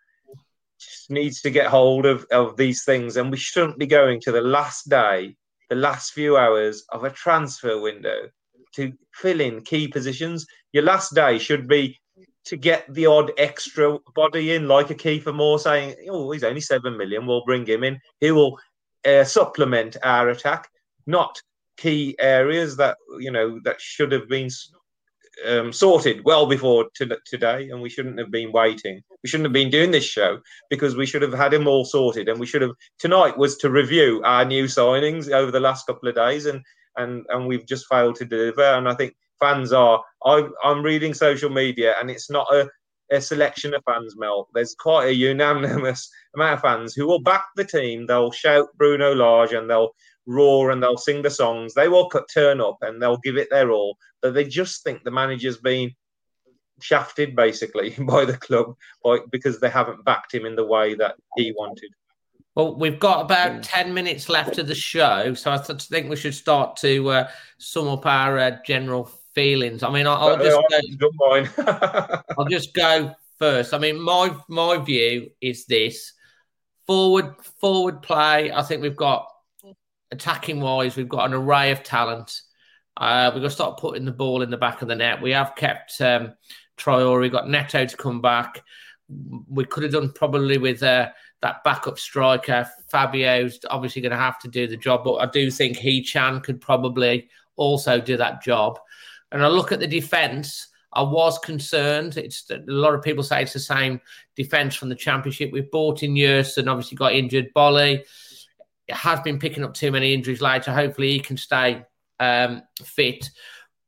needs 1.09 1.41
to 1.43 1.51
get 1.51 1.67
hold 1.67 2.07
of, 2.07 2.27
of 2.31 2.57
these 2.57 2.85
things. 2.85 3.17
And 3.17 3.31
we 3.31 3.37
shouldn't 3.37 3.79
be 3.79 3.87
going 3.87 4.21
to 4.23 4.33
the 4.33 4.41
last 4.41 4.89
day, 4.89 5.35
the 5.69 5.77
last 5.77 6.13
few 6.13 6.37
hours 6.37 6.85
of 6.91 7.05
a 7.05 7.11
transfer 7.11 7.81
window 7.81 8.29
to 8.75 8.93
fill 9.15 9.41
in 9.41 9.63
key 9.63 9.89
positions. 9.89 10.47
Your 10.73 10.85
last 10.85 11.15
day 11.15 11.39
should 11.39 11.67
be 11.67 11.99
to 12.47 12.57
get 12.57 12.93
the 12.93 13.07
odd 13.07 13.33
extra 13.39 13.99
body 14.15 14.55
in, 14.55 14.69
like 14.69 14.91
a 14.91 14.95
Kiefer 14.95 15.35
Moore 15.35 15.59
saying, 15.59 15.95
"Oh, 16.09 16.31
he's 16.31 16.45
only 16.45 16.61
seven 16.61 16.97
million. 16.97 17.27
We'll 17.27 17.45
bring 17.45 17.67
him 17.67 17.85
in. 17.85 18.01
He 18.21 18.31
will 18.31 18.59
uh, 19.07 19.25
supplement 19.25 19.97
our 20.03 20.29
attack, 20.31 20.69
not 21.07 21.41
key 21.77 22.17
areas 22.19 22.77
that 22.77 22.97
you 23.19 23.31
know 23.31 23.61
that 23.65 23.81
should 23.81 24.13
have 24.13 24.29
been 24.29 24.49
um, 25.47 25.73
sorted 25.73 26.25
well 26.25 26.47
before 26.47 26.87
to, 26.95 27.19
today, 27.27 27.69
and 27.71 27.83
we 27.83 27.91
shouldn't 27.91 28.19
have 28.19 28.31
been 28.31 28.53
waiting. 28.53 29.03
We 29.23 29.29
shouldn't 29.29 29.47
have 29.47 29.53
been 29.53 29.71
doing 29.71 29.91
this 29.91 30.05
show 30.05 30.39
because 30.71 30.97
we 30.97 31.07
should 31.07 31.23
have 31.23 31.35
had 31.35 31.53
him 31.53 31.67
all 31.67 31.85
sorted, 31.85 32.29
and 32.29 32.39
we 32.39 32.47
should 32.47 32.63
have 32.63 32.73
tonight 32.99 33.37
was 33.37 33.57
to 33.59 33.71
review 33.71 34.23
our 34.25 34.45
new 34.45 34.65
signings 34.65 35.31
over 35.31 35.51
the 35.51 35.61
last 35.61 35.87
couple 35.87 36.09
of 36.09 36.15
days, 36.15 36.47
and 36.47 36.63
and 36.97 37.27
and 37.29 37.47
we've 37.47 37.67
just 37.67 37.87
failed 37.89 38.15
to 38.17 38.25
deliver. 38.25 38.63
And 38.63 38.89
I 38.89 38.95
think 38.95 39.15
fans 39.41 39.73
are. 39.73 40.03
I, 40.25 40.49
I'm 40.65 40.83
reading 40.83 41.15
social 41.15 41.51
media, 41.51 41.95
and 42.01 42.11
it's 42.11 42.31
not 42.31 42.47
a, 42.53 42.69
a 43.11 43.21
selection 43.21 43.75
of 43.75 43.83
fans, 43.85 44.17
Mel. 44.17 44.49
There's 44.55 44.75
quite 44.75 45.09
a 45.09 45.15
unanimous 45.15 46.11
amount 46.35 46.55
of 46.55 46.61
fans 46.61 46.95
who 46.95 47.07
will 47.07 47.21
back 47.21 47.45
the 47.57 47.65
team. 47.65 48.07
They'll 48.07 48.33
shout 48.33 48.69
Bruno 48.77 49.15
Lage, 49.15 49.53
and 49.53 49.69
they'll 49.69 49.93
roar, 50.27 50.71
and 50.71 50.83
they'll 50.83 50.97
sing 50.97 51.23
the 51.23 51.31
songs. 51.31 51.75
They 51.75 51.89
will 51.89 52.09
cut, 52.09 52.29
turn 52.33 52.61
up, 52.61 52.79
and 52.83 53.01
they'll 53.01 53.19
give 53.19 53.37
it 53.37 53.49
their 53.51 53.71
all. 53.71 53.97
But 54.23 54.35
they 54.35 54.45
just 54.45 54.83
think 54.83 55.05
the 55.05 55.11
manager's 55.11 55.59
been 55.59 55.93
shafted, 56.81 57.37
basically, 57.37 57.91
by 57.99 58.25
the 58.25 58.37
club, 58.37 58.75
by, 59.05 59.19
because 59.31 59.61
they 59.61 59.71
haven't 59.71 60.05
backed 60.05 60.35
him 60.35 60.47
in 60.47 60.57
the 60.57 60.67
way 60.67 60.95
that 60.95 61.17
he 61.37 61.53
wanted. 61.57 61.91
Well, 62.57 62.75
we've 62.75 62.99
got 62.99 63.21
about 63.21 63.63
10 63.63 63.93
minutes 63.93 64.31
left 64.31 64.57
of 64.57 64.67
the 64.67 64.75
show, 64.75 65.35
so 65.35 65.53
I 65.53 65.59
think 65.59 66.09
we 66.09 66.17
should 66.17 66.35
start 66.35 66.77
to 66.79 67.09
uh, 67.11 67.29
sum 67.59 67.87
up 67.87 68.07
our 68.07 68.39
uh, 68.39 68.57
general 68.65 69.11
feelings. 69.37 69.85
I 69.85 69.91
mean, 69.91 70.09
I'll, 70.09 70.17
I'll 70.17 70.37
just 70.37 70.57
go, 70.57 70.77
I 70.77 70.81
don't 70.99 71.15
mind. 71.59 72.23
I'll 72.37 72.47
just 72.47 72.75
go 72.75 73.15
first. 73.39 73.73
I 73.73 73.79
mean, 73.79 74.01
my 74.01 74.35
my 74.49 74.79
view 74.79 75.31
is 75.41 75.67
this: 75.67 76.13
forward 76.89 77.37
forward 77.61 78.03
play. 78.03 78.51
I 78.51 78.63
think 78.63 78.83
we've 78.83 78.97
got 78.97 79.29
attacking 80.11 80.61
wise, 80.61 80.97
we've 80.97 81.09
got 81.09 81.27
an 81.27 81.35
array 81.35 81.71
of 81.71 81.83
talent. 81.83 82.43
Uh, 82.97 83.31
we've 83.33 83.43
got 83.43 83.49
to 83.49 83.55
start 83.55 83.79
putting 83.79 84.05
the 84.05 84.13
ball 84.13 84.43
in 84.43 84.51
the 84.51 84.57
back 84.57 84.83
of 84.83 84.89
the 84.89 84.95
net. 84.95 85.21
We 85.21 85.33
have 85.33 85.55
kept 85.55 86.01
um, 86.01 86.35
Traore. 86.79 87.31
Got 87.31 87.49
Neto 87.49 87.85
to 87.85 87.97
come 87.97 88.21
back. 88.21 88.63
We 89.49 89.65
could 89.65 89.83
have 89.83 89.93
done 89.93 90.13
probably 90.13 90.59
with 90.59 90.83
uh, 90.83 91.11
that 91.43 91.63
backup 91.63 91.99
striker. 91.99 92.67
Fabio's 92.89 93.61
obviously 93.69 94.03
going 94.03 94.13
to 94.13 94.19
have 94.19 94.39
to 94.41 94.49
do 94.49 94.67
the 94.67 94.77
job, 94.77 95.05
but 95.05 95.17
I 95.17 95.27
do 95.27 95.51
think 95.51 95.77
Hee 95.77 96.03
Chan 96.03 96.41
could 96.41 96.61
probably 96.61 97.29
also 97.57 98.01
do 98.01 98.17
that 98.17 98.43
job. 98.43 98.79
And 99.33 99.43
I 99.43 99.49
look 99.49 99.73
at 99.73 99.81
the 99.81 99.87
defence. 99.87 100.69
I 100.93 101.03
was 101.03 101.39
concerned. 101.39 102.17
It's 102.17 102.51
a 102.51 102.61
lot 102.67 102.95
of 102.95 103.03
people 103.03 103.23
say 103.23 103.43
it's 103.43 103.53
the 103.53 103.61
same 103.61 104.01
defence 104.35 104.75
from 104.75 104.89
the 104.89 104.95
championship. 104.95 105.53
We've 105.53 105.71
bought 105.71 106.03
in 106.03 106.17
years 106.17 106.57
and 106.59 106.69
obviously 106.69 106.97
got 106.97 107.13
injured. 107.13 107.53
Boly 107.55 108.03
has 108.89 109.21
been 109.21 109.39
picking 109.39 109.65
up 109.65 109.75
too 109.75 109.91
many 109.91 110.15
injuries 110.15 110.41
later. 110.41 110.73
Hopefully 110.73 111.13
he 111.13 111.21
can 111.21 111.37
stay 111.37 111.85
um, 112.21 112.63
fit. 112.83 113.31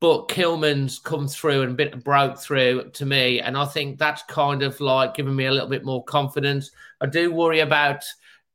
But 0.00 0.28
Kilman's 0.28 0.98
come 1.00 1.26
through 1.26 1.62
and 1.62 1.76
bit 1.76 2.04
broke 2.04 2.38
through 2.38 2.90
to 2.92 3.06
me, 3.06 3.40
and 3.40 3.56
I 3.56 3.64
think 3.64 3.98
that's 3.98 4.22
kind 4.24 4.62
of 4.62 4.80
like 4.80 5.14
giving 5.14 5.34
me 5.34 5.46
a 5.46 5.52
little 5.52 5.68
bit 5.68 5.84
more 5.84 6.04
confidence. 6.04 6.70
I 7.00 7.06
do 7.06 7.32
worry 7.32 7.60
about 7.60 8.04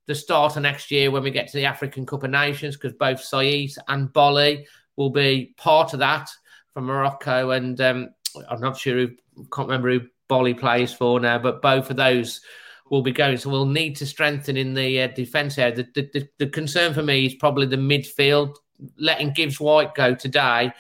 the 0.08 0.16
start 0.16 0.56
of 0.56 0.64
next 0.64 0.90
year 0.90 1.12
when 1.12 1.24
we 1.24 1.32
get 1.32 1.48
to 1.48 1.58
the 1.58 1.66
African 1.66 2.06
Cup 2.06 2.24
of 2.24 2.32
Nations 2.32 2.76
because 2.76 2.94
both 2.94 3.20
Saïss 3.20 3.78
and 3.90 4.12
Boly 4.14 4.66
will 4.96 5.10
be 5.10 5.54
part 5.58 5.94
of 5.94 6.00
that 6.00 6.30
from 6.74 6.86
Morocco, 6.86 7.52
and 7.52 7.80
um, 7.82 8.10
I'm 8.50 8.62
not 8.62 8.78
sure 8.78 8.96
who 8.98 9.10
can't 9.54 9.68
remember 9.68 9.92
who 9.92 10.02
Boly 10.30 10.58
plays 10.58 10.94
for 10.94 11.20
now, 11.20 11.38
but 11.38 11.62
both 11.62 11.90
of 11.90 11.98
those 11.98 12.42
will 12.90 13.02
be 13.02 13.12
going. 13.12 13.38
So 13.38 13.50
we'll 13.50 13.66
need 13.66 13.96
to 13.98 14.06
strengthen 14.06 14.58
in 14.58 14.74
the 14.74 15.02
uh, 15.02 15.08
defence 15.08 15.58
area. 15.58 15.76
The, 15.76 16.10
the, 16.14 16.28
the, 16.40 16.48
concern 16.48 16.94
for 16.94 17.04
me 17.04 17.26
is 17.26 17.36
probably 17.36 17.66
the 17.66 17.78
midfield, 17.78 18.56
letting 18.98 19.34
Gibbs 19.34 19.60
White 19.60 19.96
go 19.96 20.16
today. 20.16 20.72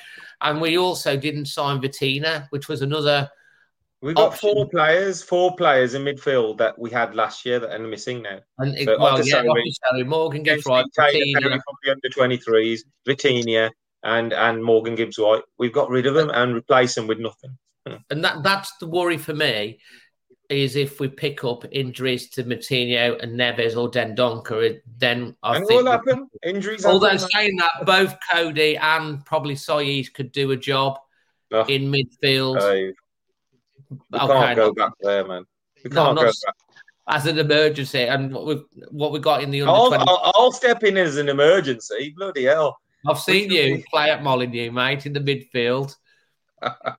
And 0.41 0.60
we 0.60 0.78
also 0.78 1.15
didn't 1.15 1.45
sign 1.45 1.82
Vitinha, 1.82 2.48
which 2.49 2.68
was 2.68 2.82
another. 2.82 3.30
We've 4.02 4.15
got 4.15 4.34
option. 4.34 4.53
four 4.53 4.70
players, 4.70 5.24
four 5.24 5.56
players 5.56 5.94
in 5.94 6.03
midfield 6.03 6.57
that 6.57 6.78
we 6.78 6.91
had 6.91 7.15
last 7.15 7.45
year 7.45 7.60
that 7.60 7.72
are 7.72 7.80
missing 7.80 8.22
now. 8.22 8.40
And 8.60 8.76
But 8.86 8.99
well, 8.99 9.18
yeah, 9.18 9.24
Salary- 9.24 9.49
Otter 9.49 9.61
Salary, 9.88 10.03
Morgan 10.03 10.44
Gibbs 10.44 10.65
right. 10.65 10.86
Taylor 10.94 11.40
Vitinha, 11.40 11.61
from 11.64 11.76
the 11.84 11.91
under 11.91 12.10
23s, 12.10 12.82
Vitinha, 13.07 13.72
and 14.03 14.34
and 14.34 14.63
Morgan 14.63 14.95
Gibbs 14.95 15.17
White. 15.17 15.43
We've 15.57 15.73
got 15.73 15.89
rid 15.89 16.05
of 16.05 16.13
them 16.13 16.30
and 16.30 16.55
replace 16.55 16.95
them 16.95 17.07
with 17.07 17.19
nothing. 17.19 17.57
and 18.09 18.23
that 18.23 18.43
that's 18.43 18.75
the 18.77 18.88
worry 18.88 19.17
for 19.17 19.34
me. 19.34 19.80
Is 20.49 20.75
if 20.75 20.99
we 20.99 21.07
pick 21.07 21.43
up 21.45 21.63
injuries 21.71 22.30
to 22.31 22.43
Moutinho 22.43 23.21
and 23.23 23.39
Neves 23.39 23.75
or 23.77 23.89
Dendoncker, 23.89 24.80
then 24.97 25.35
I 25.41 25.55
and 25.57 25.65
think 25.65 25.81
will 25.84 25.91
happen. 25.91 26.27
Injuries 26.43 26.85
Although 26.85 27.07
happen. 27.11 27.27
saying 27.34 27.57
that, 27.57 27.85
both 27.85 28.15
Coady 28.30 28.77
and 28.77 29.25
probably 29.25 29.55
Saïss 29.55 30.13
could 30.13 30.31
do 30.31 30.51
a 30.51 30.57
job 30.57 30.99
Ugh. 31.53 31.67
in 31.69 31.89
midfield 31.91 32.59
Dave, 32.59 32.93
we 33.89 34.19
Okay, 34.19 34.27
can't 34.27 34.55
go 34.57 34.73
back 34.73 34.91
there, 34.99 35.25
man. 35.25 35.45
We 35.77 35.89
can't 35.89 36.13
not 36.13 36.15
go 36.17 36.23
back. 36.25 36.55
as 37.07 37.25
an 37.25 37.39
emergency. 37.39 38.01
And 38.03 38.31
what 38.34 38.45
we 38.45 38.55
what 38.91 39.11
we 39.13 39.19
got 39.19 39.41
in 39.43 39.49
the 39.49 39.61
under 39.61 39.71
I'll. 39.71 39.93
I'll, 39.93 40.31
I'll 40.35 40.51
step 40.51 40.84
in 40.84 40.97
as 40.97 41.17
an 41.17 41.30
emergency. 41.30 42.13
Bloody 42.15 42.43
hell. 42.43 42.77
I've 43.07 43.19
seen 43.19 43.51
you 43.51 43.84
play 43.91 44.09
at 44.11 44.23
Molyneux, 44.23 44.71
mate, 44.71 45.05
in 45.05 45.13
the 45.13 45.19
midfield. 45.19 45.95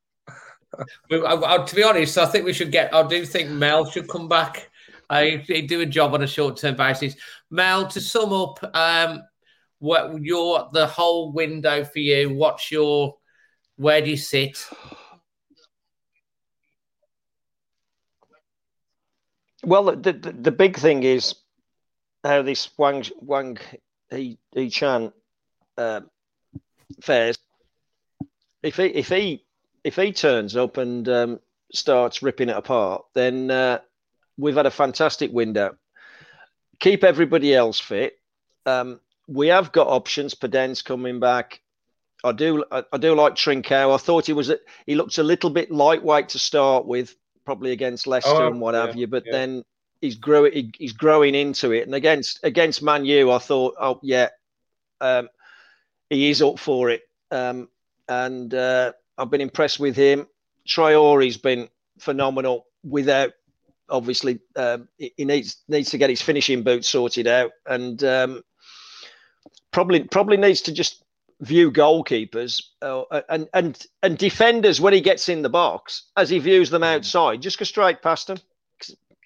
We- 1.08 1.24
I- 1.24 1.54
I- 1.54 1.64
to 1.64 1.74
be 1.76 1.84
honest, 1.84 2.18
I 2.18 2.26
think 2.26 2.44
we 2.44 2.52
should 2.52 2.72
get. 2.72 2.92
I 2.92 3.06
do 3.06 3.24
think 3.24 3.48
Mel 3.48 3.84
should 3.88 4.08
come 4.08 4.28
back. 4.28 4.68
I 5.08 5.42
he'd 5.46 5.68
do 5.68 5.82
a 5.82 5.86
job 5.86 6.14
on 6.14 6.22
a 6.22 6.26
short 6.26 6.56
term 6.56 6.74
basis. 6.74 7.14
Mel, 7.48 7.86
to 7.88 8.00
sum 8.00 8.32
up, 8.32 8.58
um, 8.74 9.22
what 9.78 10.20
your 10.20 10.68
the 10.72 10.88
whole 10.88 11.30
window 11.30 11.84
for 11.84 12.00
you? 12.00 12.34
What's 12.34 12.72
your 12.72 13.14
where 13.76 14.00
do 14.00 14.10
you 14.10 14.16
sit? 14.16 14.68
Well, 19.62 19.84
the, 19.96 20.12
the 20.12 20.32
the 20.32 20.52
big 20.52 20.76
thing 20.76 21.02
is 21.04 21.34
how 22.22 22.42
this 22.42 22.66
Hwang 22.76 23.04
Hwang 23.20 23.58
He 24.10 24.38
Hee 24.54 24.70
Chan 24.70 25.12
uh, 25.76 26.00
fares. 27.02 27.38
If 28.62 28.76
he 28.76 28.84
if 28.84 29.08
he 29.08 29.44
if 29.82 29.96
he 29.96 30.12
turns 30.12 30.56
up 30.56 30.76
and 30.76 31.08
um, 31.08 31.40
starts 31.72 32.22
ripping 32.22 32.48
it 32.48 32.56
apart, 32.56 33.04
then 33.14 33.50
uh, 33.50 33.80
we've 34.38 34.56
had 34.56 34.66
a 34.66 34.70
fantastic 34.70 35.32
window. 35.32 35.76
Keep 36.80 37.04
everybody 37.04 37.54
else 37.54 37.78
fit. 37.78 38.18
Um, 38.66 39.00
we 39.28 39.48
have 39.48 39.72
got 39.72 39.88
options. 39.88 40.34
Podence's 40.34 40.82
coming 40.82 41.20
back. 41.20 41.60
I 42.22 42.32
do 42.32 42.64
I, 42.70 42.84
I 42.92 42.96
do 42.96 43.14
like 43.14 43.34
Trincão. 43.34 43.94
I 43.94 43.98
thought 43.98 44.26
he 44.26 44.32
was 44.32 44.50
a, 44.50 44.58
he 44.86 44.94
looked 44.94 45.18
a 45.18 45.22
little 45.22 45.50
bit 45.50 45.70
lightweight 45.70 46.30
to 46.30 46.38
start 46.38 46.86
with, 46.86 47.14
probably 47.44 47.72
against 47.72 48.06
Leicester 48.06 48.30
oh, 48.30 48.48
and 48.48 48.60
what 48.60 48.74
yeah, 48.74 48.86
have 48.86 48.96
you. 48.96 49.06
But 49.06 49.24
yeah. 49.26 49.32
then 49.32 49.64
he's 50.00 50.16
growing 50.16 50.52
he, 50.52 50.72
he's 50.78 50.92
growing 50.94 51.34
into 51.34 51.72
it. 51.72 51.84
And 51.84 51.94
against 51.94 52.40
against 52.42 52.82
Man 52.82 53.04
U, 53.04 53.30
I 53.30 53.38
thought, 53.38 53.74
oh 53.78 54.00
yeah, 54.02 54.28
um, 55.02 55.28
he 56.14 56.30
is 56.30 56.42
up 56.42 56.58
for 56.58 56.90
it. 56.90 57.02
Um, 57.30 57.68
and 58.08 58.52
uh, 58.54 58.92
I've 59.18 59.30
been 59.30 59.40
impressed 59.40 59.80
with 59.80 59.96
him. 59.96 60.26
Traore's 60.66 61.36
been 61.36 61.68
phenomenal 61.98 62.66
without 62.82 63.32
obviously 63.88 64.40
um, 64.56 64.88
he 64.98 65.24
needs 65.24 65.62
needs 65.68 65.90
to 65.90 65.98
get 65.98 66.10
his 66.10 66.22
finishing 66.22 66.62
boots 66.62 66.88
sorted 66.88 67.26
out 67.26 67.52
and 67.66 68.02
um, 68.04 68.42
probably 69.70 70.04
probably 70.04 70.36
needs 70.36 70.62
to 70.62 70.72
just 70.72 71.04
view 71.40 71.70
goalkeepers 71.70 72.62
uh, 72.80 73.02
and 73.28 73.48
and 73.52 73.86
and 74.02 74.16
defenders 74.16 74.80
when 74.80 74.92
he 74.92 75.00
gets 75.00 75.28
in 75.28 75.42
the 75.42 75.48
box 75.48 76.04
as 76.16 76.30
he 76.30 76.38
views 76.38 76.70
them 76.70 76.82
mm. 76.82 76.94
outside 76.94 77.42
just 77.42 77.58
go 77.58 77.64
straight 77.64 78.00
past 78.00 78.28
them 78.28 78.38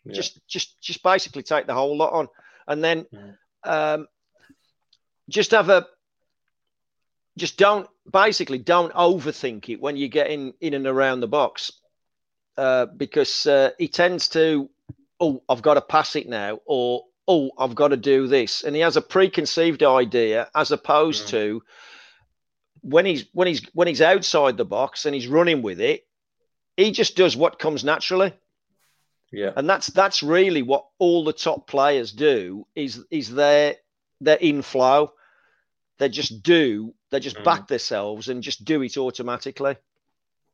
yeah. 0.05 0.13
just 0.13 0.41
just 0.49 0.81
just 0.81 1.03
basically 1.03 1.43
take 1.43 1.67
the 1.67 1.75
whole 1.75 1.97
lot 1.97 2.13
on 2.13 2.29
and 2.67 2.83
then 2.83 3.07
mm. 3.15 3.37
um, 3.65 4.09
just 5.29 5.51
have 5.53 5.69
a 5.69 5.87
just 7.39 7.57
don't 7.57 7.89
basically 8.11 8.59
don't 8.59 8.93
overthink 8.93 9.69
it 9.69 9.81
when 9.81 9.97
you 9.97 10.09
get 10.09 10.29
in 10.29 10.53
in 10.61 10.75
and 10.75 10.87
around 10.87 11.21
the 11.21 11.29
box. 11.29 11.73
Uh, 12.57 12.87
because 12.87 13.47
uh, 13.47 13.71
he 13.79 13.87
tends 13.87 14.29
to 14.29 14.69
oh 15.21 15.43
I've 15.49 15.63
got 15.63 15.75
to 15.75 15.81
pass 15.81 16.17
it 16.17 16.29
now 16.29 16.59
or 16.67 17.05
oh 17.27 17.51
I've 17.57 17.75
got 17.75 17.89
to 17.89 17.97
do 17.97 18.27
this. 18.27 18.63
And 18.63 18.75
he 18.75 18.83
has 18.83 18.97
a 18.97 19.03
preconceived 19.03 19.83
idea 19.83 20.49
as 20.55 20.73
opposed 20.73 21.27
mm. 21.27 21.31
to 21.31 21.63
when 22.83 23.07
he's 23.07 23.27
when 23.33 23.47
he's 23.47 23.65
when 23.75 23.89
he's 23.89 24.03
outside 24.03 24.57
the 24.57 24.65
box 24.65 25.07
and 25.07 25.15
he's 25.15 25.29
running 25.29 25.63
with 25.63 25.81
it 25.81 26.05
he 26.79 26.93
just 26.93 27.17
does 27.17 27.37
what 27.37 27.59
comes 27.59 27.85
naturally. 27.85 28.33
Yeah. 29.33 29.53
And 29.57 29.69
that's 29.69 29.89
that's 29.89 30.23
really 30.23 30.63
what 30.63 30.87
all 30.99 31.25
the 31.25 31.33
top 31.33 31.67
players 31.67 32.13
do 32.13 32.67
is 32.75 33.05
is 33.11 33.35
their 33.35 33.77
their 34.21 34.39
inflow 34.41 35.13
they 35.99 36.09
just 36.09 36.43
do 36.43 36.95
they 37.11 37.21
just 37.21 37.37
mm. 37.37 37.45
back 37.45 37.69
themselves 37.69 38.29
and 38.29 38.43
just 38.43 38.65
do 38.65 38.83
it 38.83 38.97
automatically. 38.97 39.77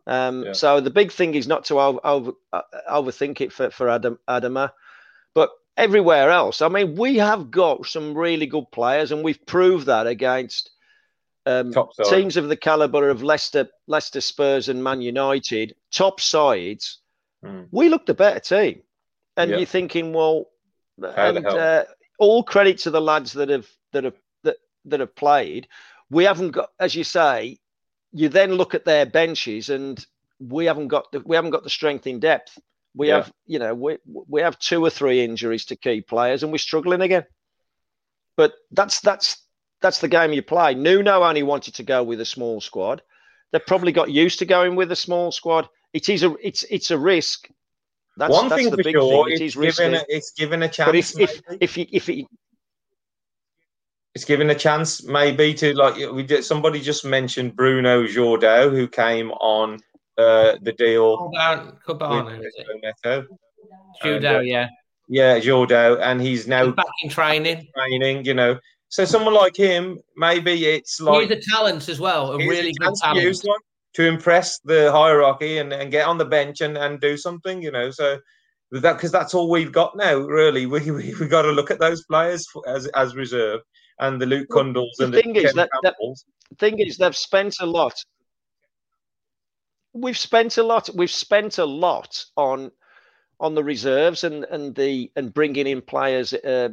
Um, 0.07 0.45
yeah. 0.45 0.53
So 0.53 0.81
the 0.81 0.91
big 0.91 1.11
thing 1.13 1.35
is 1.35 1.47
not 1.47 1.65
to 1.67 1.81
over, 1.81 2.01
over, 2.05 2.33
uh, 2.53 2.63
overthink 2.91 3.41
it 3.41 3.53
for, 3.53 3.71
for 3.71 3.89
Adam, 3.89 4.19
Adama. 4.29 4.71
But 5.35 5.51
everywhere 5.77 6.31
else, 6.31 6.63
I 6.63 6.69
mean, 6.69 6.95
we 6.95 7.17
have 7.19 7.51
got 7.51 7.87
some 7.87 8.17
really 8.17 8.47
good 8.47 8.71
players, 8.71 9.13
and 9.13 9.25
we've 9.25 9.45
proved 9.47 9.87
that 9.87 10.07
against 10.07 10.71
um, 11.47 11.73
teams 12.05 12.37
of 12.37 12.49
the 12.49 12.57
caliber 12.57 13.09
of 13.09 13.23
Leicester, 13.23 13.69
Leicester 13.87 14.21
Spurs, 14.21 14.69
and 14.69 14.85
Man 14.85 15.01
United, 15.01 15.75
top 15.91 16.21
sides. 16.21 16.99
Mm. 17.45 17.69
We 17.71 17.89
looked 17.89 18.11
a 18.11 18.15
better 18.15 18.41
team, 18.41 18.83
and 19.37 19.51
yeah. 19.51 19.57
you're 19.57 19.67
thinking, 19.67 20.13
well, 20.13 20.47
and 21.03 21.45
uh, 21.45 21.85
all 22.19 22.45
credit 22.45 22.79
to 22.79 22.91
the 22.91 23.01
lads 23.01 23.33
that 23.33 23.49
have 23.49 23.69
that 23.93 24.05
have 24.05 24.15
that, 24.87 25.01
have 25.01 25.15
played 25.15 25.69
we 26.11 26.25
haven't 26.25 26.53
got, 26.53 26.71
as 26.79 26.95
you 26.95 27.05
say, 27.05 27.59
you 28.13 28.29
then 28.29 28.53
look 28.53 28.75
at 28.75 28.85
their 28.85 29.07
benches 29.07 29.69
and 29.69 30.05
we 30.39 30.67
haven't 30.67 30.89
got 30.89 31.11
the 31.13 31.21
we 31.21 31.37
haven't 31.37 31.51
got 31.51 31.65
the 31.65 31.71
strength 31.71 32.07
in 32.07 32.21
depth. 32.21 32.59
We 32.97 33.09
yeah. 33.09 33.17
have, 33.17 33.33
you 33.47 33.59
know, 33.59 33.75
we 33.75 33.99
we 34.07 34.43
have 34.43 34.59
two 34.59 34.85
or 34.85 34.91
three 34.91 35.25
injuries 35.25 35.65
to 35.67 35.77
key 35.77 36.01
players, 36.01 36.43
and 36.43 36.53
we're 36.53 36.59
struggling 36.59 37.01
again. 37.01 37.25
But 38.37 38.55
that's 38.71 39.01
that's 39.01 39.43
that's 39.81 40.01
the 40.01 40.09
game 40.09 40.33
you 40.33 40.43
play. 40.43 40.75
Nuno 40.75 41.23
only 41.23 41.43
wanted 41.43 41.75
to 41.75 41.83
go 41.83 42.03
with 42.03 42.21
a 42.21 42.25
small 42.25 42.61
squad. 42.61 43.03
They've 43.51 43.67
probably 43.67 43.93
got 43.93 44.11
used 44.11 44.39
to 44.41 44.47
going 44.47 44.77
with 44.77 44.93
a 44.93 44.97
small 44.97 45.33
squad. 45.33 45.69
It 45.93 46.09
is 46.09 46.23
a 46.23 46.35
it's 46.43 46.63
it's 46.65 46.91
a 46.91 46.99
risk. 46.99 47.49
That's, 48.17 48.33
One 48.33 48.49
that's 48.49 48.63
thing 48.63 48.71
the 48.71 48.77
for 48.77 48.83
big 48.85 48.95
sure, 48.95 49.25
thing. 49.25 49.35
It 49.35 49.41
is 49.41 49.57
given 49.57 49.95
a, 49.95 50.05
it's 50.09 50.31
given 50.33 50.63
a 50.63 50.69
chance. 50.69 50.87
But 50.87 50.95
if 50.95 51.19
if, 51.19 51.41
if 51.61 51.79
if, 51.79 52.09
if 52.09 52.27
it's 54.15 54.25
given 54.25 54.51
a 54.51 54.55
chance 54.55 55.03
maybe 55.03 55.55
to 55.55 55.75
like 55.75 55.97
we 56.13 56.23
did. 56.23 56.45
Somebody 56.45 56.81
just 56.81 57.05
mentioned 57.05 57.57
Bruno 57.57 58.05
Jordão, 58.05 58.71
who 58.71 58.87
came 58.87 59.33
on 59.33 59.81
uh, 60.19 60.55
the 60.63 60.73
deal. 60.73 61.31
Cabana, 61.87 62.41
uh, 63.05 64.41
yeah, 64.41 64.69
yeah, 65.09 65.39
Jordão, 65.41 66.01
and 66.01 66.21
he's 66.21 66.47
now 66.47 66.67
he's 66.67 66.75
back 66.75 66.87
in 67.03 67.11
training. 67.11 67.69
Training, 67.77 68.25
you 68.25 68.35
know. 68.35 68.59
So 68.89 69.05
someone 69.05 69.35
like 69.35 69.57
him, 69.57 69.99
maybe 70.17 70.67
it's 70.67 71.01
like 71.01 71.29
he's 71.29 71.39
a 71.39 71.51
talent 71.51 71.89
as 71.89 71.99
well, 71.99 72.33
a 72.33 72.39
really 72.39 72.73
good 72.79 72.95
talent. 72.95 73.37
To, 73.41 73.59
to 73.95 74.07
impress 74.07 74.61
the 74.61 74.93
hierarchy 74.93 75.59
and, 75.59 75.73
and 75.73 75.91
get 75.91 76.07
on 76.07 76.19
the 76.19 76.25
bench 76.25 76.61
and, 76.61 76.79
and 76.79 77.01
do 77.01 77.17
something, 77.17 77.61
you 77.61 77.73
know. 77.73 77.91
So 77.91 78.21
that 78.71 78.93
because 78.93 79.11
that's 79.11 79.35
all 79.35 79.51
we've 79.51 79.73
got 79.73 79.97
now. 79.97 80.19
Really, 80.19 80.67
we 80.67 80.89
we 80.93 81.15
we 81.19 81.27
got 81.27 81.43
to 81.43 81.51
look 81.51 81.73
at 81.73 81.81
those 81.81 82.05
players 82.05 82.47
as 82.69 82.87
as 82.89 83.17
reserve 83.17 83.61
and 84.01 84.21
the 84.21 84.27
Luke 84.27 84.49
Cundles 84.51 84.97
well, 84.99 85.07
and 85.07 85.15
the 85.15 85.23
thing 85.23 85.33
the 85.35 85.45
is 85.45 85.55
that, 85.55 85.71
that, 85.83 85.95
thing 86.59 86.79
is 86.79 86.97
they've 86.97 87.17
spent 87.17 87.57
a 87.61 87.67
lot. 87.67 88.05
We've 89.93 90.19
spent 90.19 90.59
a 90.59 90.63
lot. 90.63 90.91
We've 90.95 91.11
spent 91.11 91.59
a 91.59 91.65
lot 91.65 92.25
on 92.37 92.71
on 93.41 93.55
the 93.55 93.65
reserves 93.65 94.25
and 94.25 94.45
and 94.45 94.75
the 94.75 95.11
and 95.17 95.33
bringing 95.33 95.67
in 95.67 95.83
players. 95.83 96.33
Uh, 96.33 96.71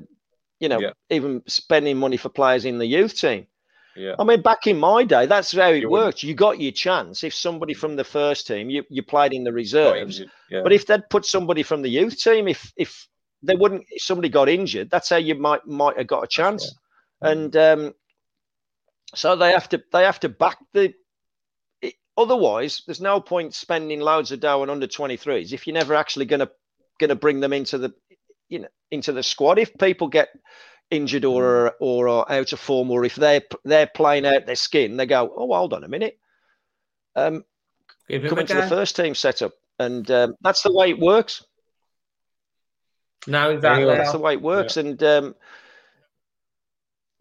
you 0.60 0.70
know, 0.70 0.80
yeah. 0.80 0.92
even 1.10 1.42
spending 1.48 1.98
money 1.98 2.18
for 2.18 2.30
players 2.30 2.66
in 2.66 2.78
the 2.78 2.86
youth 2.86 3.16
team. 3.16 3.48
Yeah. 3.96 4.14
I 4.20 4.24
mean, 4.24 4.42
back 4.42 4.68
in 4.68 4.80
my 4.80 5.04
day, 5.04 5.26
that's 5.26 5.52
how 5.52 5.70
it 5.70 5.82
you 5.82 5.90
worked. 5.90 6.18
Wouldn't. 6.18 6.24
You 6.24 6.36
got 6.36 6.62
your 6.62 6.72
chance 6.72 7.24
if 7.24 7.34
somebody 7.34 7.74
from 7.74 7.96
the 7.96 8.04
first 8.04 8.48
team 8.48 8.70
you, 8.70 8.84
you 8.90 9.04
played 9.04 9.34
in 9.34 9.44
the 9.44 9.52
reserves. 9.52 10.22
Yeah. 10.50 10.62
But 10.64 10.72
if 10.72 10.86
they'd 10.86 11.10
put 11.10 11.26
somebody 11.26 11.64
from 11.64 11.82
the 11.82 11.90
youth 11.90 12.20
team, 12.20 12.48
if 12.48 12.72
if 12.78 13.08
they 13.44 13.56
wouldn't, 13.56 13.84
if 13.90 14.04
somebody 14.04 14.30
got 14.30 14.50
injured, 14.50 14.90
that's 14.92 15.10
how 15.10 15.18
you 15.18 15.36
might 15.36 15.66
might 15.66 15.98
have 15.98 16.08
got 16.08 16.24
a 16.24 16.28
chance 16.28 16.74
and 17.22 17.56
um, 17.56 17.94
so 19.14 19.36
they 19.36 19.52
have 19.52 19.70
to 19.70 19.84
they 19.92 20.04
have 20.04 20.20
to 20.22 20.30
back 20.30 20.58
the. 20.74 20.94
It, 21.82 21.96
otherwise, 22.18 22.84
there's 22.86 23.02
no 23.02 23.20
point 23.20 23.54
spending 23.54 24.00
loads 24.00 24.32
of 24.32 24.40
dough 24.40 24.62
on 24.62 24.70
under 24.70 24.88
23s 24.88 25.54
if 25.54 25.68
you're 25.68 25.74
never 25.74 25.96
actually 25.96 26.26
going 26.26 26.40
to 26.40 26.52
going 27.00 27.10
to 27.10 27.16
bring 27.16 27.40
them 27.40 27.54
into 27.54 27.78
the 27.78 27.94
you 28.50 28.60
know 28.60 28.68
into 28.90 29.12
the 29.12 29.24
squad. 29.24 29.60
If 29.60 29.78
people 29.78 30.08
get 30.08 30.30
injured 30.90 31.26
or 31.26 31.74
or 31.80 32.08
are 32.08 32.32
out 32.32 32.54
of 32.54 32.60
form, 32.60 32.92
or 32.92 33.06
if 33.06 33.16
they're 33.16 33.42
they're 33.64 33.88
playing 33.88 34.26
out 34.26 34.46
their 34.46 34.56
skin, 34.56 34.98
they 34.98 35.06
go, 35.06 35.34
oh, 35.36 35.54
hold 35.54 35.74
on 35.74 35.84
a 35.84 35.90
minute, 35.90 36.20
um, 37.16 37.44
come 38.10 38.40
into 38.40 38.54
the 38.54 38.68
first 38.68 38.96
team 38.96 39.16
setup, 39.16 39.54
and 39.80 40.10
um, 40.12 40.36
that's 40.42 40.64
the 40.64 40.74
way 40.74 40.90
it 40.90 41.00
works. 41.00 41.44
No, 43.28 43.52
exactly. 43.52 43.86
That's 43.86 44.12
the 44.12 44.20
way 44.20 44.34
it 44.34 44.42
works, 44.42 44.78
yeah. 44.78 44.84
and 44.84 45.04
um, 45.04 45.36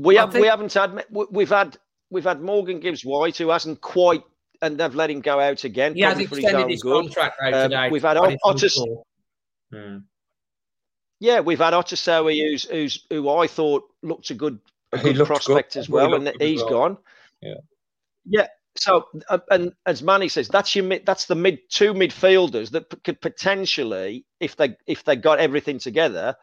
we 0.01 0.17
have 0.17 0.33
think... 0.33 0.43
we 0.43 0.49
haven't 0.49 0.73
had 0.73 1.05
we've 1.11 1.49
had 1.49 1.77
we've 2.11 2.25
had 2.25 2.41
Morgan 2.41 2.81
Gibbs 2.81 3.05
White 3.05 3.37
who 3.37 3.51
hasn't 3.51 3.81
quite 3.81 4.23
and 4.63 4.79
they've 4.79 4.95
let 4.95 5.11
him 5.11 5.21
go 5.21 5.41
out 5.41 5.65
again. 5.65 5.95
He 5.95 6.03
has 6.03 6.19
extended 6.19 6.69
his, 6.69 6.83
his 6.83 6.83
contract 6.83 7.41
out 7.43 7.55
um, 7.55 7.71
today. 7.71 7.89
We've 7.91 8.03
had 8.03 8.19
Otis. 8.45 8.79
Hmm. 9.73 9.99
Yeah, 11.21 11.41
we've 11.41 11.59
had 11.59 11.75
Otasowie 11.75 12.43
who's 12.43 12.65
who's 12.65 13.07
who 13.11 13.29
I 13.29 13.47
thought 13.47 13.85
looked 14.03 14.31
a 14.31 14.35
good, 14.35 14.59
a 14.93 14.99
good 14.99 15.27
prospect 15.27 15.75
good. 15.75 15.81
as 15.81 15.89
well, 15.89 16.15
and 16.15 16.33
he's 16.41 16.61
well. 16.63 16.71
gone. 16.71 16.99
Yeah, 17.41 17.55
yeah. 18.27 18.47
So, 18.77 19.09
uh, 19.29 19.39
and 19.51 19.73
as 19.85 20.03
Manny 20.03 20.29
says, 20.29 20.49
that's 20.49 20.75
your 20.77 20.85
mid, 20.85 21.05
that's 21.05 21.27
the 21.27 21.35
mid 21.35 21.59
two 21.69 21.93
midfielders 21.93 22.71
that 22.71 22.89
p- 22.89 22.99
could 23.05 23.21
potentially, 23.21 24.25
if 24.39 24.57
they 24.57 24.77
if 24.87 25.05
they 25.05 25.17
got 25.17 25.41
everything 25.41 25.79
together, 25.79 26.37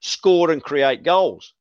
score 0.00 0.50
and 0.50 0.62
create 0.62 1.02
goals. 1.02 1.53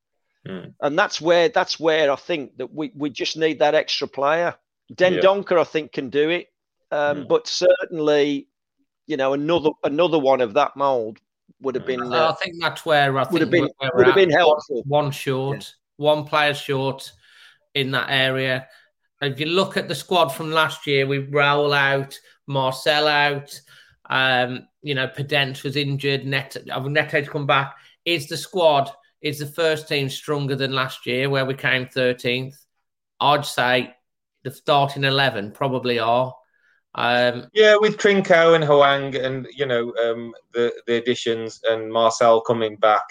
Mm. 0.48 0.74
And 0.82 1.00
that's 1.00 1.22
where 1.22 1.50
that's 1.50 1.80
where 1.80 2.12
I 2.12 2.16
think 2.16 2.58
that 2.58 2.74
we, 2.74 2.92
we 2.96 3.10
just 3.10 3.38
need 3.38 3.60
that 3.60 3.76
extra 3.76 4.08
player. 4.08 4.56
Dendoncker, 4.94 5.52
yeah. 5.52 5.62
I 5.62 5.64
think, 5.64 5.92
can 5.94 6.10
do 6.10 6.30
it. 6.30 6.48
Um, 6.92 7.24
mm. 7.24 7.28
But 7.28 7.48
certainly, 7.48 8.48
you 9.08 9.18
know, 9.18 9.34
another 9.34 9.72
another 9.84 10.20
one 10.20 10.42
of 10.42 10.54
that 10.56 10.76
mould 10.76 11.20
would 11.62 11.76
have 11.76 11.86
been. 11.86 12.02
Uh, 12.02 12.32
I 12.32 12.44
think 12.44 12.56
that's 12.60 12.86
where 12.86 13.18
I 13.18 13.24
would 13.32 13.42
have 13.42 13.50
been 13.50 13.70
would 13.94 14.06
have 14.06 14.16
been 14.16 14.30
helpful. 14.30 14.84
One, 14.86 15.12
short, 15.12 15.60
yeah. 15.60 16.06
one 16.06 16.26
player 16.26 16.54
short 16.54 17.12
in 17.74 17.92
that 17.92 18.08
area. 18.10 18.68
If 19.22 19.40
you 19.40 19.46
look 19.46 19.78
at 19.78 19.88
the 19.88 19.96
squad 19.96 20.30
from 20.30 20.52
last 20.52 20.86
year, 20.86 21.08
we 21.08 21.20
roll 21.20 21.72
out 21.72 22.20
Marçal 22.50 23.08
out, 23.08 23.58
Um, 24.10 24.68
you 24.82 24.96
know, 24.96 25.08
Podence 25.08 25.64
was 25.64 25.76
injured. 25.76 26.26
Net, 26.26 26.58
Neto's 26.68 27.30
come 27.30 27.48
back. 27.48 27.76
Is 28.06 28.28
the 28.28 28.38
squad, 28.38 28.92
is 29.24 29.40
the 29.40 29.48
first 29.48 29.88
team 29.88 30.10
stronger 30.10 30.56
than 30.56 30.74
last 30.74 31.06
year 31.06 31.30
where 31.30 31.46
we 31.46 31.56
came 31.56 31.86
13th? 31.86 32.58
I'd 33.22 33.46
say 33.46 33.96
the 34.44 34.52
starting 34.52 35.06
11 35.06 35.52
probably 35.52 35.98
are. 35.98 36.36
Um, 36.94 37.48
yeah, 37.54 37.78
with 37.80 37.98
Trincão 37.98 38.54
and 38.54 38.66
Hwang 38.66 39.16
and, 39.16 39.48
you 39.56 39.66
know, 39.66 39.94
um, 40.04 40.34
the, 40.54 40.74
the 40.86 40.98
additions 40.98 41.62
and 41.64 41.90
Marçal 41.92 42.46
coming 42.46 42.76
back, 42.76 43.04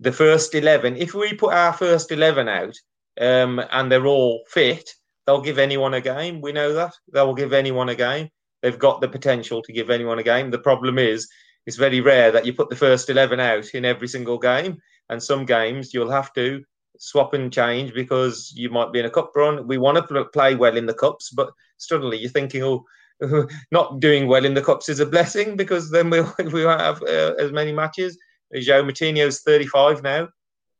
the 0.00 0.12
first 0.12 0.54
11, 0.56 0.96
if 0.96 1.14
we 1.14 1.32
put 1.34 1.54
our 1.54 1.72
first 1.72 2.10
11 2.10 2.48
out 2.48 2.74
um, 3.20 3.62
and 3.70 3.90
they're 3.90 4.06
all 4.06 4.42
fit, 4.48 4.90
they'll 5.26 5.40
give 5.40 5.58
anyone 5.58 5.94
a 5.94 6.00
game. 6.00 6.40
We 6.40 6.50
know 6.50 6.74
that. 6.74 6.92
They'll 7.12 7.34
give 7.34 7.52
anyone 7.52 7.88
a 7.88 7.94
game. 7.94 8.30
They've 8.62 8.78
got 8.78 9.00
the 9.00 9.08
potential 9.08 9.62
to 9.62 9.72
give 9.72 9.90
anyone 9.90 10.18
a 10.18 10.24
game. 10.24 10.50
The 10.50 10.58
problem 10.58 10.98
is, 10.98 11.28
it's 11.64 11.76
very 11.76 12.00
rare 12.00 12.32
that 12.32 12.44
you 12.44 12.52
put 12.52 12.68
the 12.68 12.76
first 12.76 13.08
11 13.08 13.38
out 13.38 13.68
in 13.74 13.84
every 13.84 14.08
single 14.08 14.38
game. 14.38 14.78
And 15.08 15.22
some 15.22 15.44
games 15.44 15.92
you'll 15.92 16.10
have 16.10 16.32
to 16.34 16.62
swap 16.98 17.34
and 17.34 17.52
change 17.52 17.92
because 17.94 18.52
you 18.54 18.70
might 18.70 18.92
be 18.92 19.00
in 19.00 19.06
a 19.06 19.10
cup 19.10 19.32
run. 19.34 19.66
We 19.66 19.78
want 19.78 20.06
to 20.08 20.24
play 20.26 20.54
well 20.54 20.76
in 20.76 20.86
the 20.86 20.94
cups, 20.94 21.30
but 21.30 21.50
suddenly 21.78 22.18
you're 22.18 22.30
thinking, 22.30 22.62
oh, 22.62 22.84
not 23.72 24.00
doing 24.00 24.26
well 24.26 24.44
in 24.44 24.54
the 24.54 24.62
cups 24.62 24.88
is 24.88 25.00
a 25.00 25.06
blessing 25.06 25.56
because 25.56 25.90
then 25.90 26.10
we, 26.10 26.20
we 26.52 26.64
won't 26.64 26.80
have 26.80 27.02
uh, 27.02 27.34
as 27.38 27.52
many 27.52 27.72
matches. 27.72 28.18
João 28.54 28.88
Moutinho's 28.88 29.40
35 29.42 30.02
now, 30.02 30.28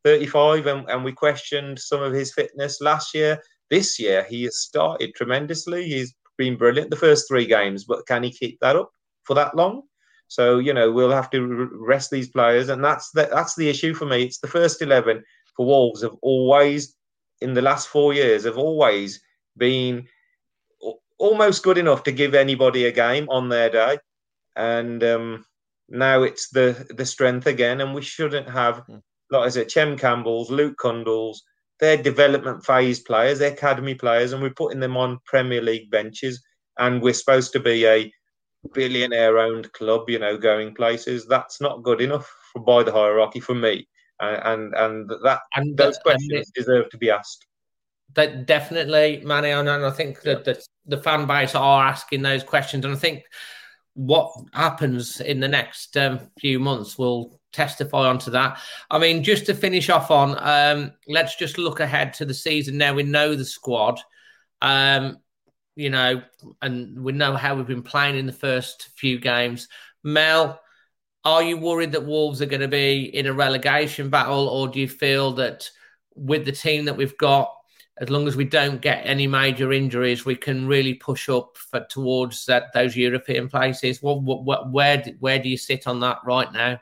35, 0.04 0.66
and, 0.66 0.90
and 0.90 1.04
we 1.04 1.12
questioned 1.12 1.78
some 1.78 2.02
of 2.02 2.12
his 2.12 2.32
fitness 2.32 2.80
last 2.80 3.14
year. 3.14 3.40
This 3.70 3.98
year, 3.98 4.26
he 4.28 4.44
has 4.44 4.60
started 4.60 5.14
tremendously. 5.14 5.88
He's 5.88 6.14
been 6.36 6.56
brilliant 6.56 6.90
the 6.90 6.96
first 6.96 7.26
three 7.28 7.46
games, 7.46 7.84
but 7.84 8.06
can 8.06 8.22
he 8.22 8.30
keep 8.30 8.58
that 8.60 8.76
up 8.76 8.90
for 9.24 9.34
that 9.34 9.56
long? 9.56 9.82
So 10.32 10.58
you 10.60 10.72
know 10.72 10.90
we'll 10.90 11.10
have 11.10 11.28
to 11.30 11.68
rest 11.74 12.10
these 12.10 12.30
players, 12.30 12.70
and 12.70 12.82
that's 12.82 13.10
the, 13.10 13.28
that's 13.30 13.54
the 13.54 13.68
issue 13.68 13.92
for 13.92 14.06
me. 14.06 14.22
It's 14.22 14.38
the 14.38 14.48
first 14.48 14.80
eleven 14.80 15.22
for 15.54 15.66
Wolves 15.66 16.02
have 16.02 16.16
always, 16.22 16.96
in 17.42 17.52
the 17.52 17.60
last 17.60 17.88
four 17.88 18.14
years, 18.14 18.44
have 18.44 18.56
always 18.56 19.20
been 19.58 20.08
almost 21.18 21.62
good 21.62 21.76
enough 21.76 22.02
to 22.04 22.12
give 22.12 22.34
anybody 22.34 22.86
a 22.86 22.92
game 22.92 23.28
on 23.28 23.50
their 23.50 23.68
day, 23.68 23.98
and 24.56 25.04
um, 25.04 25.44
now 25.90 26.22
it's 26.22 26.48
the 26.48 26.86
the 26.96 27.04
strength 27.04 27.46
again, 27.46 27.82
and 27.82 27.94
we 27.94 28.00
shouldn't 28.00 28.48
have 28.48 28.78
hmm. 28.86 29.00
like 29.30 29.44
I 29.44 29.48
said, 29.50 29.68
Chem 29.68 29.98
Campbell's, 29.98 30.50
Luke 30.50 30.78
Cundles, 30.78 31.42
they're 31.78 32.02
development 32.02 32.64
phase 32.64 33.00
players, 33.00 33.38
they're 33.38 33.52
academy 33.52 33.94
players, 33.94 34.32
and 34.32 34.42
we're 34.42 34.60
putting 34.62 34.80
them 34.80 34.96
on 34.96 35.20
Premier 35.26 35.60
League 35.60 35.90
benches, 35.90 36.42
and 36.78 37.02
we're 37.02 37.12
supposed 37.12 37.52
to 37.52 37.60
be 37.60 37.84
a 37.86 38.10
billionaire 38.74 39.38
owned 39.38 39.72
club, 39.72 40.08
you 40.08 40.18
know, 40.18 40.36
going 40.36 40.74
places. 40.74 41.26
That's 41.26 41.60
not 41.60 41.82
good 41.82 42.00
enough 42.00 42.32
for, 42.52 42.60
by 42.60 42.82
the 42.82 42.92
hierarchy 42.92 43.40
for 43.40 43.54
me, 43.54 43.88
and 44.20 44.74
and, 44.74 44.74
and 44.74 45.10
that 45.24 45.40
and 45.54 45.76
those 45.76 45.98
questions 45.98 46.32
and 46.32 46.54
deserve 46.54 46.90
to 46.90 46.98
be 46.98 47.10
asked. 47.10 47.46
That 48.14 48.46
definitely, 48.46 49.22
Manny, 49.24 49.50
and 49.50 49.68
I 49.68 49.90
think 49.90 50.20
that 50.22 50.44
the, 50.44 50.62
the 50.84 50.98
fan 50.98 51.26
base 51.26 51.54
are 51.54 51.86
asking 51.86 52.22
those 52.22 52.44
questions, 52.44 52.84
and 52.84 52.94
I 52.94 52.98
think 52.98 53.24
what 53.94 54.32
happens 54.52 55.20
in 55.20 55.40
the 55.40 55.48
next 55.48 55.96
um, 55.96 56.20
few 56.38 56.58
months 56.58 56.98
will 56.98 57.40
testify 57.52 58.08
onto 58.08 58.30
that. 58.30 58.58
I 58.90 58.98
mean, 58.98 59.22
just 59.22 59.46
to 59.46 59.54
finish 59.54 59.90
off 59.90 60.10
on, 60.10 60.36
um, 60.40 60.92
let's 61.08 61.36
just 61.36 61.58
look 61.58 61.80
ahead 61.80 62.14
to 62.14 62.24
the 62.24 62.34
season 62.34 62.78
now. 62.78 62.94
We 62.94 63.02
know 63.02 63.34
the 63.34 63.44
squad, 63.44 64.00
um, 64.62 65.18
you 65.74 65.90
know, 65.90 66.22
and 66.60 67.02
we 67.02 67.12
know 67.12 67.34
how 67.34 67.54
we've 67.54 67.66
been 67.66 67.82
playing 67.82 68.16
in 68.16 68.26
the 68.26 68.32
first 68.32 68.90
few 68.96 69.18
games. 69.18 69.68
Mel, 70.04 70.60
are 71.24 71.42
you 71.42 71.56
worried 71.56 71.92
that 71.92 72.04
Wolves 72.04 72.42
are 72.42 72.46
going 72.46 72.60
to 72.60 72.68
be 72.68 73.04
in 73.04 73.26
a 73.26 73.32
relegation 73.32 74.10
battle, 74.10 74.48
or 74.48 74.68
do 74.68 74.80
you 74.80 74.88
feel 74.88 75.32
that 75.34 75.70
with 76.14 76.44
the 76.44 76.52
team 76.52 76.84
that 76.86 76.96
we've 76.96 77.16
got, 77.16 77.52
as 77.98 78.10
long 78.10 78.26
as 78.26 78.36
we 78.36 78.44
don't 78.44 78.80
get 78.80 79.06
any 79.06 79.26
major 79.26 79.72
injuries, 79.72 80.24
we 80.24 80.34
can 80.34 80.66
really 80.66 80.94
push 80.94 81.28
up 81.28 81.56
for, 81.56 81.84
towards 81.88 82.46
that 82.46 82.72
those 82.72 82.96
European 82.96 83.48
places. 83.48 84.02
What, 84.02 84.22
what, 84.22 84.44
what, 84.44 84.72
where 84.72 85.02
where 85.20 85.38
do 85.38 85.48
you 85.48 85.56
sit 85.56 85.86
on 85.86 86.00
that 86.00 86.18
right 86.24 86.52
now? 86.52 86.80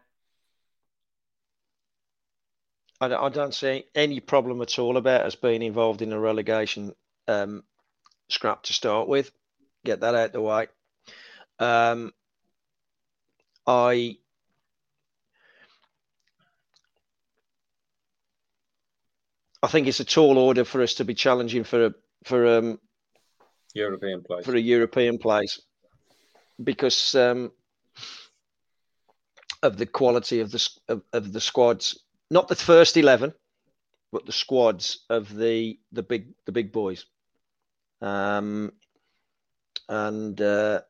I 3.03 3.31
don't, 3.31 3.55
see 3.55 3.85
any 3.95 4.21
problem 4.21 4.61
at 4.61 4.79
all 4.79 4.99
about 4.99 5.23
us 5.23 5.35
being 5.35 5.62
involved 5.62 6.03
in 6.03 6.12
a 6.12 6.21
relegation 6.21 6.93
um, 7.29 7.65
scrap 8.32 8.62
to 8.65 8.73
start 8.73 9.09
with. 9.09 9.31
Get 9.85 10.01
that 10.01 10.15
out 10.15 10.32
the 10.32 10.40
way. 10.40 10.69
Um, 11.59 12.12
I 13.66 14.16
I 19.62 19.66
think 19.69 19.86
it's 19.86 20.01
a 20.01 20.05
tall 20.05 20.39
order 20.39 20.65
for 20.65 20.82
us 20.82 20.94
to 20.94 21.05
be 21.05 21.15
challenging 21.15 21.65
for 21.65 21.86
a 21.86 21.94
for 22.24 22.47
um 22.47 22.81
European 23.74 24.23
place 24.23 24.44
for 24.44 24.55
a 24.55 24.61
European 24.61 25.19
place 25.19 25.61
because 26.62 27.15
um, 27.15 27.52
of 29.62 29.77
the 29.77 29.86
quality 29.86 30.40
of 30.40 30.51
the 30.51 30.69
of, 30.89 31.02
of 31.12 31.32
the 31.32 31.40
squads, 31.40 32.01
not 32.31 32.48
the 32.48 32.57
first 32.57 32.97
eleven, 32.97 33.32
but 34.12 34.27
the 34.27 34.32
squads 34.32 35.05
of 35.09 35.35
the 35.35 35.78
the 35.93 36.02
big 36.02 36.35
the 36.47 36.52
big 36.52 36.73
boys. 36.73 37.07
Um, 38.01 38.72
and 39.89 40.40
uh, 40.40 40.81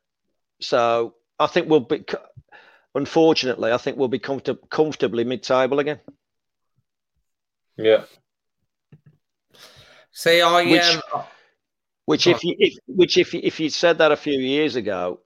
so 0.60 1.14
I 1.38 1.46
think 1.46 1.68
we'll 1.68 1.80
be, 1.80 2.04
unfortunately, 2.94 3.72
I 3.72 3.78
think 3.78 3.96
we'll 3.96 4.08
be 4.08 4.18
comfort- 4.18 4.68
comfortably 4.70 5.24
mid-table 5.24 5.78
again. 5.78 6.00
Yeah, 7.76 8.04
See, 10.12 10.42
I 10.42 10.64
which, 10.64 10.82
um, 11.14 11.22
which 12.04 12.26
if 12.26 12.44
you 12.44 12.54
if 12.58 12.74
which 12.86 13.16
if 13.16 13.32
you, 13.32 13.40
if 13.42 13.60
you 13.60 13.70
said 13.70 13.98
that 13.98 14.12
a 14.12 14.16
few 14.16 14.38
years 14.38 14.76
ago, 14.76 15.20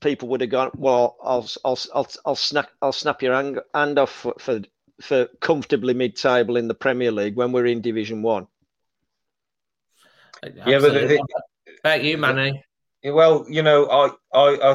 people 0.00 0.28
would 0.28 0.42
have 0.42 0.50
gone, 0.50 0.70
"Well, 0.76 1.16
I'll 1.22 1.48
I'll 1.64 1.78
I'll 1.94 2.08
I'll 2.24 2.36
snap 2.36 2.70
I'll 2.82 2.92
snap 2.92 3.20
your 3.20 3.34
hand, 3.34 3.60
hand 3.74 3.98
off 3.98 4.12
for, 4.12 4.34
for 4.38 4.60
for 5.00 5.26
comfortably 5.40 5.94
mid-table 5.94 6.56
in 6.56 6.68
the 6.68 6.74
Premier 6.74 7.10
League 7.10 7.36
when 7.36 7.52
we're 7.52 7.66
in 7.66 7.80
Division 7.80 8.22
One." 8.22 8.46
Yeah, 10.42 10.78
but 10.78 10.94
the, 10.94 11.22
about 11.82 12.02
you, 12.02 12.18
Manny. 12.18 12.62
Well, 13.04 13.46
you 13.48 13.62
know, 13.62 13.86
I, 13.88 14.10
I 14.38 14.74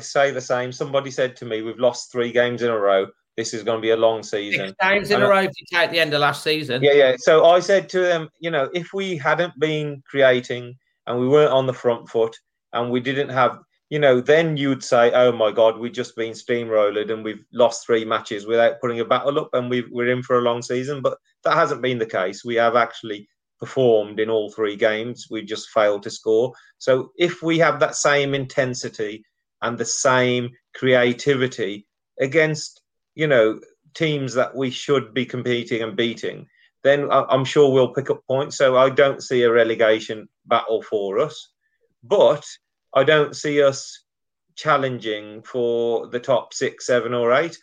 say 0.00 0.30
the 0.30 0.40
same. 0.40 0.72
Somebody 0.72 1.10
said 1.10 1.36
to 1.36 1.44
me, 1.44 1.62
"We've 1.62 1.78
lost 1.78 2.10
three 2.12 2.32
games 2.32 2.62
in 2.62 2.70
a 2.70 2.78
row." 2.78 3.06
This 3.36 3.54
is 3.54 3.62
going 3.62 3.78
to 3.78 3.82
be 3.82 3.90
a 3.90 3.96
long 3.96 4.24
season. 4.24 4.66
Six 4.66 4.76
games 4.82 5.10
in 5.10 5.16
and 5.16 5.24
a 5.24 5.28
row 5.28 5.46
to 5.46 5.64
take 5.72 5.92
the 5.92 6.00
end 6.00 6.12
of 6.12 6.20
last 6.20 6.42
season. 6.42 6.82
Yeah, 6.82 6.94
yeah. 6.94 7.14
So 7.18 7.44
I 7.44 7.60
said 7.60 7.88
to 7.90 8.00
them, 8.00 8.28
you 8.40 8.50
know, 8.50 8.68
if 8.74 8.92
we 8.92 9.16
hadn't 9.16 9.56
been 9.60 10.02
creating 10.10 10.76
and 11.06 11.20
we 11.20 11.28
weren't 11.28 11.52
on 11.52 11.66
the 11.66 11.72
front 11.72 12.08
foot 12.08 12.36
and 12.72 12.90
we 12.90 12.98
didn't 12.98 13.28
have, 13.28 13.60
you 13.90 14.00
know, 14.00 14.20
then 14.20 14.56
you'd 14.56 14.82
say, 14.82 15.12
oh 15.12 15.30
my 15.30 15.52
God, 15.52 15.78
we've 15.78 15.92
just 15.92 16.16
been 16.16 16.32
steamrolled 16.32 17.12
and 17.12 17.22
we've 17.22 17.44
lost 17.52 17.86
three 17.86 18.04
matches 18.04 18.44
without 18.44 18.80
putting 18.80 18.98
a 18.98 19.04
battle 19.04 19.38
up 19.38 19.50
and 19.52 19.70
we 19.70 19.86
we're 19.92 20.10
in 20.10 20.24
for 20.24 20.38
a 20.38 20.42
long 20.42 20.60
season. 20.60 21.00
But 21.00 21.16
that 21.44 21.54
hasn't 21.54 21.80
been 21.80 21.98
the 21.98 22.06
case. 22.06 22.44
We 22.44 22.56
have 22.56 22.74
actually 22.74 23.28
performed 23.58 24.20
in 24.20 24.30
all 24.30 24.50
three 24.50 24.76
games. 24.76 25.26
We 25.30 25.42
just 25.42 25.70
failed 25.70 26.02
to 26.04 26.10
score. 26.10 26.52
So 26.78 27.12
if 27.16 27.42
we 27.42 27.58
have 27.58 27.80
that 27.80 27.96
same 27.96 28.34
intensity 28.34 29.24
and 29.62 29.76
the 29.76 29.84
same 29.84 30.50
creativity 30.74 31.86
against 32.20 32.80
you 33.18 33.26
know, 33.26 33.58
teams 33.94 34.32
that 34.34 34.54
we 34.54 34.70
should 34.70 35.12
be 35.12 35.26
competing 35.26 35.82
and 35.82 35.96
beating, 35.96 36.46
then 36.84 37.08
I'm 37.10 37.44
sure 37.44 37.72
we'll 37.72 37.92
pick 37.92 38.10
up 38.10 38.24
points. 38.28 38.56
So 38.56 38.76
I 38.76 38.90
don't 38.90 39.20
see 39.20 39.42
a 39.42 39.50
relegation 39.50 40.28
battle 40.46 40.82
for 40.82 41.18
us, 41.18 41.52
but 42.04 42.46
I 42.94 43.02
don't 43.02 43.34
see 43.34 43.60
us 43.60 44.04
challenging 44.54 45.42
for 45.42 46.06
the 46.06 46.20
top 46.20 46.54
six, 46.54 46.86
seven, 46.86 47.12
or 47.12 47.32
eight. 47.32 47.58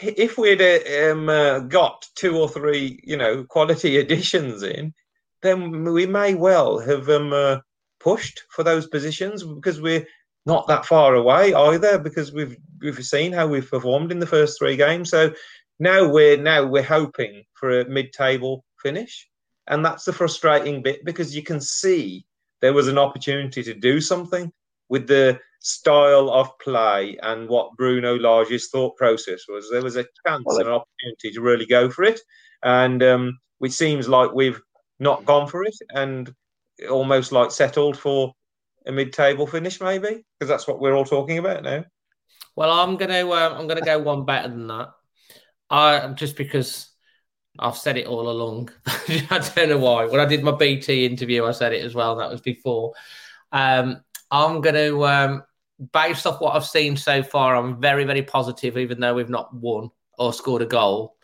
If 0.00 0.38
we'd 0.38 0.62
um, 1.10 1.28
uh, 1.28 1.60
got 1.60 2.06
two 2.14 2.38
or 2.38 2.48
three, 2.48 3.00
you 3.02 3.16
know, 3.16 3.44
quality 3.44 3.96
additions 3.98 4.62
in, 4.62 4.94
then 5.42 5.84
we 5.84 6.06
may 6.06 6.34
well 6.34 6.78
have 6.78 7.08
um, 7.08 7.32
uh, 7.32 7.58
pushed 8.00 8.42
for 8.50 8.62
those 8.62 8.86
positions 8.86 9.42
because 9.42 9.80
we're 9.80 10.06
not 10.46 10.66
that 10.68 10.86
far 10.86 11.14
away 11.14 11.54
either 11.54 11.98
because 11.98 12.32
we've 12.32 12.56
we've 12.80 13.04
seen 13.04 13.32
how 13.32 13.46
we've 13.46 13.70
performed 13.70 14.10
in 14.10 14.18
the 14.18 14.26
first 14.26 14.58
three 14.58 14.76
games. 14.76 15.10
So 15.10 15.32
now 15.78 16.08
we're 16.08 16.36
now 16.36 16.64
we're 16.66 16.82
hoping 16.82 17.44
for 17.54 17.80
a 17.80 17.88
mid-table 17.88 18.64
finish, 18.82 19.28
and 19.68 19.84
that's 19.84 20.04
the 20.04 20.12
frustrating 20.12 20.82
bit 20.82 21.04
because 21.04 21.34
you 21.34 21.42
can 21.42 21.60
see 21.60 22.24
there 22.60 22.72
was 22.72 22.88
an 22.88 22.98
opportunity 22.98 23.62
to 23.62 23.74
do 23.74 24.00
something 24.00 24.52
with 24.88 25.06
the 25.06 25.40
style 25.62 26.28
of 26.30 26.50
play 26.58 27.16
and 27.22 27.48
what 27.48 27.76
Bruno 27.76 28.16
Lage's 28.18 28.68
thought 28.68 28.96
process 28.96 29.42
was. 29.48 29.68
There 29.70 29.82
was 29.82 29.96
a 29.96 30.06
chance 30.26 30.42
well, 30.44 30.58
and 30.58 30.68
an 30.68 30.74
opportunity 30.74 31.30
to 31.32 31.40
really 31.40 31.66
go 31.66 31.88
for 31.88 32.04
it, 32.04 32.20
and 32.62 33.02
um, 33.02 33.38
it 33.60 33.72
seems 33.72 34.08
like 34.08 34.32
we've 34.32 34.60
not 34.98 35.24
gone 35.24 35.48
for 35.48 35.64
it 35.64 35.74
and 35.90 36.32
almost 36.90 37.32
like 37.32 37.50
settled 37.50 37.96
for 37.96 38.32
a 38.86 38.92
mid-table 38.92 39.46
finish, 39.46 39.80
maybe, 39.80 40.24
because 40.38 40.48
that's 40.48 40.66
what 40.66 40.80
we're 40.80 40.94
all 40.94 41.04
talking 41.04 41.38
about 41.38 41.62
now. 41.62 41.84
Well, 42.56 42.70
I'm 42.70 42.96
gonna 42.96 43.28
uh, 43.28 43.56
I'm 43.56 43.66
gonna 43.66 43.80
go 43.80 43.98
one 44.00 44.24
better 44.24 44.48
than 44.48 44.66
that. 44.66 44.90
I 45.70 46.08
just 46.08 46.36
because 46.36 46.92
I've 47.58 47.76
said 47.76 47.96
it 47.96 48.06
all 48.06 48.28
along. 48.28 48.70
I 48.86 49.50
don't 49.54 49.68
know 49.68 49.78
why. 49.78 50.06
When 50.06 50.20
I 50.20 50.26
did 50.26 50.42
my 50.42 50.52
BT 50.52 51.06
interview, 51.06 51.44
I 51.44 51.52
said 51.52 51.72
it 51.72 51.84
as 51.84 51.94
well. 51.94 52.16
That 52.16 52.30
was 52.30 52.40
before. 52.40 52.92
Um, 53.52 54.02
I'm 54.30 54.62
going 54.62 54.74
to, 54.74 55.04
um, 55.04 55.42
based 55.92 56.26
off 56.26 56.40
what 56.40 56.54
I've 56.54 56.64
seen 56.64 56.96
so 56.96 57.22
far, 57.22 57.56
I'm 57.56 57.80
very, 57.80 58.04
very 58.04 58.22
positive, 58.22 58.78
even 58.78 59.00
though 59.00 59.14
we've 59.14 59.28
not 59.28 59.54
won 59.54 59.90
or 60.18 60.32
scored 60.32 60.62
a 60.62 60.66
goal. 60.66 61.16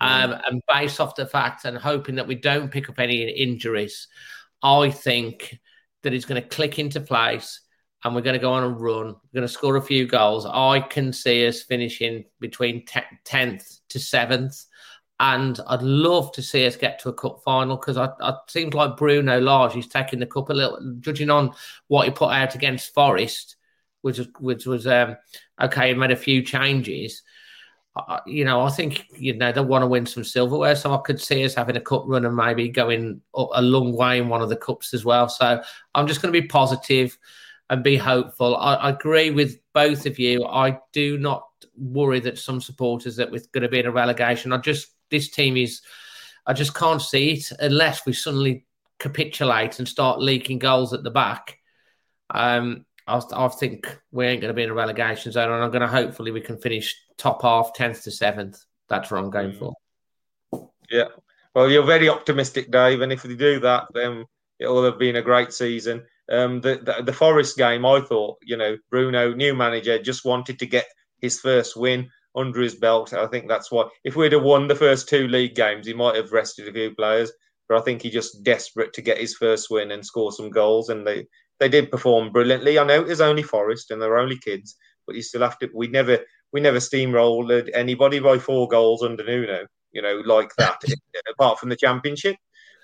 Um, 0.00 0.30
mm. 0.30 0.40
And 0.46 0.62
based 0.68 1.00
off 1.00 1.16
the 1.16 1.26
fact 1.26 1.64
and 1.64 1.76
hoping 1.76 2.14
that 2.16 2.26
we 2.26 2.36
don't 2.36 2.70
pick 2.70 2.88
up 2.88 2.98
any 2.98 3.28
injuries, 3.28 4.08
I 4.62 4.90
think 4.90 5.58
that 6.02 6.14
it's 6.14 6.24
going 6.24 6.40
to 6.40 6.48
click 6.48 6.78
into 6.78 7.00
place 7.00 7.60
and 8.04 8.14
we're 8.14 8.22
going 8.22 8.34
to 8.34 8.40
go 8.40 8.52
on 8.52 8.62
a 8.62 8.68
run. 8.68 9.06
We're 9.06 9.40
going 9.40 9.42
to 9.42 9.48
score 9.48 9.76
a 9.76 9.82
few 9.82 10.06
goals. 10.06 10.46
I 10.46 10.80
can 10.80 11.12
see 11.12 11.46
us 11.46 11.62
finishing 11.62 12.24
between 12.40 12.86
10th 12.86 13.80
to 13.88 13.98
7th 13.98 14.66
and 15.20 15.58
I'd 15.66 15.82
love 15.82 16.32
to 16.32 16.42
see 16.42 16.66
us 16.66 16.76
get 16.76 17.00
to 17.00 17.08
a 17.08 17.12
cup 17.12 17.42
final 17.44 17.76
because 17.76 17.96
I, 17.96 18.08
I 18.20 18.34
seems 18.48 18.74
like 18.74 18.96
Bruno 18.96 19.40
Lage 19.40 19.74
he's 19.74 19.88
taking 19.88 20.20
the 20.20 20.26
cup 20.26 20.48
a 20.50 20.52
little, 20.52 20.78
judging 21.00 21.30
on 21.30 21.52
what 21.88 22.06
he 22.06 22.12
put 22.12 22.30
out 22.30 22.54
against 22.54 22.94
Forest, 22.94 23.56
which 24.02 24.18
was 24.18 24.28
which 24.38 24.66
was 24.66 24.86
um, 24.86 25.16
okay. 25.60 25.88
He 25.88 25.94
made 25.94 26.10
a 26.10 26.16
few 26.16 26.42
changes. 26.42 27.22
You 28.26 28.44
know, 28.44 28.60
I 28.60 28.70
think 28.70 29.06
you 29.16 29.34
know 29.34 29.50
they 29.50 29.60
want 29.60 29.82
to 29.82 29.88
win 29.88 30.06
some 30.06 30.24
silverware, 30.24 30.76
so 30.76 30.94
I 30.94 30.98
could 30.98 31.20
see 31.20 31.44
us 31.44 31.54
having 31.54 31.76
a 31.76 31.80
cup 31.80 32.04
run 32.06 32.24
and 32.24 32.36
maybe 32.36 32.68
going 32.68 33.20
a 33.34 33.62
long 33.62 33.92
way 33.92 34.18
in 34.18 34.28
one 34.28 34.40
of 34.40 34.48
the 34.48 34.56
cups 34.56 34.94
as 34.94 35.04
well. 35.04 35.28
So 35.28 35.60
I'm 35.94 36.06
just 36.06 36.22
going 36.22 36.32
to 36.32 36.40
be 36.40 36.46
positive 36.46 37.18
and 37.70 37.82
be 37.82 37.96
hopeful. 37.96 38.56
I, 38.56 38.74
I 38.74 38.90
agree 38.90 39.30
with 39.30 39.58
both 39.74 40.06
of 40.06 40.18
you. 40.18 40.44
I 40.44 40.78
do 40.92 41.18
not 41.18 41.44
worry 41.76 42.20
that 42.20 42.38
some 42.38 42.60
supporters 42.60 43.16
that 43.16 43.30
we're 43.30 43.42
going 43.52 43.62
to 43.62 43.68
be 43.68 43.80
in 43.80 43.86
a 43.86 43.92
relegation. 43.92 44.52
I 44.52 44.58
just 44.58 44.88
this 45.10 45.30
team 45.30 45.56
is. 45.56 45.82
I 46.46 46.54
just 46.54 46.74
can't 46.74 47.02
see 47.02 47.32
it 47.32 47.52
unless 47.60 48.06
we 48.06 48.14
suddenly 48.14 48.64
capitulate 48.98 49.78
and 49.78 49.86
start 49.86 50.20
leaking 50.20 50.58
goals 50.58 50.94
at 50.94 51.02
the 51.02 51.10
back. 51.10 51.58
Um, 52.30 52.86
I, 53.08 53.20
I 53.32 53.48
think 53.48 53.98
we 54.12 54.26
ain't 54.26 54.40
going 54.40 54.50
to 54.50 54.54
be 54.54 54.62
in 54.62 54.70
a 54.70 54.74
relegation 54.74 55.32
zone, 55.32 55.50
and 55.50 55.62
I'm 55.62 55.70
going 55.70 55.82
to 55.82 55.88
hopefully 55.88 56.30
we 56.30 56.40
can 56.40 56.58
finish 56.58 56.94
top 57.16 57.42
half, 57.42 57.72
tenth 57.74 58.02
to 58.04 58.10
seventh. 58.10 58.62
That's 58.88 59.10
what 59.10 59.18
I'm 59.18 59.30
going 59.30 59.52
for. 59.52 59.74
Yeah, 60.90 61.08
well, 61.54 61.70
you're 61.70 61.84
very 61.84 62.08
optimistic, 62.08 62.70
Dave, 62.70 63.00
and 63.00 63.12
if 63.12 63.24
we 63.24 63.36
do 63.36 63.60
that, 63.60 63.86
then 63.92 64.24
it 64.58 64.68
will 64.68 64.84
have 64.84 64.98
been 64.98 65.16
a 65.16 65.22
great 65.22 65.52
season. 65.52 66.04
Um, 66.30 66.60
the, 66.60 66.76
the, 66.76 67.02
the 67.04 67.12
Forest 67.12 67.56
game, 67.56 67.86
I 67.86 68.00
thought, 68.00 68.38
you 68.42 68.56
know, 68.56 68.76
Bruno, 68.90 69.34
new 69.34 69.54
manager, 69.54 69.98
just 69.98 70.24
wanted 70.24 70.58
to 70.58 70.66
get 70.66 70.86
his 71.20 71.40
first 71.40 71.76
win 71.76 72.10
under 72.36 72.60
his 72.60 72.74
belt. 72.74 73.12
I 73.12 73.26
think 73.26 73.48
that's 73.48 73.70
why. 73.72 73.88
If 74.04 74.16
we'd 74.16 74.32
have 74.32 74.42
won 74.42 74.68
the 74.68 74.74
first 74.74 75.08
two 75.08 75.26
league 75.28 75.54
games, 75.54 75.86
he 75.86 75.94
might 75.94 76.16
have 76.16 76.32
rested 76.32 76.68
a 76.68 76.72
few 76.72 76.94
players. 76.94 77.32
But 77.68 77.78
I 77.78 77.80
think 77.82 78.02
he 78.02 78.10
just 78.10 78.42
desperate 78.44 78.92
to 78.94 79.02
get 79.02 79.18
his 79.18 79.34
first 79.34 79.68
win 79.70 79.90
and 79.90 80.04
score 80.04 80.32
some 80.32 80.50
goals. 80.50 80.88
And 80.88 81.06
they 81.06 81.26
they 81.60 81.68
did 81.68 81.90
perform 81.90 82.32
brilliantly. 82.32 82.78
I 82.78 82.84
know 82.84 83.00
it 83.00 83.08
was 83.08 83.20
only 83.20 83.42
Forest 83.42 83.90
and 83.90 84.00
they're 84.00 84.18
only 84.18 84.38
kids, 84.38 84.76
but 85.06 85.16
you 85.16 85.22
still 85.22 85.42
have 85.42 85.58
to. 85.58 85.70
We 85.74 85.88
never 85.88 86.18
we 86.52 86.60
never 86.60 86.78
steamrolled 86.78 87.68
anybody 87.74 88.20
by 88.20 88.38
four 88.38 88.68
goals 88.68 89.02
under 89.02 89.24
Nuno. 89.24 89.66
You 89.92 90.02
know, 90.02 90.22
like 90.24 90.54
that. 90.56 90.80
apart 91.30 91.58
from 91.58 91.68
the 91.68 91.76
championship. 91.76 92.36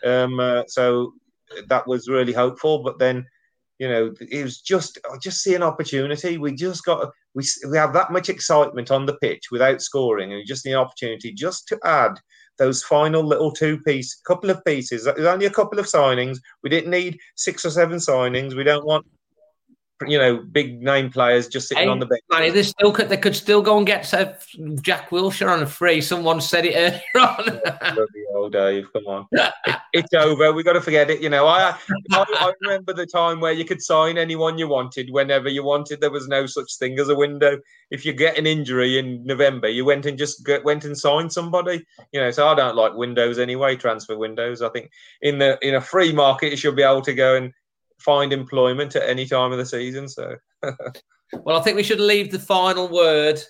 Um, 0.05 0.41
uh, 0.41 0.63
so 0.67 1.13
that 1.69 1.87
was 1.87 2.09
really 2.09 2.33
hopeful. 2.33 2.83
But 2.83 2.99
then 2.99 3.27
you 3.79 3.89
know, 3.89 4.15
it 4.21 4.45
was 4.45 4.61
just 4.61 4.99
I 5.11 5.17
just 5.19 5.43
see 5.43 5.55
an 5.55 5.63
opportunity. 5.63 6.39
We 6.39 6.55
just 6.55 6.85
got 6.85 7.11
we 7.35 7.45
we 7.71 7.77
have 7.77 7.93
that 7.95 8.13
much 8.13 8.29
excitement 8.29 8.91
on 8.91 9.07
the 9.07 9.17
pitch 9.17 9.51
without 9.51 9.83
scoring, 9.83 10.33
and 10.33 10.39
we 10.39 10.45
just 10.45 10.65
need 10.65 10.73
an 10.73 10.79
opportunity 10.79 11.33
just 11.33 11.67
to 11.69 11.79
add 11.85 12.19
those 12.59 12.83
final 12.83 13.23
little 13.23 13.51
two 13.51 13.79
piece, 13.81 14.15
couple 14.27 14.51
of 14.51 14.65
pieces. 14.65 15.05
There's 15.05 15.27
only 15.27 15.47
a 15.47 15.51
couple 15.51 15.79
of 15.79 15.87
signings. 15.87 16.39
We 16.63 16.71
didn't 16.71 16.91
need 16.91 17.19
six 17.35 17.65
or 17.65 17.71
seven 17.71 17.99
signings. 17.99 18.55
We 18.55 18.65
don't 18.65 18.87
want 18.87 19.07
you 20.07 20.19
know, 20.19 20.39
big 20.39 20.83
name 20.83 21.11
players 21.11 21.49
just 21.49 21.69
sitting 21.69 21.85
hey, 21.85 21.89
on 21.89 21.99
the 21.99 22.07
bench. 22.07 22.23
Man, 22.31 22.53
they 22.53 22.63
still 22.63 22.93
could 22.93 23.09
they 23.09 23.17
could 23.17 23.37
still 23.37 23.63
go 23.63 23.79
and 23.79 23.87
get 23.87 24.03
Jack 24.83 25.11
Wilshere 25.11 25.51
on 25.51 25.63
a 25.63 25.67
free. 25.67 26.01
Someone 26.01 26.41
said 26.41 26.67
it 26.67 26.75
earlier 26.75 27.29
on. 27.29 28.07
old 28.35 28.53
Dave, 28.53 28.93
come 28.93 29.07
on, 29.07 29.27
it, 29.33 29.77
it's 29.93 30.13
over. 30.15 30.53
We 30.53 30.63
got 30.63 30.73
to 30.73 30.81
forget 30.81 31.11
it. 31.11 31.21
You 31.21 31.29
know, 31.29 31.47
I, 31.47 31.77
I, 32.13 32.25
I 32.29 32.53
remember 32.63 32.93
the 32.93 33.07
time 33.07 33.41
where 33.41 33.53
you 33.53 33.65
could 33.65 33.81
sign 33.81 34.19
anyone 34.19 34.59
you 34.59 34.69
wanted 34.69 35.11
whenever 35.11 35.49
you 35.49 35.63
wanted. 35.63 36.01
There 36.01 36.11
was 36.11 36.27
no 36.27 36.47
such 36.47 36.77
thing 36.77 36.99
as 36.99 37.09
a 37.09 37.15
window. 37.15 37.59
If 37.91 38.05
you 38.05 38.13
get 38.13 38.37
an 38.37 38.47
injury 38.47 38.99
in 38.99 39.25
November, 39.25 39.69
you 39.69 39.85
went 39.85 40.07
and 40.07 40.19
just 40.19 40.45
get, 40.45 40.65
went 40.65 40.85
and 40.85 40.99
signed 40.99 41.33
somebody. 41.33 41.85
You 42.13 42.21
know, 42.21 42.31
so 42.33 42.49
I 42.49 42.55
don't 42.55 42.77
like 42.77 42.95
windows 42.95 43.39
anyway. 43.39 43.77
Transfer 43.77 44.19
windows. 44.19 44.61
I 44.61 44.69
think 44.71 44.91
in 45.23 45.39
the 45.39 45.59
in 45.63 45.77
a 45.77 45.81
free 45.81 46.13
market, 46.13 46.51
you 46.51 46.57
should 46.57 46.77
be 46.77 46.83
able 46.83 47.03
to 47.03 47.15
go 47.15 47.37
and 47.37 47.53
find 47.99 48.33
employment 48.33 48.97
at 48.97 49.09
any 49.09 49.27
time 49.27 49.53
of 49.53 49.59
the 49.59 49.67
season. 49.67 50.09
So, 50.09 50.37
well, 51.33 51.59
I 51.59 51.63
think 51.63 51.77
we 51.77 51.83
should 51.83 52.01
leave 52.01 52.31
the 52.31 52.39
final 52.39 52.89
word 52.89 53.41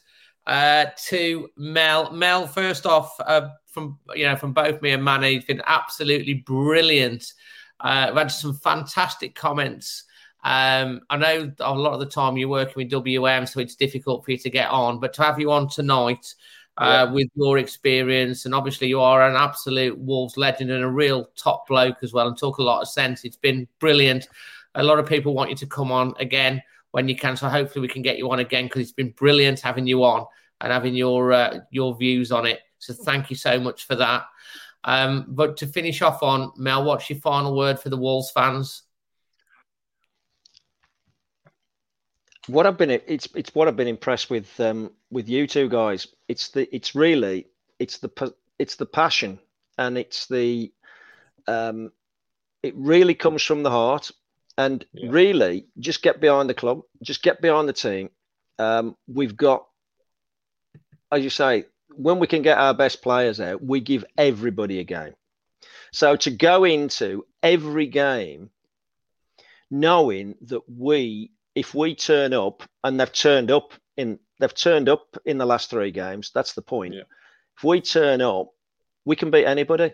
uh, 0.46 0.86
to 1.06 1.48
Mel. 1.56 2.12
Mel, 2.12 2.46
first 2.46 2.86
off, 2.86 3.14
uh, 3.20 3.48
from 3.66 3.98
you 4.14 4.24
know, 4.24 4.36
from 4.36 4.52
both 4.52 4.80
me 4.82 4.92
and 4.92 5.04
Manny, 5.04 5.36
it's 5.36 5.46
been 5.46 5.62
absolutely 5.66 6.34
brilliant. 6.34 7.32
Uh, 7.80 8.06
have 8.06 8.16
had 8.16 8.28
some 8.28 8.54
fantastic 8.54 9.34
comments. 9.34 10.04
Um, 10.44 11.00
I 11.08 11.16
know 11.16 11.52
a 11.60 11.74
lot 11.74 11.94
of 11.94 12.00
the 12.00 12.06
time 12.06 12.36
you're 12.36 12.48
working 12.48 12.74
with 12.76 12.90
WM, 12.90 13.46
so 13.46 13.60
it's 13.60 13.74
difficult 13.74 14.24
for 14.24 14.30
you 14.30 14.38
to 14.38 14.50
get 14.50 14.70
on. 14.70 15.00
But 15.00 15.14
to 15.14 15.22
have 15.22 15.40
you 15.40 15.50
on 15.50 15.68
tonight, 15.68 16.34
uh, 16.78 17.06
yeah. 17.06 17.12
with 17.12 17.28
your 17.34 17.58
experience. 17.58 18.44
And 18.44 18.54
obviously, 18.54 18.88
you 18.88 19.00
are 19.00 19.28
an 19.28 19.36
absolute 19.36 19.98
Wolves 19.98 20.36
legend 20.36 20.70
and 20.70 20.84
a 20.84 20.88
real 20.88 21.30
top 21.36 21.66
bloke 21.68 21.98
as 22.02 22.12
well, 22.12 22.28
and 22.28 22.36
talk 22.36 22.58
a 22.58 22.62
lot 22.62 22.82
of 22.82 22.88
sense. 22.88 23.24
It's 23.24 23.36
been 23.36 23.68
brilliant. 23.78 24.28
A 24.74 24.82
lot 24.82 24.98
of 24.98 25.06
people 25.06 25.34
want 25.34 25.50
you 25.50 25.56
to 25.56 25.66
come 25.66 25.92
on 25.92 26.14
again 26.18 26.62
when 26.90 27.08
you 27.08 27.16
can. 27.16 27.36
So 27.36 27.48
hopefully, 27.48 27.82
we 27.82 27.88
can 27.88 28.02
get 28.02 28.18
you 28.18 28.30
on 28.30 28.40
again 28.40 28.66
because 28.66 28.82
it's 28.82 28.92
been 28.92 29.10
brilliant 29.10 29.60
having 29.60 29.86
you 29.86 30.04
on 30.04 30.26
and 30.60 30.72
having 30.72 30.94
your 30.94 31.32
uh, 31.32 31.60
your 31.70 31.96
views 31.96 32.32
on 32.32 32.46
it. 32.46 32.60
So 32.78 32.92
thank 32.92 33.30
you 33.30 33.36
so 33.36 33.58
much 33.58 33.86
for 33.86 33.94
that. 33.96 34.24
Um, 34.82 35.26
but 35.28 35.56
to 35.58 35.66
finish 35.66 36.02
off 36.02 36.22
on 36.22 36.52
Mel, 36.56 36.84
what's 36.84 37.08
your 37.08 37.18
final 37.20 37.56
word 37.56 37.80
for 37.80 37.88
the 37.88 37.96
Wolves 37.96 38.30
fans? 38.30 38.82
what 42.46 42.66
I've 42.66 42.76
been 42.76 42.90
it's 42.90 43.28
it's 43.34 43.54
what 43.54 43.68
I've 43.68 43.76
been 43.76 43.88
impressed 43.88 44.30
with 44.30 44.58
um, 44.60 44.90
with 45.14 45.28
you 45.28 45.46
two 45.46 45.68
guys. 45.68 46.08
It's 46.28 46.48
the 46.48 46.72
it's 46.74 46.94
really 46.94 47.46
it's 47.78 47.98
the 47.98 48.34
it's 48.58 48.76
the 48.76 48.86
passion 48.86 49.38
and 49.78 49.96
it's 49.96 50.26
the 50.26 50.72
um, 51.46 51.92
it 52.62 52.74
really 52.76 53.14
comes 53.14 53.42
from 53.42 53.62
the 53.62 53.70
heart 53.70 54.10
and 54.58 54.84
yeah. 54.92 55.10
really 55.10 55.66
just 55.78 56.02
get 56.02 56.20
behind 56.20 56.50
the 56.50 56.54
club, 56.54 56.82
just 57.02 57.22
get 57.22 57.40
behind 57.40 57.68
the 57.68 57.72
team. 57.72 58.10
Um, 58.58 58.96
we've 59.08 59.36
got, 59.36 59.66
as 61.10 61.24
you 61.24 61.30
say, 61.30 61.64
when 61.96 62.18
we 62.18 62.26
can 62.26 62.42
get 62.42 62.58
our 62.58 62.74
best 62.74 63.02
players 63.02 63.40
out, 63.40 63.62
we 63.62 63.80
give 63.80 64.04
everybody 64.16 64.78
a 64.78 64.84
game. 64.84 65.14
So 65.92 66.16
to 66.16 66.30
go 66.30 66.64
into 66.64 67.26
every 67.42 67.86
game 67.86 68.50
knowing 69.70 70.36
that 70.42 70.62
we 70.68 71.30
if 71.54 71.74
we 71.74 71.94
turn 71.94 72.32
up 72.32 72.62
and 72.82 72.98
they've 72.98 73.12
turned 73.12 73.50
up 73.50 73.72
in 73.96 74.18
they've 74.38 74.54
turned 74.54 74.88
up 74.88 75.16
in 75.24 75.38
the 75.38 75.46
last 75.46 75.70
three 75.70 75.90
games, 75.90 76.30
that's 76.34 76.54
the 76.54 76.62
point. 76.62 76.94
Yeah. 76.94 77.02
If 77.56 77.64
we 77.64 77.80
turn 77.80 78.20
up, 78.20 78.50
we 79.04 79.16
can 79.16 79.30
beat 79.30 79.46
anybody. 79.46 79.92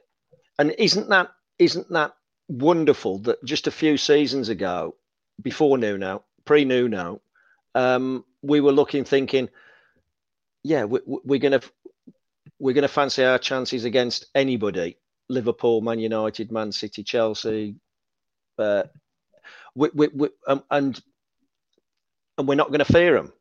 And 0.58 0.74
isn't 0.78 1.08
that 1.08 1.30
isn't 1.58 1.90
that 1.90 2.12
wonderful 2.48 3.18
that 3.20 3.44
just 3.44 3.66
a 3.66 3.70
few 3.70 3.96
seasons 3.96 4.48
ago, 4.48 4.96
before 5.40 5.78
Nuno, 5.78 6.24
pre 6.44 6.64
Nuno, 6.64 7.20
um, 7.74 8.24
we 8.42 8.60
were 8.60 8.72
looking, 8.72 9.04
thinking, 9.04 9.48
yeah, 10.62 10.84
we, 10.84 11.00
we're 11.06 11.40
gonna 11.40 11.60
we're 12.58 12.74
gonna 12.74 12.88
fancy 12.88 13.24
our 13.24 13.38
chances 13.38 13.84
against 13.84 14.26
anybody, 14.34 14.98
Liverpool, 15.28 15.80
Man 15.80 15.98
United, 15.98 16.50
Man 16.50 16.72
City, 16.72 17.02
Chelsea, 17.02 17.76
uh, 18.58 18.84
we, 19.74 19.90
we, 19.94 20.08
we, 20.08 20.28
um, 20.46 20.62
and 20.70 21.00
and 22.38 22.48
we're 22.48 22.54
not 22.54 22.68
going 22.68 22.80
to 22.80 22.92
fear 22.92 23.14
them. 23.14 23.32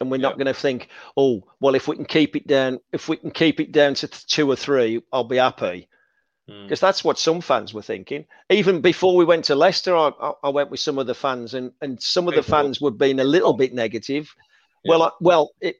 And 0.00 0.10
we're 0.10 0.16
yeah. 0.16 0.28
not 0.28 0.38
going 0.38 0.46
to 0.46 0.54
think, 0.54 0.88
oh, 1.16 1.44
well, 1.60 1.74
if 1.74 1.86
we 1.86 1.96
can 1.96 2.04
keep 2.04 2.36
it 2.36 2.46
down, 2.46 2.80
if 2.92 3.08
we 3.08 3.16
can 3.16 3.30
keep 3.30 3.60
it 3.60 3.72
down 3.72 3.94
to 3.94 4.08
two 4.08 4.50
or 4.50 4.56
three, 4.56 5.02
I'll 5.12 5.24
be 5.24 5.36
happy. 5.36 5.88
Because 6.46 6.78
mm. 6.78 6.82
that's 6.82 7.02
what 7.02 7.18
some 7.18 7.40
fans 7.40 7.72
were 7.72 7.80
thinking. 7.80 8.26
Even 8.50 8.80
before 8.80 9.16
we 9.16 9.24
went 9.24 9.46
to 9.46 9.54
Leicester, 9.54 9.96
I, 9.96 10.10
I 10.42 10.50
went 10.50 10.70
with 10.70 10.80
some 10.80 10.98
of 10.98 11.06
the 11.06 11.14
fans, 11.14 11.54
and, 11.54 11.72
and 11.80 12.02
some 12.02 12.28
of 12.28 12.34
the 12.34 12.42
fans 12.42 12.80
were 12.80 12.90
being 12.90 13.18
a 13.18 13.24
little 13.24 13.54
bit 13.54 13.72
negative. 13.72 14.34
Yeah. 14.84 14.90
Well, 14.90 15.02
I, 15.04 15.10
well, 15.20 15.52
it, 15.60 15.76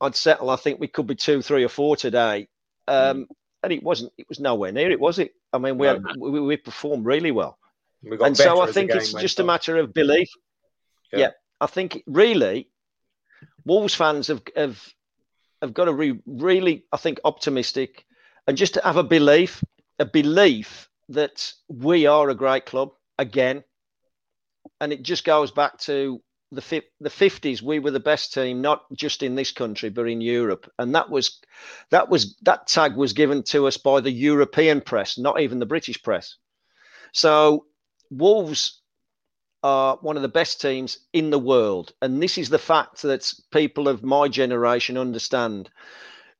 I'd 0.00 0.16
settle. 0.16 0.50
I 0.50 0.56
think 0.56 0.80
we 0.80 0.88
could 0.88 1.06
be 1.06 1.14
two, 1.14 1.40
three, 1.42 1.62
or 1.62 1.68
four 1.68 1.94
today. 1.94 2.48
Um, 2.88 3.16
mm. 3.16 3.26
And 3.62 3.72
it 3.72 3.82
wasn't. 3.82 4.12
It 4.18 4.28
was 4.28 4.40
nowhere 4.40 4.72
near 4.72 4.90
it, 4.90 4.98
was 4.98 5.18
it? 5.18 5.32
I 5.52 5.58
mean, 5.58 5.78
we 5.78 5.86
had, 5.86 6.02
we, 6.18 6.40
we 6.40 6.56
performed 6.56 7.06
really 7.06 7.30
well. 7.30 7.58
We 8.02 8.16
and 8.20 8.36
so 8.36 8.60
I 8.60 8.70
think 8.70 8.90
it's 8.92 9.12
just 9.12 9.40
a 9.40 9.44
matter 9.44 9.76
of 9.76 9.92
belief 9.92 10.28
Yeah. 11.12 11.18
yeah. 11.18 11.30
I 11.60 11.66
think 11.66 12.02
really, 12.06 12.68
Wolves 13.64 13.94
fans 13.94 14.28
have 14.28 14.42
have 14.56 14.82
have 15.60 15.74
got 15.74 15.86
to 15.86 15.92
be 15.92 16.20
really, 16.26 16.84
I 16.92 16.96
think, 16.96 17.20
optimistic, 17.24 18.04
and 18.46 18.56
just 18.56 18.74
to 18.74 18.82
have 18.82 18.96
a 18.96 19.04
belief, 19.04 19.62
a 19.98 20.04
belief 20.04 20.88
that 21.10 21.52
we 21.68 22.06
are 22.06 22.30
a 22.30 22.34
great 22.34 22.66
club 22.66 22.90
again, 23.18 23.64
and 24.80 24.92
it 24.92 25.02
just 25.02 25.24
goes 25.24 25.50
back 25.50 25.78
to 25.80 26.22
the 26.52 26.82
the 27.00 27.10
fifties. 27.10 27.62
We 27.62 27.78
were 27.78 27.90
the 27.90 28.00
best 28.00 28.32
team, 28.32 28.60
not 28.60 28.84
just 28.94 29.22
in 29.22 29.34
this 29.34 29.52
country, 29.52 29.90
but 29.90 30.08
in 30.08 30.20
Europe, 30.20 30.70
and 30.78 30.94
that 30.94 31.10
was 31.10 31.40
that 31.90 32.08
was 32.08 32.36
that 32.42 32.66
tag 32.66 32.96
was 32.96 33.12
given 33.12 33.42
to 33.44 33.66
us 33.66 33.76
by 33.76 34.00
the 34.00 34.12
European 34.12 34.80
press, 34.80 35.18
not 35.18 35.40
even 35.40 35.58
the 35.58 35.66
British 35.66 36.02
press. 36.02 36.36
So 37.12 37.66
Wolves 38.10 38.80
are 39.62 39.96
one 40.00 40.16
of 40.16 40.22
the 40.22 40.28
best 40.28 40.60
teams 40.60 40.98
in 41.12 41.30
the 41.30 41.38
world. 41.38 41.92
And 42.00 42.22
this 42.22 42.38
is 42.38 42.48
the 42.48 42.58
fact 42.58 43.02
that 43.02 43.32
people 43.50 43.88
of 43.88 44.02
my 44.02 44.28
generation 44.28 44.96
understand. 44.96 45.70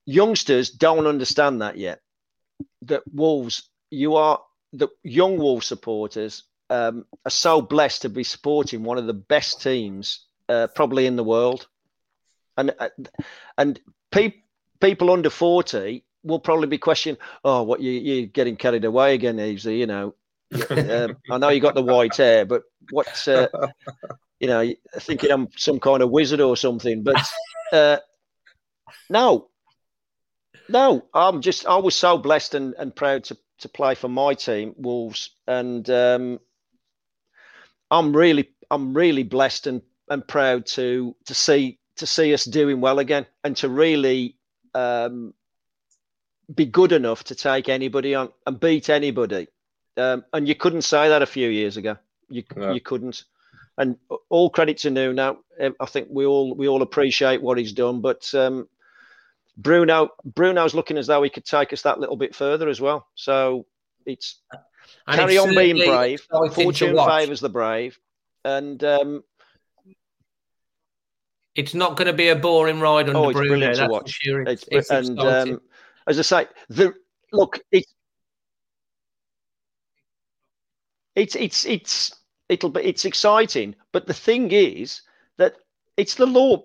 Youngsters 0.06 0.70
don't 0.70 1.06
understand 1.06 1.62
that 1.62 1.76
yet. 1.76 2.00
That 2.82 3.02
Wolves, 3.12 3.68
you 3.90 4.16
are 4.16 4.40
the 4.72 4.88
young 5.02 5.38
Wolves 5.38 5.66
supporters 5.66 6.44
um, 6.70 7.06
are 7.24 7.30
so 7.30 7.60
blessed 7.60 8.02
to 8.02 8.08
be 8.08 8.24
supporting 8.24 8.84
one 8.84 8.98
of 8.98 9.06
the 9.06 9.14
best 9.14 9.62
teams 9.62 10.26
uh, 10.48 10.68
probably 10.74 11.06
in 11.06 11.16
the 11.16 11.24
world. 11.24 11.66
And 12.56 12.74
uh, 12.78 12.88
and 13.56 13.80
pe- 14.10 14.42
people 14.80 15.10
under 15.10 15.30
40 15.30 16.04
will 16.24 16.40
probably 16.40 16.66
be 16.66 16.78
questioning, 16.78 17.18
oh, 17.44 17.62
what 17.62 17.80
you, 17.80 17.92
you're 17.92 18.26
getting 18.26 18.56
carried 18.56 18.84
away 18.84 19.14
again, 19.14 19.40
Easy, 19.40 19.76
you 19.76 19.86
know 19.86 20.14
um, 20.70 21.16
I 21.30 21.38
know 21.38 21.48
you 21.48 21.60
got 21.60 21.74
the 21.74 21.82
white 21.82 22.16
hair, 22.16 22.44
but 22.44 22.62
what 22.90 23.26
uh, 23.28 23.48
you 24.40 24.46
know, 24.46 24.72
thinking 24.96 25.30
I'm 25.30 25.48
some 25.56 25.80
kind 25.80 26.02
of 26.02 26.10
wizard 26.10 26.40
or 26.40 26.56
something. 26.56 27.02
But 27.02 27.16
uh, 27.72 27.98
no, 29.10 29.48
no, 30.68 31.06
I'm 31.14 31.40
just 31.40 31.66
I 31.66 31.76
was 31.76 31.94
so 31.94 32.18
blessed 32.18 32.54
and, 32.54 32.74
and 32.78 32.94
proud 32.94 33.24
to 33.24 33.36
to 33.58 33.68
play 33.68 33.94
for 33.94 34.08
my 34.08 34.34
team, 34.34 34.74
Wolves, 34.76 35.30
and 35.46 35.88
um, 35.90 36.38
I'm 37.90 38.14
really 38.14 38.50
I'm 38.70 38.94
really 38.94 39.24
blessed 39.24 39.66
and, 39.66 39.82
and 40.08 40.26
proud 40.26 40.66
to 40.66 41.16
to 41.26 41.34
see 41.34 41.78
to 41.96 42.06
see 42.06 42.32
us 42.32 42.44
doing 42.44 42.80
well 42.80 43.00
again 43.00 43.26
and 43.42 43.56
to 43.56 43.68
really 43.68 44.36
um, 44.74 45.34
be 46.54 46.64
good 46.64 46.92
enough 46.92 47.24
to 47.24 47.34
take 47.34 47.68
anybody 47.68 48.14
on 48.14 48.30
and 48.46 48.60
beat 48.60 48.88
anybody 48.88 49.48
um, 49.98 50.24
and 50.32 50.48
you 50.48 50.54
couldn't 50.54 50.82
say 50.82 51.08
that 51.08 51.22
a 51.22 51.26
few 51.26 51.48
years 51.48 51.76
ago. 51.76 51.96
You 52.28 52.44
no. 52.56 52.72
you 52.72 52.80
couldn't. 52.80 53.24
And 53.76 53.96
all 54.28 54.50
credit 54.50 54.78
to 54.78 54.90
Nuno. 54.90 55.38
Um, 55.60 55.76
I 55.78 55.86
think 55.86 56.08
we 56.10 56.26
all 56.26 56.54
we 56.54 56.68
all 56.68 56.82
appreciate 56.82 57.42
what 57.42 57.58
he's 57.58 57.72
done, 57.72 58.00
but 58.00 58.32
um, 58.34 58.68
Bruno 59.56 60.10
Bruno's 60.24 60.74
looking 60.74 60.98
as 60.98 61.06
though 61.06 61.22
he 61.22 61.30
could 61.30 61.44
take 61.44 61.72
us 61.72 61.82
that 61.82 62.00
little 62.00 62.16
bit 62.16 62.34
further 62.34 62.68
as 62.68 62.80
well. 62.80 63.06
So 63.14 63.66
it's 64.06 64.40
and 65.06 65.16
carry 65.16 65.36
it's 65.36 65.44
on 65.44 65.54
being 65.54 65.76
brave. 65.76 66.20
Fortune 66.52 66.96
favours 66.96 67.40
the 67.40 67.48
brave, 67.48 67.98
and 68.44 68.82
um, 68.82 69.24
it's 71.54 71.74
not 71.74 71.96
going 71.96 72.06
to 72.06 72.12
be 72.12 72.28
a 72.28 72.36
boring 72.36 72.80
ride 72.80 73.08
under 73.08 73.18
oh, 73.18 73.28
it's 73.30 73.36
Bruno. 73.36 73.48
Brilliant 73.48 73.76
to 73.76 73.88
watch. 73.88 74.10
Sure. 74.10 74.42
It's, 74.42 74.64
it's 74.70 74.90
and 74.90 75.18
um, 75.20 75.60
as 76.06 76.18
I 76.18 76.22
say, 76.22 76.46
the 76.68 76.94
look, 77.32 77.60
it's 77.72 77.92
it's 81.18 81.34
it's 81.34 81.66
it's 81.66 82.16
it'll 82.48 82.70
be 82.70 82.80
it's 82.80 83.04
exciting. 83.04 83.74
But 83.92 84.06
the 84.06 84.14
thing 84.14 84.52
is 84.52 85.02
that 85.36 85.56
it's 85.96 86.14
the 86.14 86.26
law. 86.26 86.62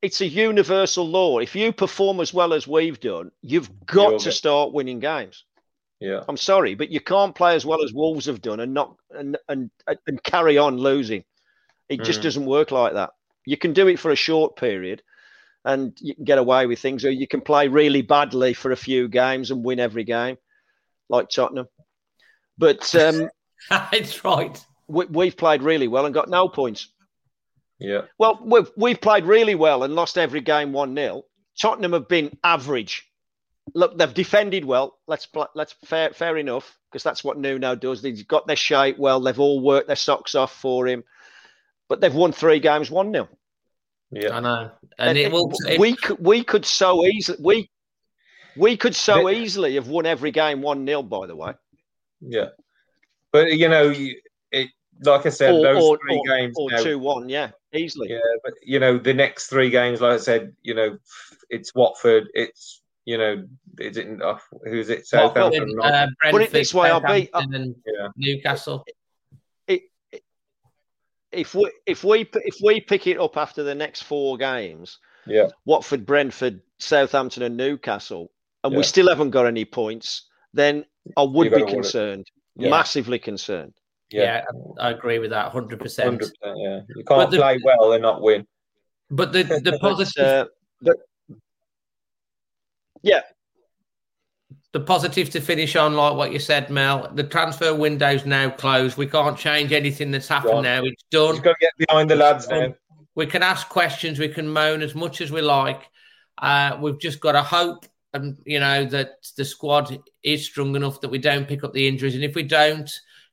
It's 0.00 0.20
a 0.20 0.26
universal 0.26 1.08
law. 1.08 1.38
If 1.38 1.56
you 1.56 1.72
perform 1.72 2.20
as 2.20 2.32
well 2.32 2.52
as 2.52 2.68
we've 2.68 3.00
done, 3.00 3.30
you've 3.40 3.70
got 3.86 4.10
You'll 4.10 4.18
to 4.20 4.32
start 4.32 4.72
winning 4.72 5.00
games. 5.00 5.44
Yeah. 5.98 6.22
I'm 6.28 6.36
sorry, 6.36 6.74
but 6.74 6.90
you 6.90 7.00
can't 7.00 7.34
play 7.34 7.54
as 7.54 7.64
well 7.64 7.82
as 7.82 7.92
Wolves 7.92 8.26
have 8.26 8.42
done 8.42 8.60
and 8.60 8.74
not 8.74 8.96
and 9.10 9.38
and 9.48 9.70
and 10.06 10.22
carry 10.22 10.58
on 10.58 10.76
losing. 10.76 11.24
It 11.88 12.02
just 12.02 12.20
mm. 12.20 12.24
doesn't 12.24 12.46
work 12.46 12.70
like 12.70 12.94
that. 12.94 13.10
You 13.46 13.56
can 13.56 13.72
do 13.72 13.88
it 13.88 13.98
for 13.98 14.10
a 14.10 14.16
short 14.16 14.56
period 14.56 15.02
and 15.64 15.96
you 16.00 16.14
can 16.14 16.24
get 16.24 16.38
away 16.38 16.66
with 16.66 16.78
things, 16.78 17.04
or 17.04 17.10
you 17.10 17.26
can 17.26 17.40
play 17.40 17.68
really 17.68 18.02
badly 18.02 18.52
for 18.52 18.70
a 18.70 18.76
few 18.76 19.08
games 19.08 19.50
and 19.50 19.64
win 19.64 19.80
every 19.80 20.04
game, 20.04 20.36
like 21.08 21.28
Tottenham. 21.30 21.66
But 22.58 22.94
um, 22.94 23.28
That's 23.90 24.24
right. 24.24 24.64
We, 24.86 25.26
have 25.26 25.36
played 25.36 25.62
really 25.62 25.88
well 25.88 26.04
and 26.04 26.14
got 26.14 26.28
no 26.28 26.48
points. 26.48 26.88
Yeah. 27.78 28.02
Well, 28.18 28.40
we've, 28.44 28.70
we've 28.76 29.00
played 29.00 29.24
really 29.24 29.54
well 29.54 29.82
and 29.82 29.94
lost 29.94 30.18
every 30.18 30.40
game 30.40 30.72
1 30.72 30.94
0. 30.94 31.22
Tottenham 31.60 31.92
have 31.92 32.08
been 32.08 32.36
average. 32.42 33.06
Look, 33.74 33.96
they've 33.96 34.12
defended 34.12 34.64
well. 34.64 34.98
Let's 35.06 35.26
let's 35.54 35.74
fair 35.86 36.10
fair 36.10 36.36
enough 36.36 36.76
because 36.90 37.02
that's 37.02 37.24
what 37.24 37.38
Nuno 37.38 37.74
does. 37.74 38.02
They've 38.02 38.28
got 38.28 38.46
their 38.46 38.56
shape 38.56 38.98
well. 38.98 39.20
They've 39.20 39.40
all 39.40 39.60
worked 39.60 39.86
their 39.86 39.96
socks 39.96 40.34
off 40.34 40.54
for 40.54 40.86
him, 40.86 41.02
but 41.88 42.00
they've 42.00 42.14
won 42.14 42.32
three 42.32 42.60
games 42.60 42.90
one 42.90 43.10
0 43.10 43.28
Yeah, 44.10 44.36
I 44.36 44.40
know. 44.40 44.70
And, 44.98 45.10
and 45.10 45.18
it, 45.18 45.32
will. 45.32 45.50
It, 45.66 45.80
we 45.80 45.96
could 45.96 46.18
we 46.18 46.44
could 46.44 46.66
so 46.66 47.06
easily 47.06 47.38
we 47.42 47.70
we 48.54 48.76
could 48.76 48.94
so 48.94 49.30
easily 49.30 49.76
have 49.76 49.88
won 49.88 50.04
every 50.04 50.30
game 50.30 50.60
one 50.60 50.86
0 50.86 51.02
By 51.02 51.26
the 51.26 51.36
way. 51.36 51.54
Yeah, 52.20 52.48
but 53.34 53.50
you 53.50 53.68
know, 53.68 53.92
it, 54.52 54.70
like 55.02 55.26
I 55.26 55.28
said, 55.28 55.54
or, 55.54 55.62
those 55.62 55.82
or, 55.82 55.98
three 55.98 56.16
or, 56.16 56.36
games 56.36 56.54
or 56.56 56.70
two 56.78 57.00
one, 57.00 57.28
yeah, 57.28 57.50
easily. 57.72 58.10
Yeah, 58.10 58.20
but 58.44 58.54
you 58.62 58.78
know, 58.78 58.96
the 58.96 59.12
next 59.12 59.48
three 59.48 59.70
games, 59.70 60.00
like 60.00 60.12
I 60.12 60.18
said, 60.18 60.54
you 60.62 60.74
know, 60.74 60.96
it's 61.50 61.74
Watford, 61.74 62.28
it's 62.32 62.80
you 63.04 63.18
know, 63.18 63.44
is 63.80 63.96
it 63.96 64.22
uh, 64.22 64.38
who's 64.64 64.88
it? 64.88 65.08
Southampton. 65.08 65.76
Uh, 65.82 66.06
Put 66.30 66.42
it 66.42 66.52
this 66.52 66.72
way, 66.72 66.90
I'll 66.90 67.00
be 67.00 67.28
uh, 67.32 67.42
yeah. 67.50 68.08
Newcastle. 68.16 68.84
It, 69.66 69.82
it, 70.12 70.22
if 71.32 71.56
we 71.56 71.72
if 71.86 72.04
we 72.04 72.30
if 72.32 72.58
we 72.62 72.80
pick 72.80 73.08
it 73.08 73.18
up 73.18 73.36
after 73.36 73.64
the 73.64 73.74
next 73.74 74.02
four 74.04 74.36
games, 74.36 75.00
yeah, 75.26 75.48
Watford, 75.64 76.06
Brentford, 76.06 76.60
Southampton, 76.78 77.42
and 77.42 77.56
Newcastle, 77.56 78.30
and 78.62 78.72
yeah. 78.72 78.76
we 78.76 78.84
still 78.84 79.08
haven't 79.08 79.30
got 79.30 79.48
any 79.48 79.64
points, 79.64 80.28
then 80.52 80.84
I 81.16 81.24
would 81.24 81.52
be 81.52 81.64
concerned 81.64 82.28
yeah. 82.56 82.70
massively 82.70 83.18
concerned. 83.18 83.74
Yeah. 84.10 84.42
yeah. 84.54 84.60
I 84.78 84.90
agree 84.90 85.18
with 85.18 85.30
that 85.30 85.52
100%. 85.52 85.78
100% 85.78 86.30
yeah. 86.56 86.80
You 86.94 87.04
can't 87.04 87.30
the, 87.30 87.38
play 87.38 87.58
well 87.64 87.92
and 87.92 88.02
not 88.02 88.22
win. 88.22 88.46
But 89.10 89.32
the, 89.32 89.42
the 89.42 89.78
positive. 89.80 90.24
uh, 90.24 90.46
but, 90.80 90.96
yeah. 93.02 93.20
The 94.72 94.80
positive 94.80 95.30
to 95.30 95.40
finish 95.40 95.76
on, 95.76 95.94
like 95.94 96.16
what 96.16 96.32
you 96.32 96.38
said, 96.38 96.68
Mel, 96.68 97.10
the 97.14 97.22
transfer 97.22 97.74
window's 97.74 98.26
now 98.26 98.50
closed. 98.50 98.96
We 98.96 99.06
can't 99.06 99.38
change 99.38 99.72
anything 99.72 100.10
that's 100.10 100.26
happened 100.26 100.54
right. 100.54 100.62
now. 100.62 100.84
It's 100.84 101.04
done. 101.10 101.34
You've 101.34 101.44
got 101.44 101.52
to 101.52 101.58
get 101.60 101.72
behind 101.86 102.10
the 102.10 102.16
lads 102.16 102.48
now. 102.48 102.74
We 103.14 103.26
can 103.26 103.44
ask 103.44 103.68
questions, 103.68 104.18
we 104.18 104.28
can 104.28 104.48
moan 104.48 104.82
as 104.82 104.96
much 104.96 105.20
as 105.20 105.30
we 105.30 105.40
like. 105.40 105.88
Uh, 106.38 106.76
we've 106.80 106.98
just 106.98 107.20
got 107.20 107.32
to 107.32 107.42
hope 107.42 107.86
and 108.14 108.38
you 108.46 108.60
know 108.60 108.84
that 108.86 109.26
the 109.36 109.44
squad 109.44 109.98
is 110.22 110.46
strong 110.46 110.74
enough 110.76 111.00
that 111.00 111.10
we 111.10 111.18
don't 111.18 111.48
pick 111.48 111.64
up 111.64 111.74
the 111.74 111.86
injuries. 111.86 112.14
And 112.14 112.24
if 112.24 112.34
we 112.34 112.44
don't, 112.44 112.90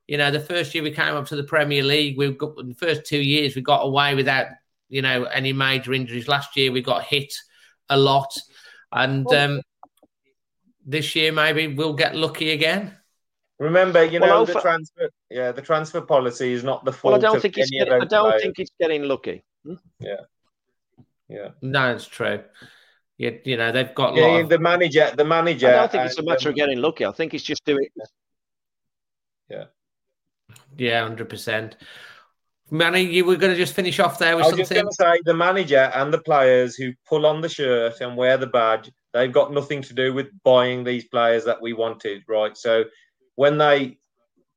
you 0.08 0.18
know, 0.18 0.32
the 0.32 0.40
first 0.40 0.74
year 0.74 0.84
we 0.84 0.91
came 0.91 1.14
up 1.14 1.28
to 1.28 1.36
the 1.36 1.44
Premier 1.44 1.84
League, 1.84 2.18
we've 2.18 2.38
got 2.38 2.56
the 2.56 2.76
first 2.78 3.06
two 3.06 3.22
years 3.22 3.56
we 3.56 3.62
got 3.62 3.86
away 3.86 4.16
without 4.16 4.48
you 4.90 5.02
know 5.02 5.24
any 5.26 5.53
major 5.53 5.94
injuries. 5.94 6.28
Last 6.28 6.58
year 6.58 6.72
we 6.72 6.82
got 6.82 7.03
hit 7.03 7.34
a 7.90 7.98
lot, 7.98 8.36
and 8.91 9.26
um, 9.28 9.62
this 10.86 11.16
year 11.16 11.32
maybe 11.32 11.68
we'll 11.68 11.94
get 11.94 12.16
lucky 12.16 12.52
again. 12.52 12.98
Remember, 13.60 14.03
you 14.03 14.20
know, 14.20 14.26
well, 14.26 14.45
the 14.45 14.60
transfer, 14.60 15.12
yeah, 15.30 15.52
the 15.52 15.62
transfer 15.62 16.02
policy 16.02 16.53
is 16.53 16.64
not 16.64 16.84
the 16.84 16.91
fault. 16.91 17.12
Well, 17.12 17.20
I 17.20 17.34
don't 17.34 17.41
think 17.41 17.60
it's. 17.60 17.70
Getting, 17.70 17.94
I 17.94 18.06
don't 18.06 18.30
players. 18.30 18.41
think 18.41 18.58
it's 18.58 18.72
getting 18.80 19.03
lucky. 19.03 19.44
Hmm? 19.64 19.76
Yeah, 19.99 20.22
yeah. 21.30 21.49
No, 21.62 21.94
it's 21.94 22.08
true. 22.08 22.41
You, 23.17 23.39
you 23.43 23.57
know, 23.57 23.71
they've 23.71 23.93
got 23.93 24.15
yeah, 24.15 24.39
of... 24.39 24.49
the 24.49 24.59
manager. 24.59 25.11
The 25.15 25.25
manager. 25.25 25.67
I 25.67 25.71
don't 25.71 25.91
think 25.91 26.05
it's 26.05 26.17
a 26.17 26.21
uh, 26.21 26.25
matter 26.25 26.49
of 26.49 26.53
um, 26.53 26.57
getting 26.57 26.79
lucky. 26.79 27.05
I 27.05 27.11
think 27.11 27.33
it's 27.33 27.43
just 27.43 27.63
doing. 27.65 27.88
Yeah. 29.49 29.65
Yeah, 30.77 31.03
hundred 31.03 31.29
percent. 31.29 31.75
Manny, 32.73 33.01
you 33.01 33.25
were 33.25 33.35
going 33.35 33.51
to 33.51 33.57
just 33.57 33.73
finish 33.73 33.99
off 33.99 34.17
there 34.17 34.38
with 34.38 34.45
I 34.45 34.47
was 34.47 34.51
something. 34.51 34.77
just 34.77 34.97
going 34.97 35.15
to 35.15 35.19
say 35.19 35.21
the 35.25 35.33
manager 35.33 35.91
and 35.93 36.13
the 36.13 36.21
players 36.21 36.75
who 36.75 36.93
pull 37.05 37.25
on 37.25 37.41
the 37.41 37.49
shirt 37.49 37.99
and 37.99 38.15
wear 38.15 38.38
the 38.38 38.47
badge, 38.47 38.89
they've 39.13 39.31
got 39.31 39.53
nothing 39.53 39.81
to 39.83 39.93
do 39.93 40.13
with 40.13 40.27
buying 40.43 40.85
these 40.85 41.03
players 41.03 41.43
that 41.45 41.61
we 41.61 41.73
wanted, 41.73 42.23
right? 42.29 42.55
So 42.55 42.85
when 43.35 43.57
they 43.57 43.97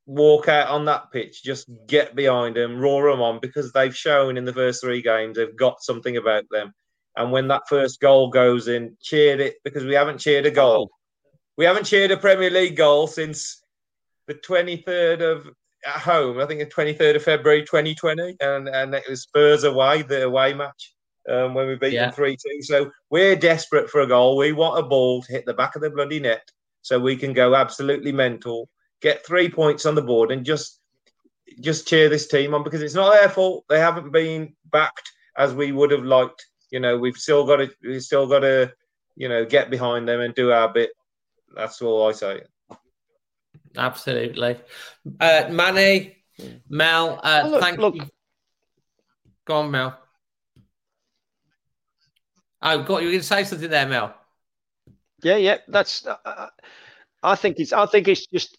walk 0.06 0.48
out 0.48 0.68
on 0.68 0.84
that 0.84 1.10
pitch, 1.10 1.42
just 1.42 1.68
get 1.88 2.14
behind 2.14 2.54
them, 2.54 2.78
roar 2.78 3.10
them 3.10 3.20
on 3.20 3.40
because 3.40 3.72
they've 3.72 3.96
shown 3.96 4.36
in 4.36 4.44
the 4.44 4.52
first 4.52 4.80
three 4.80 5.02
games 5.02 5.36
they've 5.36 5.56
got 5.56 5.82
something 5.82 6.16
about 6.16 6.44
them. 6.52 6.72
And 7.16 7.30
when 7.30 7.48
that 7.48 7.68
first 7.68 8.00
goal 8.00 8.28
goes 8.28 8.68
in, 8.68 8.96
cheered 9.00 9.40
it 9.40 9.56
because 9.64 9.84
we 9.84 9.94
haven't 9.94 10.18
cheered 10.18 10.46
a 10.46 10.50
goal. 10.50 10.90
We 11.56 11.64
haven't 11.64 11.84
cheered 11.84 12.10
a 12.10 12.16
Premier 12.16 12.50
League 12.50 12.76
goal 12.76 13.06
since 13.06 13.62
the 14.26 14.34
23rd 14.34 15.20
of 15.20 15.48
at 15.86 16.00
home. 16.00 16.40
I 16.40 16.46
think 16.46 16.60
the 16.60 16.66
23rd 16.66 17.16
of 17.16 17.22
February 17.22 17.62
2020, 17.62 18.36
and 18.40 18.68
and 18.68 18.94
it 18.94 19.04
was 19.08 19.22
Spurs 19.22 19.64
away, 19.64 20.02
the 20.02 20.24
away 20.24 20.54
match 20.54 20.94
um, 21.28 21.54
when 21.54 21.68
we 21.68 21.76
beat 21.76 21.92
Yeah. 21.92 22.06
them 22.06 22.14
three 22.14 22.36
two. 22.36 22.62
So 22.62 22.90
we're 23.10 23.36
desperate 23.36 23.88
for 23.90 24.00
a 24.00 24.06
goal. 24.06 24.36
We 24.36 24.52
want 24.52 24.78
a 24.78 24.88
ball 24.88 25.22
to 25.22 25.32
hit 25.32 25.46
the 25.46 25.54
back 25.54 25.76
of 25.76 25.82
the 25.82 25.90
bloody 25.90 26.20
net, 26.20 26.42
so 26.82 26.98
we 26.98 27.16
can 27.16 27.32
go 27.32 27.54
absolutely 27.54 28.12
mental, 28.12 28.68
get 29.00 29.24
three 29.24 29.48
points 29.48 29.86
on 29.86 29.94
the 29.94 30.02
board, 30.02 30.32
and 30.32 30.44
just 30.44 30.80
just 31.60 31.86
cheer 31.86 32.08
this 32.08 32.26
team 32.26 32.54
on 32.54 32.64
because 32.64 32.82
it's 32.82 32.94
not 32.94 33.12
their 33.12 33.28
fault. 33.28 33.64
They 33.68 33.78
haven't 33.78 34.10
been 34.10 34.56
backed 34.72 35.12
as 35.36 35.54
we 35.54 35.70
would 35.72 35.90
have 35.92 36.04
liked. 36.04 36.44
You 36.74 36.80
know, 36.80 36.98
we've 36.98 37.16
still 37.16 37.46
got 37.46 37.58
to 37.58 37.70
we've 37.84 38.02
still 38.02 38.26
got 38.26 38.40
to 38.40 38.72
you 39.14 39.28
know 39.28 39.44
get 39.44 39.70
behind 39.70 40.08
them 40.08 40.20
and 40.20 40.34
do 40.34 40.50
our 40.50 40.68
bit. 40.72 40.90
That's 41.54 41.80
all 41.80 42.08
I 42.08 42.12
say. 42.12 42.42
Absolutely. 43.76 44.56
Uh, 45.20 45.44
Manny, 45.50 46.16
Mel, 46.68 47.20
uh, 47.22 47.40
Well, 47.44 47.50
look- 47.52 47.60
thank 47.60 47.78
look. 47.78 47.94
you. 47.94 48.02
Go 49.46 49.54
on, 49.58 49.70
Mel. 49.70 49.96
Oh, 52.62 52.82
God, 52.82 52.98
you 53.02 53.06
were 53.06 53.12
going 53.12 53.20
to 53.20 53.26
say 53.26 53.44
something 53.44 53.70
there, 53.70 53.86
Mel. 53.86 54.12
Yeah, 55.22 55.36
yeah, 55.36 55.58
that's. 55.68 56.04
Uh, 56.06 56.16
uh, 56.24 56.48
I 57.22 57.36
think 57.36 57.60
it's. 57.60 57.72
I 57.72 57.86
think 57.86 58.08
it's 58.08 58.26
just. 58.26 58.58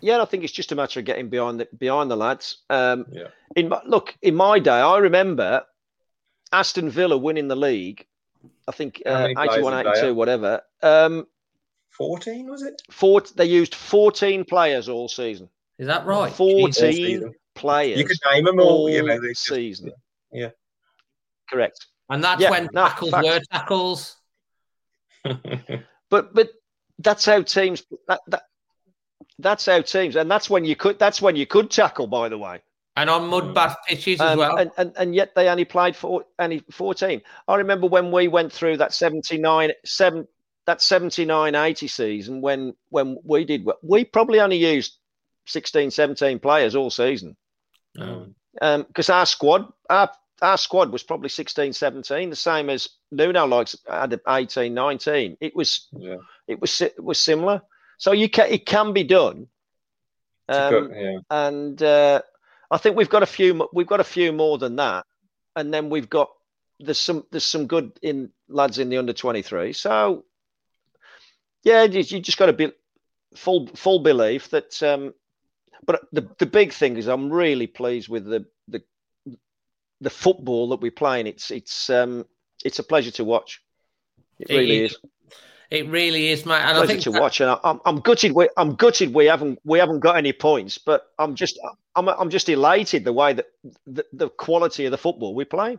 Yeah, 0.00 0.20
I 0.20 0.24
think 0.24 0.42
it's 0.42 0.52
just 0.52 0.72
a 0.72 0.74
matter 0.74 0.98
of 0.98 1.06
getting 1.06 1.28
behind 1.28 1.60
the 1.60 1.68
behind 1.78 2.10
the 2.10 2.16
lads. 2.16 2.62
Um, 2.68 3.06
Yeah. 3.12 3.28
In 3.54 3.68
my, 3.68 3.80
look, 3.86 4.12
in 4.22 4.34
my 4.34 4.58
day, 4.58 4.80
I 4.80 4.98
remember 4.98 5.62
Aston 6.54 6.88
Villa 6.90 7.16
winning 7.18 7.48
the 7.48 7.56
league. 7.56 8.06
I 8.68 8.72
think 8.72 9.02
How 9.04 9.24
uh, 9.26 9.28
81, 9.52 9.86
82, 9.86 10.14
whatever. 10.14 10.62
Um, 10.82 11.26
14 11.90 12.48
was 12.50 12.62
it? 12.62 12.80
four, 12.90 13.22
they 13.36 13.44
used 13.46 13.74
14 13.74 14.44
players 14.44 14.88
all 14.88 15.08
season. 15.08 15.48
Is 15.78 15.86
that 15.86 16.06
right? 16.06 16.32
14 16.32 16.72
season. 16.72 17.34
players. 17.54 17.98
You 17.98 18.04
could 18.04 18.16
name 18.32 18.44
them 18.44 18.58
all. 18.60 18.68
all 18.68 18.90
You 18.90 19.02
know, 19.02 19.20
they 19.20 19.28
just- 19.28 19.44
season. 19.44 19.92
yeah. 20.32 20.50
Correct. 21.50 21.86
And 22.10 22.22
that's 22.22 22.40
Yeah, 22.40 22.50
when 22.50 22.68
no, 22.72 22.86
tackles 22.88 23.10
facts. 23.10 23.26
were 23.26 23.40
tackles. 23.52 24.16
But 26.10 26.32
but 26.34 26.50
that's 26.98 27.24
how 27.24 27.42
teams. 27.42 27.82
That, 28.06 28.20
that, 28.28 28.42
that's 29.38 29.66
how 29.66 29.80
teams, 29.80 30.14
and 30.16 30.30
that's 30.30 30.48
when 30.48 30.64
you 30.64 30.76
could. 30.76 30.98
That's 30.98 31.20
when 31.20 31.34
you 31.34 31.46
could 31.46 31.70
tackle. 31.70 32.06
By 32.06 32.28
the 32.28 32.38
way. 32.38 32.60
And 32.96 33.10
on 33.10 33.26
mud 33.28 33.54
bath 33.54 33.76
pitches 33.88 34.20
as 34.20 34.32
Um, 34.32 34.38
well. 34.38 34.56
and, 34.56 34.70
and 34.76 34.92
and 34.96 35.14
yet 35.14 35.34
they 35.34 35.48
only 35.48 35.64
played 35.64 35.96
for 35.96 36.24
only 36.38 36.62
14. 36.70 37.20
I 37.48 37.56
remember 37.56 37.88
when 37.88 38.12
we 38.12 38.28
went 38.28 38.52
through 38.52 38.76
that 38.76 38.92
79 38.94 39.72
seven 39.84 40.28
that 40.66 40.80
79 40.80 41.54
80 41.54 41.88
season 41.88 42.40
when 42.40 42.74
when 42.90 43.18
we 43.24 43.44
did 43.44 43.66
we 43.82 44.04
probably 44.04 44.40
only 44.40 44.56
used 44.56 44.96
16 45.46 45.90
17 45.90 46.38
players 46.38 46.74
all 46.74 46.88
season 46.90 47.36
Um, 47.98 48.84
because 48.84 49.10
our 49.10 49.26
squad 49.26 49.70
our 49.90 50.08
our 50.40 50.56
squad 50.56 50.90
was 50.90 51.02
probably 51.02 51.28
16 51.28 51.72
17 51.72 52.30
the 52.30 52.36
same 52.36 52.70
as 52.70 52.88
Nuno 53.10 53.46
likes 53.46 53.76
had 53.90 54.18
18 54.26 54.72
19 54.72 55.36
it 55.40 55.54
was 55.54 55.88
yeah. 55.92 56.16
it 56.48 56.60
was 56.60 56.80
it 56.80 57.02
was 57.02 57.20
similar 57.20 57.60
so 57.98 58.12
you 58.12 58.28
can 58.30 58.50
it 58.50 58.64
can 58.64 58.92
be 58.92 59.04
done 59.04 59.48
um, 60.48 60.90
yeah. 60.94 61.18
and 61.30 61.82
uh, 61.82 62.22
I 62.70 62.78
think 62.78 62.96
we've 62.96 63.08
got 63.08 63.22
a 63.22 63.26
few. 63.26 63.68
We've 63.72 63.86
got 63.86 64.00
a 64.00 64.04
few 64.04 64.32
more 64.32 64.58
than 64.58 64.76
that, 64.76 65.06
and 65.56 65.72
then 65.72 65.90
we've 65.90 66.08
got 66.10 66.30
there's 66.80 67.00
some 67.00 67.24
there's 67.30 67.44
some 67.44 67.66
good 67.66 67.92
in 68.02 68.30
lads 68.48 68.78
in 68.78 68.88
the 68.88 68.98
under 68.98 69.12
twenty 69.12 69.42
three. 69.42 69.72
So 69.72 70.24
yeah, 71.62 71.84
you, 71.84 72.00
you 72.00 72.20
just 72.20 72.38
got 72.38 72.46
to 72.46 72.52
be 72.52 72.72
full 73.36 73.68
full 73.68 74.00
belief 74.00 74.50
that. 74.50 74.82
Um, 74.82 75.14
but 75.86 76.02
the 76.12 76.28
the 76.38 76.46
big 76.46 76.72
thing 76.72 76.96
is 76.96 77.06
I'm 77.06 77.30
really 77.30 77.66
pleased 77.66 78.08
with 78.08 78.24
the 78.24 78.46
the 78.68 78.82
the 80.00 80.10
football 80.10 80.68
that 80.70 80.80
we're 80.80 80.90
playing. 80.90 81.26
It's 81.26 81.50
it's 81.50 81.90
um 81.90 82.26
it's 82.64 82.78
a 82.78 82.84
pleasure 82.84 83.10
to 83.12 83.24
watch. 83.24 83.62
It 84.38 84.50
It 84.50 84.56
really 84.56 84.84
is. 84.84 84.92
is 84.92 84.98
It 85.74 85.88
really 85.88 86.28
is, 86.28 86.46
mate. 86.46 86.60
And 86.60 86.78
I 86.78 86.86
think 86.86 87.02
to 87.02 87.10
that... 87.10 87.20
watch, 87.20 87.40
and 87.40 87.50
I, 87.50 87.58
I'm, 87.64 87.80
I'm 87.84 88.00
gutted. 88.00 88.32
We, 88.32 88.48
I'm 88.56 88.76
gutted 88.76 89.12
we 89.12 89.26
haven't 89.26 89.58
we 89.64 89.80
haven't 89.80 90.00
got 90.00 90.16
any 90.16 90.32
points, 90.32 90.78
but 90.78 91.06
I'm 91.18 91.34
just 91.34 91.58
I'm 91.96 92.08
I'm 92.08 92.30
just 92.30 92.48
elated 92.48 93.04
the 93.04 93.12
way 93.12 93.32
that 93.32 93.46
the, 93.86 94.04
the 94.12 94.28
quality 94.28 94.84
of 94.84 94.92
the 94.92 94.98
football 94.98 95.34
we 95.34 95.44
play. 95.44 95.78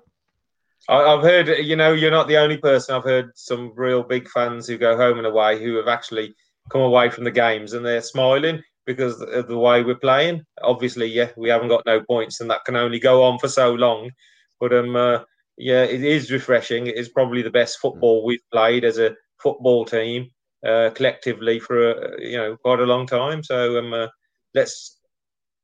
I, 0.89 0.95
I've 0.95 1.23
heard, 1.23 1.47
you 1.47 1.75
know, 1.75 1.93
you're 1.93 2.11
not 2.11 2.27
the 2.27 2.37
only 2.37 2.57
person. 2.57 2.93
I've 2.93 3.05
heard 3.05 3.31
some 3.35 3.71
real 3.75 4.03
big 4.03 4.27
fans 4.29 4.67
who 4.67 4.77
go 4.77 4.97
home 4.97 5.17
and 5.17 5.25
away 5.25 5.63
who 5.63 5.75
have 5.77 5.87
actually 5.87 6.35
come 6.69 6.81
away 6.81 7.09
from 7.09 7.23
the 7.23 7.31
games 7.31 7.73
and 7.73 7.85
they're 7.85 8.01
smiling 8.01 8.61
because 8.85 9.21
of 9.21 9.47
the 9.47 9.57
way 9.57 9.81
we're 9.81 9.95
playing. 9.95 10.43
Obviously, 10.61 11.07
yeah, 11.07 11.29
we 11.37 11.49
haven't 11.49 11.69
got 11.69 11.85
no 11.85 12.01
points 12.03 12.41
and 12.41 12.49
that 12.51 12.65
can 12.65 12.75
only 12.75 12.99
go 12.99 13.23
on 13.23 13.39
for 13.39 13.47
so 13.47 13.73
long. 13.73 14.11
But 14.59 14.73
um, 14.73 14.95
uh, 14.95 15.19
yeah, 15.57 15.83
it 15.83 16.03
is 16.03 16.31
refreshing. 16.31 16.87
It 16.87 16.97
is 16.97 17.09
probably 17.09 17.41
the 17.41 17.49
best 17.49 17.79
football 17.79 18.25
we've 18.25 18.51
played 18.51 18.83
as 18.83 18.99
a 18.99 19.15
football 19.45 19.85
team 19.85 20.31
uh, 20.65 20.89
collectively 20.95 21.59
for 21.59 21.91
a, 21.91 22.21
you 22.31 22.37
know 22.37 22.57
quite 22.57 22.79
a 22.79 22.91
long 22.93 23.05
time. 23.05 23.43
So 23.43 23.77
um, 23.77 23.93
uh, 23.93 24.07
let's 24.55 24.99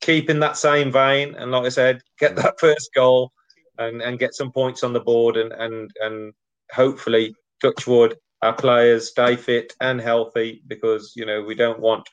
keep 0.01 0.29
in 0.29 0.39
that 0.39 0.57
same 0.57 0.91
vein 0.91 1.35
and, 1.35 1.51
like 1.51 1.65
I 1.65 1.69
said, 1.69 2.01
get 2.19 2.35
that 2.35 2.59
first 2.65 2.89
goal 2.93 3.31
and, 3.79 4.01
and 4.01 4.19
get 4.19 4.35
some 4.35 4.51
points 4.51 4.83
on 4.83 4.93
the 4.93 4.99
board 4.99 5.37
and 5.37 5.51
and 5.53 5.89
and 6.01 6.33
hopefully 6.71 7.33
touchwood 7.61 8.15
our 8.41 8.53
players 8.53 9.09
stay 9.09 9.35
fit 9.35 9.73
and 9.81 9.99
healthy 9.99 10.61
because 10.67 11.13
you 11.15 11.25
know 11.25 11.41
we 11.41 11.55
don't 11.55 11.79
want 11.79 12.07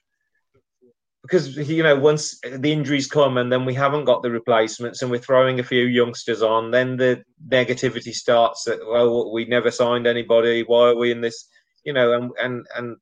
because 1.23 1.57
you 1.57 1.83
know 1.83 1.97
once 1.97 2.39
the 2.41 2.73
injuries 2.73 3.07
come 3.07 3.37
and 3.39 3.53
then 3.53 3.65
we 3.65 3.75
haven't 3.75 4.05
got 4.05 4.23
the 4.23 4.31
replacements 4.31 5.03
and 5.03 5.11
we're 5.11 5.19
throwing 5.19 5.61
a 5.61 5.65
few 5.65 5.85
youngsters 5.85 6.43
on 6.43 6.71
then 6.71 6.97
the 6.97 7.23
negativity 7.49 8.13
starts 8.13 8.65
that 8.65 8.79
well 8.87 9.33
we 9.33 9.45
never 9.45 9.71
signed 9.71 10.07
anybody 10.07 10.63
why 10.67 10.89
are 10.89 10.97
we 10.97 11.11
in 11.11 11.21
this 11.21 11.49
you 11.89 11.95
know 11.95 12.13
and 12.13 12.31
and 12.43 12.67
and 12.77 12.97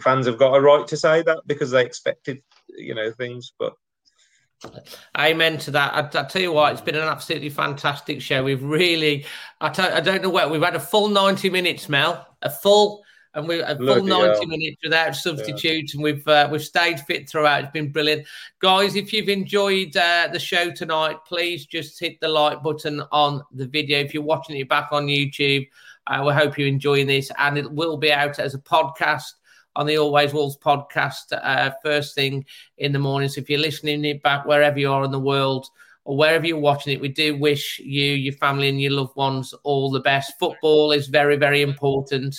fans 0.00 0.24
have 0.24 0.38
got 0.38 0.54
a 0.54 0.60
right 0.60 0.86
to 0.88 0.96
say 0.96 1.22
that 1.22 1.40
because 1.46 1.70
they 1.70 1.84
expected 1.84 2.42
you 2.68 2.94
know 2.94 3.12
things 3.12 3.52
but 3.58 3.74
Amen 5.18 5.58
to 5.58 5.72
that. 5.72 5.92
I, 5.92 6.20
I 6.20 6.22
tell 6.22 6.40
you 6.40 6.52
what, 6.52 6.72
it's 6.72 6.80
been 6.80 6.94
an 6.94 7.02
absolutely 7.02 7.50
fantastic 7.50 8.22
show. 8.22 8.44
We've 8.44 8.62
really, 8.62 9.26
I 9.60 9.70
t- 9.70 9.82
I 9.82 9.98
don't 9.98 10.22
know 10.22 10.30
where 10.30 10.48
we've 10.48 10.62
had 10.62 10.76
a 10.76 10.80
full 10.80 11.08
ninety 11.08 11.50
minutes, 11.50 11.88
Mel, 11.88 12.24
a 12.42 12.48
full 12.48 13.02
and 13.34 13.48
we 13.48 13.60
a 13.60 13.74
full 13.74 13.86
Bloody 13.86 14.02
ninety 14.06 14.38
hell. 14.38 14.46
minutes 14.46 14.76
without 14.84 15.16
substitutes, 15.16 15.94
and 15.94 16.02
we've 16.04 16.26
uh, 16.28 16.48
we've 16.50 16.62
stayed 16.62 17.00
fit 17.00 17.28
throughout. 17.28 17.64
It's 17.64 17.72
been 17.72 17.90
brilliant, 17.90 18.24
guys. 18.60 18.94
If 18.94 19.12
you've 19.12 19.28
enjoyed 19.28 19.96
uh, 19.96 20.28
the 20.32 20.38
show 20.38 20.70
tonight, 20.70 21.16
please 21.26 21.66
just 21.66 21.98
hit 21.98 22.20
the 22.20 22.28
like 22.28 22.62
button 22.62 23.02
on 23.10 23.42
the 23.50 23.66
video. 23.66 23.98
If 23.98 24.14
you're 24.14 24.22
watching 24.22 24.56
it 24.56 24.68
back 24.68 24.92
on 24.92 25.06
YouTube, 25.06 25.66
uh, 26.06 26.22
we 26.26 26.32
hope 26.32 26.58
you're 26.58 26.68
enjoying 26.68 27.06
this, 27.06 27.30
and 27.38 27.58
it 27.58 27.70
will 27.70 27.96
be 27.96 28.12
out 28.12 28.38
as 28.38 28.54
a 28.54 28.58
podcast 28.58 29.32
on 29.74 29.86
the 29.86 29.96
Always 29.96 30.34
Wolves 30.34 30.58
podcast 30.58 31.32
uh, 31.32 31.70
first 31.82 32.14
thing 32.14 32.44
in 32.78 32.92
the 32.92 32.98
morning. 32.98 33.28
So 33.28 33.40
if 33.40 33.48
you're 33.48 33.58
listening 33.58 34.04
it 34.04 34.22
back 34.22 34.44
wherever 34.44 34.78
you 34.78 34.92
are 34.92 35.04
in 35.04 35.10
the 35.10 35.18
world 35.18 35.66
or 36.04 36.16
wherever 36.16 36.46
you're 36.46 36.58
watching 36.58 36.92
it, 36.92 37.00
we 37.00 37.08
do 37.08 37.38
wish 37.38 37.78
you, 37.78 38.12
your 38.12 38.34
family, 38.34 38.68
and 38.68 38.80
your 38.80 38.92
loved 38.92 39.16
ones 39.16 39.54
all 39.62 39.90
the 39.90 40.00
best. 40.00 40.34
Football 40.38 40.92
is 40.92 41.06
very, 41.06 41.36
very 41.36 41.62
important, 41.62 42.36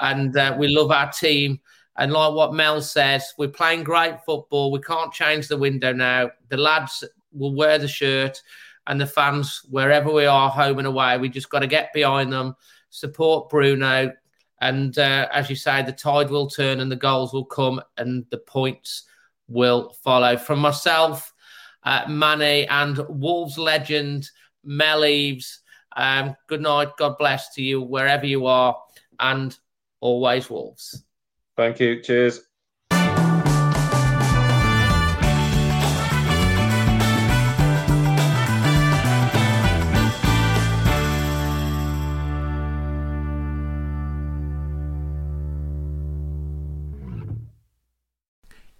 and 0.00 0.36
uh, 0.36 0.56
we 0.58 0.68
love 0.68 0.90
our 0.90 1.12
team. 1.12 1.60
And 1.96 2.12
like 2.12 2.34
what 2.34 2.54
Mel 2.54 2.82
says, 2.82 3.34
we're 3.38 3.48
playing 3.48 3.84
great 3.84 4.16
football. 4.26 4.72
We 4.72 4.80
can't 4.80 5.12
change 5.12 5.46
the 5.46 5.56
window 5.56 5.92
now. 5.92 6.30
The 6.48 6.56
lads 6.56 7.04
will 7.32 7.54
wear 7.54 7.78
the 7.78 7.86
shirt, 7.86 8.42
and 8.86 9.00
the 9.00 9.06
fans, 9.06 9.62
wherever 9.70 10.10
we 10.10 10.26
are, 10.26 10.50
home 10.50 10.78
and 10.78 10.88
away, 10.88 11.18
we 11.18 11.28
just 11.28 11.50
got 11.50 11.60
to 11.60 11.66
get 11.66 11.92
behind 11.92 12.32
them, 12.32 12.56
support 12.94 13.48
Bruno, 13.50 14.12
and 14.60 14.96
uh, 14.96 15.26
as 15.32 15.50
you 15.50 15.56
say, 15.56 15.82
the 15.82 15.92
tide 15.92 16.30
will 16.30 16.48
turn 16.48 16.78
and 16.78 16.90
the 16.90 16.96
goals 16.96 17.32
will 17.32 17.44
come 17.44 17.80
and 17.96 18.24
the 18.30 18.38
points 18.38 19.02
will 19.48 19.92
follow. 20.04 20.36
From 20.36 20.60
myself, 20.60 21.32
uh, 21.82 22.04
Manny, 22.08 22.66
and 22.68 22.98
Wolves 23.08 23.58
legend 23.58 24.30
Mel 24.62 25.04
Eves, 25.04 25.60
um, 25.96 26.36
good 26.46 26.60
night. 26.62 26.90
God 26.96 27.18
bless 27.18 27.52
to 27.54 27.62
you 27.62 27.82
wherever 27.82 28.26
you 28.26 28.46
are, 28.46 28.80
and 29.18 29.58
always 30.00 30.48
Wolves. 30.48 31.04
thank 31.56 31.80
you 31.80 32.00
cheers 32.00 32.40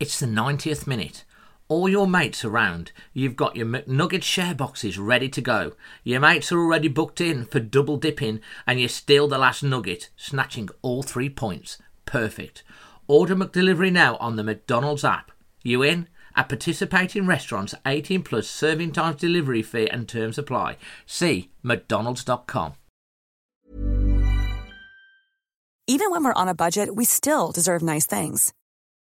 It's 0.05 0.21
the 0.21 0.27
90th 0.27 0.87
minute. 0.87 1.25
All 1.67 1.89
your 1.89 2.07
mates 2.07 2.45
around. 2.45 2.93
You've 3.15 3.37
got 3.37 3.57
your 3.57 3.65
McNugget 3.65 4.23
share 4.23 4.55
boxes 4.55 4.99
ready 4.99 5.31
to 5.31 5.41
go. 5.41 5.73
Your 6.03 6.21
mates 6.21 6.53
are 6.53 6.59
already 6.59 6.89
booked 6.89 7.23
in 7.23 7.47
for 7.47 7.59
double 7.59 7.97
dipping, 7.97 8.41
and 8.67 8.79
you 8.79 8.87
steal 8.87 9.29
the 9.29 9.39
last 9.39 9.63
nugget, 9.63 10.11
snatching 10.15 10.69
all 10.83 11.03
three 11.03 11.31
points. 11.31 11.79
Perfect. 12.05 12.65
Order 13.09 13.35
McDelivery 13.35 13.91
now 13.91 14.19
on 14.19 14.37
the 14.37 14.45
McDonald's 14.45 15.05
app. 15.05 15.33
You 15.63 15.83
in? 15.83 16.09
At 16.37 16.51
participating 16.51 17.27
restaurants, 17.27 17.75
18 17.87 18.25
plus 18.25 18.47
serving 18.47 18.93
times, 18.93 19.17
delivery 19.17 19.63
fee, 19.63 19.89
and 19.89 20.07
terms 20.07 20.37
apply. 20.37 20.77
See 21.07 21.51
McDonald's.com. 21.63 22.75
Even 25.87 26.11
when 26.11 26.25
we're 26.25 26.35
on 26.35 26.49
a 26.49 26.55
budget, 26.55 26.95
we 26.95 27.07
still 27.07 27.53
deserve 27.53 27.81
nice 27.81 28.05
things. 28.05 28.53